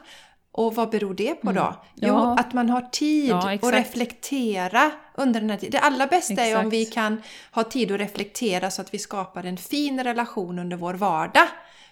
Och 0.58 0.74
vad 0.74 0.90
beror 0.90 1.14
det 1.14 1.34
på 1.34 1.52
då? 1.52 1.74
Jo, 1.94 2.08
Ja. 2.14 2.36
att 2.38 2.52
man 2.52 2.70
har 2.70 2.80
tid 2.80 3.28
Ja, 3.30 3.38
att 3.38 3.54
exakt. 3.54 3.74
reflektera 3.76 4.90
under 5.14 5.40
den 5.40 5.50
här 5.50 5.56
tiden. 5.56 5.70
Det 5.80 5.86
allra 5.86 6.06
bästa 6.06 6.32
är 6.44 6.54
om 6.54 6.60
Exakt. 6.60 6.72
vi 6.72 6.84
kan 6.86 7.22
ha 7.52 7.64
tid 7.64 7.92
att 7.92 8.00
reflektera 8.00 8.70
så 8.70 8.82
att 8.82 8.94
vi 8.94 8.98
skapar 8.98 9.44
en 9.44 9.56
fin 9.56 10.04
relation 10.04 10.58
under 10.58 10.76
vår 10.76 10.94
vardag. 10.94 11.46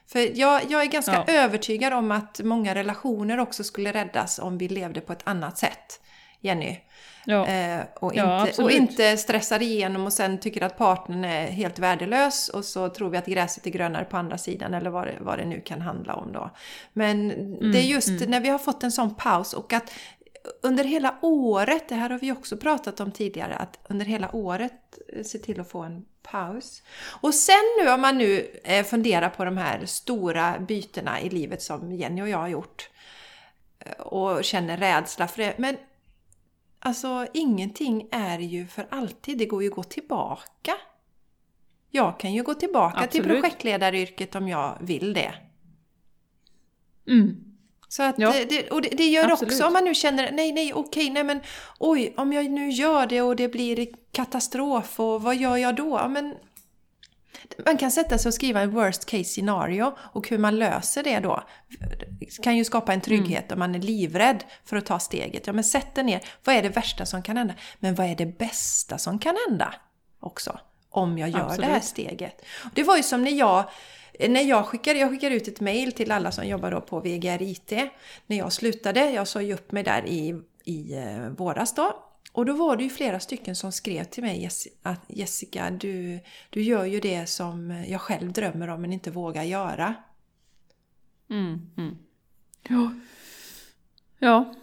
För 0.07 0.39
jag, 0.39 0.61
jag 0.69 0.83
är 0.83 0.87
ganska 0.87 1.25
Ja. 1.27 1.33
övertygad 1.33 1.93
om 1.93 2.11
att 2.11 2.41
många 2.45 2.75
relationer 2.75 3.41
också 3.41 3.64
skulle 3.64 3.93
räddas 3.93 4.39
om 4.39 4.59
vi 4.59 4.69
levde 4.69 5.01
på 5.01 5.12
ett 5.12 5.23
annat 5.25 5.59
sätt. 5.59 6.01
Jenny. 6.41 6.77
Ja. 7.27 7.47
Eh, 7.47 7.81
och, 7.95 8.12
Ja, 8.14 8.22
inte, 8.22 8.22
och 8.22 8.49
absolut. 8.49 8.72
inte 8.72 9.16
stressar 9.16 9.62
igenom 9.62 10.07
och 10.07 10.12
sen 10.12 10.39
tycker 10.39 10.62
att 10.62 10.79
partnern 10.79 11.24
är 11.24 11.47
helt 11.47 11.79
värdelös 11.79 12.49
och 12.49 12.64
så 12.64 12.89
tror 12.89 13.11
vi 13.11 13.18
att 13.18 13.27
gräset 13.27 13.66
är 13.66 13.70
grönare 13.70 14.05
på 14.05 14.16
andra 14.16 14.39
sidan 14.39 14.74
eller 14.74 14.91
vad 14.91 15.07
det, 15.07 15.14
vad 15.20 15.39
det 15.39 15.45
nu 15.45 15.61
kan 15.61 15.81
handla 15.81 16.14
om 16.14 16.33
då. 16.33 16.51
Men 16.93 17.31
Mm, 17.31 17.72
det 17.72 17.79
är 17.79 17.83
just 17.83 18.29
när 18.29 18.41
vi 18.41 18.49
har 18.49 18.59
fått 18.59 18.83
en 18.83 18.93
sån 18.93 19.14
paus 19.14 19.53
och 19.53 19.72
att 19.72 19.93
under 20.62 20.85
hela 20.85 21.14
året, 21.22 21.89
det 21.89 21.95
här 21.95 22.11
har 22.11 22.18
vi 22.18 22.33
också 22.33 22.57
pratat 22.57 23.01
om 23.01 23.12
tidigare, 23.12 23.55
att 23.55 23.79
under 23.89 24.07
hela 24.07 24.35
året 24.35 24.99
eh, 25.12 25.22
se 25.22 25.39
till 25.39 25.61
att 25.61 25.70
få 25.70 25.83
en 25.83 26.05
paus. 26.22 26.83
Och 27.20 27.35
sen 27.35 27.62
nu 27.83 27.91
om 27.91 28.01
man 28.01 28.18
nu 28.18 28.61
eh, 28.64 28.85
funderar 28.85 29.29
på 29.29 29.45
de 29.45 29.57
här 29.57 29.87
stora 29.87 30.59
bytena 30.59 31.20
i 31.20 31.31
livet 31.31 31.62
som 31.62 31.93
Jenny 31.93 32.22
och 32.22 32.29
jag 32.29 32.39
har 32.39 32.49
gjort 32.49 32.91
eh, 33.79 33.93
och 33.93 34.45
känner 34.45 34.77
rädsla 34.77 35.29
för 35.29 35.43
det. 35.43 35.55
Men 35.59 35.77
alltså 36.79 37.27
ingenting 37.35 38.09
är 38.11 38.39
ju 38.39 38.66
för 38.66 38.87
alltid, 38.91 39.39
det 39.39 39.47
går 39.47 39.62
ju 39.62 39.68
att 39.68 39.74
gå 39.74 39.83
tillbaka. 39.83 40.72
Jag 41.91 42.20
kan 42.20 42.33
ju 42.33 42.43
gå 42.43 42.55
tillbaka 42.55 42.99
Absolut. 42.99 43.12
till 43.12 43.22
projektledaryrket 43.24 44.35
om 44.35 44.49
jag 44.49 44.79
vill 44.81 45.14
det. 45.14 45.35
Mm. 47.09 47.47
Så 47.89 48.03
att 48.03 48.18
Ja, 48.18 48.33
det, 48.49 48.70
och 48.70 48.83
det, 48.83 48.89
det 48.89 49.05
gör 49.05 49.31
absolut. 49.31 49.53
också 49.53 49.66
om 49.66 49.72
man 49.72 49.85
nu 49.85 49.95
känner 49.95 50.33
nej, 50.33 50.53
nej, 50.53 50.74
okej, 50.74 51.11
nej 51.11 51.24
men 51.24 51.41
oj, 51.79 52.14
om 52.16 52.33
jag 52.33 52.51
nu 52.51 52.70
gör 52.70 53.07
det 53.07 53.22
och 53.22 53.37
det 53.37 53.49
blir 53.49 53.87
katastrof 54.12 55.01
och 55.01 55.22
vad 55.22 55.37
gör 55.37 55.57
jag 55.57 55.77
då? 55.77 56.09
Men, 56.09 56.35
man 57.66 57.76
kan 57.76 57.90
sätta 57.90 58.18
sig 58.18 58.28
och 58.28 58.34
skriva 58.34 58.61
en 58.61 58.70
worst 58.70 59.05
case 59.05 59.24
scenario 59.24 59.94
och 60.12 60.28
hur 60.28 60.38
man 60.38 60.59
löser 60.59 61.03
det 61.03 61.20
då 61.20 61.42
kan 62.42 62.57
ju 62.57 62.64
skapa 62.64 62.92
en 62.92 63.01
trygghet 63.01 63.53
om 63.53 63.59
man 63.59 63.74
är 63.74 63.78
livrädd 63.78 64.44
för 64.64 64.76
att 64.76 64.86
ta 64.86 64.99
steget. 64.99 65.47
Ja, 65.47 65.53
men 65.53 65.64
sätt 65.64 65.94
dig 65.94 66.05
ner. 66.05 66.20
Vad 66.44 66.57
är 66.57 66.62
det 66.62 66.68
värsta 66.68 67.07
som 67.07 67.22
kan 67.22 67.36
hända? 67.36 67.55
Men 67.78 67.94
vad 67.94 68.07
är 68.07 68.14
det 68.14 68.38
bästa 68.38 68.99
som 68.99 69.18
kan 69.18 69.36
hända 69.49 69.74
också? 70.20 70.59
Om 70.90 71.18
jag 71.18 71.28
gör 71.28 71.38
det 71.38 71.64
här 71.66 71.76
Absolut. 71.76 71.84
steget. 71.84 72.44
Det 72.74 72.82
var 72.82 72.97
ju 72.97 73.03
som 73.03 73.22
när 73.22 73.30
jag 73.30 73.64
när 74.28 74.42
jag 74.42 74.66
skickade, 74.66 74.99
jag 74.99 75.11
skickade 75.11 75.34
ut 75.34 75.49
ett 75.49 75.61
mail 75.61 75.92
till 75.92 76.12
alla 76.12 76.32
som 76.32 76.47
jobbar 76.47 76.70
då 76.70 76.80
på 76.80 77.01
VGR 77.01 77.42
IT. 77.42 77.72
När 78.26 78.36
jag 78.36 78.53
slutade, 78.53 79.11
jag 79.11 79.28
sa 79.28 79.42
ju 79.42 79.55
upp 79.55 79.72
mig 79.72 79.82
där 79.82 80.07
i, 80.07 80.42
i 80.64 80.94
eh, 80.94 81.28
våras 81.28 81.74
då. 81.74 82.05
Och 82.37 82.47
då 82.47 82.53
var 82.53 82.76
det 82.76 82.82
ju 82.82 82.91
flera 82.91 83.20
stycken 83.20 83.57
som 83.57 83.72
skrev 83.72 84.05
till 84.05 84.22
mig 84.22 84.49
att 84.82 85.01
Jessica, 85.09 85.70
du, 85.70 86.20
du 86.51 86.62
gör 86.62 86.84
ju 86.84 87.01
det 87.01 87.26
som 87.26 87.84
jag 87.89 88.01
själv 88.01 88.32
drömmer 88.32 88.68
om 88.68 88.80
men 88.80 88.93
inte 88.93 89.11
vågar 89.11 89.43
göra. 89.43 89.95
Mm. 91.30 91.61
Mm. 91.76 91.97
Ja. 92.68 92.93
Ja, 94.18 94.55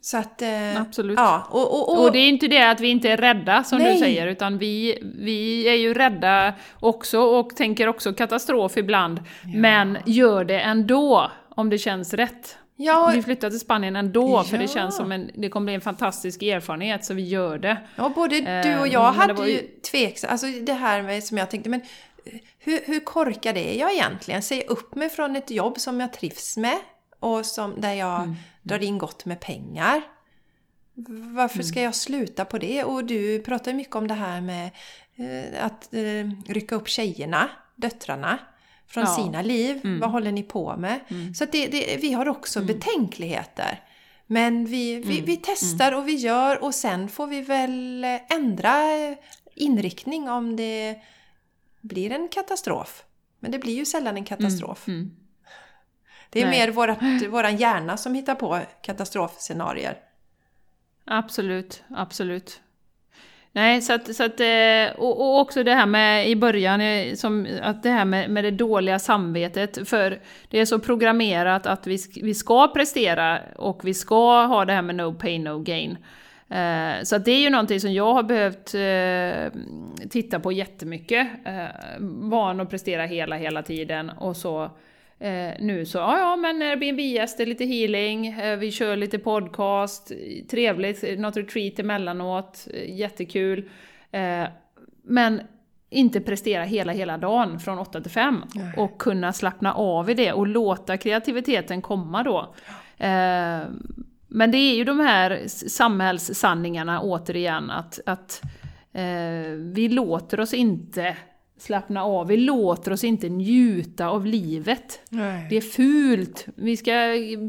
Så 0.00 0.16
att... 0.18 0.42
eh, 0.42 0.80
Absolut. 0.80 1.18
Ja, 1.18 1.48
och, 1.50 1.74
och, 1.74 1.92
och, 1.92 2.04
Och 2.04 2.12
det 2.12 2.18
är 2.18 2.28
inte 2.28 2.48
det 2.48 2.70
att 2.70 2.80
vi 2.80 2.88
inte 2.88 3.10
är 3.10 3.16
rädda 3.16 3.64
som 3.64 3.78
Nej. 3.78 3.92
du 3.92 3.98
säger, 3.98 4.26
utan 4.26 4.58
vi, 4.58 4.98
vi 5.18 5.68
är 5.68 5.74
ju 5.74 5.94
rädda 5.94 6.54
också 6.80 7.20
och 7.20 7.56
tänker 7.56 7.86
också 7.86 8.12
katastrof 8.12 8.76
ibland. 8.76 9.20
Men 9.54 9.98
gör 10.06 10.44
det 10.44 10.60
ändå, 10.60 11.30
om 11.48 11.70
det 11.70 11.78
känns 11.78 12.14
rätt. 12.14 12.58
Ja, 12.76 13.10
Vi 13.14 13.22
flyttar 13.22 13.50
till 13.50 13.60
Spanien 13.60 13.96
ändå, 13.96 14.42
för 14.44 14.58
det 14.58 14.64
Ja. 14.64 14.68
känns 14.68 14.96
som 14.96 15.12
en, 15.12 15.30
det 15.34 15.48
kommer 15.48 15.64
bli 15.64 15.74
en 15.74 15.80
fantastisk 15.80 16.42
erfarenhet, 16.42 17.04
så 17.04 17.14
vi 17.14 17.22
gör 17.28 17.58
det. 17.58 17.76
Ja, 17.96 18.12
både 18.14 18.40
du 18.40 18.46
Eh, 18.46 18.80
och 18.80 18.88
jag 18.88 19.14
det 19.14 19.18
hade 19.18 19.46
ju 19.46 19.52
ju- 19.52 19.68
tveksam, 19.90 20.30
alltså 20.30 20.46
det 20.46 20.72
här 20.72 21.02
med 21.02 21.24
som 21.24 21.38
jag 21.38 21.50
tänkte, 21.50 21.70
men 21.70 21.80
eh, 22.24 22.32
hur, 22.58 22.80
hur 22.86 23.00
korkad 23.00 23.56
är 23.56 23.78
jag 23.78 23.92
egentligen? 23.92 24.42
Säga 24.42 24.64
upp 24.66 24.94
mig 24.94 25.08
från 25.10 25.36
ett 25.36 25.50
jobb 25.50 25.80
som 25.80 26.00
jag 26.00 26.12
trivs 26.12 26.56
med 26.56 26.78
och 27.20 27.46
som, 27.46 27.80
där 27.80 27.92
jag 27.94 28.22
Mm. 28.22 28.34
drar 28.62 28.82
in 28.82 28.98
gott 28.98 29.24
med 29.24 29.40
pengar. 29.40 30.02
Varför 31.34 31.56
Mm. 31.56 31.64
ska 31.66 31.82
jag 31.82 31.94
sluta 31.94 32.44
på 32.44 32.58
det? 32.58 32.84
Och 32.84 33.04
du 33.04 33.42
pratar 33.42 33.72
mycket 33.72 33.96
om 33.96 34.08
det 34.08 34.14
här 34.14 34.40
med 34.40 34.70
eh, 35.16 35.64
att 35.66 35.94
eh, 35.94 36.52
rycka 36.52 36.74
upp 36.74 36.88
tjejerna, 36.88 37.48
döttrarna, 37.76 38.38
från 38.86 39.04
Ja. 39.04 39.14
sina 39.16 39.42
liv. 39.42 39.80
Mm. 39.84 40.00
Vad 40.00 40.10
håller 40.10 40.32
ni 40.32 40.42
på 40.42 40.76
med? 40.76 41.00
Så 41.36 41.44
att 41.44 41.52
det, 41.52 41.66
det, 41.66 41.96
vi 42.00 42.12
har 42.12 42.28
också 42.28 42.60
betänkligheter. 42.62 43.80
Men 44.26 44.66
vi, 44.66 44.96
vi, 44.96 45.14
Mm. 45.14 45.24
vi 45.24 45.36
testar 45.42 45.92
och 45.92 46.08
vi 46.08 46.12
gör 46.14 46.64
och 46.64 46.74
sen 46.74 47.08
får 47.08 47.26
vi 47.26 47.40
väl 47.40 48.04
ändra 48.30 48.76
inriktning 49.54 50.28
om 50.28 50.56
det 50.56 50.96
blir 51.80 52.12
en 52.12 52.28
katastrof. 52.28 53.04
Men 53.40 53.50
det 53.50 53.58
blir 53.58 53.74
ju 53.74 53.84
sällan 53.84 54.16
en 54.16 54.24
katastrof. 54.24 54.88
Mm. 54.88 55.10
Det 56.30 56.42
är 56.42 56.46
Nej. 56.46 56.58
mer 56.66 56.72
vårat, 56.72 56.98
våran 57.30 57.56
hjärna 57.56 57.96
som 57.96 58.14
hittar 58.14 58.34
på 58.34 58.60
katastrofscenarier. 58.82 59.98
Absolut, 61.04 61.82
absolut. 61.90 62.60
Nej, 63.56 63.82
så 63.82 63.92
att, 63.92 64.16
så 64.16 64.24
att, 64.24 64.40
eh, 64.40 64.96
och, 64.96 65.20
och 65.20 65.40
också 65.40 65.62
det 65.62 65.74
här 65.74 65.86
med 65.86 66.28
i 66.28 66.36
början, 66.36 66.80
eh, 66.80 67.14
som, 67.14 67.46
att 67.62 67.82
det 67.82 67.90
här 67.90 68.04
med, 68.04 68.30
med 68.30 68.44
det 68.44 68.50
dåliga 68.50 68.98
samvetet, 68.98 69.88
för 69.88 70.20
det 70.48 70.60
är 70.60 70.64
så 70.64 70.78
programmerat 70.78 71.66
att 71.66 71.86
vi, 71.86 71.98
vi 72.22 72.34
ska 72.34 72.68
prestera 72.68 73.38
och 73.56 73.80
vi 73.84 73.94
ska 73.94 74.46
ha 74.46 74.64
det 74.64 74.72
här 74.72 74.82
med 74.82 74.94
no 74.94 75.14
pain, 75.14 75.44
no 75.44 75.58
gain. 75.58 75.96
Eh, 76.48 77.02
så 77.02 77.16
att 77.16 77.24
det 77.24 77.30
är 77.30 77.40
ju 77.40 77.50
någonting 77.50 77.80
som 77.80 77.92
jag 77.92 78.14
har 78.14 78.22
behövt 78.22 78.74
titta 80.10 80.40
på 80.40 80.52
jättemycket. 80.52 81.28
Van 82.00 82.60
att 82.60 82.70
prestera 82.70 83.06
hela, 83.06 83.36
hela 83.36 83.62
tiden 83.62 84.10
och 84.10 84.36
så 84.36 84.70
Eh, 85.24 85.54
nu 85.60 85.86
så, 85.86 85.98
ja 85.98 86.18
ja 86.18 86.36
men 86.36 86.62
Airbnb-gäster, 86.62 87.46
lite 87.46 87.64
healing, 87.64 88.26
eh, 88.26 88.56
vi 88.56 88.70
kör 88.70 88.96
lite 88.96 89.18
podcast, 89.18 90.12
trevligt, 90.50 91.18
något 91.18 91.36
retreat 91.36 91.78
emellanåt, 91.78 92.68
eh, 92.74 92.98
jättekul. 92.98 93.70
Eh, 94.10 94.44
men 95.02 95.40
inte 95.90 96.20
prestera 96.20 96.64
hela, 96.64 96.92
hela 96.92 97.18
dagen 97.18 97.60
från 97.60 97.78
8 97.78 98.00
till 98.00 98.10
5 98.10 98.42
Nej. 98.54 98.72
och 98.76 98.98
kunna 98.98 99.32
slappna 99.32 99.74
av 99.74 100.10
i 100.10 100.14
det 100.14 100.32
och 100.32 100.46
låta 100.46 100.96
kreativiteten 100.96 101.82
komma 101.82 102.22
då. 102.22 102.54
Eh, 102.98 103.62
men 104.28 104.50
det 104.50 104.58
är 104.58 104.74
ju 104.74 104.84
de 104.84 105.00
här 105.00 105.42
samhällssanningarna 105.68 107.00
återigen 107.00 107.70
att, 107.70 108.00
att 108.06 108.42
eh, 108.92 109.50
vi 109.58 109.88
låter 109.88 110.40
oss 110.40 110.54
inte 110.54 111.16
slappna 111.58 112.04
av, 112.04 112.26
vi 112.26 112.36
låter 112.36 112.92
oss 112.92 113.04
inte 113.04 113.28
njuta 113.28 114.08
av 114.08 114.26
livet. 114.26 115.00
Nej. 115.08 115.46
Det 115.50 115.56
är 115.56 115.60
fult. 115.60 116.46
Vi 116.54 116.76
ska 116.76 116.92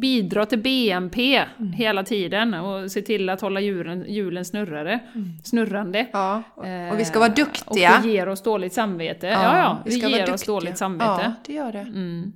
bidra 0.01 0.45
till 0.45 0.59
BNP 0.59 1.43
hela 1.75 2.03
tiden 2.03 2.53
och 2.53 2.91
se 2.91 3.01
till 3.01 3.29
att 3.29 3.41
hålla 3.41 3.59
hjulen, 3.59 4.05
hjulen 4.07 4.45
snurrare, 4.45 4.99
snurrande. 5.43 6.07
Ja, 6.11 6.43
och, 6.55 6.65
Eh, 6.65 6.93
och 6.93 6.99
vi 6.99 7.05
ska 7.05 7.19
vara 7.19 7.29
duktiga. 7.29 7.97
Och 7.97 8.03
det 8.03 8.09
ger 8.09 8.29
oss 8.29 8.43
dåligt 8.43 8.73
samvete. 8.73 9.27
Ja, 9.27 9.57
ja, 9.57 9.81
vi 9.85 9.91
det 9.91 9.97
ska 9.97 10.09
vara 10.09 10.19
ger 10.19 10.33
oss 10.33 10.43
dåligt 10.43 10.77
samvete. 10.77 11.21
Ja, 11.23 11.33
det 11.45 11.53
gör 11.53 11.71
det. 11.71 11.79
Mm. 11.79 12.33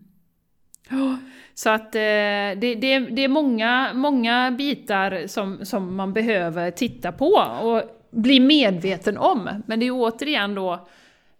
Ja, 0.89 1.17
Så 1.53 1.69
att 1.69 1.95
eh, 1.95 1.99
det, 1.99 2.55
det, 2.57 2.99
det 2.99 3.23
är 3.23 3.27
många, 3.27 3.93
många 3.93 4.51
bitar 4.51 5.27
som, 5.27 5.65
som 5.65 5.95
man 5.95 6.13
behöver 6.13 6.71
titta 6.71 7.11
på 7.11 7.31
och 7.61 7.83
bli 8.11 8.39
medveten 8.39 9.17
om. 9.17 9.49
Men 9.65 9.79
det 9.79 9.87
är 9.87 9.91
återigen 9.91 10.55
då, 10.55 10.87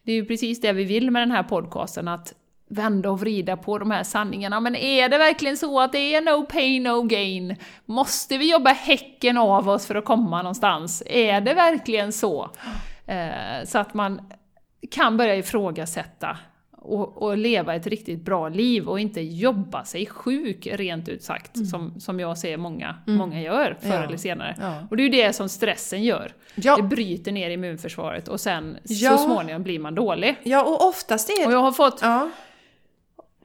det 0.10 0.14
är 0.14 0.16
ju 0.16 0.26
precis 0.26 0.62
det 0.62 0.74
vi 0.74 0.84
vill 0.84 1.12
med 1.12 1.22
den 1.22 1.32
här 1.32 1.44
podcasten, 1.44 2.08
att 2.08 2.34
vända 2.70 3.12
och 3.12 3.20
vrida 3.20 3.58
på 3.58 3.78
de 3.78 3.92
här 3.92 4.04
sanningarna. 4.04 4.60
Men 4.60 4.76
är 4.76 5.10
det 5.10 5.18
verkligen 5.18 5.58
så 5.58 5.80
att 5.80 5.92
det 5.92 6.16
är 6.16 6.22
no 6.22 6.46
pain, 6.46 6.84
no 6.84 7.02
gain? 7.02 7.56
Måste 7.86 8.38
vi 8.38 8.52
jobba 8.52 8.70
häcken 8.70 9.38
av 9.38 9.70
oss 9.70 9.88
för 9.88 9.96
att 9.96 10.06
komma 10.06 10.42
någonstans? 10.42 11.04
Är 11.06 11.42
det 11.42 11.54
verkligen 11.54 12.14
så? 12.14 12.50
Eh, 13.06 13.66
så 13.66 13.78
att 13.80 13.94
man 13.94 14.32
kan 14.92 15.18
börja 15.18 15.36
ifrågasätta 15.36 16.38
och, 16.94 17.22
och 17.22 17.38
leva 17.38 17.76
ett 17.76 17.88
riktigt 17.88 18.26
bra 18.26 18.50
liv 18.50 18.88
och 18.90 19.00
inte 19.00 19.22
jobba 19.22 19.86
sig 19.86 20.06
sjuk, 20.06 20.68
rent 20.72 21.10
ut 21.10 21.24
sagt, 21.24 21.68
som, 21.68 22.00
som 22.00 22.20
jag 22.20 22.38
ser 22.38 22.58
många, 22.58 22.96
många 23.06 23.42
gör 23.42 23.78
förr 23.82 23.90
Ja. 23.90 24.04
eller 24.04 24.18
senare. 24.18 24.56
Ja. 24.60 24.88
Och 24.90 24.98
det 24.98 25.04
är 25.04 25.06
ju 25.06 25.10
det 25.24 25.34
som 25.34 25.50
stressen 25.50 26.04
gör. 26.04 26.34
Det 26.56 26.62
Ja, 26.68 26.78
bryter 26.82 27.32
ner 27.32 27.50
immunförsvaret 27.50 28.28
och 28.28 28.40
sen 28.40 28.78
så 28.86 29.18
småningom 29.18 29.64
blir 29.64 29.80
man 29.80 29.96
dålig. 29.96 30.36
ja, 30.44 30.64
och 30.64 30.88
oftast 30.88 31.30
är 31.30 31.44
Och 31.46 31.50
det... 31.50 31.56
jag 31.56 31.62
har 31.62 31.72
fått... 31.72 32.02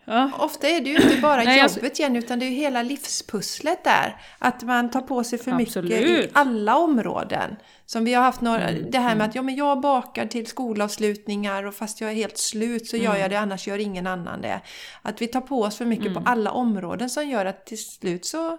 Ja, 0.04 0.30
ofta 0.38 0.68
är 0.68 0.80
det 0.80 0.90
ju 0.90 0.96
inte 0.96 1.16
bara 1.22 1.42
Nej, 1.44 1.62
jobbet 1.76 1.98
igen, 1.98 2.16
utan 2.16 2.38
det 2.38 2.44
är 2.46 2.50
ju 2.50 2.56
hela 2.56 2.82
livspusslet 2.82 3.84
där. 3.84 4.16
Att 4.38 4.62
man 4.62 4.90
tar 4.90 5.00
på 5.00 5.24
sig 5.24 5.38
för 5.38 5.52
mycket 5.52 5.76
i 5.76 5.78
Absolut. 5.94 6.30
alla 6.32 6.76
områden. 6.76 7.56
Som 7.86 8.04
vi 8.04 8.14
har 8.14 8.22
haft 8.22 8.40
några, 8.40 8.68
Mm, 8.68 8.90
det 8.90 8.98
här 8.98 9.16
med 9.16 9.26
att 9.28 9.34
ja, 9.34 9.42
men 9.42 9.56
jag 9.56 9.80
bakar 9.80 10.26
till 10.26 10.46
skolavslutningar 10.46 11.64
och 11.64 11.74
fast 11.74 12.00
jag 12.00 12.10
är 12.10 12.14
helt 12.14 12.38
slut 12.38 12.86
så 12.86 12.96
Mm. 12.96 13.04
gör 13.04 13.16
jag 13.16 13.30
det, 13.30 13.36
annars 13.40 13.66
gör 13.66 13.78
ingen 13.78 14.06
annan 14.06 14.40
det. 14.40 14.60
Att 15.02 15.22
vi 15.22 15.26
tar 15.26 15.40
på 15.40 15.62
oss 15.62 15.76
för 15.78 15.84
mycket 15.84 16.06
Mm. 16.06 16.24
på 16.24 16.30
alla 16.30 16.50
områden 16.50 17.10
som 17.10 17.28
gör 17.28 17.46
att 17.46 17.66
till 17.66 17.84
slut 17.84 18.24
så 18.26 18.58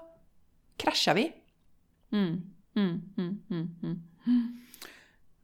kraschar 0.78 1.14
vi. 1.14 1.32
Mm, 2.12 2.42
mm, 2.76 3.02
mm, 3.18 3.40
mm, 3.50 3.70
mm. 4.28 4.62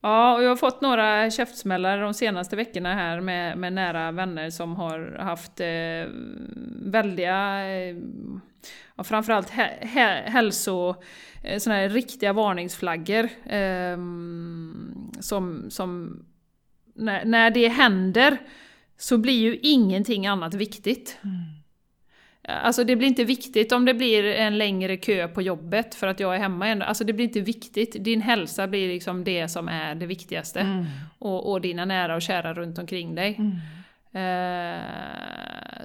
Ja, 0.02 0.36
och 0.36 0.44
jag 0.44 0.50
har 0.50 0.56
fått 0.56 0.82
några 0.82 1.32
käftsmällar 1.32 1.98
de 1.98 2.14
senaste 2.14 2.56
veckorna 2.56 2.94
här 2.94 3.22
med, 3.22 3.58
med 3.58 3.74
nära 3.74 4.12
vänner 4.12 4.50
som 4.50 4.76
har 4.76 5.18
haft 5.20 5.60
eh, 5.60 6.10
väldiga, 6.92 7.66
eh, 7.70 7.96
ja, 8.96 9.04
framförallt 9.04 9.50
he, 9.50 9.64
he, 9.82 10.24
hälso, 10.26 10.96
eh, 11.44 11.60
såna 11.60 11.76
här 11.76 11.90
riktiga 11.90 12.34
varningsflaggor. 12.34 13.30
Eh, 13.46 13.98
som, 15.20 15.66
som 15.70 16.20
när, 16.96 17.26
när 17.26 17.52
det 17.52 17.68
händer 17.68 18.38
så 18.98 19.18
blir 19.18 19.40
ju 19.40 19.58
ingenting 19.62 20.28
annat 20.28 20.54
viktigt. 20.54 21.18
Mm. 21.24 21.61
Alltså 22.44 22.84
det 22.84 22.96
blir 22.96 23.08
inte 23.08 23.24
viktigt 23.24 23.72
om 23.72 23.86
det 23.86 23.94
blir 23.94 24.24
en 24.24 24.58
längre 24.58 24.98
kö 24.98 25.28
på 25.28 25.42
jobbet 25.42 25.96
för 25.96 26.08
att 26.08 26.20
jag 26.20 26.36
är 26.36 26.40
hemma 26.40 26.68
ändå. 26.68 26.86
Alltså 26.86 27.04
det 27.04 27.14
blir 27.14 27.26
inte 27.26 27.42
viktigt. 27.42 27.96
Din 28.00 28.22
hälsa 28.22 28.68
blir 28.68 28.88
liksom 28.88 29.24
det 29.24 29.48
som 29.48 29.68
är 29.68 29.96
det 29.96 30.06
viktigaste. 30.06 30.60
Mm. 30.60 30.86
Och, 31.20 31.52
och 31.52 31.62
dina 31.62 31.86
nära 31.86 32.16
och 32.16 32.22
kära 32.22 32.54
runt 32.54 32.80
omkring 32.80 33.16
dig. 33.16 33.36
Mm. 33.40 33.52
Eh, 34.14 34.80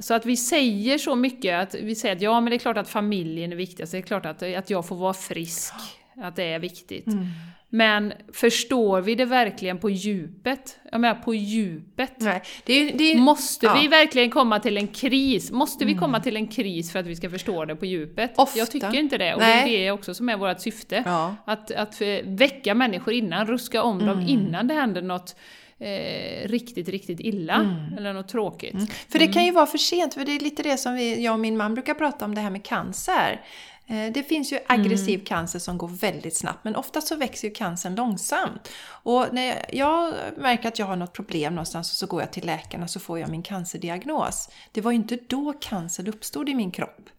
så 0.01 0.15
att 0.15 0.27
vi 0.27 0.37
säger 0.37 0.99
så 0.99 1.15
mycket, 1.15 1.62
att 1.62 1.74
vi 1.74 1.95
säger 1.95 2.16
att 2.16 2.23
ja 2.23 2.41
men 2.41 2.51
det 2.51 2.57
är 2.57 2.59
klart 2.59 2.77
att 2.77 2.89
familjen 2.89 3.53
är 3.53 3.57
viktigast, 3.57 3.93
det 3.93 3.99
är 3.99 4.03
klart 4.03 4.27
att, 4.27 4.43
att 4.43 4.70
jag 4.70 4.87
får 4.87 4.97
vara 4.97 5.15
frisk, 5.15 5.74
att 6.16 6.37
det 6.37 6.45
är 6.45 6.59
viktigt. 6.59 7.07
Mm. 7.07 7.27
Men 7.68 8.12
förstår 8.32 9.01
vi 9.01 9.14
det 9.14 9.24
verkligen 9.24 9.78
på 9.78 9.90
djupet? 9.90 10.78
Jag 10.93 11.01
menar 11.01 11.14
på 11.14 11.34
djupet. 11.34 12.12
Nej, 12.16 12.43
det 12.64 12.72
är, 12.72 12.98
det 12.98 13.12
är, 13.12 13.18
Måste 13.18 13.66
ja. 13.66 13.78
vi 13.80 13.88
verkligen 13.88 14.30
komma 14.30 14.60
till 14.60 14.76
en 14.76 14.88
kris? 14.88 15.51
Måste 15.51 15.84
vi 15.84 15.94
komma 15.94 16.20
till 16.20 16.36
en 16.36 16.48
kris 16.48 16.93
för 16.93 16.98
att 16.98 17.06
vi 17.06 17.16
ska 17.16 17.30
förstå 17.30 17.64
det 17.64 17.76
på 17.76 17.86
djupet? 17.86 18.32
Ofta. 18.36 18.59
Jag 18.59 18.70
tycker 18.70 18.94
inte 18.94 19.18
det, 19.18 19.34
och 19.34 19.40
Nej. 19.40 19.70
det 19.70 19.76
är 19.76 19.84
det 19.84 19.90
också 19.90 20.14
som 20.14 20.28
är 20.28 20.36
vårt 20.36 20.60
syfte. 20.60 21.02
Ja. 21.06 21.36
Att, 21.44 21.70
att 21.70 22.01
eh, 22.01 22.09
väcka 22.24 22.74
människor 22.74 23.14
innan, 23.14 23.47
ruska 23.47 23.82
om 23.82 23.98
dem 23.98 24.09
Mm. 24.09 24.28
innan 24.28 24.66
det 24.68 24.74
händer 24.74 25.02
något 25.02 25.36
eh, 25.78 26.48
riktigt, 26.48 26.88
riktigt 26.88 27.20
illa. 27.20 27.55
Mm. 27.55 27.98
Eller 27.98 28.12
något 28.12 28.28
tråkigt. 28.28 28.93
För 29.12 29.18
det 29.18 29.26
kan 29.26 29.44
ju 29.44 29.51
vara 29.51 29.66
för 29.66 29.78
sent, 29.78 30.14
för 30.14 30.24
det 30.24 30.32
är 30.36 30.40
lite 30.40 30.62
det 30.62 30.76
som 30.76 30.94
vi, 30.94 31.24
jag 31.24 31.32
och 31.32 31.40
min 31.40 31.56
man 31.56 31.74
brukar 31.74 31.94
prata 31.94 32.24
om, 32.24 32.34
det 32.34 32.40
här 32.40 32.51
med 32.51 32.64
cancer. 32.64 33.40
Eh, 33.86 34.12
Det 34.12 34.22
finns 34.22 34.52
ju 34.52 34.58
aggressiv 34.66 35.24
cancer 35.24 35.58
som 35.58 35.78
går 35.78 35.88
väldigt 35.88 36.36
snabbt, 36.36 36.64
men 36.64 36.76
ofta 36.76 37.00
så 37.00 37.16
växer 37.16 37.48
ju 37.48 37.54
cancern 37.54 37.94
långsamt. 37.94 38.68
Och 38.88 39.26
när 39.32 39.66
jag 39.72 40.14
märker 40.36 40.68
att 40.68 40.78
jag 40.78 40.86
har 40.86 40.96
något 40.96 41.12
problem 41.12 41.54
någonstans 41.54 41.90
och 41.90 41.96
så 41.96 42.06
går 42.06 42.20
jag 42.20 42.32
till 42.32 42.46
läkaren 42.46 42.82
och 42.84 42.90
så 42.90 43.00
får 43.00 43.18
jag 43.18 43.28
min 43.30 43.42
cancerdiagnos. 43.42 44.48
Det 44.72 44.80
var 44.80 44.90
ju 44.90 44.96
inte 44.96 45.18
då 45.28 45.52
cancern 45.60 46.06
uppstod 46.06 46.48
i 46.48 46.54
min 46.54 46.70
kropp. 46.70 47.10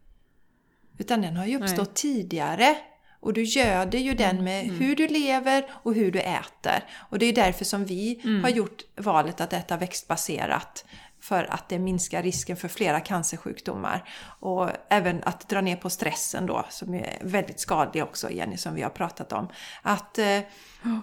Utan 0.98 1.22
den 1.22 1.35
har 1.38 1.45
ju 1.45 1.64
uppstått 1.64 1.94
tidigare. 1.95 2.76
Och 3.19 3.34
du 3.34 3.44
göder 3.44 3.99
ju 3.99 4.14
den 4.14 4.44
med 4.44 4.65
hur 4.65 4.95
du 4.95 5.07
lever 5.07 5.65
och 5.72 5.94
hur 5.94 6.11
du 6.11 6.19
äter. 6.19 6.84
Och 7.10 7.19
det 7.19 7.26
är 7.26 7.34
därför 7.34 7.65
som 7.65 7.85
vi 7.85 8.22
har 8.44 8.49
gjort 8.49 8.81
valet 8.95 9.41
att 9.41 9.53
äta 9.53 9.77
växtbaserat. 9.77 10.85
För 11.28 11.54
att 11.54 11.70
det 11.70 11.80
minskar 11.80 12.24
risken 12.24 12.58
för 12.58 12.68
flera 12.68 12.99
cancersjukdomar. 12.99 14.10
Och 14.40 14.70
även 14.90 15.24
att 15.24 15.49
dra 15.49 15.62
ner 15.62 15.76
på 15.76 15.90
stressen 15.90 16.45
då, 16.45 16.66
som 16.70 16.94
är 16.94 17.18
väldigt 17.22 17.60
skadlig 17.60 18.04
också, 18.04 18.32
Jenny, 18.32 18.58
som 18.58 18.76
vi 18.76 18.82
har 18.82 18.90
pratat 18.90 19.34
om. 19.34 19.48
Att 19.82 20.18
eh, 20.18 20.38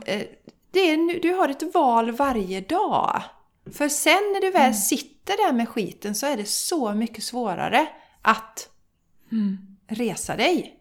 eh, 0.04 0.22
det 0.70 0.80
är, 0.80 1.20
du 1.22 1.32
har 1.32 1.48
ett 1.48 1.74
val 1.74 2.10
varje 2.10 2.60
dag. 2.60 3.22
För 3.72 3.88
sen 3.88 4.12
när 4.12 4.40
du 4.40 4.50
väl 4.50 4.74
sitter 4.74 5.46
där 5.46 5.52
med 5.52 5.68
skiten 5.68 6.14
så 6.14 6.26
är 6.26 6.36
det 6.36 6.48
så 6.48 6.94
mycket 6.94 7.24
svårare 7.24 7.86
att 8.22 8.68
resa 9.88 10.36
dig. 10.36 10.80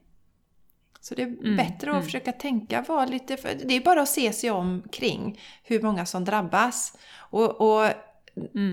Så 1.02 1.16
det 1.16 1.22
är 1.22 1.58
bättre 1.58 1.98
att 1.98 2.04
försöka 2.04 2.32
tänka, 2.32 2.82
vara 2.82 3.06
lite... 3.06 3.38
För 3.38 3.56
det 3.66 3.74
är 3.74 3.82
bara 3.82 4.02
att 4.02 4.10
se 4.10 4.34
sig 4.34 4.52
omkring 4.52 5.40
hur 5.64 5.82
många 5.82 6.06
som 6.06 6.26
drabbas. 6.26 6.98
Och, 7.16 7.62
och, 7.62 7.90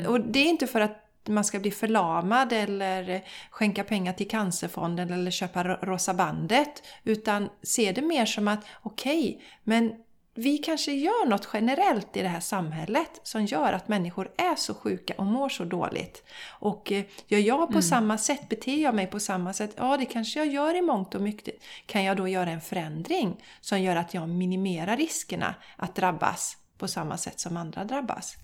och 0.09 0.21
det 0.21 0.39
är 0.39 0.49
inte 0.49 0.67
för 0.67 0.81
att 0.81 1.07
man 1.29 1.45
ska 1.45 1.61
bli 1.61 1.71
förlamad 1.71 2.53
eller 2.53 3.25
skänka 3.51 3.85
pengar 3.85 4.13
till 4.13 4.29
Cancerfonden 4.29 5.13
eller 5.13 5.31
köpa 5.31 5.65
ro- 5.65 5.79
Rosa 5.83 6.15
bandet. 6.15 6.83
Utan 7.05 7.49
se 7.63 7.93
det 7.93 8.03
mer 8.03 8.27
som 8.27 8.49
att 8.49 8.65
okej, 8.83 9.43
men 9.65 9.93
vi 10.35 10.59
kanske 10.59 10.93
gör 10.93 11.27
något 11.27 11.49
generellt 11.53 12.17
i 12.17 12.23
det 12.23 12.29
här 12.29 12.41
samhället 12.41 13.21
som 13.23 13.45
gör 13.45 13.73
att 13.73 13.89
människor 13.89 14.31
är 14.37 14.55
så 14.55 14.75
sjuka 14.75 15.15
och 15.19 15.27
mår 15.27 15.49
så 15.49 15.65
dåligt. 15.65 16.25
Och 16.49 16.93
eh, 16.93 17.05
gör 17.27 17.39
jag 17.39 17.73
på 17.73 17.83
samma 17.83 18.19
sätt, 18.19 18.49
beter 18.49 18.83
jag 18.83 18.95
mig 18.95 19.07
på 19.07 19.21
samma 19.21 19.53
sätt, 19.53 19.75
ja 19.77 19.97
det 19.97 20.05
kanske 20.05 20.39
jag 20.39 20.49
gör 20.49 20.75
i 20.75 20.83
mångt 20.83 21.15
och 21.15 21.21
mycket. 21.21 21.55
Kan 21.87 22.05
jag 22.05 22.17
då 22.17 22.29
göra 22.29 22.51
en 22.51 22.61
förändring 22.61 23.45
som 23.61 23.81
gör 23.81 23.97
att 23.97 24.15
jag 24.15 24.29
minimerar 24.29 24.97
riskerna 24.97 25.55
att 25.77 25.95
drabbas 25.95 26.57
på 26.79 26.89
samma 26.89 27.17
sätt 27.17 27.41
som 27.41 27.57
andra 27.57 27.85
drabbas? 27.85 28.37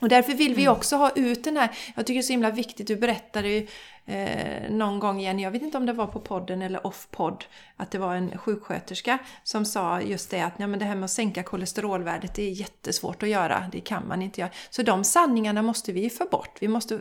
Och 0.00 0.08
därför 0.08 0.34
vill 0.34 0.54
vi 0.54 0.68
också 0.68 0.96
ha 0.96 1.10
ut 1.10 1.44
den 1.44 1.56
här, 1.56 1.70
jag 1.96 2.06
tycker 2.06 2.18
det 2.18 2.20
är 2.20 2.26
så 2.26 2.32
himla 2.32 2.50
viktigt, 2.50 2.86
du 2.86 2.96
berättade 2.96 3.48
ju 3.48 3.66
eh, 4.06 4.70
någon 4.70 4.98
gång 4.98 5.20
igen, 5.20 5.38
jag 5.38 5.50
vet 5.50 5.62
inte 5.62 5.78
om 5.78 5.86
det 5.86 5.92
var 5.92 6.06
på 6.06 6.20
podden 6.20 6.62
eller 6.62 6.86
off-podd, 6.86 7.44
att 7.76 7.90
det 7.90 7.98
var 7.98 8.14
en 8.14 8.38
sjuksköterska 8.38 9.18
som 9.42 9.64
sa 9.64 10.00
just 10.00 10.30
det 10.30 10.40
att 10.40 10.52
ja, 10.56 10.66
men 10.66 10.78
det 10.78 10.84
här 10.84 10.94
med 10.94 11.04
att 11.04 11.10
sänka 11.10 11.42
kolesterolvärdet 11.42 12.34
det 12.34 12.42
är 12.42 12.50
jättesvårt 12.50 13.22
att 13.22 13.28
göra, 13.28 13.64
det 13.72 13.80
kan 13.80 14.08
man 14.08 14.22
inte 14.22 14.40
göra. 14.40 14.50
Så 14.70 14.82
de 14.82 15.04
sanningarna 15.04 15.62
måste 15.62 15.92
vi 15.92 16.10
få 16.10 16.24
bort. 16.24 16.56
Vi, 16.60 16.68
måste, 16.68 17.00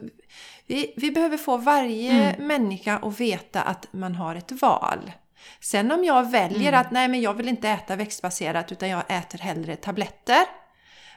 vi, 0.68 0.94
vi 0.98 1.12
behöver 1.12 1.38
få 1.38 1.58
varje 1.58 2.36
människa 2.40 2.98
att 2.98 3.20
veta 3.20 3.62
att 3.62 3.88
man 3.92 4.16
har 4.16 4.36
ett 4.36 4.52
val. 4.62 5.12
Sen 5.60 5.92
om 5.92 6.04
jag 6.04 6.32
väljer 6.32 6.74
att 6.74 6.92
nej 6.92 7.08
men 7.08 7.22
jag 7.22 7.34
vill 7.34 7.48
inte 7.48 7.70
äta 7.70 7.96
växtbaserat 7.96 8.72
utan 8.72 8.90
jag 8.90 9.04
äter 9.08 9.40
hellre 9.40 9.76
tabletter. 9.76 10.46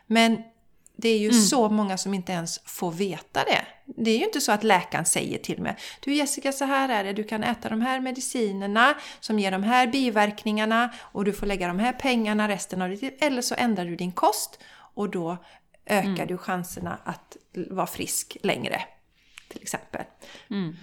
Men 0.06 0.42
det 0.96 1.08
är 1.08 1.18
ju 1.18 1.32
så 1.32 1.68
många 1.68 1.98
som 1.98 2.14
inte 2.14 2.32
ens 2.32 2.60
får 2.64 2.90
veta 2.92 3.44
det. 3.44 3.64
Det 3.96 4.10
är 4.10 4.18
ju 4.18 4.24
inte 4.24 4.40
så 4.40 4.52
att 4.52 4.64
läkaren 4.64 5.04
säger 5.04 5.38
till 5.38 5.62
mig 5.62 5.76
Du 6.00 6.14
Jessica, 6.14 6.52
så 6.52 6.64
här 6.64 6.88
är 6.88 7.04
det. 7.04 7.12
Du 7.12 7.24
kan 7.24 7.44
äta 7.44 7.68
de 7.68 7.80
här 7.80 8.00
medicinerna 8.00 8.94
som 9.20 9.38
ger 9.38 9.50
de 9.50 9.62
här 9.62 9.86
biverkningarna 9.86 10.90
och 11.00 11.24
du 11.24 11.32
får 11.32 11.46
lägga 11.46 11.68
de 11.68 11.78
här 11.78 11.92
pengarna 11.92 12.48
resten 12.48 12.82
av 12.82 12.88
ditt 12.88 13.02
liv. 13.02 13.12
Eller 13.20 13.42
så 13.42 13.54
ändrar 13.58 13.84
du 13.84 13.96
din 13.96 14.12
kost 14.12 14.58
och 14.94 15.10
då 15.10 15.36
ökar 15.86 16.26
du 16.26 16.38
chanserna 16.38 16.98
att 17.04 17.36
vara 17.70 17.86
frisk 17.86 18.36
längre. 18.42 18.82
Till 19.48 19.62
exempel. 19.62 20.02
Mm, 20.50 20.76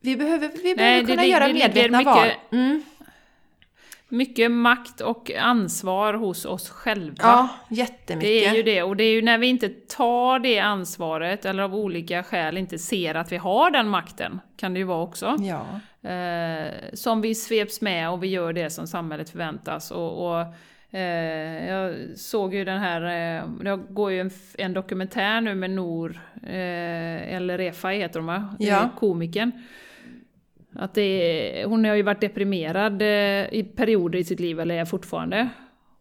Vi 0.00 0.16
behöver, 0.16 0.48
vi 0.62 0.74
behöver 0.74 1.00
det- 1.00 1.06
kunna 1.06 1.22
det- 1.22 1.28
göra 1.28 1.46
det 1.46 1.52
ligger 1.52 1.68
medvetna 1.68 1.98
mycket- 1.98 2.14
val. 2.14 2.82
Mycket 4.10 4.50
makt 4.50 5.00
och 5.00 5.30
ansvar 5.30 6.14
hos 6.14 6.44
oss 6.44 6.70
själva. 6.70 7.16
Ja, 7.18 7.48
jättemycket. 7.68 8.28
Det 8.28 8.46
är 8.46 8.54
ju 8.54 8.62
det, 8.62 8.82
och 8.82 8.96
det 8.96 9.04
är 9.04 9.12
ju 9.12 9.22
när 9.22 9.38
vi 9.38 9.46
inte 9.46 9.68
tar 9.68 10.38
det 10.38 10.58
ansvaret, 10.58 11.44
eller 11.44 11.62
av 11.62 11.74
olika 11.74 12.22
skäl 12.22 12.58
inte 12.58 12.78
ser 12.78 13.14
att 13.14 13.32
vi 13.32 13.36
har 13.36 13.70
den 13.70 13.88
makten, 13.88 14.40
kan 14.56 14.74
det 14.74 14.78
ju 14.78 14.84
vara 14.84 15.02
också. 15.02 15.36
Ja. 15.38 15.66
Eh, 16.10 16.72
som 16.94 17.20
vi 17.20 17.34
sveps 17.34 17.80
med 17.80 18.10
och 18.10 18.22
vi 18.22 18.26
gör 18.26 18.52
det 18.52 18.70
som 18.70 18.86
samhället 18.86 19.30
förväntas. 19.30 19.90
Och, 19.90 20.30
och 20.30 20.46
eh, 20.98 21.68
jag 21.68 21.94
såg 22.16 22.54
ju 22.54 22.64
den 22.64 22.80
här, 22.80 23.02
eh, 23.02 23.48
det 23.48 23.76
går 23.88 24.12
ju 24.12 24.20
en, 24.20 24.30
en 24.58 24.72
dokumentär 24.72 25.40
nu 25.40 25.54
med 25.54 25.70
Nor, 25.70 26.20
eh, 26.42 27.34
eller 27.34 27.58
Refai 27.58 27.98
heter 27.98 28.20
hon 28.20 28.26
va? 28.26 28.56
Ja. 28.58 28.82
Eh, 28.82 28.88
Komikern. 28.98 29.52
Att 30.74 30.98
är, 30.98 31.64
hon 31.66 31.84
har 31.84 31.94
ju 31.94 32.02
varit 32.02 32.20
deprimerad 32.20 33.02
eh, 33.02 33.08
i 33.54 33.72
perioder 33.76 34.18
i 34.18 34.24
sitt 34.24 34.40
liv, 34.40 34.60
eller 34.60 34.74
är 34.74 34.84
fortfarande. 34.84 35.48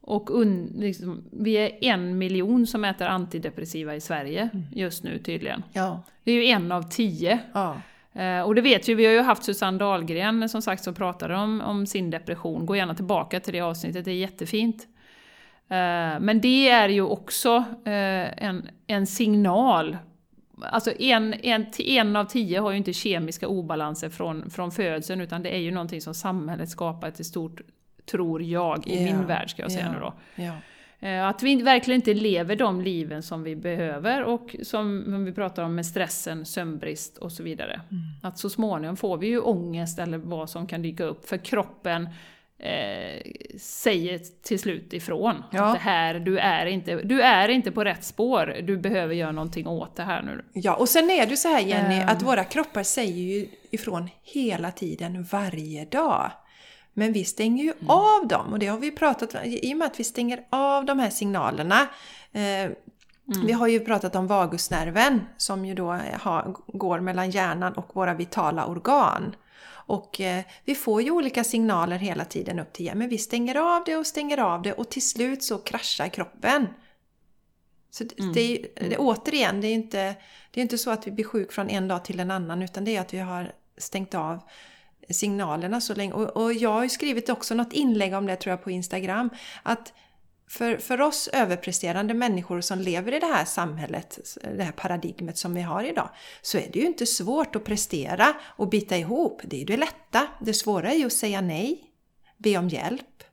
Och 0.02 0.30
un, 0.42 0.74
liksom, 0.76 1.24
vi 1.32 1.56
är 1.58 1.72
en 1.82 2.18
miljon 2.18 2.68
som 2.68 2.86
äter 2.86 3.08
antidepressiva 3.08 3.96
i 3.96 4.02
Sverige 4.02 4.50
just 4.76 5.04
nu 5.04 5.18
tydligen. 5.18 5.64
Ja. 5.74 6.04
Det 6.24 6.32
är 6.32 6.36
ju 6.36 6.46
en 6.46 6.72
av 6.72 6.82
tio. 6.90 7.40
Ja. 7.54 7.76
Eh, 8.14 8.42
Och 8.42 8.56
det 8.56 8.62
vet 8.62 8.90
vi, 8.90 8.94
vi 8.94 9.06
har 9.06 9.14
ju 9.14 9.22
haft 9.22 9.44
Susanne 9.44 9.78
Dahlgren 9.78 10.50
som 10.50 10.62
sagt 10.62 10.84
som 10.84 10.94
pratade 10.94 11.36
om, 11.36 11.62
om 11.62 11.86
sin 11.86 12.10
depression. 12.10 12.66
Gå 12.66 12.76
gärna 12.76 12.96
tillbaka 12.96 13.40
till 13.40 13.54
det 13.54 13.62
avsnittet, 13.62 14.06
det 14.06 14.12
är 14.12 14.16
jättefint. 14.16 14.88
Eh, 15.70 16.20
Men 16.20 16.42
det 16.42 16.70
är 16.70 16.90
ju 16.90 17.02
också 17.02 17.64
en, 17.86 18.68
en 18.88 19.08
signal. 19.08 19.98
Alltså 20.64 20.92
en, 21.02 21.34
en, 21.34 21.66
en 21.78 22.16
av 22.16 22.26
tio 22.26 22.60
har 22.60 22.72
ju 22.72 22.78
inte 22.78 22.94
kemiska 22.94 23.48
obalanser 23.48 24.10
från, 24.10 24.50
från 24.50 24.72
födseln 24.72 25.22
utan 25.22 25.44
det 25.44 25.56
är 25.56 25.60
ju 25.60 25.72
någonting 25.72 26.02
som 26.02 26.14
samhället 26.14 26.70
skapat 26.70 27.20
i 27.20 27.24
stort, 27.24 27.62
tror 28.12 28.42
jag, 28.42 28.88
i 28.88 28.96
Ja, 28.96 29.14
min 29.14 29.26
värld 29.26 29.50
ska 29.50 29.62
jag 29.62 29.72
säga 29.72 29.86
ja, 29.86 29.92
nu 29.92 30.00
då. 30.00 30.14
Eh, 31.02 31.28
Att 31.28 31.44
vi 31.44 31.62
verkligen 31.62 31.96
inte 31.96 32.14
lever 32.14 32.56
de 32.56 32.82
liven 32.82 33.24
som 33.24 33.44
vi 33.44 33.56
behöver 33.56 34.24
och 34.24 34.56
som 34.64 35.04
som 35.06 35.26
vi 35.26 35.32
pratar 35.32 35.64
om 35.64 35.76
med 35.76 35.86
stressen, 35.86 36.46
sömnbrist 36.46 37.18
och 37.18 37.32
så 37.32 37.44
vidare. 37.44 37.74
Mm. 37.74 38.04
Att 38.24 38.38
så 38.38 38.50
småningom 38.50 38.98
får 38.98 39.18
vi 39.18 39.28
ju 39.28 39.40
ångest 39.40 40.00
eller 40.00 40.18
vad 40.18 40.50
som 40.50 40.68
kan 40.68 40.82
dyka 40.82 41.04
upp 41.04 41.30
för 41.30 41.38
kroppen 41.38 42.10
eh, 42.60 43.22
säger 43.60 44.20
till 44.44 44.60
slut 44.60 44.94
ifrån. 44.94 45.44
Ja. 45.52 45.64
Att 45.66 45.74
det 45.74 45.80
här, 45.80 46.14
du 46.20 46.40
är, 46.40 46.66
inte, 46.66 46.96
du 46.96 47.22
är 47.22 47.50
inte 47.50 47.72
på 47.72 47.84
rätt 47.84 48.04
spår, 48.04 48.56
du 48.64 48.78
behöver 48.78 49.16
göra 49.16 49.32
någonting 49.32 49.68
åt 49.68 49.96
det 49.96 50.04
här 50.04 50.22
nu. 50.22 50.46
Ja, 50.54 50.76
och 50.76 50.90
sen 50.90 51.10
är 51.10 51.26
det 51.26 51.38
så 51.38 51.48
här 51.48 51.60
Jenny, 51.60 51.96
Ehm. 51.96 52.10
att 52.10 52.22
våra 52.22 52.44
kroppar 52.44 52.84
säger 52.84 53.24
ju 53.24 53.48
ifrån 53.72 54.10
hela 54.24 54.72
tiden, 54.72 55.24
varje 55.32 55.86
dag. 55.86 56.32
Men 56.94 57.14
vi 57.14 57.26
stänger 57.26 57.64
ju 57.64 57.72
Mm. 57.72 57.90
av 57.90 58.28
dem 58.28 58.54
och 58.54 58.60
det 58.60 58.68
har 58.68 58.78
vi 58.78 58.92
pratat 58.92 59.36
om, 59.36 59.40
i 59.44 59.74
och 59.74 59.78
med 59.78 59.86
att 59.86 60.00
vi 60.00 60.04
stänger 60.04 60.40
av 60.50 60.86
de 60.86 61.00
här 61.00 61.10
signalerna. 61.10 61.88
Eh, 62.32 62.72
Mm. 63.36 63.46
Vi 63.48 63.52
har 63.54 63.68
ju 63.68 63.80
pratat 63.80 64.16
om 64.16 64.28
vagusnerven 64.28 65.22
som 65.38 65.66
ju 65.66 65.74
då 65.76 66.00
har, 66.22 66.56
går 66.68 67.00
mellan 67.00 67.30
hjärnan 67.32 67.74
och 67.74 67.96
våra 67.96 68.14
vitala 68.14 68.66
organ. 68.66 69.36
Och 69.90 70.22
eh, 70.22 70.44
vi 70.66 70.76
får 70.76 71.02
ju 71.02 71.12
olika 71.12 71.44
signaler 71.44 71.98
hela 71.98 72.26
tiden 72.26 72.60
upp 72.60 72.74
till 72.74 72.86
hjärnan, 72.86 73.00
men 73.00 73.10
vi 73.10 73.18
stänger 73.18 73.56
av 73.56 73.84
det 73.86 73.96
och 73.96 74.08
stänger 74.08 74.38
av 74.38 74.62
det 74.62 74.74
och 74.74 74.90
till 74.90 75.10
slut 75.10 75.44
så 75.44 75.58
kraschar 75.58 76.08
kroppen. 76.08 76.68
Så 77.92 78.04
det, 78.04 78.20
mm. 78.20 78.34
det 78.34 78.68
det, 78.76 78.98
återigen, 78.98 79.62
det 79.62 79.68
är 79.68 79.74
inte 79.74 80.16
det 80.52 80.60
är 80.60 80.62
inte 80.62 80.78
så 80.78 80.92
att 80.92 81.08
vi 81.08 81.12
blir 81.12 81.26
sjuk 81.26 81.52
från 81.52 81.70
en 81.70 81.88
dag 81.88 82.06
till 82.06 82.20
en 82.20 82.32
annan 82.32 82.62
utan 82.62 82.86
det 82.86 82.96
är 82.96 83.02
att 83.02 83.14
vi 83.14 83.18
har 83.18 83.54
stängt 83.78 84.16
av 84.16 84.40
signalerna 85.10 85.82
så 85.82 85.96
länge. 85.96 86.14
Och, 86.14 86.44
och 86.44 86.54
jag 86.54 86.70
har 86.70 86.84
ju 86.84 86.90
skrivit 86.90 87.30
också 87.30 87.56
något 87.56 87.74
inlägg 87.74 88.14
om 88.14 88.26
det 88.26 88.36
tror 88.36 88.52
jag 88.52 88.64
på 88.64 88.72
Instagram. 88.72 89.30
Att 89.64 89.94
för, 90.50 90.78
för 90.78 91.02
oss 91.02 91.28
överpresterande 91.28 92.14
människor 92.14 92.62
som 92.62 92.80
lever 92.80 93.14
i 93.14 93.20
det 93.20 93.26
här 93.26 93.46
samhället, 93.46 94.38
det 94.56 94.64
här 94.64 94.72
paradigmet 94.72 95.38
som 95.38 95.54
vi 95.54 95.62
har 95.62 95.84
idag, 95.84 96.10
så 96.42 96.58
är 96.58 96.70
det 96.74 96.80
ju 96.80 96.86
inte 96.86 97.06
svårt 97.06 97.56
att 97.56 97.64
prestera 97.64 98.34
och 98.44 98.70
bita 98.70 98.98
ihop. 98.98 99.42
Det 99.44 99.56
är 99.56 99.60
ju 99.60 99.66
det 99.66 99.78
lätta. 99.78 100.28
Det 100.42 100.54
svåra 100.54 100.92
är 100.92 100.96
ju 100.96 101.06
att 101.06 101.14
säga 101.14 101.42
nej, 101.42 101.84
be 102.38 102.58
om 102.58 102.70
hjälp 102.70 103.24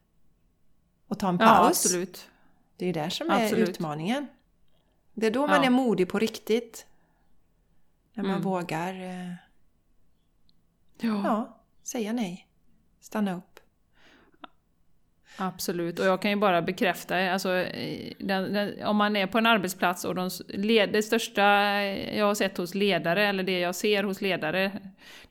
och 1.09 1.19
ta 1.19 1.29
en 1.29 1.39
paus. 1.39 1.49
Ja, 1.49 1.67
absolut. 1.69 2.29
Det 2.77 2.85
är 2.85 2.87
ju 2.87 2.93
det 2.93 3.11
som 3.11 3.31
är 3.31 3.45
absolut. 3.45 3.69
utmaningen. 3.69 4.27
Det 5.15 5.27
är 5.27 5.31
då 5.31 5.47
man 5.47 5.61
ja. 5.61 5.65
är 5.65 5.71
modig 5.71 6.09
på 6.09 6.19
riktigt. 6.19 6.87
När 8.15 8.23
man 8.23 8.33
mm. 8.33 8.43
vågar 8.43 8.95
eh, 8.95 9.33
ja. 11.01 11.21
ja, 11.25 11.63
säga 11.83 12.13
nej. 12.13 12.49
Stanna 13.01 13.37
upp. 13.37 13.56
Absolut, 15.37 15.99
och 15.99 16.07
jag 16.07 16.23
kan 16.23 16.31
ju 16.31 16.37
bara 16.37 16.63
bekräfta, 16.63 17.31
alltså, 17.33 17.65
den, 18.19 18.53
den, 18.53 18.85
om 18.85 18.97
man 18.97 19.17
är 19.17 19.27
på 19.27 19.39
en 19.39 19.47
arbetsplats 19.47 20.05
och 20.05 20.15
de, 20.15 20.31
det 20.93 21.05
största 21.05 21.43
jag 22.17 22.27
har 22.27 22.35
sett 22.35 22.57
hos 22.57 22.75
ledare, 22.75 23.27
eller 23.27 23.43
det 23.43 23.59
jag 23.59 23.75
ser 23.75 24.03
hos 24.03 24.21
ledare, 24.21 24.73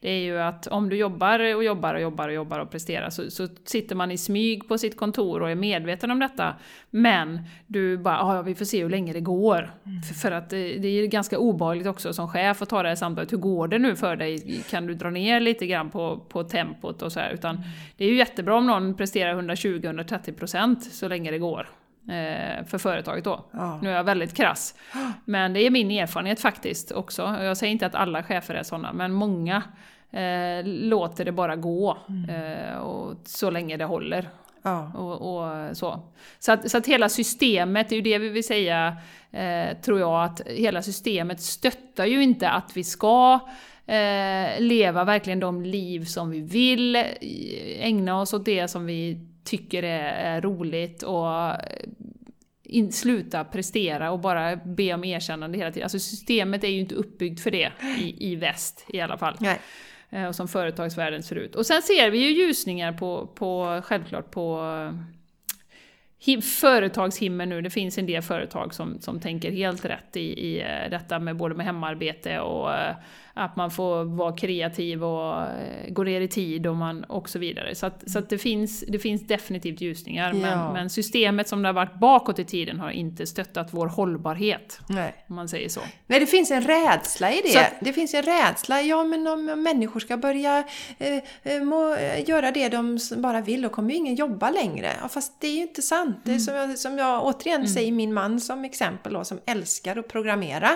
det 0.06 0.10
är 0.10 0.20
ju 0.20 0.40
att 0.40 0.68
om 0.68 0.90
du 0.90 0.98
jobbar 0.98 1.56
och 1.56 1.64
jobbar 1.64 1.94
och 1.94 2.02
jobbar 2.02 2.28
och 2.28 2.34
jobbar 2.34 2.60
och 2.60 2.72
presterar 2.72 3.10
så, 3.10 3.32
så 3.32 3.48
sitter 3.66 3.96
man 3.96 4.12
i 4.12 4.18
smyg 4.18 4.68
på 4.68 4.78
sitt 4.78 4.98
kontor 4.98 5.42
och 5.42 5.52
är 5.52 5.56
medveten 5.56 6.12
om 6.12 6.20
detta. 6.20 6.56
Men 6.90 7.40
du 7.68 7.98
bara, 7.98 8.16
ja 8.16 8.42
vi 8.42 8.56
får 8.56 8.66
se 8.66 8.84
hur 8.84 8.90
länge 8.90 9.14
det 9.14 9.20
går. 9.20 9.74
Mm. 9.86 10.02
För, 10.02 10.14
för, 10.14 10.32
att 10.32 10.50
det, 10.50 10.78
det 10.78 10.88
är 10.88 11.08
ganska 11.08 11.38
obehagligt 11.38 11.88
också 11.88 12.14
som 12.14 12.28
chef 12.28 12.62
att 12.62 12.70
ta 12.70 12.84
det 12.84 12.90
här 12.90 12.96
samtalet, 12.96 13.34
hur 13.34 13.38
går 13.38 13.68
det 13.68 13.80
nu 13.80 13.96
för 13.96 14.16
dig? 14.16 14.64
Kan 14.70 14.88
du 14.88 14.94
dra 14.94 15.10
ner 15.10 15.40
lite 15.40 15.68
grann 15.68 15.90
på, 15.90 16.26
på 16.30 16.44
tempot 16.44 17.02
och 17.02 17.12
så 17.12 17.20
här? 17.20 17.32
Utan 17.32 17.56
mm. 17.56 17.68
det 17.98 18.06
är 18.06 18.10
ju 18.10 18.16
jättebra 18.16 18.56
om 18.56 18.68
någon 18.68 18.96
presterar 18.96 19.34
120-130% 20.04 20.80
så 20.80 21.08
länge 21.08 21.32
det 21.32 21.38
går 21.38 21.70
eh, 22.10 22.66
för 22.66 22.78
företaget 22.78 23.24
då. 23.24 23.46
Ja. 23.52 23.80
Nu 23.82 23.90
är 23.90 23.96
jag 23.96 24.04
väldigt 24.04 24.34
krass. 24.34 24.76
Men 25.26 25.54
det 25.54 25.60
är 25.60 25.70
min 25.70 25.92
erfarenhet 25.92 26.40
faktiskt 26.40 26.92
också. 26.92 27.22
Jag 27.22 27.58
säger 27.58 27.72
inte 27.72 27.86
att 27.86 27.96
alla 27.96 28.24
chefer 28.24 28.54
är 28.54 28.64
sådana, 28.64 28.94
men 28.94 29.12
många 29.12 29.64
eh, 30.12 30.66
låter 30.66 31.26
det 31.26 31.32
bara 31.32 31.56
gå. 31.56 31.98
Mm. 32.10 32.30
Eh, 32.30 32.78
och 32.78 33.16
så 33.26 33.50
länge 33.50 33.78
det 33.78 33.86
håller. 33.86 34.30
Ja. 34.62 34.92
Och, 34.96 35.36
och, 35.36 35.78
så. 35.78 36.00
Så, 36.40 36.52
att, 36.52 36.72
så 36.72 36.78
att 36.78 36.88
hela 36.88 37.10
systemet, 37.10 37.90
det 37.90 37.96
är 37.96 37.98
ju 37.98 38.02
det 38.02 38.18
vi 38.18 38.30
vill 38.30 38.44
säga, 38.44 38.98
eh, 39.32 39.78
tror 39.82 40.00
jag, 40.00 40.24
att 40.24 40.42
hela 40.46 40.82
systemet 40.82 41.42
stöttar 41.42 42.06
ju 42.06 42.24
inte 42.24 42.50
att 42.50 42.78
vi 42.78 42.84
ska 42.84 43.40
eh, 43.86 44.60
leva 44.60 45.04
verkligen 45.04 45.40
de 45.40 45.64
liv 45.64 46.06
som 46.06 46.30
vi 46.30 46.42
vill, 46.42 47.04
ägna 47.80 48.22
oss 48.22 48.34
åt 48.34 48.46
det 48.46 48.68
som 48.68 48.86
vi 48.86 49.20
tycker 49.46 49.84
är, 49.84 50.38
är 50.38 50.42
roligt 50.42 51.04
och 51.04 51.28
in, 52.64 52.92
sluta 52.92 53.44
prestera 53.44 54.12
och 54.12 54.20
bara 54.20 54.56
be 54.56 54.94
om 54.94 55.04
erkännande 55.04 55.58
hela 55.58 55.72
tiden. 55.72 55.84
Alltså 55.84 56.00
systemet 56.00 56.64
är 56.64 56.68
ju 56.68 56.80
inte 56.80 56.96
uppbyggt 56.96 57.42
för 57.42 57.52
det 57.52 57.72
i, 58.00 58.32
i 58.32 58.36
väst 58.36 58.86
i 58.88 59.02
alla 59.02 59.18
fall. 59.18 59.38
Nej. 59.40 59.60
Eh, 60.10 60.26
och 60.26 60.36
som 60.36 60.48
företagsvärlden 60.48 61.24
ser 61.24 61.36
ut. 61.36 61.56
Och 61.56 61.66
sen 61.66 61.82
ser 61.82 62.10
vi 62.10 62.18
ju 62.18 62.46
ljusningar 62.46 62.94
på, 62.94 63.28
på 63.28 63.82
självklart 63.84 64.32
på 64.32 64.62
eh, 66.26 66.40
företagshimlen 66.42 67.50
nu. 67.50 67.62
Det 67.62 67.70
finns 67.70 67.98
en 67.98 68.06
del 68.06 68.22
företag 68.22 68.74
som, 68.74 69.02
som 69.02 69.20
tänker 69.20 69.52
helt 69.52 69.86
rätt 69.86 70.18
i, 70.18 70.20
i 70.20 70.62
eh, 70.62 70.90
detta 70.90 71.20
med 71.20 71.38
både 71.38 71.56
med 71.56 71.66
hemarbete 71.66 72.40
och 72.40 72.70
att 73.38 73.56
man 73.56 73.72
får 73.72 74.04
vara 74.04 74.36
kreativ 74.36 75.04
och 75.04 75.42
eh, 75.42 75.90
gå 75.90 76.04
ner 76.04 76.22
i 76.22 76.28
tid 76.28 76.68
och, 76.68 76.76
man, 76.76 77.04
och 77.04 77.30
så 77.30 77.40
vidare. 77.40 77.76
Så, 77.76 77.86
att, 77.86 78.04
så 78.12 78.20
att 78.20 78.30
det, 78.30 78.38
finns, 78.38 78.84
det 78.88 79.00
finns 79.00 79.28
definitivt 79.28 79.82
ljusningar. 79.82 80.34
Ja. 80.34 80.40
Men, 80.40 80.74
men, 80.74 80.90
systemet 80.90 81.48
som 81.48 81.62
det 81.62 81.68
har 81.68 81.74
varit 81.74 82.00
bakåt 82.00 82.40
i 82.40 82.46
tiden 82.46 82.80
har 82.80 82.92
inte 82.92 83.28
stöttat 83.28 83.68
vår 83.72 83.88
hållbarhet. 83.88 84.80
Nej. 84.90 85.26
Om 85.30 85.36
man 85.36 85.50
säger 85.50 85.70
så. 85.70 85.82
Nej, 86.08 86.20
det 86.20 86.26
finns 86.26 86.52
en 86.52 86.62
rädsla 86.62 87.32
i 87.32 87.42
det. 87.42 87.60
Att, 87.60 87.74
det 87.82 87.94
finns 87.94 88.14
en 88.14 88.24
rädsla. 88.24 88.82
Ja, 88.82 89.04
men 89.04 89.28
om 89.28 89.46
människor 89.46 90.00
ska 90.00 90.18
börja 90.18 90.64
eh, 90.98 91.14
eh 91.44 91.64
må, 91.64 91.98
göra 92.26 92.52
det 92.52 92.70
de 92.70 93.00
bara 93.18 93.42
vill, 93.42 93.62
då 93.62 93.70
kommer 93.70 93.90
ju 93.90 93.96
ingen 93.96 94.16
jobba 94.16 94.50
längre. 94.50 94.92
Ja, 95.02 95.08
fast 95.08 95.42
det 95.42 95.48
är 95.48 95.56
ju 95.56 95.62
inte 95.62 95.82
sant. 95.82 96.08
Mm. 96.08 96.20
Det 96.24 96.34
är 96.34 96.40
som 96.40 96.56
jag, 96.56 96.78
som 96.78 96.98
jag 96.98 97.26
återigen 97.26 97.62
mm. 97.62 97.74
säger 97.74 97.92
min 97.92 98.14
man 98.14 98.40
som 98.40 98.66
exempel 98.66 99.14
då, 99.14 99.24
som 99.24 99.40
älskar 99.46 99.96
att 99.98 100.08
programmera. 100.08 100.70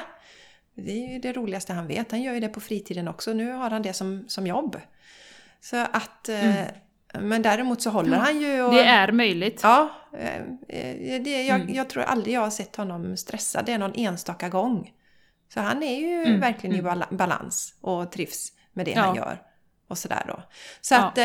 Det 0.79 0.91
är 0.91 1.13
ju 1.13 1.19
det 1.19 1.33
roligaste 1.33 1.73
han 1.73 1.87
vet. 1.87 2.11
Han 2.11 2.21
gör 2.21 2.33
ju 2.33 2.39
det 2.39 2.49
på 2.49 2.59
fritiden 2.59 3.07
också. 3.07 3.33
Nu 3.33 3.51
har 3.51 3.69
han 3.69 3.81
det 3.81 3.93
som, 3.93 4.25
som 4.27 4.47
jobb. 4.47 4.77
Så 5.61 5.77
att... 5.77 6.29
Eh, 6.29 6.57
mm. 6.57 6.73
Men 7.19 7.41
däremot 7.41 7.81
så 7.81 7.89
håller 7.89 8.17
han 8.17 8.41
ju... 8.41 8.61
Och, 8.61 8.73
det 8.73 8.83
är 8.83 9.11
möjligt. 9.11 9.59
Ja. 9.63 9.89
Eh, 10.13 10.41
det, 11.21 11.43
jag, 11.43 11.61
mm. 11.61 11.75
jag, 11.75 11.89
tror 11.89 12.03
aldrig 12.03 12.35
jag 12.35 12.41
har 12.41 12.49
sett 12.49 12.75
honom 12.75 13.17
stressad. 13.17 13.65
Det 13.65 13.71
är 13.71 13.77
någon 13.77 13.95
enstaka 13.95 14.49
gång. 14.49 14.91
Så 15.53 15.59
han 15.59 15.83
är 15.83 15.99
ju 15.99 16.23
mm. 16.23 16.39
verkligen 16.39 16.75
i 16.75 16.79
mm. 16.79 17.03
balans 17.09 17.75
och 17.81 18.11
trivs 18.11 18.51
med 18.73 18.85
det 18.85 18.91
ja. 18.91 19.01
han 19.01 19.15
gör. 19.15 19.41
Och 19.87 19.97
sådär 19.97 20.23
då. 20.27 20.43
Så 20.81 20.93
ja. 20.93 20.99
att... 20.99 21.17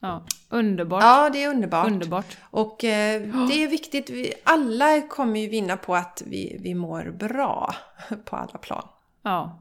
Ja, 0.00 0.24
underbart. 0.48 1.02
Ja, 1.02 1.30
det 1.32 1.44
är 1.44 1.50
underbart. 1.50 1.90
underbart. 1.90 2.36
Och 2.40 2.84
eh, 2.84 3.22
det 3.48 3.64
är 3.64 3.68
viktigt. 3.68 4.10
Vi, 4.10 4.32
alla 4.44 5.00
kommer 5.00 5.40
ju 5.40 5.48
vinna 5.48 5.76
på 5.76 5.96
att 5.96 6.22
vi, 6.26 6.56
vi 6.60 6.74
mår 6.74 7.10
bra 7.18 7.74
på 8.24 8.36
alla 8.36 8.58
plan. 8.58 8.88
Ja. 9.22 9.58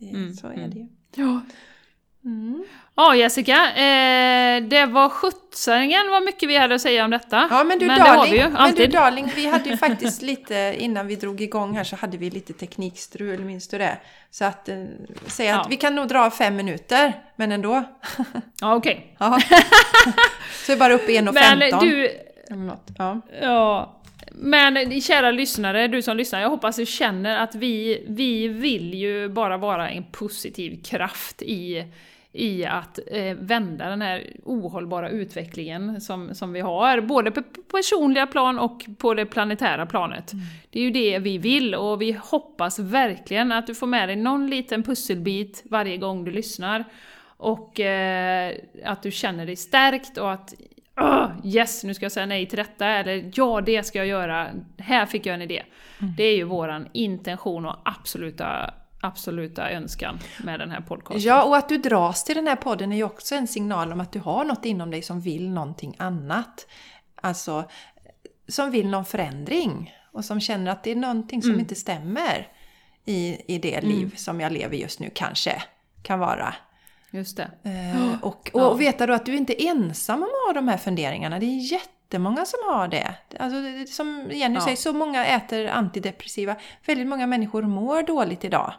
Mm, 0.00 0.34
så 0.34 0.46
är 0.46 0.52
mm. 0.52 0.70
det 0.70 0.78
ju. 0.78 0.88
Ja. 1.14 1.40
Mm. 2.26 2.64
Ja 2.96 3.14
Jessica, 3.14 3.52
eh, 3.68 4.62
det 4.62 4.86
var 4.86 5.08
skjutsningen 5.08 6.10
vad 6.10 6.22
mycket 6.22 6.48
vi 6.48 6.56
hade 6.56 6.74
att 6.74 6.80
säga 6.80 7.04
om 7.04 7.10
detta. 7.10 7.48
Ja 7.50 7.64
men 7.64 7.78
du 7.78 7.86
men 7.86 7.98
darling, 7.98 8.32
vi, 8.32 8.48
men 8.48 8.74
du 8.74 8.86
darling, 8.86 9.32
vi 9.36 9.46
hade 9.46 9.70
ju 9.70 9.76
faktiskt 9.86 10.22
lite, 10.22 10.74
innan 10.78 11.06
vi 11.06 11.16
drog 11.16 11.40
igång 11.40 11.76
här 11.76 11.84
så 11.84 11.96
hade 11.96 12.16
vi 12.16 12.30
lite 12.30 12.52
teknikstrul, 12.52 13.44
minns 13.44 13.68
du 13.68 13.78
det? 13.78 13.98
Så 14.30 14.44
att, 14.44 14.68
eh, 14.68 14.84
säg 15.26 15.48
att 15.48 15.56
ja. 15.56 15.66
vi 15.70 15.76
kan 15.76 15.94
nog 15.94 16.08
dra 16.08 16.30
fem 16.30 16.56
minuter, 16.56 17.12
men 17.36 17.52
ändå. 17.52 17.84
Ja 18.60 18.74
okej. 18.74 19.16
Okay. 19.20 19.40
så 20.66 20.72
är 20.72 20.76
bara 20.76 20.94
uppe 20.94 21.12
i 21.12 21.18
1.15. 21.20 21.32
Men 21.58 21.80
du... 21.80 22.10
Ja. 22.98 23.20
ja. 23.40 23.92
Men 24.38 25.00
kära 25.00 25.30
lyssnare, 25.30 25.88
du 25.88 26.02
som 26.02 26.16
lyssnar, 26.16 26.40
jag 26.40 26.50
hoppas 26.50 26.76
du 26.76 26.86
känner 26.86 27.38
att 27.38 27.54
vi, 27.54 28.04
vi 28.08 28.48
vill 28.48 28.94
ju 28.94 29.28
bara 29.28 29.56
vara 29.56 29.90
en 29.90 30.04
positiv 30.04 30.82
kraft 30.82 31.42
i 31.42 31.84
i 32.36 32.64
att 32.64 32.98
eh, 33.06 33.34
vända 33.34 33.88
den 33.88 34.02
här 34.02 34.32
ohållbara 34.44 35.10
utvecklingen 35.10 36.00
som, 36.00 36.34
som 36.34 36.52
vi 36.52 36.60
har, 36.60 37.00
både 37.00 37.30
på 37.30 37.42
personliga 37.72 38.26
plan 38.26 38.58
och 38.58 38.84
på 38.98 39.14
det 39.14 39.26
planetära 39.26 39.86
planet. 39.86 40.32
Mm. 40.32 40.44
Det 40.70 40.80
är 40.80 40.84
ju 40.84 40.90
det 40.90 41.18
vi 41.18 41.38
vill 41.38 41.74
och 41.74 42.02
vi 42.02 42.18
hoppas 42.22 42.78
verkligen 42.78 43.52
att 43.52 43.66
du 43.66 43.74
får 43.74 43.86
med 43.86 44.08
dig 44.08 44.16
någon 44.16 44.50
liten 44.50 44.82
pusselbit 44.82 45.62
varje 45.64 45.96
gång 45.96 46.24
du 46.24 46.30
lyssnar. 46.30 46.84
Och 47.38 47.80
eh, 47.80 48.54
att 48.84 49.02
du 49.02 49.10
känner 49.10 49.46
dig 49.46 49.56
stärkt 49.56 50.18
och 50.18 50.32
att 50.32 50.54
oh, 50.96 51.30
yes, 51.44 51.84
nu 51.84 51.94
ska 51.94 52.04
jag 52.04 52.12
säga 52.12 52.26
nej 52.26 52.46
till 52.46 52.58
detta, 52.58 52.86
eller 52.86 53.30
ja, 53.34 53.60
det 53.60 53.82
ska 53.82 53.98
jag 53.98 54.06
göra, 54.06 54.48
här 54.78 55.06
fick 55.06 55.26
jag 55.26 55.34
en 55.34 55.42
idé. 55.42 55.62
Mm. 56.00 56.14
Det 56.16 56.24
är 56.24 56.36
ju 56.36 56.44
våran 56.44 56.88
intention 56.92 57.66
och 57.66 57.76
absoluta 57.84 58.74
absoluta 59.06 59.70
önskan 59.70 60.18
med 60.44 60.60
den 60.60 60.70
här 60.70 60.80
podcasten. 60.80 61.22
Ja, 61.22 61.44
och 61.44 61.56
att 61.56 61.68
du 61.68 61.78
dras 61.78 62.24
till 62.24 62.36
den 62.36 62.46
här 62.46 62.56
podden 62.56 62.92
är 62.92 62.96
ju 62.96 63.04
också 63.04 63.34
en 63.34 63.46
signal 63.46 63.92
om 63.92 64.00
att 64.00 64.12
du 64.12 64.18
har 64.18 64.44
något 64.44 64.64
inom 64.64 64.90
dig 64.90 65.02
som 65.02 65.20
vill 65.20 65.50
någonting 65.50 65.94
annat. 65.98 66.66
Alltså, 67.14 67.64
som 68.48 68.70
vill 68.70 68.88
någon 68.88 69.04
förändring 69.04 69.94
och 70.12 70.24
som 70.24 70.40
känner 70.40 70.70
att 70.70 70.84
det 70.84 70.90
är 70.90 70.96
någonting 70.96 71.42
som 71.42 71.50
mm. 71.50 71.60
inte 71.60 71.74
stämmer 71.74 72.48
i, 73.04 73.54
i 73.54 73.58
det 73.58 73.74
mm. 73.74 73.90
liv 73.90 74.14
som 74.16 74.40
jag 74.40 74.52
lever 74.52 74.76
just 74.76 75.00
nu 75.00 75.10
kanske 75.14 75.62
kan 76.02 76.18
vara. 76.18 76.54
Just 77.10 77.36
det. 77.36 77.50
Eh, 77.62 78.12
och, 78.22 78.50
och, 78.52 78.72
och 78.72 78.80
veta 78.80 79.06
då 79.06 79.12
att 79.12 79.26
du 79.26 79.36
inte 79.36 79.62
är 79.62 79.70
ensam 79.70 80.22
om 80.22 80.28
att 80.28 80.54
ha 80.54 80.60
de 80.60 80.68
här 80.68 80.76
funderingarna. 80.76 81.38
Det 81.38 81.46
är 81.46 81.72
jättemånga 81.72 82.44
som 82.44 82.58
har 82.64 82.88
det. 82.88 83.14
Alltså, 83.38 83.92
som 83.94 84.28
Jenny 84.32 84.54
ja. 84.54 84.60
säger, 84.60 84.76
så 84.76 84.92
många 84.92 85.26
äter 85.26 85.66
antidepressiva. 85.66 86.56
Väldigt 86.86 87.06
många 87.06 87.26
människor 87.26 87.62
mår 87.62 88.02
dåligt 88.02 88.44
idag. 88.44 88.72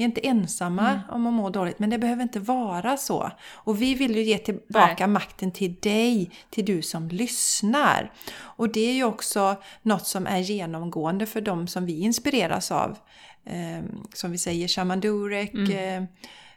Vi 0.00 0.04
är 0.04 0.08
inte 0.08 0.26
ensamma 0.26 0.90
mm. 0.90 1.00
om 1.10 1.26
att 1.26 1.32
må 1.32 1.50
dåligt, 1.50 1.78
men 1.78 1.90
det 1.90 1.98
behöver 1.98 2.22
inte 2.22 2.40
vara 2.40 2.96
så. 2.96 3.30
Och 3.52 3.82
vi 3.82 3.94
vill 3.94 4.16
ju 4.16 4.22
ge 4.22 4.38
tillbaka 4.38 5.06
Nej. 5.06 5.08
makten 5.08 5.52
till 5.52 5.74
dig, 5.74 6.30
till 6.50 6.64
du 6.64 6.82
som 6.82 7.08
lyssnar. 7.08 8.12
Och 8.38 8.72
det 8.72 8.80
är 8.80 8.92
ju 8.92 9.04
också 9.04 9.56
något 9.82 10.06
som 10.06 10.26
är 10.26 10.38
genomgående 10.38 11.26
för 11.26 11.40
de 11.40 11.66
som 11.66 11.86
vi 11.86 12.00
inspireras 12.00 12.72
av. 12.72 12.98
Eh, 13.44 13.84
som 14.14 14.30
vi 14.32 14.38
säger, 14.38 14.68
Shaman 14.68 15.00
Durek, 15.00 15.54
mm. 15.54 16.02
eh, 16.02 16.08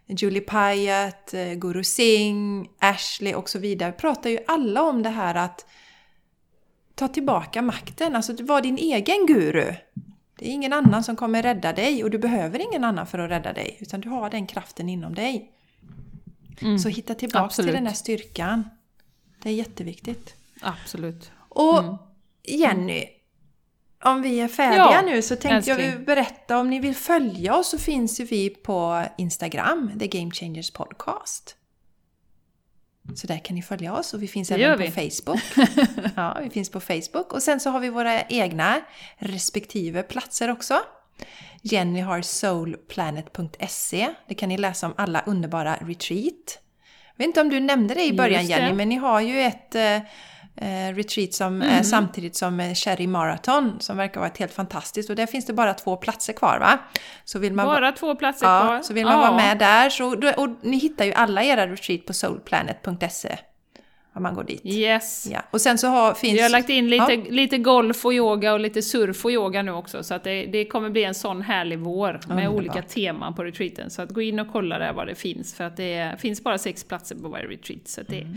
Julie 0.07 0.41
Pyatt, 0.41 1.33
eh, 1.33 1.53
Guru 1.53 1.83
Singh, 1.83 2.69
Ashley 2.79 3.33
och 3.33 3.49
så 3.49 3.59
vidare 3.59 3.91
pratar 3.91 4.29
ju 4.29 4.39
alla 4.47 4.81
om 4.81 5.03
det 5.03 5.09
här 5.09 5.35
att 5.35 5.65
ta 6.95 7.07
tillbaka 7.07 7.61
makten, 7.61 8.15
alltså 8.15 8.43
var 8.43 8.61
din 8.61 8.77
egen 8.77 9.25
guru. 9.25 9.73
Det 10.35 10.47
är 10.47 10.51
ingen 10.51 10.73
annan 10.73 11.03
som 11.03 11.15
kommer 11.15 11.43
rädda 11.43 11.73
dig 11.73 12.03
och 12.03 12.10
du 12.10 12.18
behöver 12.18 12.60
ingen 12.60 12.84
annan 12.84 13.07
för 13.07 13.19
att 13.19 13.30
rädda 13.31 13.53
dig. 13.53 13.77
Utan 13.81 14.01
du 14.01 14.10
har 14.10 14.30
den 14.30 14.47
kraften 14.47 14.89
inom 14.89 15.15
dig. 15.15 15.51
Så 16.84 16.89
hitta 16.89 17.15
tillbaka 17.15 17.38
Mm. 17.39 17.45
Absolut. 17.45 17.68
till 17.68 17.76
den 17.76 17.88
här 17.88 17.93
styrkan. 17.93 18.69
Det 19.43 19.49
är 19.49 19.53
jätteviktigt. 19.53 20.35
Absolut. 20.61 21.31
Och 21.49 21.84
Jenny, 22.43 23.05
om 24.03 24.22
vi 24.22 24.39
är 24.39 24.47
färdiga 24.47 24.84
Mm. 24.84 25.05
Ja, 25.07 25.14
nu 25.15 25.22
så 25.22 25.35
tänkte 25.35 25.69
jag 25.69 25.80
älskling. 25.80 26.05
berätta 26.05 26.60
om 26.60 26.69
ni 26.69 26.80
vill 26.80 26.95
följa 26.95 27.55
oss 27.57 27.69
så 27.69 27.77
finns 27.77 28.19
ju 28.19 28.23
vi 28.26 28.49
på 28.49 29.03
Instagram, 29.18 29.91
The 29.99 30.07
Game 30.07 30.31
Changers 30.31 30.72
Podcast. 30.72 31.55
Så 33.15 33.27
där 33.27 33.38
kan 33.38 33.55
ni 33.55 33.61
följa 33.61 33.93
oss 33.93 34.13
och 34.13 34.23
vi 34.23 34.27
finns 34.27 34.51
även 34.51 34.77
på 34.77 34.84
vi. 34.84 35.09
Facebook. 35.09 35.39
Ja, 36.15 36.38
vi 36.43 36.49
finns 36.49 36.69
på 36.69 36.80
Facebook 36.80 37.34
och 37.34 37.43
sen 37.43 37.59
så 37.59 37.69
har 37.69 37.80
vi 37.80 37.89
våra 37.89 38.21
egna 38.21 38.81
respektive 39.17 40.03
platser 40.03 40.51
också. 40.51 40.80
Jenny 41.61 42.01
har 42.01 42.21
soulplanet.se. 42.21 44.09
Det 44.27 44.35
kan 44.35 44.49
ni 44.49 44.57
läsa 44.57 44.88
om 44.88 44.93
alla 44.97 45.21
underbara 45.25 45.75
retreat. 45.75 46.59
Jag 47.15 47.17
vet 47.17 47.27
inte 47.27 47.41
om 47.41 47.49
du 47.49 47.59
nämnde 47.59 47.93
det 47.93 48.05
i 48.05 48.13
början 48.13 48.43
det. 48.43 48.49
Jenny, 48.49 48.73
men 48.73 48.89
ni 48.89 48.95
har 48.95 49.21
ju 49.21 49.41
ett 49.41 49.75
eh, 49.75 49.99
retreat 50.95 51.34
som 51.34 51.61
Mm. 51.61 51.69
är 51.80 51.84
samtidigt 51.84 52.35
som 52.35 52.59
eh, 52.59 52.73
Cherry 52.73 53.07
Marathon 53.07 53.77
som 53.80 53.97
verkar 53.97 54.19
vara 54.19 54.30
ett 54.30 54.38
helt 54.38 54.53
fantastiskt 54.53 55.09
och 55.09 55.15
där 55.15 55.25
finns 55.25 55.45
det 55.45 55.53
bara 55.53 55.73
två 55.73 55.95
platser 55.97 56.34
kvar 56.34 56.59
va? 56.59 56.80
Så 57.25 57.39
vill 57.39 57.53
man 57.53 57.65
Bara 57.65 57.91
två 57.91 58.15
platser 58.15 58.45
kvar. 58.45 58.75
Ja, 58.75 58.84
så 58.84 58.93
vill 58.93 59.05
man 59.05 59.19
vara 59.19 59.35
med 59.35 59.57
där 59.57 59.89
så, 59.89 60.31
och 60.38 60.49
ni 60.61 60.77
hittar 60.77 61.05
ju 61.05 61.13
alla 61.13 61.43
era 61.43 61.67
retreat 61.67 62.05
på 62.05 62.13
soulplanet.se 62.13 63.38
om 64.15 64.23
man 64.23 64.34
går 64.35 64.44
dit. 64.44 64.61
Yes. 64.65 65.27
Ja. 65.31 65.41
Och 65.52 65.61
sen 65.61 65.77
så 65.77 65.88
har, 65.88 66.14
finns... 66.14 66.38
Vi 66.38 66.41
har 66.41 66.49
lagt 66.49 66.69
in 66.69 66.90
lite, 66.90 67.14
Ja. 67.14 67.23
lite 67.30 67.57
golf 67.57 68.06
och 68.06 68.14
yoga 68.14 68.53
och 68.53 68.60
lite 68.60 68.81
surf 68.81 69.26
och 69.26 69.31
yoga 69.31 69.61
nu 69.61 69.72
också, 69.72 70.03
så 70.03 70.14
att 70.14 70.23
det, 70.23 70.45
det 70.45 70.65
kommer 70.65 70.90
bli 70.90 71.03
en 71.03 71.14
sån 71.15 71.41
härlig 71.41 71.80
vår 71.80 72.11
med 72.11 72.22
Underbart. 72.31 72.56
olika 72.57 72.81
teman 72.81 73.35
på 73.35 73.44
retreaten. 73.44 73.90
Så 73.90 74.02
att 74.02 74.10
gå 74.10 74.22
in 74.22 74.40
och 74.40 74.48
kolla 74.52 74.80
där 74.80 74.94
vad 74.94 75.07
det 75.07 75.15
finns, 75.15 75.53
för 75.53 75.64
att 75.64 75.77
det 75.77 76.15
finns 76.19 76.44
bara 76.44 76.57
sex 76.57 76.84
platser 76.84 77.15
på 77.15 77.27
varje 77.27 77.48
retreat. 77.48 77.88
Så 77.88 78.02
det 78.07 78.27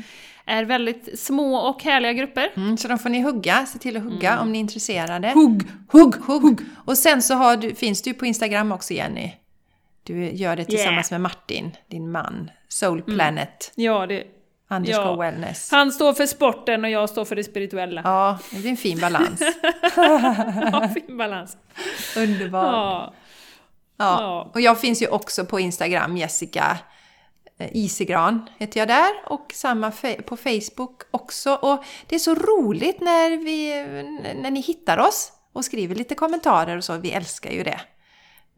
är 0.44 0.64
väldigt 0.64 1.18
små 1.20 1.56
och 1.56 1.82
härliga 1.82 2.12
grupper. 2.12 2.50
Mm, 2.56 2.76
så 2.76 2.88
då 2.88 2.98
får 2.98 3.08
ni 3.08 3.20
hugga, 3.20 3.66
se 3.66 3.78
till 3.78 3.96
att 3.96 4.02
hugga 4.02 4.40
om 4.40 4.52
ni 4.52 4.58
är 4.58 4.60
intresserade. 4.60 5.28
Hugg! 5.34 5.62
hugg, 5.88 6.14
hugg! 6.14 6.60
Och 6.84 6.98
sen 6.98 7.22
så 7.22 7.56
du, 7.56 7.74
finns 7.74 8.02
du 8.02 8.14
på 8.14 8.26
Instagram 8.26 8.72
också 8.72 8.94
Jenny. 8.94 9.32
Du 10.02 10.30
gör 10.30 10.56
det 10.56 10.64
tillsammans 10.64 11.10
med 11.10 11.20
Martin, 11.20 11.70
din 11.90 12.10
man. 12.10 12.50
Soulplanet, 12.68 13.72
Ja, 13.74 14.06
det, 14.06 14.24
underscore 14.70 15.06
Ja. 15.06 15.16
wellness. 15.16 15.70
han 15.70 15.92
står 15.92 16.12
för 16.12 16.26
sporten 16.26 16.84
och 16.84 16.90
jag 16.90 17.08
står 17.10 17.24
för 17.24 17.36
det 17.36 17.44
spirituella. 17.44 18.00
Ja, 18.04 18.38
det 18.50 18.56
blir 18.58 18.70
en 18.70 18.76
fin 18.76 19.00
balans. 19.00 19.40
Ja, 20.72 20.88
fin 20.94 21.16
balans. 21.18 21.56
Underbart. 22.16 22.64
Ja. 22.72 23.12
Ja. 23.98 24.20
Ja. 24.20 24.50
Och 24.54 24.60
jag 24.60 24.80
finns 24.80 25.02
ju 25.02 25.08
också 25.08 25.44
på 25.44 25.60
Instagram, 25.60 26.16
Jessica 26.16 26.78
eh, 27.58 27.68
Isigran 27.76 28.46
heter 28.58 28.80
jag 28.80 28.88
där 28.88 29.10
och 29.26 29.52
samma 29.54 29.92
på 30.26 30.36
Facebook 30.36 31.02
också. 31.10 31.54
Och 31.54 31.84
det 32.06 32.14
är 32.14 32.18
så 32.18 32.34
roligt 32.34 33.00
när, 33.00 33.30
vi, 33.44 33.82
när 34.42 34.50
ni 34.50 34.60
hittar 34.60 34.98
oss 34.98 35.32
och 35.52 35.64
skriver 35.64 35.94
lite 35.94 36.14
kommentarer 36.14 36.76
och 36.76 36.84
så. 36.84 36.96
Vi 36.96 37.10
älskar 37.12 37.50
ju 37.50 37.62
det. 37.62 37.80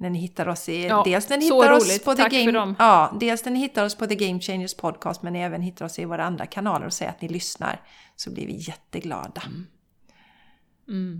När 0.01 0.11
ni 0.11 0.19
hittar 0.19 0.49
oss 0.49 0.69
i, 0.69 0.87
Ja, 0.87 1.03
dels 1.05 1.29
när 1.29 1.37
ni 1.39 1.45
hittar 1.45 1.73
oss 1.73 1.89
roligt. 1.89 2.05
på 2.05 2.15
The 2.15 2.23
Tack 2.23 2.33
för 2.33 2.53
Game, 2.53 2.75
ja, 2.79 3.17
dels 3.21 3.45
när 3.45 3.53
ni 3.53 3.59
hittar 3.59 3.85
oss 3.85 3.95
på 3.95 4.07
The 4.07 4.15
Game 4.15 4.41
Changers 4.41 4.75
Podcast 4.75 5.23
men 5.23 5.33
ni 5.33 5.39
även 5.41 5.63
hittar 5.63 5.85
oss 5.85 5.99
i 5.99 6.05
våra 6.05 6.25
andra 6.25 6.47
kanaler 6.47 6.87
och 6.87 6.93
säger 6.93 7.11
att 7.11 7.21
ni 7.23 7.29
lyssnar 7.29 7.81
så 8.17 8.31
blir 8.31 8.47
vi 8.47 8.53
jätteglada. 8.57 9.43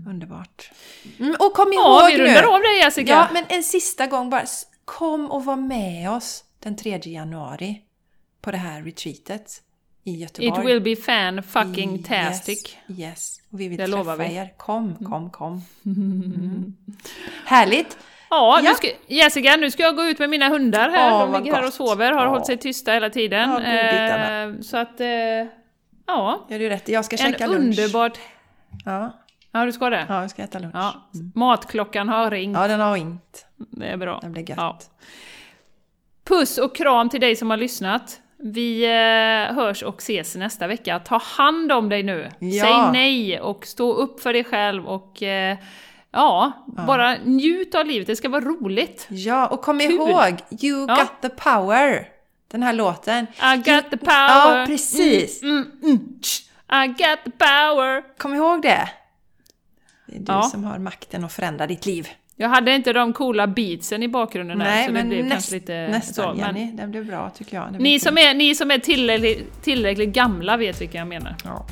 Underbart. 0.07 0.71
Mm, 1.19 1.35
och 1.39 1.53
kom 1.53 1.73
ihåg 1.73 1.81
Ja, 1.85 2.07
vi 2.11 2.17
nu! 2.17 2.23
rundar 2.23 2.43
av 2.43 2.61
det 2.61 2.77
Jessica. 2.77 3.11
Ja, 3.11 3.27
men 3.33 3.45
en 3.49 3.63
sista 3.63 4.07
gång 4.07 4.29
bara. 4.29 4.45
Kom 4.85 5.31
och 5.31 5.45
var 5.45 5.55
med 5.55 6.09
oss 6.11 6.43
den 6.59 6.75
3 6.75 6.99
januari 7.03 7.81
på 8.41 8.51
det 8.51 8.57
här 8.57 8.81
retreatet 8.83 9.61
i 10.03 10.15
Göteborg. 10.15 10.61
It 10.61 10.67
will 10.69 10.81
be 10.81 10.95
fan 11.01 11.43
fucking 11.43 12.03
tastic. 12.03 12.75
Yes, 12.87 12.99
yes. 12.99 13.39
Och 13.51 13.59
vi 13.59 13.67
vill 13.67 13.77
Det 13.77 13.87
träffa 13.87 14.15
vi. 14.15 14.25
Mm. 14.25 14.37
er. 14.37 14.53
Kom, 14.57 14.95
kom, 14.95 15.29
kom. 15.29 15.61
Mm. 15.85 16.75
Härligt! 17.45 17.97
Ja, 18.29 18.59
Ja. 18.63 18.69
Nu 18.69 18.75
ska, 18.75 18.87
Jessica, 19.07 19.55
nu 19.55 19.71
ska 19.71 19.83
jag 19.83 19.95
gå 19.95 20.03
ut 20.03 20.19
med 20.19 20.29
mina 20.29 20.47
hundar 20.49 20.89
här. 20.89 21.13
Åh, 21.13 21.31
De 21.31 21.43
ligger 21.43 21.55
här 21.55 21.67
och 21.67 21.73
sover, 21.73 22.11
har 22.11 22.23
Ja. 22.23 22.29
hållit 22.29 22.45
sig 22.45 22.57
tysta 22.57 22.91
hela 22.91 23.09
tiden. 23.09 23.49
Ja. 23.49 23.61
Eh, 23.61 24.59
så 24.61 24.77
att, 24.77 25.01
eh, 25.01 25.07
ja. 26.07 26.45
Gör 26.49 26.59
du 26.59 26.69
rätt 26.69 26.89
Jag 26.89 27.05
ska 27.05 27.15
En 27.15 27.31
käka 27.31 27.47
lunch. 27.47 27.59
underbart... 27.79 28.17
Ja, 28.85 29.15
Ja, 29.51 29.65
du 29.65 29.71
ska 29.71 29.89
det? 29.89 30.05
ja, 30.09 30.21
jag 30.21 30.29
ska 30.29 30.41
äta 30.43 30.59
lunch. 30.59 30.75
Ja. 30.75 30.93
Matklockan 31.35 32.09
har 32.09 32.31
ringt. 32.31 32.57
Ja, 32.57 32.67
den 32.67 32.79
har 32.79 32.93
ringt. 32.93 33.45
Det 33.55 33.85
är 33.87 33.97
bra. 33.97 34.19
Det 34.23 34.29
blir 34.29 34.49
gött. 34.49 34.57
Ja. 34.57 34.79
Puss 36.27 36.57
och 36.57 36.75
kram 36.75 37.09
till 37.09 37.21
dig 37.21 37.35
som 37.35 37.49
har 37.49 37.57
lyssnat. 37.57 38.19
Vi 38.37 38.83
eh, 38.85 39.55
hörs 39.55 39.83
och 39.83 39.97
ses 39.97 40.35
nästa 40.35 40.67
vecka. 40.67 40.99
Ta 40.99 41.17
hand 41.17 41.71
om 41.71 41.89
dig 41.89 42.03
nu. 42.03 42.29
Ja. 42.39 42.63
Säg 42.65 42.91
nej 43.01 43.39
och 43.41 43.65
stå 43.65 43.93
upp 43.93 44.19
för 44.19 44.33
dig 44.33 44.43
själv 44.43 44.85
och 44.87 45.23
eh, 46.13 46.19
ja, 46.19 46.51
bara 46.87 47.17
njut 47.17 47.75
av 47.75 47.85
livet. 47.85 48.07
Det 48.07 48.15
ska 48.15 48.29
vara 48.29 48.45
roligt. 48.45 49.07
Ja, 49.09 49.47
och 49.47 49.61
kom 49.61 49.79
Kul. 49.79 49.91
ihåg, 49.91 50.35
You 50.63 50.85
Ja. 50.87 50.95
got 50.95 51.21
the 51.21 51.29
power. 51.29 52.07
Den 52.51 52.63
här 52.63 52.73
låten. 52.73 53.27
I 53.53 53.55
got 53.55 53.89
the 53.89 53.97
power. 53.97 54.59
Ja, 54.59 54.65
precis. 54.67 55.41
Mm, 55.43 55.55
mm, 55.57 55.69
mm. 55.83 55.99
I 56.83 56.87
got 56.87 57.19
the 57.25 57.31
power. 57.31 58.17
Kom 58.17 58.33
ihåg 58.35 58.61
det. 58.61 58.89
Det 60.07 60.15
är 60.15 60.19
du 60.19 60.25
Ja. 60.33 60.41
som 60.41 60.63
har 60.63 60.77
makten 60.79 61.23
att 61.25 61.33
förändra 61.33 61.67
ditt 61.67 61.85
liv. 61.85 62.07
Jag 62.35 62.49
hade 62.49 62.75
inte 62.75 62.93
de 62.93 63.13
coola 63.13 63.47
beatsen 63.47 64.03
i 64.03 64.07
bakgrunden 64.07 64.59
där, 64.59 64.65
Nej, 64.65 64.85
så 64.85 64.91
det 64.91 64.93
men 64.99 65.09
blev 65.09 65.25
näst, 65.25 65.51
lite 65.51 65.87
nästan 65.87 66.25
så. 66.25 66.41
Men 66.41 66.55
Jenny. 66.57 66.71
Den 66.71 66.91
blev 66.91 67.05
bra 67.05 67.29
tycker 67.29 67.57
jag. 67.57 67.73
Det 67.73 67.79
ni, 67.79 67.99
som 67.99 68.17
är, 68.17 68.33
ni 68.33 68.55
som 68.55 68.71
är 68.71 68.77
tillräckligt, 68.79 69.63
tillräckligt 69.63 70.09
gamla 70.09 70.57
vet 70.57 70.81
vilka 70.81 70.97
jag 70.97 71.07
menar. 71.07 71.35
Ja. 71.43 71.65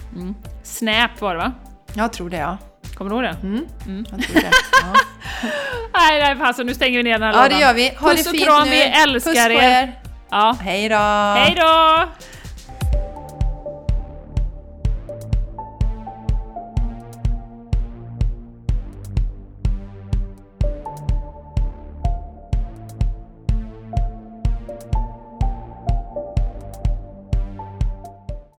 Snap 0.64 1.22
var 1.22 1.34
det 1.36 1.40
va? 1.40 1.52
Jag 1.96 2.14
tror 2.14 2.30
det 2.30 2.38
ja. 2.38 2.58
Kommer 2.98 3.12
du 3.12 3.16
ihåg 3.16 3.24
det? 3.24 3.48
Mm. 3.48 4.06
Tror 4.06 4.34
det. 4.34 4.52
Ja. 4.82 4.94
Nej, 5.94 6.20
nej, 6.22 6.38
alltså 6.42 6.64
nu 6.64 6.74
stänger 6.74 6.98
vi 6.98 7.04
ner 7.04 7.12
den 7.12 7.22
här 7.22 7.34
ja, 7.34 7.36
lådan. 7.44 7.50
det 7.60 7.66
gör 7.66 7.74
vi. 7.74 7.90
Ha 8.00 8.10
Puss 8.10 8.24
det 8.24 8.30
och 8.30 8.36
fint 8.36 8.46
kram, 8.46 8.64
nu. 8.64 8.70
vi 8.70 8.82
älskar 8.82 9.32
Puss 9.32 9.46
på 9.46 9.52
er. 9.52 9.84
er. 9.84 10.00
Ja. 10.32 10.58
Hej 10.62 10.90
då! 10.90 10.96
Hej 11.36 11.56
då! 11.58 12.04